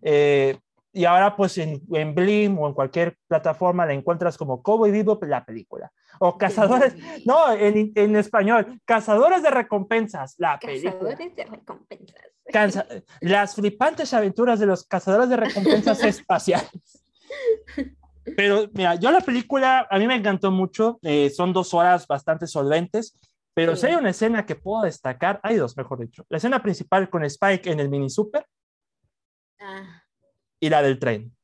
Eh, 0.02 0.58
y 0.94 1.06
ahora 1.06 1.36
pues 1.36 1.58
en, 1.58 1.82
en, 1.94 2.14
Blim 2.14 2.60
o 2.60 2.68
en 2.68 2.74
cualquier 2.74 3.18
plataforma 3.28 3.86
la 3.86 3.94
encuentras 3.94 4.38
como 4.38 4.62
Cowboy 4.62 4.92
Bebop 4.92 5.24
la 5.24 5.46
película. 5.46 5.92
O 6.20 6.38
Cazadores, 6.38 6.96
no, 7.26 7.52
en, 7.54 7.92
en 7.96 8.16
español, 8.16 8.80
Cazadores 8.86 9.42
de 9.42 9.52
Recompensas, 9.52 10.36
la 10.38 10.60
película. 10.60 10.92
Cazadores 10.92 11.36
de 11.36 11.46
Recompensas. 11.46 12.86
las 13.22 13.56
flipantes 13.56 14.14
aventuras 14.14 14.60
de 14.60 14.66
los 14.66 14.86
Cazadores 14.86 15.30
de 15.30 15.38
Recompensas 15.38 16.04
espaciales. 16.04 17.04
Pero 18.36 18.70
mira, 18.74 18.96
yo 18.96 19.12
la 19.12 19.22
película, 19.22 19.88
a 19.90 19.98
mí 19.98 20.08
me 20.08 20.16
encantó 20.16 20.52
mucho, 20.52 21.00
eh, 21.04 21.30
son 21.30 21.54
dos 21.54 21.74
horas 21.74 22.06
bastante 22.06 22.48
solventes, 22.48 23.18
pero 23.54 23.76
si 23.76 23.88
hay 23.88 23.96
una 23.96 24.12
escena 24.12 24.46
que 24.46 24.56
puedo 24.56 24.84
destacar, 24.84 25.40
hay 25.44 25.56
dos, 25.56 25.76
mejor 25.76 26.00
dicho. 26.00 26.26
La 26.30 26.38
escena 26.38 26.62
principal 26.62 27.10
con 27.10 27.24
Spike 27.24 27.72
en 27.72 27.80
el 27.80 27.90
mini 27.90 28.10
super. 28.10 28.46
Ah 29.60 30.01
y 30.62 30.70
la 30.70 30.82
del 30.82 31.00
tren. 31.00 31.36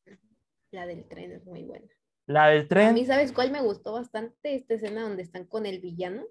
La 0.72 0.86
del 0.86 1.06
tren 1.08 1.32
es 1.32 1.46
muy 1.46 1.64
buena. 1.64 1.88
La 2.28 2.48
del 2.50 2.68
tren. 2.68 2.90
A 2.90 2.94
mí, 2.94 3.06
¿sabes 3.06 3.34
cuál 3.34 3.52
me 3.52 3.62
gustó 3.62 3.94
bastante? 3.94 4.56
Esta 4.56 4.76
escena 4.76 5.02
donde 5.02 5.24
están 5.24 5.46
con 5.46 5.66
el 5.66 5.82
villano, 5.82 6.24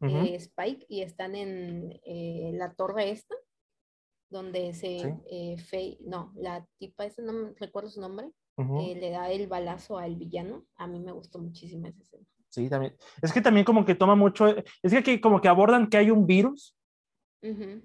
eh, 0.00 0.34
Spike, 0.34 0.84
y 0.88 1.02
están 1.02 1.36
en 1.36 2.00
eh, 2.04 2.50
la 2.54 2.74
torre 2.74 3.10
esta, 3.10 3.36
donde 4.28 4.74
se. 4.74 5.16
Eh, 5.30 5.98
no, 6.00 6.32
la 6.34 6.66
tipa, 6.78 7.04
esa 7.04 7.22
no 7.22 7.54
recuerdo 7.56 7.90
su 7.90 8.00
nombre, 8.00 8.28
le 8.56 9.10
da 9.10 9.30
el 9.30 9.46
balazo 9.46 9.98
al 9.98 10.16
villano. 10.16 10.66
A 10.74 10.88
mí 10.88 10.98
me 10.98 11.12
gustó 11.12 11.38
muchísimo 11.38 11.86
esa 11.86 12.02
escena. 12.02 12.26
Sí, 12.48 12.68
también. 12.68 12.96
Es 13.22 13.32
que 13.32 13.40
también 13.40 13.64
como 13.64 13.84
que 13.84 13.94
toma 13.94 14.16
mucho. 14.16 14.48
Es 14.82 14.92
que 14.92 14.98
aquí 14.98 15.20
como 15.20 15.40
que 15.40 15.48
abordan 15.48 15.88
que 15.88 15.98
hay 15.98 16.10
un 16.10 16.26
virus 16.26 16.76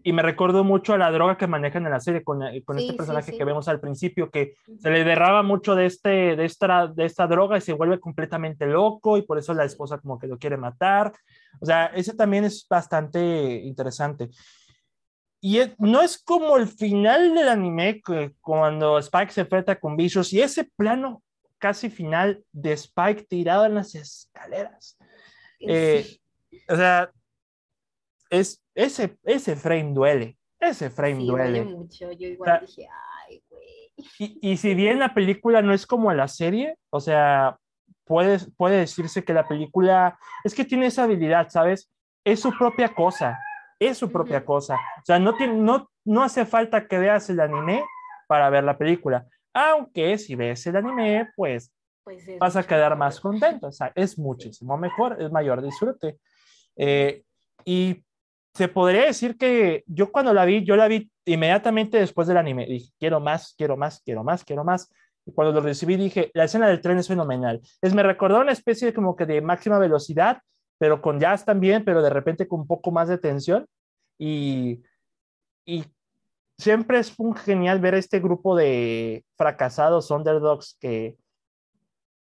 y 0.03 0.13
me 0.13 0.21
recuerdo 0.21 0.63
mucho 0.63 0.93
a 0.93 0.97
la 0.97 1.11
droga 1.11 1.35
que 1.35 1.47
manejan 1.47 1.85
en 1.85 1.91
la 1.91 1.99
serie 1.99 2.23
con, 2.23 2.43
eh, 2.43 2.63
con 2.63 2.77
este 2.77 2.93
personaje 2.93 3.35
que 3.35 3.43
vemos 3.43 3.67
al 3.67 3.79
principio, 3.79 4.29
que 4.29 4.53
se 4.79 4.91
le 4.91 5.03
derraba 5.03 5.41
mucho 5.41 5.73
de, 5.73 5.87
este, 5.87 6.35
de, 6.35 6.45
esta, 6.45 6.85
de 6.87 7.05
esta 7.05 7.25
droga 7.25 7.57
y 7.57 7.61
se 7.61 7.73
vuelve 7.73 7.99
completamente 7.99 8.67
loco 8.67 9.17
y 9.17 9.23
por 9.23 9.39
eso 9.39 9.55
la 9.55 9.65
esposa 9.65 9.97
como 9.97 10.19
que 10.19 10.27
lo 10.27 10.37
quiere 10.37 10.57
matar. 10.57 11.11
O 11.59 11.65
sea, 11.65 11.87
ese 11.87 12.13
también 12.13 12.43
es 12.43 12.67
bastante 12.69 13.61
interesante. 13.63 14.29
Y 15.41 15.59
no 15.79 16.01
es 16.01 16.21
como 16.23 16.57
el 16.57 16.67
final 16.67 17.33
del 17.33 17.47
anime, 17.47 18.01
que 18.05 18.33
cuando 18.41 18.99
Spike 18.99 19.31
se 19.31 19.41
enfrenta 19.41 19.79
con 19.79 19.95
Vicious 19.95 20.33
y 20.33 20.41
ese 20.41 20.65
plano 20.75 21.23
casi 21.57 21.89
final 21.89 22.43
de 22.51 22.73
Spike 22.73 23.25
tirado 23.27 23.65
en 23.65 23.75
las 23.75 23.95
escaleras. 23.95 24.97
Eh, 25.59 26.19
o 26.69 26.75
sea, 26.75 27.11
es, 28.29 28.61
ese, 28.77 29.17
ese 29.23 29.55
frame 29.55 29.93
duele, 29.93 30.37
ese 30.59 30.89
frame 30.89 31.25
duele. 31.25 31.63
mucho, 31.63 32.11
yo 32.11 32.27
igual 32.27 32.61
dije, 32.61 32.87
ay, 33.27 33.41
güey. 33.49 33.91
Y, 34.19 34.51
y, 34.51 34.57
si 34.57 34.75
bien 34.75 34.99
la 34.99 35.15
película 35.15 35.63
no 35.63 35.73
es 35.73 35.87
como 35.87 36.13
la 36.13 36.27
serie, 36.27 36.77
o 36.91 36.99
sea, 36.99 37.57
puede, 38.05 38.37
puede 38.55 38.77
decirse 38.77 39.23
que 39.23 39.33
la 39.33 39.47
película 39.47 40.19
es 40.43 40.53
que 40.53 40.63
tiene 40.63 40.85
esa 40.85 41.03
habilidad, 41.03 41.49
¿sabes? 41.49 41.91
Es 42.23 42.39
su 42.39 42.55
propia 42.55 42.93
cosa, 42.93 43.39
es 43.79 43.97
su 43.97 44.11
propia 44.11 44.45
cosa. 44.45 44.75
O 44.75 45.05
sea, 45.05 45.17
no, 45.17 45.35
tiene, 45.35 45.55
no, 45.55 45.89
no 46.05 46.23
hace 46.23 46.45
falta 46.45 46.87
que 46.87 46.99
veas 46.99 47.29
el 47.31 47.39
anime 47.39 47.83
para 48.27 48.49
ver 48.51 48.63
la 48.63 48.77
película. 48.77 49.25
Aunque 49.53 50.19
si 50.19 50.35
ves 50.35 50.67
el 50.67 50.75
anime, 50.75 51.29
pues, 51.35 51.73
pues 52.03 52.23
vas 52.37 52.55
a 52.55 52.61
quedar 52.61 52.95
más 52.95 53.19
contento. 53.19 53.67
O 53.67 53.71
sea, 53.71 53.91
es 53.95 54.19
muchísimo 54.19 54.77
mejor, 54.77 55.19
es 55.19 55.31
mayor 55.31 55.63
disfrute. 55.63 56.19
Eh, 56.75 57.23
y 57.65 58.03
se 58.57 58.67
podría 58.67 59.05
decir 59.05 59.37
que 59.37 59.83
yo 59.85 60.11
cuando 60.11 60.33
la 60.33 60.43
vi, 60.43 60.65
yo 60.65 60.75
la 60.75 60.87
vi 60.87 61.11
inmediatamente 61.25 61.99
después 61.99 62.27
del 62.27 62.37
anime. 62.37 62.65
Dije, 62.65 62.91
quiero 62.97 63.19
más, 63.19 63.53
quiero 63.55 63.77
más, 63.77 64.01
quiero 64.03 64.23
más, 64.23 64.43
quiero 64.43 64.63
más. 64.63 64.91
Y 65.27 65.31
cuando 65.31 65.53
lo 65.53 65.61
recibí 65.61 65.95
dije, 65.95 66.31
la 66.33 66.45
escena 66.45 66.67
del 66.67 66.81
tren 66.81 66.97
es 66.97 67.07
fenomenal. 67.07 67.61
Es, 67.83 67.93
me 67.93 68.01
recordó 68.01 68.41
una 68.41 68.53
especie 68.53 68.87
de 68.87 68.93
como 68.95 69.15
que 69.15 69.27
de 69.27 69.41
máxima 69.41 69.77
velocidad, 69.77 70.41
pero 70.79 71.03
con 71.03 71.19
jazz 71.19 71.45
también, 71.45 71.85
pero 71.85 72.01
de 72.01 72.09
repente 72.09 72.47
con 72.47 72.61
un 72.61 72.67
poco 72.67 72.89
más 72.89 73.09
de 73.09 73.19
tensión. 73.19 73.67
Y, 74.17 74.81
y 75.63 75.85
siempre 76.57 76.97
es 76.97 77.13
un 77.19 77.35
genial 77.35 77.79
ver 77.79 77.93
este 77.93 78.19
grupo 78.19 78.55
de 78.55 79.23
fracasados 79.37 80.09
underdogs 80.09 80.75
que 80.79 81.15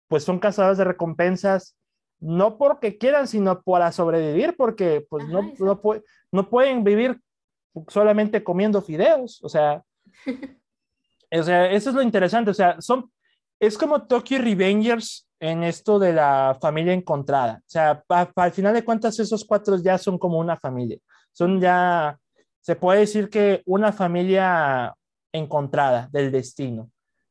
pues 0.07 0.23
son 0.23 0.39
cazadores 0.39 0.77
de 0.77 0.85
recompensas 0.85 1.77
no 2.21 2.59
porque 2.59 2.99
quieran, 2.99 3.27
sino 3.27 3.63
para 3.63 3.93
sobrevivir, 3.93 4.55
porque 4.57 5.07
pues 5.09 5.27
no, 5.29 5.53
no, 5.59 5.81
no, 6.33 6.49
pueden 6.49 6.85
vivir 6.85 7.19
solamente 7.89 8.45
comiendo 8.45 8.83
fideos, 8.83 9.43
o 9.43 9.49
sea, 9.49 9.83
o 11.33 11.43
sea, 11.43 11.71
eso 11.71 11.91
es 11.91 11.97
lo 11.97 12.03
interesante, 12.03 12.51
o 12.51 12.55
sea, 12.55 12.81
son, 12.81 13.11
es 13.59 13.79
como 13.79 14.07
Tokyo 14.07 14.39
Revengers 14.39 15.29
en 15.41 15.63
esto 15.63 15.99
de 15.99 16.13
la 16.13 16.57
familia 16.61 16.93
encontrada, 16.93 17.61
o 17.61 17.71
sea, 17.71 18.05
al 18.09 18.53
final 18.53 18.75
de 18.75 18.85
cuentas 18.85 19.19
esos 19.19 19.45
cuatro 19.45 19.77
ya 19.79 19.97
son 19.97 20.19
como 20.19 20.39
una 20.39 20.57
familia, 20.57 20.99
son 21.33 21.61
ya, 21.61 22.19
se 22.61 22.77
puede 22.77 23.01
decir 23.01 23.31
que 23.31 23.63
una 23.65 23.93
familia 23.93 24.95
encontrada 25.33 26.09
del 26.13 26.31
destino. 26.31 26.91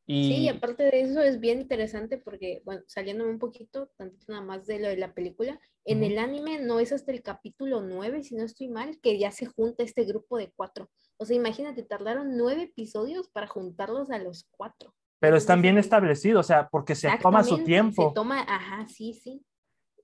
Sí, 0.10 0.38
y 0.38 0.50
aparte 0.50 0.82
de 0.86 1.02
eso 1.02 1.22
es 1.22 1.40
bien 1.40 1.62
interesante 1.62 2.18
porque, 2.18 2.64
bueno, 2.66 2.82
saliéndome 2.88 3.30
un 3.30 3.38
poquito, 3.38 3.92
tanto 3.96 4.18
nada 4.28 4.42
más 4.42 4.66
de 4.66 4.80
lo 4.80 4.88
de 4.88 4.98
la 4.98 5.14
película, 5.14 5.60
en 5.86 6.04
el 6.04 6.18
anime 6.18 6.58
no 6.58 6.80
es 6.80 6.92
hasta 6.92 7.12
el 7.12 7.22
capítulo 7.22 7.82
9, 7.82 8.24
si 8.24 8.36
no 8.36 8.44
estoy 8.44 8.70
mal, 8.70 9.00
que 9.04 9.20
ya 9.20 9.30
se 9.30 9.46
junta 9.46 9.84
este 9.84 10.06
grupo 10.06 10.40
de 10.40 10.52
cuatro. 10.56 10.90
O 11.18 11.26
sea, 11.26 11.36
imagínate, 11.36 11.84
tardaron 11.84 12.38
nueve 12.38 12.64
episodios 12.64 13.30
para 13.30 13.46
juntarlos 13.46 14.10
a 14.10 14.18
los 14.18 14.48
cuatro. 14.50 14.96
Pero 15.20 15.38
están 15.38 15.62
bien 15.62 15.78
establecidos, 15.78 16.44
o 16.44 16.48
sea, 16.48 16.70
porque 16.70 16.96
se 16.96 17.08
toma 17.22 17.44
su 17.44 17.64
tiempo. 17.64 18.10
Se 18.10 18.16
toma, 18.16 18.42
ajá, 18.42 18.88
sí, 18.88 19.14
sí. 19.14 19.46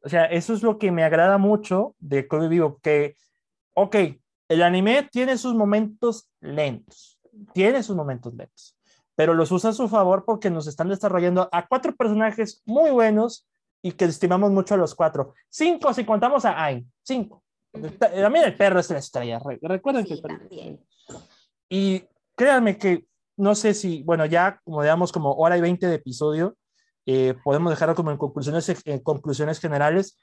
O 0.04 0.10
sea, 0.10 0.26
eso 0.26 0.54
es 0.54 0.62
lo 0.62 0.78
que 0.78 0.92
me 0.92 1.04
agrada 1.04 1.40
mucho 1.40 1.96
de 1.98 2.28
Cody 2.28 2.48
Vivo, 2.48 2.80
que, 2.84 3.16
ok, 3.74 3.96
el 4.50 4.62
anime 4.62 5.10
tiene 5.12 5.36
sus 5.40 5.56
momentos 5.56 6.30
lentos, 6.42 7.20
tiene 7.54 7.82
sus 7.82 7.96
momentos 7.96 8.36
lentos 8.36 8.75
pero 9.16 9.34
los 9.34 9.52
usa 9.52 9.72
a 9.72 9.74
su 9.74 9.88
favor 9.88 10.24
porque 10.26 10.50
nos 10.50 10.68
están 10.68 10.90
desarrollando 10.90 11.50
a 11.52 11.68
cuatro 11.68 11.96
personajes 11.96 12.62
muy 12.66 12.92
buenos 12.92 13.48
y 13.82 13.94
que 13.94 14.06
estimamos 14.06 14.52
mucho 14.52 14.74
a 14.74 14.78
los 14.78 14.96
cuatro. 14.96 15.34
Cinco 15.50 15.94
si 15.94 16.06
contamos 16.06 16.46
a 16.46 16.64
Ain, 16.64 16.92
cinco. 17.04 17.44
También 18.00 18.46
el 18.46 18.56
perro 18.56 18.80
es 18.80 18.90
la 18.90 19.00
estrella, 19.00 19.40
recuerden 19.62 20.06
que... 20.06 20.18
También. 20.18 20.80
Y 21.70 22.04
créanme 22.36 22.78
que 22.78 23.06
no 23.38 23.54
sé 23.54 23.74
si, 23.74 24.02
bueno, 24.04 24.26
ya 24.26 24.62
como 24.64 24.82
digamos 24.82 25.12
como 25.12 25.34
hora 25.34 25.58
y 25.58 25.62
veinte 25.62 25.88
de 25.88 25.96
episodio, 25.96 26.56
eh, 27.06 27.36
podemos 27.44 27.70
dejarlo 27.70 27.94
como 27.94 28.12
en 28.12 28.18
conclusiones, 28.18 28.82
en 28.86 29.00
conclusiones 29.00 29.60
generales. 29.60 30.18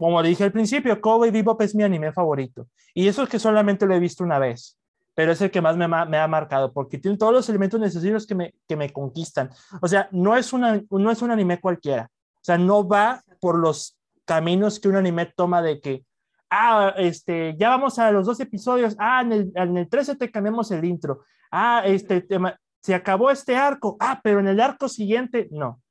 como 0.00 0.22
dije 0.22 0.44
al 0.44 0.52
principio, 0.52 0.98
Cowboy 0.98 1.30
Bebop 1.30 1.60
es 1.60 1.74
mi 1.74 1.82
anime 1.82 2.10
favorito. 2.10 2.68
Y 2.94 3.06
eso 3.06 3.22
es 3.22 3.28
que 3.28 3.38
solamente 3.38 3.84
lo 3.84 3.94
he 3.94 4.00
visto 4.00 4.24
una 4.24 4.38
vez, 4.38 4.79
pero 5.14 5.32
es 5.32 5.40
el 5.40 5.50
que 5.50 5.60
más 5.60 5.76
me, 5.76 5.86
me 5.88 6.18
ha 6.18 6.28
marcado, 6.28 6.72
porque 6.72 6.98
tiene 6.98 7.16
todos 7.16 7.32
los 7.32 7.48
elementos 7.48 7.80
necesarios 7.80 8.26
que 8.26 8.34
me, 8.34 8.54
que 8.66 8.76
me 8.76 8.90
conquistan. 8.92 9.50
O 9.80 9.88
sea, 9.88 10.08
no 10.12 10.36
es, 10.36 10.52
una, 10.52 10.80
no 10.90 11.10
es 11.10 11.22
un 11.22 11.30
anime 11.30 11.60
cualquiera. 11.60 12.10
O 12.36 12.44
sea, 12.44 12.56
no 12.56 12.86
va 12.86 13.22
por 13.40 13.58
los 13.58 13.98
caminos 14.24 14.78
que 14.80 14.88
un 14.88 14.96
anime 14.96 15.26
toma 15.26 15.62
de 15.62 15.80
que, 15.80 16.04
ah, 16.50 16.94
este, 16.96 17.56
ya 17.58 17.70
vamos 17.70 17.98
a 17.98 18.10
los 18.12 18.26
dos 18.26 18.40
episodios, 18.40 18.96
ah, 18.98 19.22
en 19.22 19.32
el, 19.32 19.52
en 19.54 19.76
el 19.76 19.88
13 19.88 20.16
te 20.16 20.30
cambiamos 20.30 20.70
el 20.70 20.84
intro, 20.84 21.24
ah, 21.50 21.82
este, 21.84 22.22
tema, 22.22 22.58
se 22.80 22.94
acabó 22.94 23.30
este 23.30 23.56
arco, 23.56 23.96
ah, 24.00 24.20
pero 24.22 24.40
en 24.40 24.48
el 24.48 24.60
arco 24.60 24.88
siguiente, 24.88 25.48
no. 25.50 25.82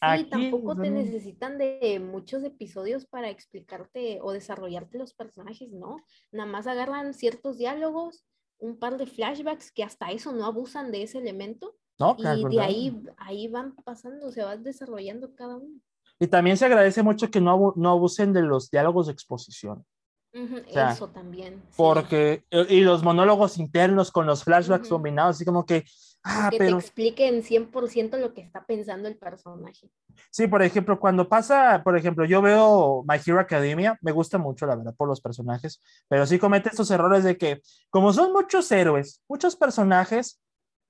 Sí, 0.00 0.24
tampoco 0.30 0.76
te 0.76 0.90
necesitan 0.90 1.58
de 1.58 2.00
muchos 2.00 2.44
episodios 2.44 3.04
para 3.04 3.30
explicarte 3.30 4.20
o 4.22 4.30
desarrollarte 4.30 4.96
los 4.96 5.12
personajes, 5.12 5.72
¿no? 5.72 5.96
Nada 6.30 6.48
más 6.48 6.68
agarran 6.68 7.14
ciertos 7.14 7.58
diálogos, 7.58 8.24
un 8.58 8.76
par 8.78 8.96
de 8.96 9.06
flashbacks 9.06 9.70
que 9.72 9.84
hasta 9.84 10.10
eso 10.10 10.32
no 10.32 10.44
abusan 10.46 10.90
de 10.90 11.02
ese 11.02 11.18
elemento. 11.18 11.74
No, 11.98 12.16
y 12.18 12.44
de 12.44 12.60
ahí, 12.60 13.02
ahí 13.16 13.48
van 13.48 13.74
pasando, 13.84 14.30
se 14.30 14.44
va 14.44 14.56
desarrollando 14.56 15.34
cada 15.34 15.56
uno. 15.56 15.80
Y 16.20 16.26
también 16.26 16.56
se 16.56 16.64
agradece 16.64 17.02
mucho 17.02 17.30
que 17.30 17.40
no, 17.40 17.72
no 17.76 17.90
abusen 17.90 18.32
de 18.32 18.42
los 18.42 18.70
diálogos 18.70 19.06
de 19.06 19.12
exposición. 19.12 19.84
eso 20.32 21.08
también. 21.08 21.62
Porque, 21.76 22.44
eh, 22.50 22.66
y 22.68 22.80
los 22.80 23.02
monólogos 23.02 23.58
internos 23.58 24.10
con 24.10 24.26
los 24.26 24.44
flashbacks 24.44 24.88
combinados, 24.88 25.36
así 25.36 25.44
como 25.44 25.64
que, 25.64 25.84
Ah, 26.24 26.48
que 26.50 26.58
te 26.58 26.68
expliquen 26.68 27.42
100% 27.42 28.18
lo 28.18 28.34
que 28.34 28.40
está 28.40 28.66
pensando 28.66 29.08
el 29.08 29.16
personaje. 29.16 29.90
Sí, 30.30 30.46
por 30.46 30.62
ejemplo, 30.62 30.98
cuando 30.98 31.28
pasa, 31.28 31.80
por 31.82 31.96
ejemplo, 31.96 32.24
yo 32.24 32.42
veo 32.42 33.04
My 33.08 33.16
Hero 33.24 33.40
Academia, 33.40 33.96
me 34.02 34.12
gusta 34.12 34.36
mucho, 34.36 34.66
la 34.66 34.76
verdad, 34.76 34.94
por 34.96 35.08
los 35.08 35.20
personajes, 35.20 35.80
pero 36.08 36.26
sí 36.26 36.38
comete 36.38 36.68
estos 36.68 36.90
errores 36.90 37.24
de 37.24 37.38
que, 37.38 37.62
como 37.88 38.12
son 38.12 38.32
muchos 38.32 38.70
héroes, 38.72 39.22
muchos 39.28 39.56
personajes, 39.56 40.40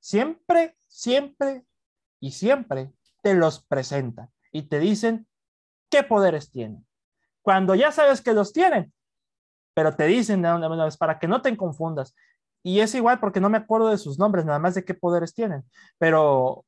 siempre, 0.01 0.77
siempre 0.87 1.65
y 2.21 2.33
siempre 2.33 2.93
te 3.23 3.35
los 3.35 3.65
presentan 3.65 4.31
y 4.51 4.63
te 4.63 4.79
dicen 4.79 5.27
qué 5.91 6.03
poderes 6.03 6.51
tienen. 6.51 6.87
Cuando 7.43 7.75
ya 7.75 7.93
sabes 7.93 8.21
que 8.21 8.33
los 8.33 8.53
tienen, 8.53 8.93
pero 9.75 9.95
te 9.95 10.07
dicen 10.07 10.43
de 10.43 10.53
una 10.53 10.85
vez 10.85 10.97
para 10.97 11.21
que 11.21 11.29
no 11.29 11.41
te 11.41 11.57
confundas. 11.57 12.15
Y 12.63 12.81
es 12.81 12.95
igual 12.95 13.21
porque 13.21 13.41
no 13.41 13.49
me 13.49 13.59
acuerdo 13.59 13.89
de 13.89 13.99
sus 13.99 14.19
nombres, 14.19 14.45
nada 14.45 14.59
más 14.59 14.75
de 14.75 14.85
qué 14.85 14.95
poderes 14.95 15.35
tienen. 15.35 15.65
Pero 15.99 16.65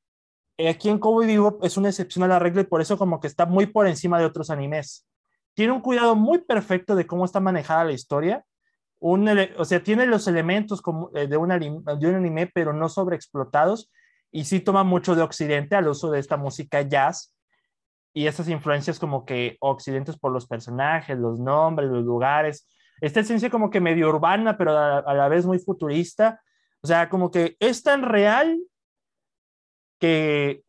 aquí 0.69 0.89
en 0.89 0.99
Cowboy 0.99 1.27
Bebop 1.27 1.65
es 1.65 1.77
una 1.77 1.89
excepción 1.89 2.25
a 2.25 2.29
la 2.29 2.39
regla 2.39 2.63
y 2.63 2.67
por 2.67 2.81
eso 2.81 2.99
como 2.99 3.21
que 3.21 3.27
está 3.27 3.47
muy 3.47 3.67
por 3.67 3.87
encima 3.87 4.19
de 4.19 4.27
otros 4.27 4.51
animes. 4.51 5.07
Tiene 5.55 5.73
un 5.73 5.81
cuidado 5.81 6.15
muy 6.15 6.39
perfecto 6.39 6.95
de 6.95 7.07
cómo 7.07 7.25
está 7.25 7.41
manejada 7.41 7.85
la 7.85 7.93
historia. 7.93 8.45
Un, 8.99 9.29
o 9.57 9.65
sea, 9.65 9.83
tiene 9.83 10.07
los 10.07 10.29
elementos 10.29 10.83
como 10.83 11.11
eh, 11.15 11.27
de, 11.27 11.37
un 11.37 11.49
de 11.49 12.07
un 12.07 12.15
anime, 12.15 12.47
pero 12.47 12.73
no 12.73 12.89
sobreexplotados. 12.89 13.91
Y 14.31 14.45
sí 14.45 14.61
toma 14.61 14.85
mucho 14.85 15.15
de 15.15 15.23
Occidente 15.23 15.75
al 15.75 15.89
uso 15.89 16.11
de 16.11 16.21
esta 16.21 16.37
música 16.37 16.83
jazz 16.83 17.35
y 18.13 18.27
esas 18.27 18.49
influencias 18.49 18.99
como 18.99 19.25
que 19.25 19.57
occidentes 19.61 20.19
por 20.19 20.33
los 20.33 20.47
personajes, 20.47 21.19
los 21.19 21.39
nombres, 21.41 21.91
los 21.91 22.05
lugares 22.05 22.67
esta 23.01 23.21
esencia 23.21 23.51
como 23.51 23.71
que 23.71 23.81
medio 23.81 24.09
urbana, 24.09 24.57
pero 24.57 24.77
a, 24.77 25.15
la 25.15 25.29
vez 25.29 25.47
muy 25.47 25.59
futurista. 25.59 26.43
O 26.83 26.87
sea, 26.87 27.09
como 27.09 27.31
que 27.31 27.57
es 27.61 27.83
tan 27.83 28.03
real 28.03 28.59
que 29.99 30.63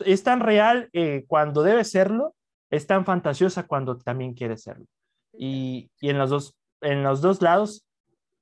es 0.00 0.22
tan 0.22 0.40
real 0.40 0.88
eh, 0.92 1.24
cuando 1.26 1.62
debe 1.62 1.84
serlo, 1.84 2.34
es 2.70 2.86
tan 2.86 3.04
fantasiosa 3.04 3.66
cuando 3.66 3.98
también 3.98 4.34
quiere 4.34 4.56
serlo. 4.56 4.86
Y, 5.32 5.90
y 6.00 6.10
en, 6.10 6.18
los 6.18 6.30
dos, 6.30 6.56
en 6.80 7.02
los 7.02 7.20
dos 7.20 7.42
lados 7.42 7.86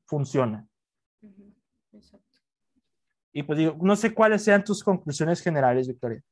funciona. 0.06 0.66
Y 3.32 3.42
pues 3.42 3.58
digo, 3.58 3.76
no 3.80 3.96
sé 3.96 4.14
cuáles 4.14 4.44
sean 4.44 4.62
tus 4.62 4.84
conclusiones 4.84 5.40
generales, 5.40 5.88
Victoria. 5.88 6.22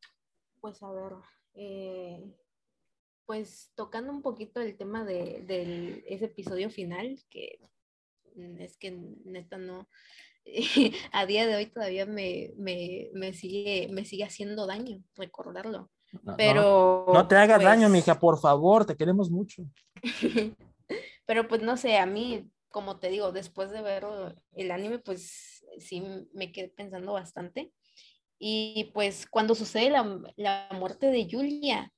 Pues 0.61 0.81
a 0.83 0.91
ver, 0.93 1.13
eh, 1.55 2.33
pues 3.33 3.73
tocando 3.75 4.13
un 4.13 4.21
poquito 4.21 4.61
el 4.61 4.77
tema 4.77 5.07
de, 5.07 6.05
ese 6.07 6.27
episodio 6.27 6.69
final, 6.69 7.19
que 7.31 7.59
es 8.59 8.77
que 8.77 8.91
neta 9.25 9.57
no, 9.57 9.89
a 11.13 11.25
día 11.25 11.47
de 11.47 11.57
hoy 11.57 11.65
todavía 11.65 12.05
me, 12.05 12.53
sigue, 13.33 13.89
me 13.91 14.05
sigue 14.05 14.25
haciendo 14.25 14.67
daño 14.67 15.03
recordarlo. 15.17 15.91
Pero. 16.37 17.07
No, 17.11 17.27
te 17.27 17.37
hagas 17.37 17.63
daño, 17.63 17.89
pues 17.89 17.93
mija, 17.93 18.21
por 18.21 18.39
favor, 18.39 18.85
te 18.85 18.99
queremos 18.99 19.31
mucho. 19.31 19.63
Pero 21.25 21.49
pues 21.49 21.63
no 21.63 21.79
sé, 21.79 21.97
a 21.97 22.05
mí, 22.05 22.51
como 22.69 22.99
te 22.99 23.09
digo, 23.09 23.33
después 23.33 23.71
de 23.71 23.81
ver 23.81 24.05
el 24.53 24.71
anime, 24.71 24.99
pues 24.99 25.65
sí 25.79 26.05
me 26.35 26.53
quedé 26.53 26.69
pensando 26.69 27.15
bastante. 27.15 27.73
Y 28.39 28.91
pues 28.93 29.25
cuando 29.25 29.55
sucede 29.55 29.89
la, 29.89 30.21
la 30.37 30.69
muerte 30.73 31.07
de 31.07 31.27
Julia, 31.31 31.91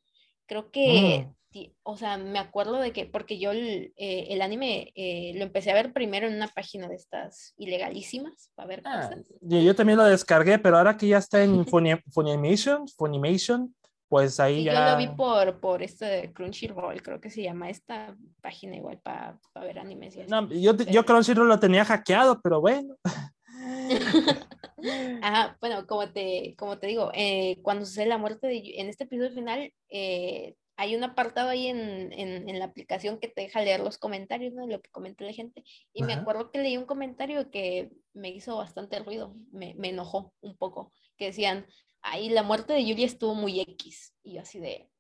Creo 0.47 0.71
que, 0.71 1.29
mm. 1.53 1.59
o 1.83 1.97
sea, 1.97 2.19
me 2.19 2.39
acuerdo 2.39 2.79
de 2.81 2.93
que, 2.93 3.07
porque 3.07 3.39
yo 3.39 3.53
el, 3.53 3.93
eh, 3.97 4.39
anime 4.43 4.93
eh, 4.95 5.33
lo 5.37 5.45
empecé 5.45 5.71
a 5.71 5.75
ver 5.75 5.93
primero 5.93 6.27
en 6.27 6.35
una 6.35 6.49
página 6.49 6.89
de 6.89 6.97
estas 6.97 7.55
ilegalísimas, 7.57 8.51
para 8.55 8.69
ver 8.69 8.83
ah, 8.85 9.09
cosas. 9.09 9.25
Yo 9.41 9.75
también 9.75 9.99
lo 9.99 10.05
descargué, 10.05 10.59
pero 10.59 10.79
ahora 10.79 10.97
que 10.97 11.09
ya 11.09 11.19
está 11.19 11.43
en 11.43 11.67
Funimation, 12.13 12.89
Funimation, 12.89 13.75
pues 14.09 14.39
ahí 14.39 14.65
ya... 14.65 14.75
Yo 14.75 14.93
lo 14.93 14.97
vi 14.97 15.17
por, 15.17 15.61
por 15.61 15.83
este 15.83 16.33
Crunchyroll, 16.33 17.03
creo 17.03 17.21
que 17.21 17.31
se 17.31 17.43
llama 17.43 17.71
esta 17.71 18.17
página 18.41 18.77
igual 18.77 19.01
para 19.03 19.39
ver 19.57 19.79
animes. 19.79 20.17
no, 20.29 20.49
yo, 20.51 20.77
yo 20.77 21.05
Crunchyroll 21.05 21.49
lo 21.49 21.59
tenía 21.59 21.85
hackeado, 21.85 22.41
pero 22.41 22.61
bueno. 22.61 22.97
Ajá, 25.23 25.57
bueno, 25.61 25.87
como 25.87 26.13
te, 26.13 26.55
como 26.59 26.79
te 26.79 26.87
digo, 26.87 27.11
eh, 27.15 27.59
cuando 27.63 27.87
sucede 27.87 28.07
la 28.07 28.19
muerte 28.19 28.47
de, 28.47 28.75
en 28.77 28.89
este 28.89 29.05
episodio 29.05 29.33
final, 29.33 29.73
eh, 29.89 30.55
hay 30.77 30.97
un 30.97 31.05
apartado 31.05 31.51
ahí 31.51 31.69
en, 31.69 32.13
en, 32.13 32.59
la 32.59 32.65
aplicación 32.65 33.19
que 33.21 33.29
te 33.29 33.43
deja 33.43 33.63
leer 33.63 33.81
los 33.81 33.97
comentarios, 33.97 34.53
¿no? 34.55 34.67
Lo 34.67 34.81
que 34.83 34.91
comenta 34.91 35.25
la 35.25 35.33
gente. 35.33 35.63
Y 35.93 36.03
me 36.03 36.15
acuerdo 36.15 36.51
que 36.51 36.59
leí 36.59 36.77
un 36.77 36.85
comentario 36.85 37.51
que 37.51 37.91
me 38.13 38.31
hizo 38.31 38.57
bastante 38.57 38.99
ruido, 38.99 39.37
me, 39.53 39.75
me, 39.75 39.91
enojó 39.91 40.35
un 40.41 40.57
poco, 40.57 40.93
que 41.17 41.27
decían, 41.27 41.67
ahí 42.03 42.29
la 42.29 42.43
muerte 42.43 42.73
de 42.73 42.83
Julia 42.83 43.07
estuvo 43.07 43.35
muy 43.35 43.61
X. 43.61 44.15
Y 44.25 44.35
yo 44.35 44.41
así 44.41 44.59
de, 44.59 44.91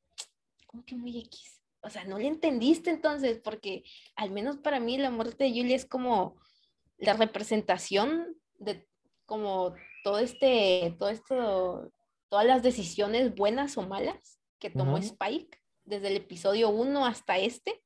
¿cómo 0.68 0.84
que 0.84 0.94
muy 0.94 1.18
X? 1.18 1.60
O 1.80 1.90
sea, 1.90 2.04
no 2.04 2.18
le 2.18 2.28
entendiste 2.28 2.90
entonces, 2.90 3.40
porque 3.42 3.82
al 4.14 4.30
menos 4.30 4.58
para 4.58 4.78
mí 4.78 4.96
la 4.96 5.10
muerte 5.10 5.44
de 5.44 5.50
Julia 5.50 5.74
es 5.74 5.86
como 5.86 6.36
la 6.98 7.14
representación 7.14 8.36
de 8.64 8.86
como 9.26 9.74
todo 10.02 10.18
este, 10.18 10.94
todo 10.98 11.08
esto, 11.08 11.90
todas 12.28 12.46
las 12.46 12.62
decisiones 12.62 13.34
buenas 13.34 13.76
o 13.78 13.82
malas 13.82 14.40
que 14.58 14.70
tomó 14.70 14.98
Spike 14.98 15.58
desde 15.84 16.08
el 16.08 16.16
episodio 16.16 16.70
1 16.70 17.06
hasta 17.06 17.38
este 17.38 17.82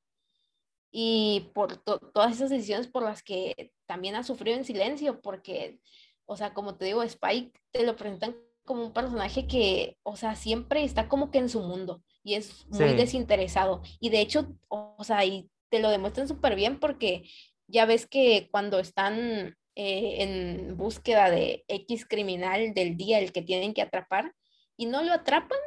y 0.90 1.50
por 1.55 1.76
todas 1.76 2.34
esas 2.34 2.50
decisiones 2.50 2.88
por 2.88 3.02
las 3.02 3.22
que 3.22 3.72
también 3.86 4.14
ha 4.14 4.22
sufrido 4.22 4.56
en 4.56 4.64
silencio 4.64 5.20
porque, 5.20 5.80
o 6.24 6.36
sea, 6.36 6.55
como 6.55 6.76
te 6.76 6.86
digo, 6.86 7.02
Spike 7.02 7.52
te 7.72 7.84
lo 7.84 7.96
presentan 7.96 8.36
como 8.64 8.84
un 8.84 8.92
personaje 8.92 9.46
que, 9.46 9.98
o 10.02 10.16
sea, 10.16 10.36
siempre 10.36 10.84
está 10.84 11.09
como 11.09 11.30
que 11.30 11.38
en 11.38 11.48
su 11.48 11.60
mundo 11.60 12.02
y 12.22 12.34
es 12.34 12.66
muy 12.68 12.94
desinteresado. 12.94 13.82
Y 14.00 14.10
de 14.10 14.20
hecho, 14.20 14.55
o 14.68 15.02
sea, 15.02 15.24
y 15.24 15.50
te 15.70 15.80
lo 15.80 15.90
demuestran 15.90 16.28
súper 16.28 16.55
bien 16.55 16.78
porque 16.78 17.28
ya 17.66 17.86
ves 17.86 18.06
que 18.06 18.48
cuando 18.50 18.78
están 18.78 19.56
eh, 19.80 20.24
en 20.24 20.76
búsqueda 20.76 21.30
de 21.30 21.64
X 21.68 22.05
criminal 22.05 22.74
del 22.74 22.96
día, 22.96 23.20
el 23.20 23.30
que 23.30 23.42
tienen 23.42 23.74
que 23.74 23.82
atrapar, 23.82 24.34
y 24.76 24.86
no 24.86 25.05
lo 25.05 25.12
atrapan, 25.12 25.60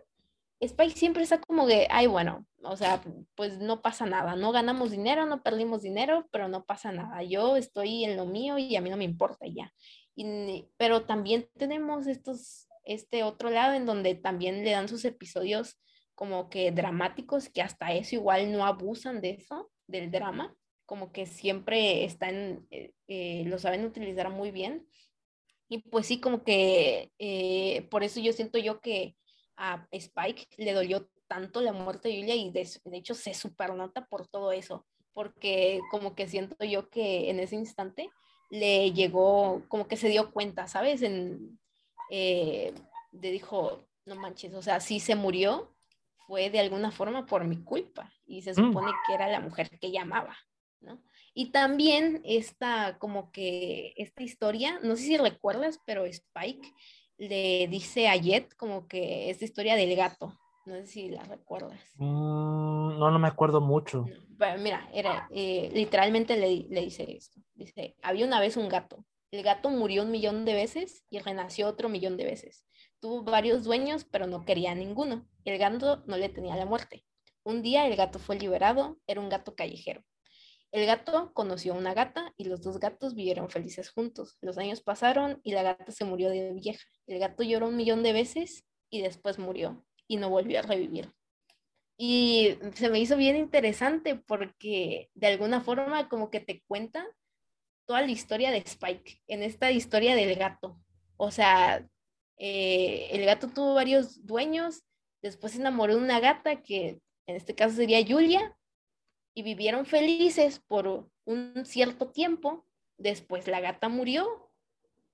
Spike 0.60 0.98
siempre 0.98 1.24
está 1.24 1.40
como 1.40 1.66
de, 1.66 1.88
ay, 1.90 2.08
bueno, 2.08 2.46
o 2.62 2.76
sea, 2.76 3.02
pues 3.36 3.60
no 3.60 3.82
pasa 3.82 4.06
nada, 4.06 4.36
no 4.36 4.52
ganamos 4.52 4.92
dinero, 4.92 5.26
no 5.26 5.42
perdimos 5.42 5.82
dinero, 5.82 6.28
pero 6.30 6.50
no 6.50 6.66
pasa 6.66 6.92
nada, 6.92 7.24
yo 7.24 7.56
estoy 7.56 8.04
en 8.04 8.18
lo 8.18 8.26
mío 8.26 8.58
y 8.58 8.76
a 8.76 8.82
mí 8.82 8.90
no 8.90 8.98
me 8.98 9.06
importa 9.06 9.46
ya. 9.48 9.74
Y, 10.14 10.68
pero 10.76 11.06
también 11.06 11.48
tenemos 11.58 12.06
estos, 12.06 12.68
este 12.84 13.24
otro 13.24 13.50
lado 13.50 13.76
en 13.76 13.86
donde 13.86 14.16
también 14.16 14.66
le 14.66 14.72
dan 14.72 14.90
sus 14.90 15.06
episodios 15.06 15.80
como 16.16 16.50
que 16.50 16.74
dramáticos, 16.74 17.48
que 17.48 17.62
hasta 17.62 17.94
eso 17.94 18.16
igual 18.16 18.52
no 18.52 18.66
abusan 18.66 19.22
de 19.22 19.30
eso, 19.32 19.72
del 19.88 20.12
drama, 20.12 20.54
como 20.92 21.14
que 21.14 21.26
siempre 21.26 22.04
están, 22.04 22.68
eh, 22.70 22.92
eh, 23.08 23.46
lo 23.46 23.60
saben 23.60 23.86
utilizar 23.86 24.30
muy 24.30 24.52
bien. 24.52 24.86
Y 25.70 25.78
pues 25.78 26.06
sí, 26.06 26.20
como 26.20 26.44
que 26.44 27.14
eh, 27.18 27.88
por 27.90 28.04
eso 28.04 28.20
yo 28.20 28.34
siento 28.34 28.58
yo 28.58 28.82
que 28.82 29.16
a 29.56 29.88
Spike 29.90 30.48
le 30.58 30.74
dolió 30.74 31.10
tanto 31.30 31.62
la 31.62 31.72
muerte 31.72 32.10
de 32.10 32.18
Julia 32.18 32.36
y 32.36 32.52
de, 32.52 32.68
hecho 32.92 33.16
se 33.16 33.34
supernota 33.34 34.06
por 34.08 34.28
todo 34.28 34.52
eso, 34.52 34.86
porque 35.14 35.80
como 35.92 36.14
que 36.14 36.28
siento 36.28 36.66
yo 36.66 36.90
que 36.90 37.30
en 37.30 37.40
ese 37.40 37.56
instante 37.56 38.10
le 38.50 38.92
llegó, 38.92 39.64
como 39.70 39.88
que 39.88 39.96
se 39.96 40.10
dio 40.10 40.34
cuenta, 40.34 40.68
¿sabes? 40.68 41.04
En, 41.04 41.58
de 42.10 42.74
dijo, 43.32 43.88
no 44.06 44.18
manches, 44.18 44.54
o 44.54 44.62
sea, 44.62 44.82
sí 44.82 45.00
se 45.00 45.16
murió, 45.16 45.74
fue 46.28 46.50
de 46.50 46.60
alguna 46.60 46.92
forma 46.92 47.26
por 47.26 47.46
mi 47.46 47.64
culpa 47.64 48.12
y 48.26 48.42
se 48.42 48.52
Mm. 48.52 48.56
supone 48.56 48.92
que 49.08 49.14
era 49.14 49.30
la 49.30 49.40
mujer 49.40 49.70
que 49.80 49.90
llamaba, 49.90 50.36
¿no? 50.82 51.02
Y 51.34 51.52
también 51.52 52.22
esta, 52.26 52.98
como 53.00 53.32
que, 53.32 53.94
esta 53.98 54.24
historia, 54.24 54.80
no 54.84 54.96
sé 54.96 55.04
si 55.04 55.18
recuerdas, 55.18 55.80
pero 55.86 56.06
Spike 56.06 56.74
le 57.18 57.68
dice 57.68 58.08
a 58.08 58.16
Jet 58.16 58.54
como 58.56 58.88
que 58.88 59.30
esta 59.30 59.46
historia 59.46 59.76
del 59.76 59.96
gato, 59.96 60.38
no 60.66 60.76
sé 60.76 60.88
si 60.88 61.10
la 61.10 61.24
recuerdas. 61.24 61.80
Mm, 61.96 63.00
no, 63.00 63.12
no 63.12 63.20
me 63.20 63.28
acuerdo 63.28 63.62
mucho. 63.62 64.06
Pero 64.38 64.62
mira, 64.62 64.90
era, 64.94 65.28
eh, 65.32 65.70
literalmente 65.74 66.36
le, 66.38 66.68
le 66.70 66.82
dice 66.82 67.06
esto. 67.16 67.40
Dice, 67.54 67.96
había 68.02 68.26
una 68.26 68.40
vez 68.40 68.58
un 68.58 68.68
gato. 68.68 69.06
El 69.32 69.44
gato 69.44 69.70
murió 69.70 70.04
un 70.04 70.12
millón 70.12 70.44
de 70.44 70.54
veces 70.54 71.06
y 71.10 71.20
renació 71.20 71.68
otro 71.68 71.88
millón 71.88 72.18
de 72.18 72.26
veces. 72.26 72.66
Tuvo 73.00 73.24
varios 73.24 73.64
dueños, 73.64 74.04
pero 74.04 74.28
no 74.28 74.44
quería 74.44 74.72
a 74.72 74.76
ninguno. 74.76 75.26
El 75.46 75.58
gato 75.58 76.04
no 76.06 76.18
le 76.18 76.28
tenía 76.28 76.56
la 76.56 76.66
muerte. 76.66 77.06
Un 77.44 77.62
día 77.62 77.88
el 77.88 77.96
gato 77.96 78.20
fue 78.20 78.38
liberado, 78.38 79.00
era 79.08 79.22
un 79.22 79.30
gato 79.30 79.56
callejero. 79.56 80.04
El 80.72 80.86
gato 80.86 81.34
conoció 81.34 81.74
a 81.74 81.78
una 81.78 81.94
gata 81.94 82.34
y 82.38 82.46
los 82.46 82.62
dos 82.62 82.80
gatos 82.80 83.14
vivieron 83.14 83.50
felices 83.50 83.90
juntos. 83.90 84.38
Los 84.42 84.58
años 84.58 84.82
pasaron 84.82 85.42
y 85.44 85.52
la 85.52 85.64
gata 85.64 85.92
se 85.92 86.06
murió 86.06 86.30
de 86.30 86.54
vieja. 86.54 86.86
El 87.08 87.20
gato 87.20 87.44
lloró 87.44 87.68
un 87.68 87.76
millón 87.76 88.04
de 88.04 88.14
veces 88.14 88.66
y 88.90 89.02
después 89.02 89.38
murió 89.38 89.86
y 90.08 90.18
no 90.18 90.30
volvió 90.30 90.60
a 90.60 90.64
revivir. 90.64 91.14
Y 91.98 92.58
se 92.74 92.90
me 92.90 93.00
hizo 93.00 93.18
bien 93.18 93.36
interesante 93.36 94.16
porque 94.16 95.10
de 95.14 95.28
alguna 95.28 95.62
forma 95.62 96.08
como 96.10 96.30
que 96.32 96.40
te 96.40 96.64
cuenta 96.68 97.06
toda 97.86 98.02
la 98.02 98.12
historia 98.12 98.52
de 98.52 98.58
Spike 98.60 99.22
en 99.28 99.44
esta 99.44 99.72
historia 99.72 100.16
del 100.16 100.36
gato. 100.36 100.80
O 101.18 101.32
sea, 101.32 101.86
eh, 102.38 103.10
el 103.12 103.26
gato 103.26 103.50
tuvo 103.50 103.74
varios 103.74 104.26
dueños, 104.26 104.84
después 105.22 105.54
se 105.54 105.60
enamoró 105.60 105.96
de 105.96 106.02
una 106.02 106.20
gata 106.20 106.64
que 106.64 107.02
en 107.28 107.36
este 107.36 107.54
caso 107.54 107.76
sería 107.76 108.04
Julia, 108.04 108.58
y 109.34 109.44
vivieron 109.44 109.86
felices 109.86 110.60
por 110.60 111.10
un 111.26 111.64
cierto 111.66 112.08
tiempo. 112.08 112.66
Después 112.98 113.48
la 113.48 113.60
gata 113.60 113.90
murió 113.90 114.50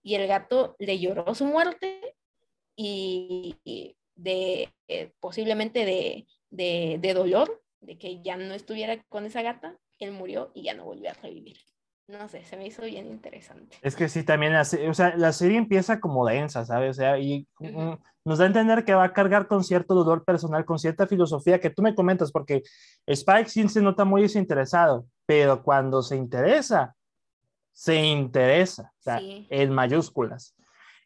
y 0.03 0.15
el 0.15 0.27
gato 0.27 0.75
le 0.79 0.99
lloró 0.99 1.33
su 1.35 1.45
muerte 1.45 2.15
y, 2.75 3.55
de 4.15 4.69
eh, 4.87 5.11
posiblemente 5.19 5.85
de, 5.85 6.27
de, 6.49 6.97
de 6.99 7.13
dolor, 7.13 7.63
de 7.81 7.97
que 7.97 8.21
ya 8.21 8.35
no 8.37 8.53
estuviera 8.53 9.01
con 9.03 9.25
esa 9.25 9.41
gata, 9.41 9.77
él 9.99 10.11
murió 10.11 10.51
y 10.53 10.63
ya 10.63 10.73
no 10.73 10.85
volvió 10.85 11.09
a 11.09 11.13
revivir. 11.13 11.57
No 12.07 12.27
sé, 12.29 12.45
se 12.45 12.55
me 12.55 12.65
hizo 12.67 12.83
bien 12.83 13.05
interesante. 13.07 13.77
Es 13.81 13.95
que 13.95 14.07
sí, 14.07 14.23
también, 14.23 14.53
la, 14.53 14.61
o 14.61 14.93
sea, 14.93 15.15
la 15.17 15.33
serie 15.33 15.57
empieza 15.57 15.99
como 15.99 16.25
densa, 16.25 16.63
¿sabes? 16.65 16.91
O 16.91 16.93
sea, 16.93 17.19
y 17.19 17.45
mm, 17.59 17.93
nos 18.23 18.37
da 18.37 18.45
a 18.45 18.47
entender 18.47 18.85
que 18.85 18.93
va 18.93 19.03
a 19.03 19.13
cargar 19.13 19.47
con 19.47 19.61
cierto 19.63 19.93
dolor 19.93 20.23
personal, 20.23 20.63
con 20.63 20.79
cierta 20.79 21.05
filosofía 21.05 21.59
que 21.59 21.69
tú 21.69 21.81
me 21.81 21.93
comentas, 21.95 22.31
porque 22.31 22.63
Spike 23.05 23.49
sí 23.49 23.67
se 23.67 23.81
nota 23.81 24.05
muy 24.05 24.21
desinteresado, 24.21 25.05
pero 25.25 25.61
cuando 25.63 26.01
se 26.01 26.15
interesa, 26.15 26.95
se 27.73 27.95
interesa, 28.01 28.93
o 28.99 29.01
sea, 29.03 29.19
Sí. 29.19 29.45
en 29.49 29.73
mayúsculas. 29.73 30.55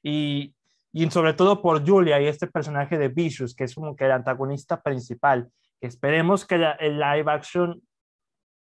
Y, 0.04 0.54
y 0.94 1.10
sobre 1.10 1.34
todo 1.34 1.64
por 1.64 1.84
Julia 1.84 2.22
y 2.22 2.28
este 2.28 2.46
personaje 2.46 3.00
de 3.00 3.08
Vicious, 3.08 3.56
que 3.56 3.64
es 3.64 3.74
como 3.74 3.96
que 3.96 4.06
el 4.06 4.12
antagonista 4.12 4.80
principal. 4.84 5.50
Esperemos 5.82 6.46
que 6.46 6.60
la- 6.60 6.74
el 6.74 7.00
live 7.00 7.32
action 7.32 7.82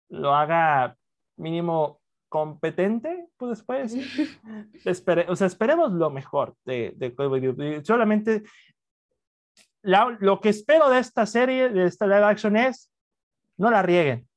lo 0.09 0.33
haga 0.33 0.95
mínimo 1.37 1.98
competente, 2.29 3.27
pues 3.37 3.57
después. 3.57 3.93
Espere, 4.85 5.25
o 5.27 5.35
sea, 5.35 5.47
esperemos 5.47 5.91
lo 5.91 6.09
mejor 6.09 6.55
de, 6.65 6.93
de. 6.95 7.83
Solamente 7.83 8.43
la- 9.81 10.15
lo 10.19 10.39
que 10.39 10.49
espero 10.49 10.89
de 10.89 10.99
esta 10.99 11.25
serie, 11.25 11.69
de 11.69 11.85
esta 11.85 12.05
live 12.05 12.23
action 12.23 12.55
es 12.55 12.91
no 13.57 13.69
la 13.69 13.81
rieguen. 13.81 14.27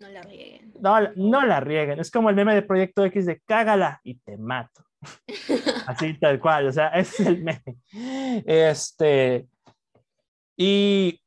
No 0.00 0.08
la 0.10 0.20
rieguen. 0.22 0.72
No, 0.80 0.96
no 1.16 1.46
la 1.46 1.60
rieguen. 1.60 2.00
Es 2.00 2.10
como 2.10 2.28
el 2.28 2.36
meme 2.36 2.54
de 2.54 2.62
Proyecto 2.62 3.04
X 3.06 3.24
de 3.24 3.40
cágala 3.40 4.00
y 4.04 4.16
te 4.18 4.36
mato. 4.36 4.84
Así 5.86 6.18
tal 6.18 6.38
cual, 6.40 6.66
o 6.66 6.72
sea, 6.72 6.88
ese 6.88 7.22
es 7.22 7.28
el 7.28 7.42
meme. 7.42 7.78
Este, 8.44 9.46
y 10.56 11.20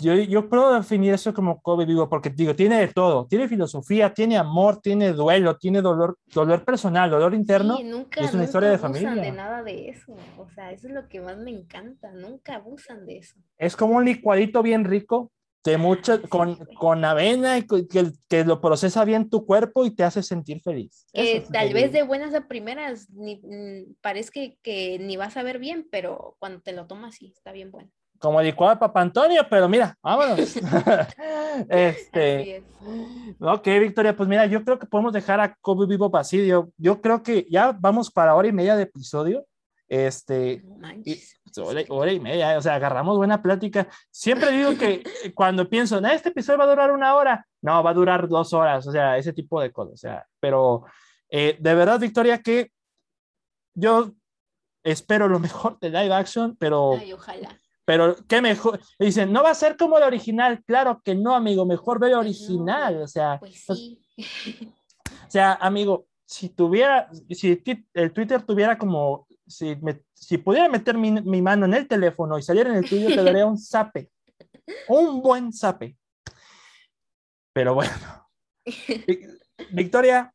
yo, 0.00 0.14
yo 0.14 0.48
puedo 0.48 0.74
definir 0.74 1.14
eso 1.14 1.32
como 1.34 1.60
Kobe 1.60 1.86
vivo 1.86 2.08
porque 2.08 2.30
digo, 2.30 2.54
tiene 2.54 2.78
de 2.80 2.88
todo, 2.88 3.26
tiene 3.26 3.48
filosofía, 3.48 4.12
tiene 4.12 4.36
amor, 4.36 4.80
tiene 4.80 5.12
duelo, 5.12 5.56
tiene 5.56 5.80
dolor, 5.82 6.18
dolor 6.32 6.64
personal, 6.64 7.10
dolor 7.10 7.34
interno. 7.34 7.76
Sí, 7.76 7.84
nunca, 7.84 8.20
y 8.20 8.24
es 8.24 8.30
una 8.32 8.38
nunca 8.42 8.44
historia 8.44 8.68
de 8.70 8.74
abusan 8.76 8.92
familia. 9.02 9.22
de 9.22 9.32
nada 9.32 9.62
de 9.62 9.88
eso. 9.90 10.14
O 10.38 10.48
sea, 10.50 10.72
eso 10.72 10.88
es 10.88 10.94
lo 10.94 11.08
que 11.08 11.20
más 11.20 11.36
me 11.38 11.50
encanta. 11.50 12.12
Nunca 12.12 12.56
abusan 12.56 13.06
de 13.06 13.18
eso. 13.18 13.36
Es 13.58 13.76
como 13.76 13.96
un 13.96 14.04
licuadito 14.04 14.62
bien 14.62 14.84
rico, 14.84 15.30
de 15.62 15.76
mucho, 15.76 16.16
Sí, 16.16 16.28
con, 16.28 16.54
güey. 16.54 16.74
con 16.76 17.04
avena 17.04 17.58
y 17.58 17.66
que, 17.66 18.12
que 18.28 18.44
lo 18.44 18.60
procesa 18.60 19.04
bien 19.04 19.28
tu 19.28 19.44
cuerpo 19.44 19.84
y 19.84 19.94
te 19.94 20.04
hace 20.04 20.22
sentir 20.22 20.62
feliz. 20.62 21.06
Que 21.12 21.36
Eso 21.36 21.42
es 21.44 21.52
tal 21.52 21.72
vez 21.74 21.92
de 21.92 22.02
buenas 22.02 22.34
a 22.34 22.48
primeras 22.48 23.10
ni, 23.10 23.36
mm, 23.36 23.96
parece 24.00 24.30
que, 24.30 24.58
que 24.62 24.98
ni 24.98 25.16
vas 25.16 25.36
a 25.36 25.42
ver 25.42 25.58
bien, 25.58 25.86
pero 25.90 26.36
cuando 26.38 26.60
te 26.62 26.72
lo 26.72 26.86
tomas 26.86 27.16
sí, 27.16 27.32
está 27.36 27.52
bien 27.52 27.70
bueno. 27.70 27.90
Como 28.20 28.40
licuado 28.42 28.74
de 28.74 28.78
Papa 28.78 29.00
Antonio, 29.00 29.46
pero 29.48 29.68
mira, 29.68 29.96
vámonos. 30.02 30.38
Este, 31.68 32.58
es. 32.58 32.64
ok, 33.40 33.66
Victoria, 33.80 34.16
pues 34.16 34.28
mira, 34.28 34.46
yo 34.46 34.64
creo 34.64 34.78
que 34.78 34.86
podemos 34.86 35.12
dejar 35.12 35.40
a 35.40 35.54
Kobe 35.60 35.86
Vivo 35.86 36.14
así. 36.16 36.46
Yo, 36.46 36.68
yo 36.76 37.00
creo 37.00 37.22
que 37.22 37.46
ya 37.50 37.72
vamos 37.72 38.10
para 38.10 38.34
hora 38.34 38.46
y 38.46 38.52
media 38.52 38.76
de 38.76 38.84
episodio. 38.84 39.44
Este, 39.88 40.62
hora, 41.60 41.82
hora 41.88 42.12
y 42.12 42.20
media, 42.20 42.56
o 42.56 42.62
sea, 42.62 42.76
agarramos 42.76 43.16
buena 43.16 43.42
plática. 43.42 43.88
Siempre 44.10 44.52
digo 44.52 44.78
que 44.78 45.02
cuando 45.34 45.68
pienso, 45.68 46.00
"Nah, 46.00 46.12
este 46.12 46.28
episodio 46.28 46.58
va 46.58 46.64
a 46.64 46.68
durar 46.68 46.92
una 46.92 47.16
hora, 47.16 47.44
no, 47.60 47.82
va 47.82 47.90
a 47.90 47.94
durar 47.94 48.28
dos 48.28 48.52
horas, 48.52 48.86
o 48.86 48.92
sea, 48.92 49.18
ese 49.18 49.32
tipo 49.32 49.60
de 49.60 49.72
cosas, 49.72 49.94
o 49.94 49.96
sea, 49.96 50.26
pero 50.38 50.84
eh, 51.28 51.56
de 51.58 51.74
verdad, 51.74 51.98
Victoria, 51.98 52.38
que 52.40 52.70
yo 53.74 54.12
espero 54.84 55.28
lo 55.28 55.40
mejor 55.40 55.78
de 55.80 55.90
live 55.90 56.14
action, 56.14 56.56
pero, 56.56 56.92
Ay, 56.94 57.12
ojalá. 57.12 57.58
Pero 57.84 58.16
qué 58.28 58.40
mejor, 58.40 58.80
dicen, 58.98 59.32
no 59.32 59.42
va 59.42 59.50
a 59.50 59.54
ser 59.54 59.76
como 59.76 59.96
el 59.98 60.04
original, 60.04 60.62
claro 60.64 61.00
que 61.04 61.14
no, 61.14 61.34
amigo, 61.34 61.66
mejor 61.66 61.98
ve 61.98 62.08
el 62.08 62.12
Pues 62.14 62.40
no, 62.40 62.54
original, 62.54 63.02
o 63.02 63.08
sea, 63.08 63.38
Pues 63.40 63.64
sí. 63.66 64.00
o 65.26 65.30
sea, 65.30 65.54
amigo, 65.54 66.06
si 66.24 66.48
tuviera, 66.50 67.10
si 67.30 67.60
el 67.94 68.12
Twitter 68.12 68.42
tuviera 68.42 68.78
como, 68.78 69.26
si, 69.46 69.74
me- 69.76 70.02
si 70.14 70.38
pudiera 70.38 70.68
meter 70.68 70.96
mi, 70.96 71.10
mi 71.10 71.42
mano 71.42 71.66
en 71.66 71.74
el 71.74 71.88
teléfono 71.88 72.38
y 72.38 72.42
saliera 72.42 72.70
en 72.70 72.76
el 72.76 72.88
tuyo, 72.88 73.08
te 73.08 73.22
daría 73.22 73.46
un 73.46 73.58
zape. 73.58 74.10
Un 74.86 75.20
buen 75.22 75.52
zape. 75.52 75.96
Pero 77.52 77.74
bueno. 77.74 77.90
Vi- 79.06 79.26
Victoria, 79.72 80.32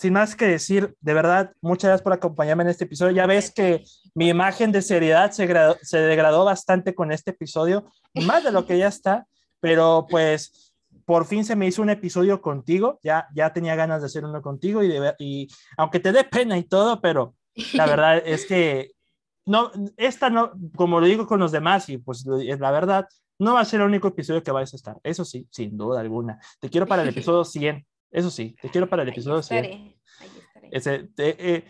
sin 0.00 0.14
más 0.14 0.34
que 0.34 0.46
decir, 0.46 0.96
de 1.00 1.12
verdad, 1.14 1.52
muchas 1.60 1.88
gracias 1.88 2.02
por 2.02 2.14
acompañarme 2.14 2.62
en 2.62 2.70
este 2.70 2.84
episodio. 2.84 3.12
Ya 3.12 3.26
ves 3.26 3.50
que 3.52 3.84
mi 4.14 4.28
imagen 4.30 4.72
de 4.72 4.80
seriedad 4.80 5.30
se, 5.32 5.46
gra- 5.46 5.76
se 5.82 5.98
degradó 5.98 6.44
bastante 6.46 6.94
con 6.94 7.12
este 7.12 7.32
episodio, 7.32 7.84
más 8.14 8.42
de 8.42 8.50
lo 8.50 8.64
que 8.64 8.78
ya 8.78 8.88
está, 8.88 9.26
pero 9.60 10.06
pues 10.08 10.72
por 11.04 11.26
fin 11.26 11.44
se 11.44 11.54
me 11.54 11.66
hizo 11.66 11.82
un 11.82 11.90
episodio 11.90 12.40
contigo, 12.40 12.98
ya, 13.02 13.28
ya 13.34 13.52
tenía 13.52 13.74
ganas 13.76 14.00
de 14.00 14.06
hacer 14.06 14.24
uno 14.24 14.40
contigo 14.40 14.82
y, 14.82 14.88
de 14.88 15.14
y 15.18 15.48
aunque 15.76 16.00
te 16.00 16.12
dé 16.12 16.24
pena 16.24 16.56
y 16.56 16.64
todo, 16.64 17.00
pero 17.02 17.34
la 17.74 17.84
verdad 17.84 18.22
es 18.24 18.46
que 18.46 18.92
no, 19.44 19.70
esta 19.98 20.30
no, 20.30 20.52
como 20.76 20.98
lo 21.00 21.06
digo 21.06 21.26
con 21.26 21.40
los 21.40 21.52
demás 21.52 21.88
y 21.90 21.98
pues 21.98 22.24
es 22.42 22.58
la 22.58 22.70
verdad, 22.70 23.06
no 23.38 23.54
va 23.54 23.60
a 23.60 23.64
ser 23.66 23.80
el 23.80 23.86
único 23.88 24.08
episodio 24.08 24.42
que 24.42 24.50
vais 24.50 24.72
a 24.72 24.76
estar, 24.76 24.96
eso 25.02 25.24
sí, 25.26 25.46
sin 25.50 25.76
duda 25.76 26.00
alguna. 26.00 26.38
Te 26.58 26.70
quiero 26.70 26.86
para 26.86 27.02
el 27.02 27.08
episodio 27.08 27.44
100, 27.44 27.86
eso 28.10 28.30
sí, 28.30 28.56
te 28.60 28.68
quiero 28.70 28.88
para 28.88 29.02
el 29.02 29.08
Ahí 29.08 29.12
episodio 29.12 29.42
100. 29.42 29.64
estaré. 29.64 29.96
Ahí 30.20 30.30
estaré. 30.38 30.68
Ese, 30.72 30.98
te- 31.14 31.54
eh, 31.56 31.64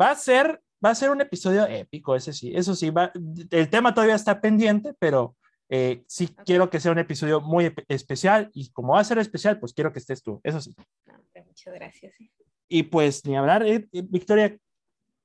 va 0.00 0.10
a 0.10 0.14
ser, 0.16 0.62
va 0.84 0.90
a 0.90 0.94
ser 0.94 1.10
un 1.10 1.20
episodio 1.20 1.66
épico, 1.66 2.14
ese 2.16 2.32
sí, 2.32 2.52
eso 2.54 2.74
sí, 2.74 2.90
va, 2.90 3.12
el 3.50 3.70
tema 3.70 3.94
todavía 3.94 4.14
está 4.14 4.40
pendiente, 4.40 4.94
pero 4.98 5.36
eh, 5.68 6.04
sí 6.06 6.28
quiero 6.44 6.68
que 6.70 6.80
sea 6.80 6.92
un 6.92 6.98
episodio 6.98 7.40
muy 7.40 7.66
espe- 7.66 7.84
especial 7.88 8.50
y 8.52 8.70
como 8.72 8.94
va 8.94 9.00
a 9.00 9.04
ser 9.04 9.18
especial, 9.18 9.58
pues 9.58 9.72
quiero 9.72 9.92
que 9.92 9.98
estés 10.00 10.22
tú, 10.22 10.40
eso 10.44 10.60
sí. 10.60 10.74
No, 11.06 11.14
pero 11.32 11.46
muchas 11.46 11.72
gracias. 11.74 12.20
eh. 12.20 12.30
Y 12.68 12.82
pues 12.84 13.24
ni 13.26 13.36
hablar, 13.36 13.62
eh, 13.66 13.86
Victoria, 13.92 14.56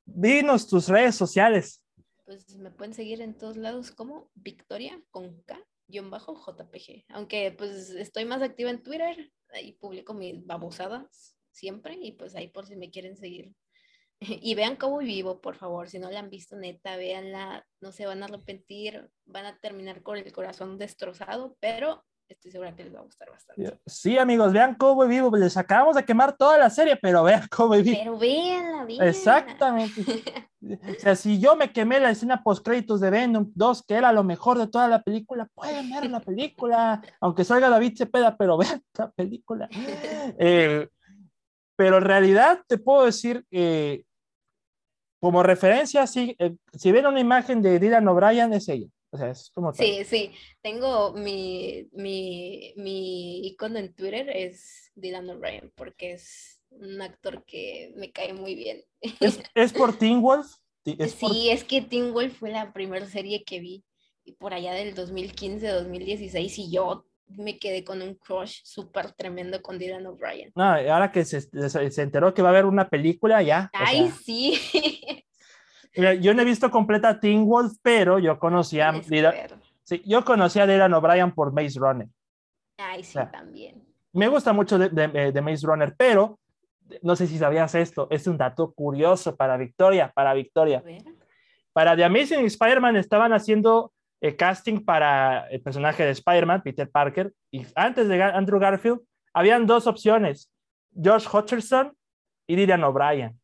dinos 0.05 0.67
tus 0.67 0.87
redes 0.87 1.15
sociales. 1.15 1.83
Pues 2.25 2.57
me 2.57 2.71
pueden 2.71 2.93
seguir 2.93 3.21
en 3.21 3.33
todos 3.37 3.55
lados 3.57 3.91
como 3.91 4.29
Victoria 4.35 5.01
con 5.11 5.41
K 5.43 5.57
guion 5.87 6.09
bajo 6.09 6.35
JPG. 6.35 7.05
Aunque 7.09 7.51
pues 7.51 7.89
estoy 7.91 8.25
más 8.25 8.41
activa 8.41 8.69
en 8.69 8.83
Twitter, 8.83 9.31
ahí 9.49 9.73
publico 9.73 10.13
mis 10.13 10.45
babosadas 10.45 11.37
siempre 11.51 11.95
y 11.95 12.11
pues 12.11 12.35
ahí 12.35 12.49
por 12.49 12.65
si 12.65 12.75
me 12.75 12.91
quieren 12.91 13.17
seguir. 13.17 13.53
Y 14.41 14.55
vean 14.55 14.77
cómo 14.77 14.97
vivo, 14.97 15.41
por 15.41 15.55
favor. 15.55 15.89
Si 15.89 15.99
no 15.99 16.09
la 16.09 16.19
han 16.19 16.31
visto, 16.31 16.55
neta, 16.55 16.97
véanla. 16.97 17.67
No 17.81 17.91
se 17.91 18.07
van 18.07 18.23
a 18.23 18.25
arrepentir. 18.25 19.11
Van 19.25 19.45
a 19.45 19.59
terminar 19.59 20.01
con 20.01 20.17
el 20.17 20.31
corazón 20.31 20.79
destrozado, 20.79 21.55
pero 21.59 22.03
estoy 22.29 22.51
segura 22.51 22.75
que 22.75 22.83
les 22.83 22.93
va 22.93 22.99
a 22.99 23.03
gustar 23.03 23.29
bastante. 23.29 23.79
Sí, 23.85 24.17
amigos, 24.17 24.51
vean 24.53 24.75
Cowboy 24.75 25.07
Vivo. 25.07 25.35
Les 25.35 25.55
acabamos 25.57 25.95
de 25.95 26.05
quemar 26.05 26.35
toda 26.35 26.57
la 26.57 26.69
serie, 26.69 26.97
pero 26.97 27.23
vean 27.23 27.47
Cowboy 27.49 27.81
Vivo. 27.81 27.97
Pero 27.99 28.17
véanla, 28.17 28.85
véanla. 28.85 29.07
Exactamente. 29.07 30.01
o 30.61 30.99
sea, 30.99 31.15
si 31.15 31.39
yo 31.39 31.55
me 31.55 31.71
quemé 31.71 31.99
la 31.99 32.11
escena 32.11 32.43
post 32.43 32.65
créditos 32.65 32.99
de 32.99 33.09
Venom 33.09 33.51
2, 33.55 33.83
que 33.83 33.95
era 33.95 34.11
lo 34.11 34.23
mejor 34.23 34.57
de 34.57 34.67
toda 34.67 34.87
la 34.87 35.01
película, 35.01 35.47
pueden 35.53 35.89
ver 35.89 36.09
la 36.09 36.19
película, 36.19 37.01
aunque 37.21 37.43
salga 37.43 37.69
David 37.69 37.97
Cepeda, 37.97 38.35
pero 38.37 38.57
vean 38.57 38.81
la 38.97 39.09
película. 39.11 39.69
Eh, 40.39 40.87
pero 41.75 41.97
en 41.97 42.03
realidad 42.03 42.59
te 42.67 42.77
puedo 42.77 43.05
decir 43.05 43.45
que 43.49 44.05
como 45.19 45.43
referencia, 45.43 46.05
si, 46.07 46.35
eh, 46.39 46.55
si 46.73 46.91
ven 46.91 47.07
una 47.07 47.19
imagen 47.19 47.61
de 47.61 47.79
Dylan 47.79 48.07
O'Brien, 48.07 48.53
es 48.53 48.69
ella. 48.69 48.87
O 49.17 49.19
sea, 49.19 49.31
es 49.31 49.49
como 49.51 49.73
Sí, 49.73 50.03
sí. 50.05 50.31
Tengo 50.61 51.13
mi, 51.13 51.89
mi, 51.91 52.73
mi 52.75 53.47
icono 53.47 53.79
en 53.79 53.93
Twitter 53.93 54.29
es 54.29 54.91
Dylan 54.95 55.29
O'Brien, 55.29 55.71
porque 55.75 56.13
es 56.13 56.61
un 56.69 57.01
actor 57.01 57.43
que 57.45 57.93
me 57.95 58.11
cae 58.11 58.33
muy 58.33 58.55
bien. 58.55 58.83
¿Es, 59.19 59.39
es 59.55 59.73
por 59.73 59.97
Teen 59.97 60.21
Wolf? 60.21 60.47
sí, 60.83 61.49
es 61.49 61.63
que 61.63 61.81
Teen 61.81 62.13
Wolf 62.13 62.37
fue 62.37 62.51
la 62.51 62.71
primera 62.71 63.05
serie 63.07 63.43
que 63.43 63.59
vi 63.59 63.83
y 64.23 64.33
por 64.33 64.53
allá 64.53 64.73
del 64.73 64.93
2015, 64.93 65.67
2016 65.67 66.59
y 66.59 66.71
yo 66.71 67.05
me 67.27 67.57
quedé 67.59 67.83
con 67.83 68.01
un 68.01 68.15
crush 68.15 68.61
súper 68.63 69.11
tremendo 69.11 69.61
con 69.61 69.77
Dylan 69.77 70.05
O'Brien. 70.05 70.51
No, 70.55 70.63
ahora 70.63 71.11
que 71.11 71.25
se, 71.25 71.41
se, 71.41 72.01
enteró 72.01 72.33
que 72.33 72.41
va 72.41 72.49
a 72.49 72.51
haber 72.51 72.65
una 72.65 72.89
película, 72.89 73.41
ya. 73.41 73.69
Ay, 73.73 74.11
sí. 74.23 74.59
Yo 75.97 76.33
no 76.33 76.41
he 76.41 76.45
visto 76.45 76.69
completa 76.69 77.19
Teen 77.19 77.45
Wolf, 77.45 77.73
pero 77.81 78.19
yo 78.19 78.37
conocía 78.37 78.89
a 78.89 79.01
sí, 79.83 80.03
yo 80.05 80.23
conocía 80.23 80.63
a 80.63 80.67
Dylan 80.67 80.93
O'Brien 80.93 81.31
por 81.31 81.51
Maze 81.51 81.79
Runner. 81.79 82.07
Ay, 82.77 83.03
sí, 83.03 83.19
también. 83.31 83.83
Me 84.13 84.27
gusta 84.27 84.53
mucho 84.53 84.77
de, 84.77 84.89
de, 84.89 85.31
de, 85.31 85.41
Maze 85.41 85.65
Runner, 85.65 85.95
pero 85.97 86.39
no 87.01 87.15
sé 87.15 87.27
si 87.27 87.37
sabías 87.37 87.73
esto, 87.75 88.07
es 88.09 88.27
un 88.27 88.37
dato 88.37 88.71
curioso 88.73 89.35
para 89.35 89.57
Victoria, 89.57 90.11
para 90.13 90.33
Victoria. 90.33 90.83
Para 91.73 91.95
The 91.95 92.05
Amazing 92.05 92.45
Spider-Man 92.45 92.95
estaban 92.97 93.33
haciendo 93.33 93.91
el 94.21 94.35
casting 94.35 94.83
para 94.83 95.47
el 95.49 95.61
personaje 95.61 96.03
de 96.03 96.11
Spider-Man, 96.11 96.61
Peter 96.63 96.89
Parker, 96.89 97.33
y 97.51 97.65
antes 97.75 98.07
de 98.07 98.21
Andrew 98.21 98.59
Garfield, 98.59 99.01
habían 99.33 99.67
dos 99.67 99.85
opciones, 99.85 100.51
Josh 100.95 101.27
Hutcherson 101.31 101.95
y 102.47 102.55
Dylan 102.55 102.83
O'Brien. 102.83 103.39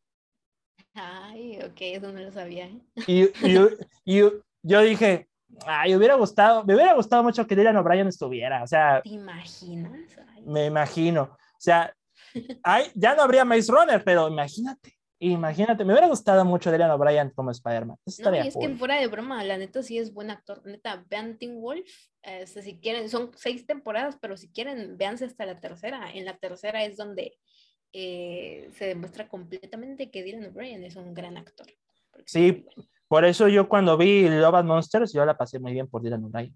Ay, 1.64 1.70
ok, 1.70 1.80
eso 1.80 2.12
no 2.12 2.20
lo 2.20 2.32
sabía. 2.32 2.66
¿eh? 2.66 2.80
Y, 3.06 3.22
y, 4.04 4.20
yo 4.62 4.80
dije, 4.80 5.28
ay, 5.66 5.94
hubiera 5.94 6.14
gustado, 6.14 6.64
me 6.64 6.74
hubiera 6.74 6.94
gustado 6.94 7.22
mucho 7.22 7.46
que 7.46 7.56
Dylan 7.56 7.76
O'Brien 7.76 8.08
estuviera, 8.08 8.62
o 8.62 8.66
sea. 8.66 9.02
¿Te 9.02 9.10
imaginas? 9.10 9.92
Me 10.44 10.66
imagino, 10.66 11.22
o 11.22 11.60
sea, 11.60 11.94
ay, 12.62 12.90
ya 12.94 13.14
no 13.14 13.22
habría 13.22 13.44
Maze 13.44 13.70
Runner, 13.70 14.02
pero 14.04 14.28
imagínate. 14.28 14.94
Imagínate, 15.20 15.84
me 15.84 15.92
hubiera 15.92 16.08
gustado 16.08 16.44
mucho 16.44 16.70
Dylan 16.70 16.90
O'Brien 16.90 17.30
como 17.30 17.50
Spider-Man. 17.50 17.96
No, 18.18 18.34
y 18.34 18.38
es 18.48 18.56
que 18.56 18.68
fuera 18.74 19.00
de 19.00 19.06
broma, 19.06 19.42
la 19.42 19.56
neta 19.56 19.82
sí 19.82 19.96
es 19.96 20.12
buen 20.12 20.30
actor. 20.30 20.60
Neta, 20.66 21.02
vean 21.08 21.38
Teen 21.38 21.62
Wolf. 21.62 21.88
Este, 22.20 22.62
si 22.62 22.78
quieren, 22.78 23.08
son 23.08 23.30
seis 23.34 23.64
temporadas, 23.64 24.18
pero 24.20 24.36
si 24.36 24.50
quieren, 24.50 24.98
véanse 24.98 25.24
hasta 25.24 25.46
la 25.46 25.60
tercera. 25.60 26.10
En 26.12 26.26
la 26.26 26.36
tercera 26.36 26.84
es 26.84 26.98
donde 26.98 27.38
eh, 27.94 28.68
se 28.76 28.86
demuestra 28.86 29.28
completamente 29.28 30.10
que 30.10 30.22
Dylan 30.22 30.46
O'Brien 30.46 30.84
es 30.84 30.96
un 30.96 31.14
gran 31.14 31.38
actor. 31.38 31.66
Sí, 32.26 32.66
por 33.08 33.24
eso 33.24 33.48
yo 33.48 33.68
cuando 33.68 33.96
vi 33.96 34.28
Love 34.28 34.56
and 34.56 34.68
Monsters, 34.68 35.12
yo 35.12 35.24
la 35.24 35.36
pasé 35.36 35.58
muy 35.58 35.72
bien 35.72 35.88
por 35.88 36.02
Dylan 36.02 36.24
O'Brien. 36.24 36.54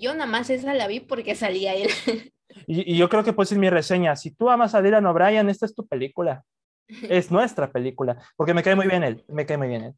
Yo 0.00 0.14
nada 0.14 0.26
más 0.26 0.48
esa 0.48 0.72
la 0.72 0.86
vi 0.86 1.00
porque 1.00 1.34
salía 1.34 1.74
él. 1.74 1.90
Y, 2.66 2.94
y 2.94 2.96
yo 2.96 3.10
creo 3.10 3.22
que 3.22 3.34
pues 3.34 3.52
en 3.52 3.60
mi 3.60 3.68
reseña, 3.68 4.16
si 4.16 4.30
tú 4.30 4.48
amas 4.48 4.74
a 4.74 4.80
Dylan 4.80 5.04
O'Brien, 5.04 5.50
esta 5.50 5.66
es 5.66 5.74
tu 5.74 5.86
película 5.86 6.42
es 7.08 7.30
nuestra 7.30 7.70
película, 7.70 8.16
porque 8.36 8.54
me 8.54 8.62
cae 8.62 8.74
muy 8.74 8.86
bien 8.86 9.02
él, 9.02 9.24
me 9.28 9.46
cae 9.46 9.56
muy 9.56 9.68
bien 9.68 9.84
él. 9.84 9.94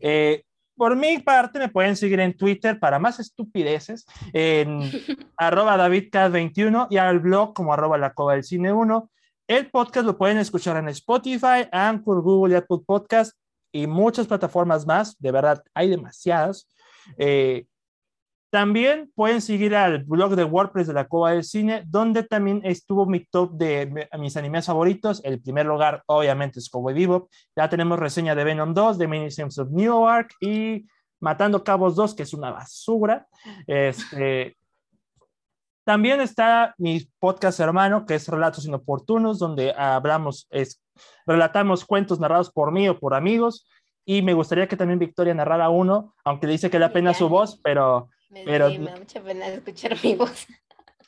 Eh, 0.00 0.44
por 0.76 0.94
mi 0.94 1.18
parte, 1.18 1.58
me 1.58 1.68
pueden 1.68 1.96
seguir 1.96 2.20
en 2.20 2.36
Twitter 2.36 2.78
para 2.78 3.00
más 3.00 3.18
estupideces, 3.18 4.06
en 4.32 4.80
arroba 5.36 5.76
davidcad21 5.76 6.86
y 6.90 6.98
al 6.98 7.18
blog 7.18 7.52
como 7.52 7.72
arroba 7.72 7.98
la 7.98 8.14
cova 8.14 8.34
del 8.34 8.44
cine 8.44 8.72
1. 8.72 9.10
El 9.48 9.70
podcast 9.70 10.04
lo 10.04 10.18
pueden 10.18 10.36
escuchar 10.36 10.76
en 10.76 10.90
Spotify, 10.90 11.66
Anchor, 11.72 12.20
Google 12.20 12.52
y 12.52 12.56
Apple 12.58 12.80
Podcast 12.84 13.32
y 13.72 13.86
muchas 13.86 14.26
plataformas 14.26 14.86
más. 14.86 15.18
De 15.18 15.32
verdad, 15.32 15.64
hay 15.72 15.88
demasiadas. 15.88 16.68
Eh, 17.16 17.64
también 18.50 19.10
pueden 19.14 19.40
seguir 19.40 19.74
al 19.74 20.04
blog 20.04 20.36
de 20.36 20.44
WordPress 20.44 20.88
de 20.88 20.92
la 20.92 21.08
Cova 21.08 21.32
del 21.32 21.44
Cine, 21.44 21.82
donde 21.86 22.24
también 22.24 22.60
estuvo 22.62 23.06
mi 23.06 23.24
top 23.24 23.52
de 23.52 24.06
mis 24.18 24.36
animes 24.36 24.66
favoritos. 24.66 25.22
El 25.24 25.40
primer 25.40 25.64
lugar, 25.64 26.02
obviamente, 26.04 26.58
es 26.58 26.68
Cowboy 26.68 26.92
Vivo. 26.92 27.30
Ya 27.56 27.70
tenemos 27.70 27.98
reseña 27.98 28.34
de 28.34 28.44
Venom 28.44 28.74
2, 28.74 28.98
de 28.98 29.08
Mini 29.08 29.30
Sims 29.30 29.58
of 29.58 29.70
Newark 29.70 30.28
y 30.42 30.86
Matando 31.20 31.64
Cabos 31.64 31.96
2, 31.96 32.14
que 32.14 32.24
es 32.24 32.34
una 32.34 32.50
basura. 32.50 33.26
Este, 33.66 34.57
también 35.88 36.20
está 36.20 36.74
mi 36.76 37.08
podcast 37.18 37.58
hermano, 37.60 38.04
que 38.04 38.14
es 38.14 38.28
Relatos 38.28 38.66
Inoportunos, 38.66 39.38
donde 39.38 39.72
hablamos, 39.72 40.46
es, 40.50 40.82
relatamos 41.24 41.86
cuentos 41.86 42.20
narrados 42.20 42.50
por 42.50 42.72
mí 42.72 42.86
o 42.90 43.00
por 43.00 43.14
amigos. 43.14 43.66
Y 44.04 44.20
me 44.20 44.34
gustaría 44.34 44.68
que 44.68 44.76
también 44.76 44.98
Victoria 44.98 45.32
narrara 45.32 45.70
uno, 45.70 46.14
aunque 46.24 46.46
dice 46.46 46.68
que 46.68 46.78
le 46.78 46.90
pena 46.90 47.14
su 47.14 47.30
voz, 47.30 47.58
pero 47.64 48.10
me, 48.28 48.44
pero, 48.44 48.68
me 48.68 48.80
da 48.80 48.96
mucha 48.96 49.22
pena 49.22 49.48
escuchar 49.48 49.96
mi 50.04 50.14
voz. 50.14 50.46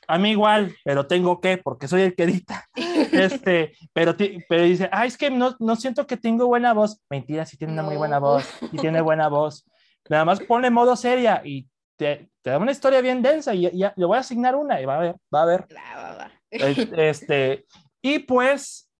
A 0.09 0.17
mí 0.17 0.31
igual, 0.31 0.75
pero 0.83 1.07
tengo 1.07 1.43
que, 1.43 1.59
porque 1.59 1.87
soy 1.87 2.01
el 2.01 2.15
que 2.15 2.23
edita. 2.23 2.67
Este, 3.13 3.73
pero, 3.93 4.15
pero 4.49 4.63
dice, 4.63 4.89
ay, 4.93 5.09
es 5.09 5.19
que 5.19 5.31
no, 5.31 5.57
no 5.59 5.77
siento 5.77 6.07
que 6.07 6.17
tengo 6.17 6.47
buena 6.47 6.73
voz. 6.73 7.03
Mentira, 7.11 7.45
sí 7.45 7.59
tiene 7.59 7.75
una 7.75 7.83
muy 7.83 7.97
buena 7.97 8.19
voz, 8.19 8.45
sí 8.71 8.79
tiene 8.79 9.03
buena 9.03 9.29
voz. 9.29 9.67
Nada 10.09 10.25
más 10.25 10.41
pone 10.41 10.71
modo 10.71 10.97
seria 10.97 11.43
y 11.45 11.69
te, 12.01 12.31
te, 12.41 12.51
da 12.51 12.57
una 12.57 12.73
historia 12.73 13.03
bien 13.03 13.21
densa 13.21 13.55
y 13.55 13.71
ya, 13.77 13.93
le 13.95 14.07
voy 14.07 14.17
a 14.17 14.21
asignar 14.21 14.57
una 14.57 14.81
y 14.81 14.87
va 14.87 14.97
a 14.97 15.01
ver, 15.01 15.17
va 15.33 15.43
a 15.43 15.45
ver. 15.45 15.67
Va, 15.71 16.17
va, 16.17 16.33
Este, 16.51 17.67
y 18.01 18.21
pues 18.21 18.91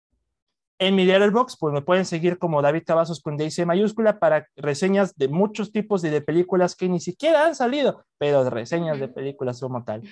en 0.79 0.95
mi 0.95 1.07
Letterboxd, 1.07 1.57
pues 1.59 1.73
me 1.73 1.81
pueden 1.81 2.05
seguir 2.05 2.39
como 2.39 2.61
David 2.61 2.83
Cavazos 2.87 3.23
con 3.23 3.39
DC 3.39 3.65
mayúscula 3.65 4.19
para 4.19 4.47
reseñas 4.55 5.17
de 5.17 5.29
muchos 5.29 5.73
tipos 5.73 6.05
y 6.05 6.11
de 6.11 6.21
películas 6.21 6.77
que 6.77 6.91
ni 6.91 7.01
siquiera 7.01 7.47
han 7.47 7.55
salido, 7.55 8.05
pero 8.19 8.49
reseñas 8.51 9.01
de 9.01 9.09
películas 9.09 9.61
como 9.61 9.83
tal. 9.83 10.03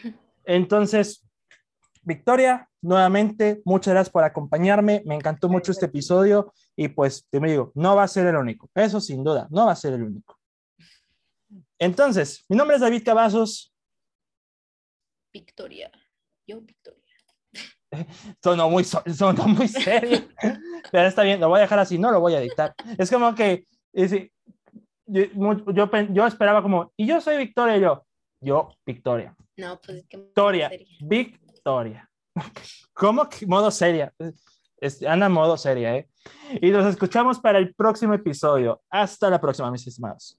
Entonces, 0.44 1.26
Victoria, 2.02 2.70
nuevamente, 2.80 3.60
muchas 3.66 3.92
gracias 3.92 4.10
por 4.10 4.24
acompañarme. 4.24 5.02
Me 5.04 5.14
encantó 5.14 5.50
mucho 5.50 5.72
este 5.72 5.86
episodio 5.86 6.54
y 6.74 6.88
pues 6.88 7.26
te 7.28 7.38
digo, 7.38 7.70
no 7.74 7.96
va 7.96 8.04
a 8.04 8.08
ser 8.08 8.26
el 8.26 8.36
único. 8.36 8.70
Eso 8.74 8.98
sin 8.98 9.22
duda, 9.22 9.46
no 9.50 9.66
va 9.66 9.72
a 9.72 9.76
ser 9.76 9.92
el 9.92 10.04
único. 10.04 10.37
Entonces, 11.78 12.44
mi 12.48 12.56
nombre 12.56 12.76
es 12.76 12.82
David 12.82 13.04
Cavazos. 13.04 13.72
Victoria. 15.32 15.90
Yo, 16.46 16.60
Victoria. 16.60 16.98
sonó 18.42 18.70
muy, 18.70 18.84
sonó 18.84 19.48
muy 19.48 19.68
serio. 19.68 20.28
Pero 20.90 21.08
está 21.08 21.22
bien, 21.22 21.40
lo 21.40 21.48
voy 21.48 21.58
a 21.58 21.62
dejar 21.62 21.78
así, 21.78 21.98
no 21.98 22.10
lo 22.10 22.20
voy 22.20 22.34
a 22.34 22.40
editar. 22.40 22.74
Es 22.96 23.10
como 23.10 23.34
que 23.34 23.64
yo, 25.06 25.64
yo, 25.72 25.90
yo, 26.10 26.26
esperaba 26.26 26.62
como, 26.62 26.92
y 26.96 27.06
yo 27.06 27.20
soy 27.20 27.38
Victoria, 27.38 27.76
y 27.76 27.80
yo, 27.80 28.06
yo, 28.40 28.74
Victoria. 28.84 29.34
No, 29.56 29.80
pues 29.80 30.04
que 30.08 30.16
Victoria, 30.16 30.70
Victoria. 31.00 32.08
¿Cómo 32.92 33.28
que 33.28 33.46
modo 33.46 33.70
seria? 33.70 34.12
anda 35.08 35.28
modo 35.28 35.56
seria, 35.56 35.96
¿eh? 35.96 36.08
Y 36.60 36.70
nos 36.70 36.86
escuchamos 36.86 37.40
para 37.40 37.58
el 37.58 37.74
próximo 37.74 38.14
episodio. 38.14 38.80
Hasta 38.90 39.28
la 39.28 39.40
próxima, 39.40 39.70
mis 39.72 39.86
estimados. 39.86 40.37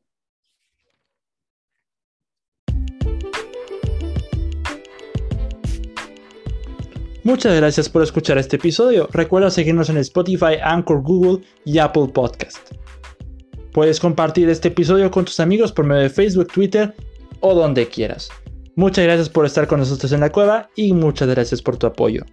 Muchas 7.29 7.55
gracias 7.55 7.87
por 7.87 8.01
escuchar 8.01 8.39
este 8.39 8.55
episodio. 8.55 9.07
Recuerda 9.11 9.51
seguirnos 9.51 9.87
en 9.91 9.97
Spotify, 9.97 10.55
Anchor, 10.63 11.03
Google 11.03 11.45
y 11.63 11.77
Apple 11.77 12.07
Podcast. 12.11 12.57
Puedes 13.71 13.99
compartir 13.99 14.49
este 14.49 14.69
episodio 14.69 15.11
con 15.11 15.25
tus 15.25 15.39
amigos 15.39 15.71
por 15.71 15.85
medio 15.85 16.01
de 16.01 16.09
Facebook, 16.09 16.47
Twitter 16.47 16.95
o 17.41 17.53
donde 17.53 17.87
quieras. 17.87 18.29
Muchas 18.75 19.05
gracias 19.05 19.29
por 19.29 19.45
estar 19.45 19.67
con 19.67 19.77
nosotros 19.77 20.11
en 20.11 20.21
la 20.21 20.31
cueva 20.31 20.71
y 20.75 20.91
muchas 20.93 21.27
gracias 21.27 21.61
por 21.61 21.77
tu 21.77 21.85
apoyo. 21.85 22.25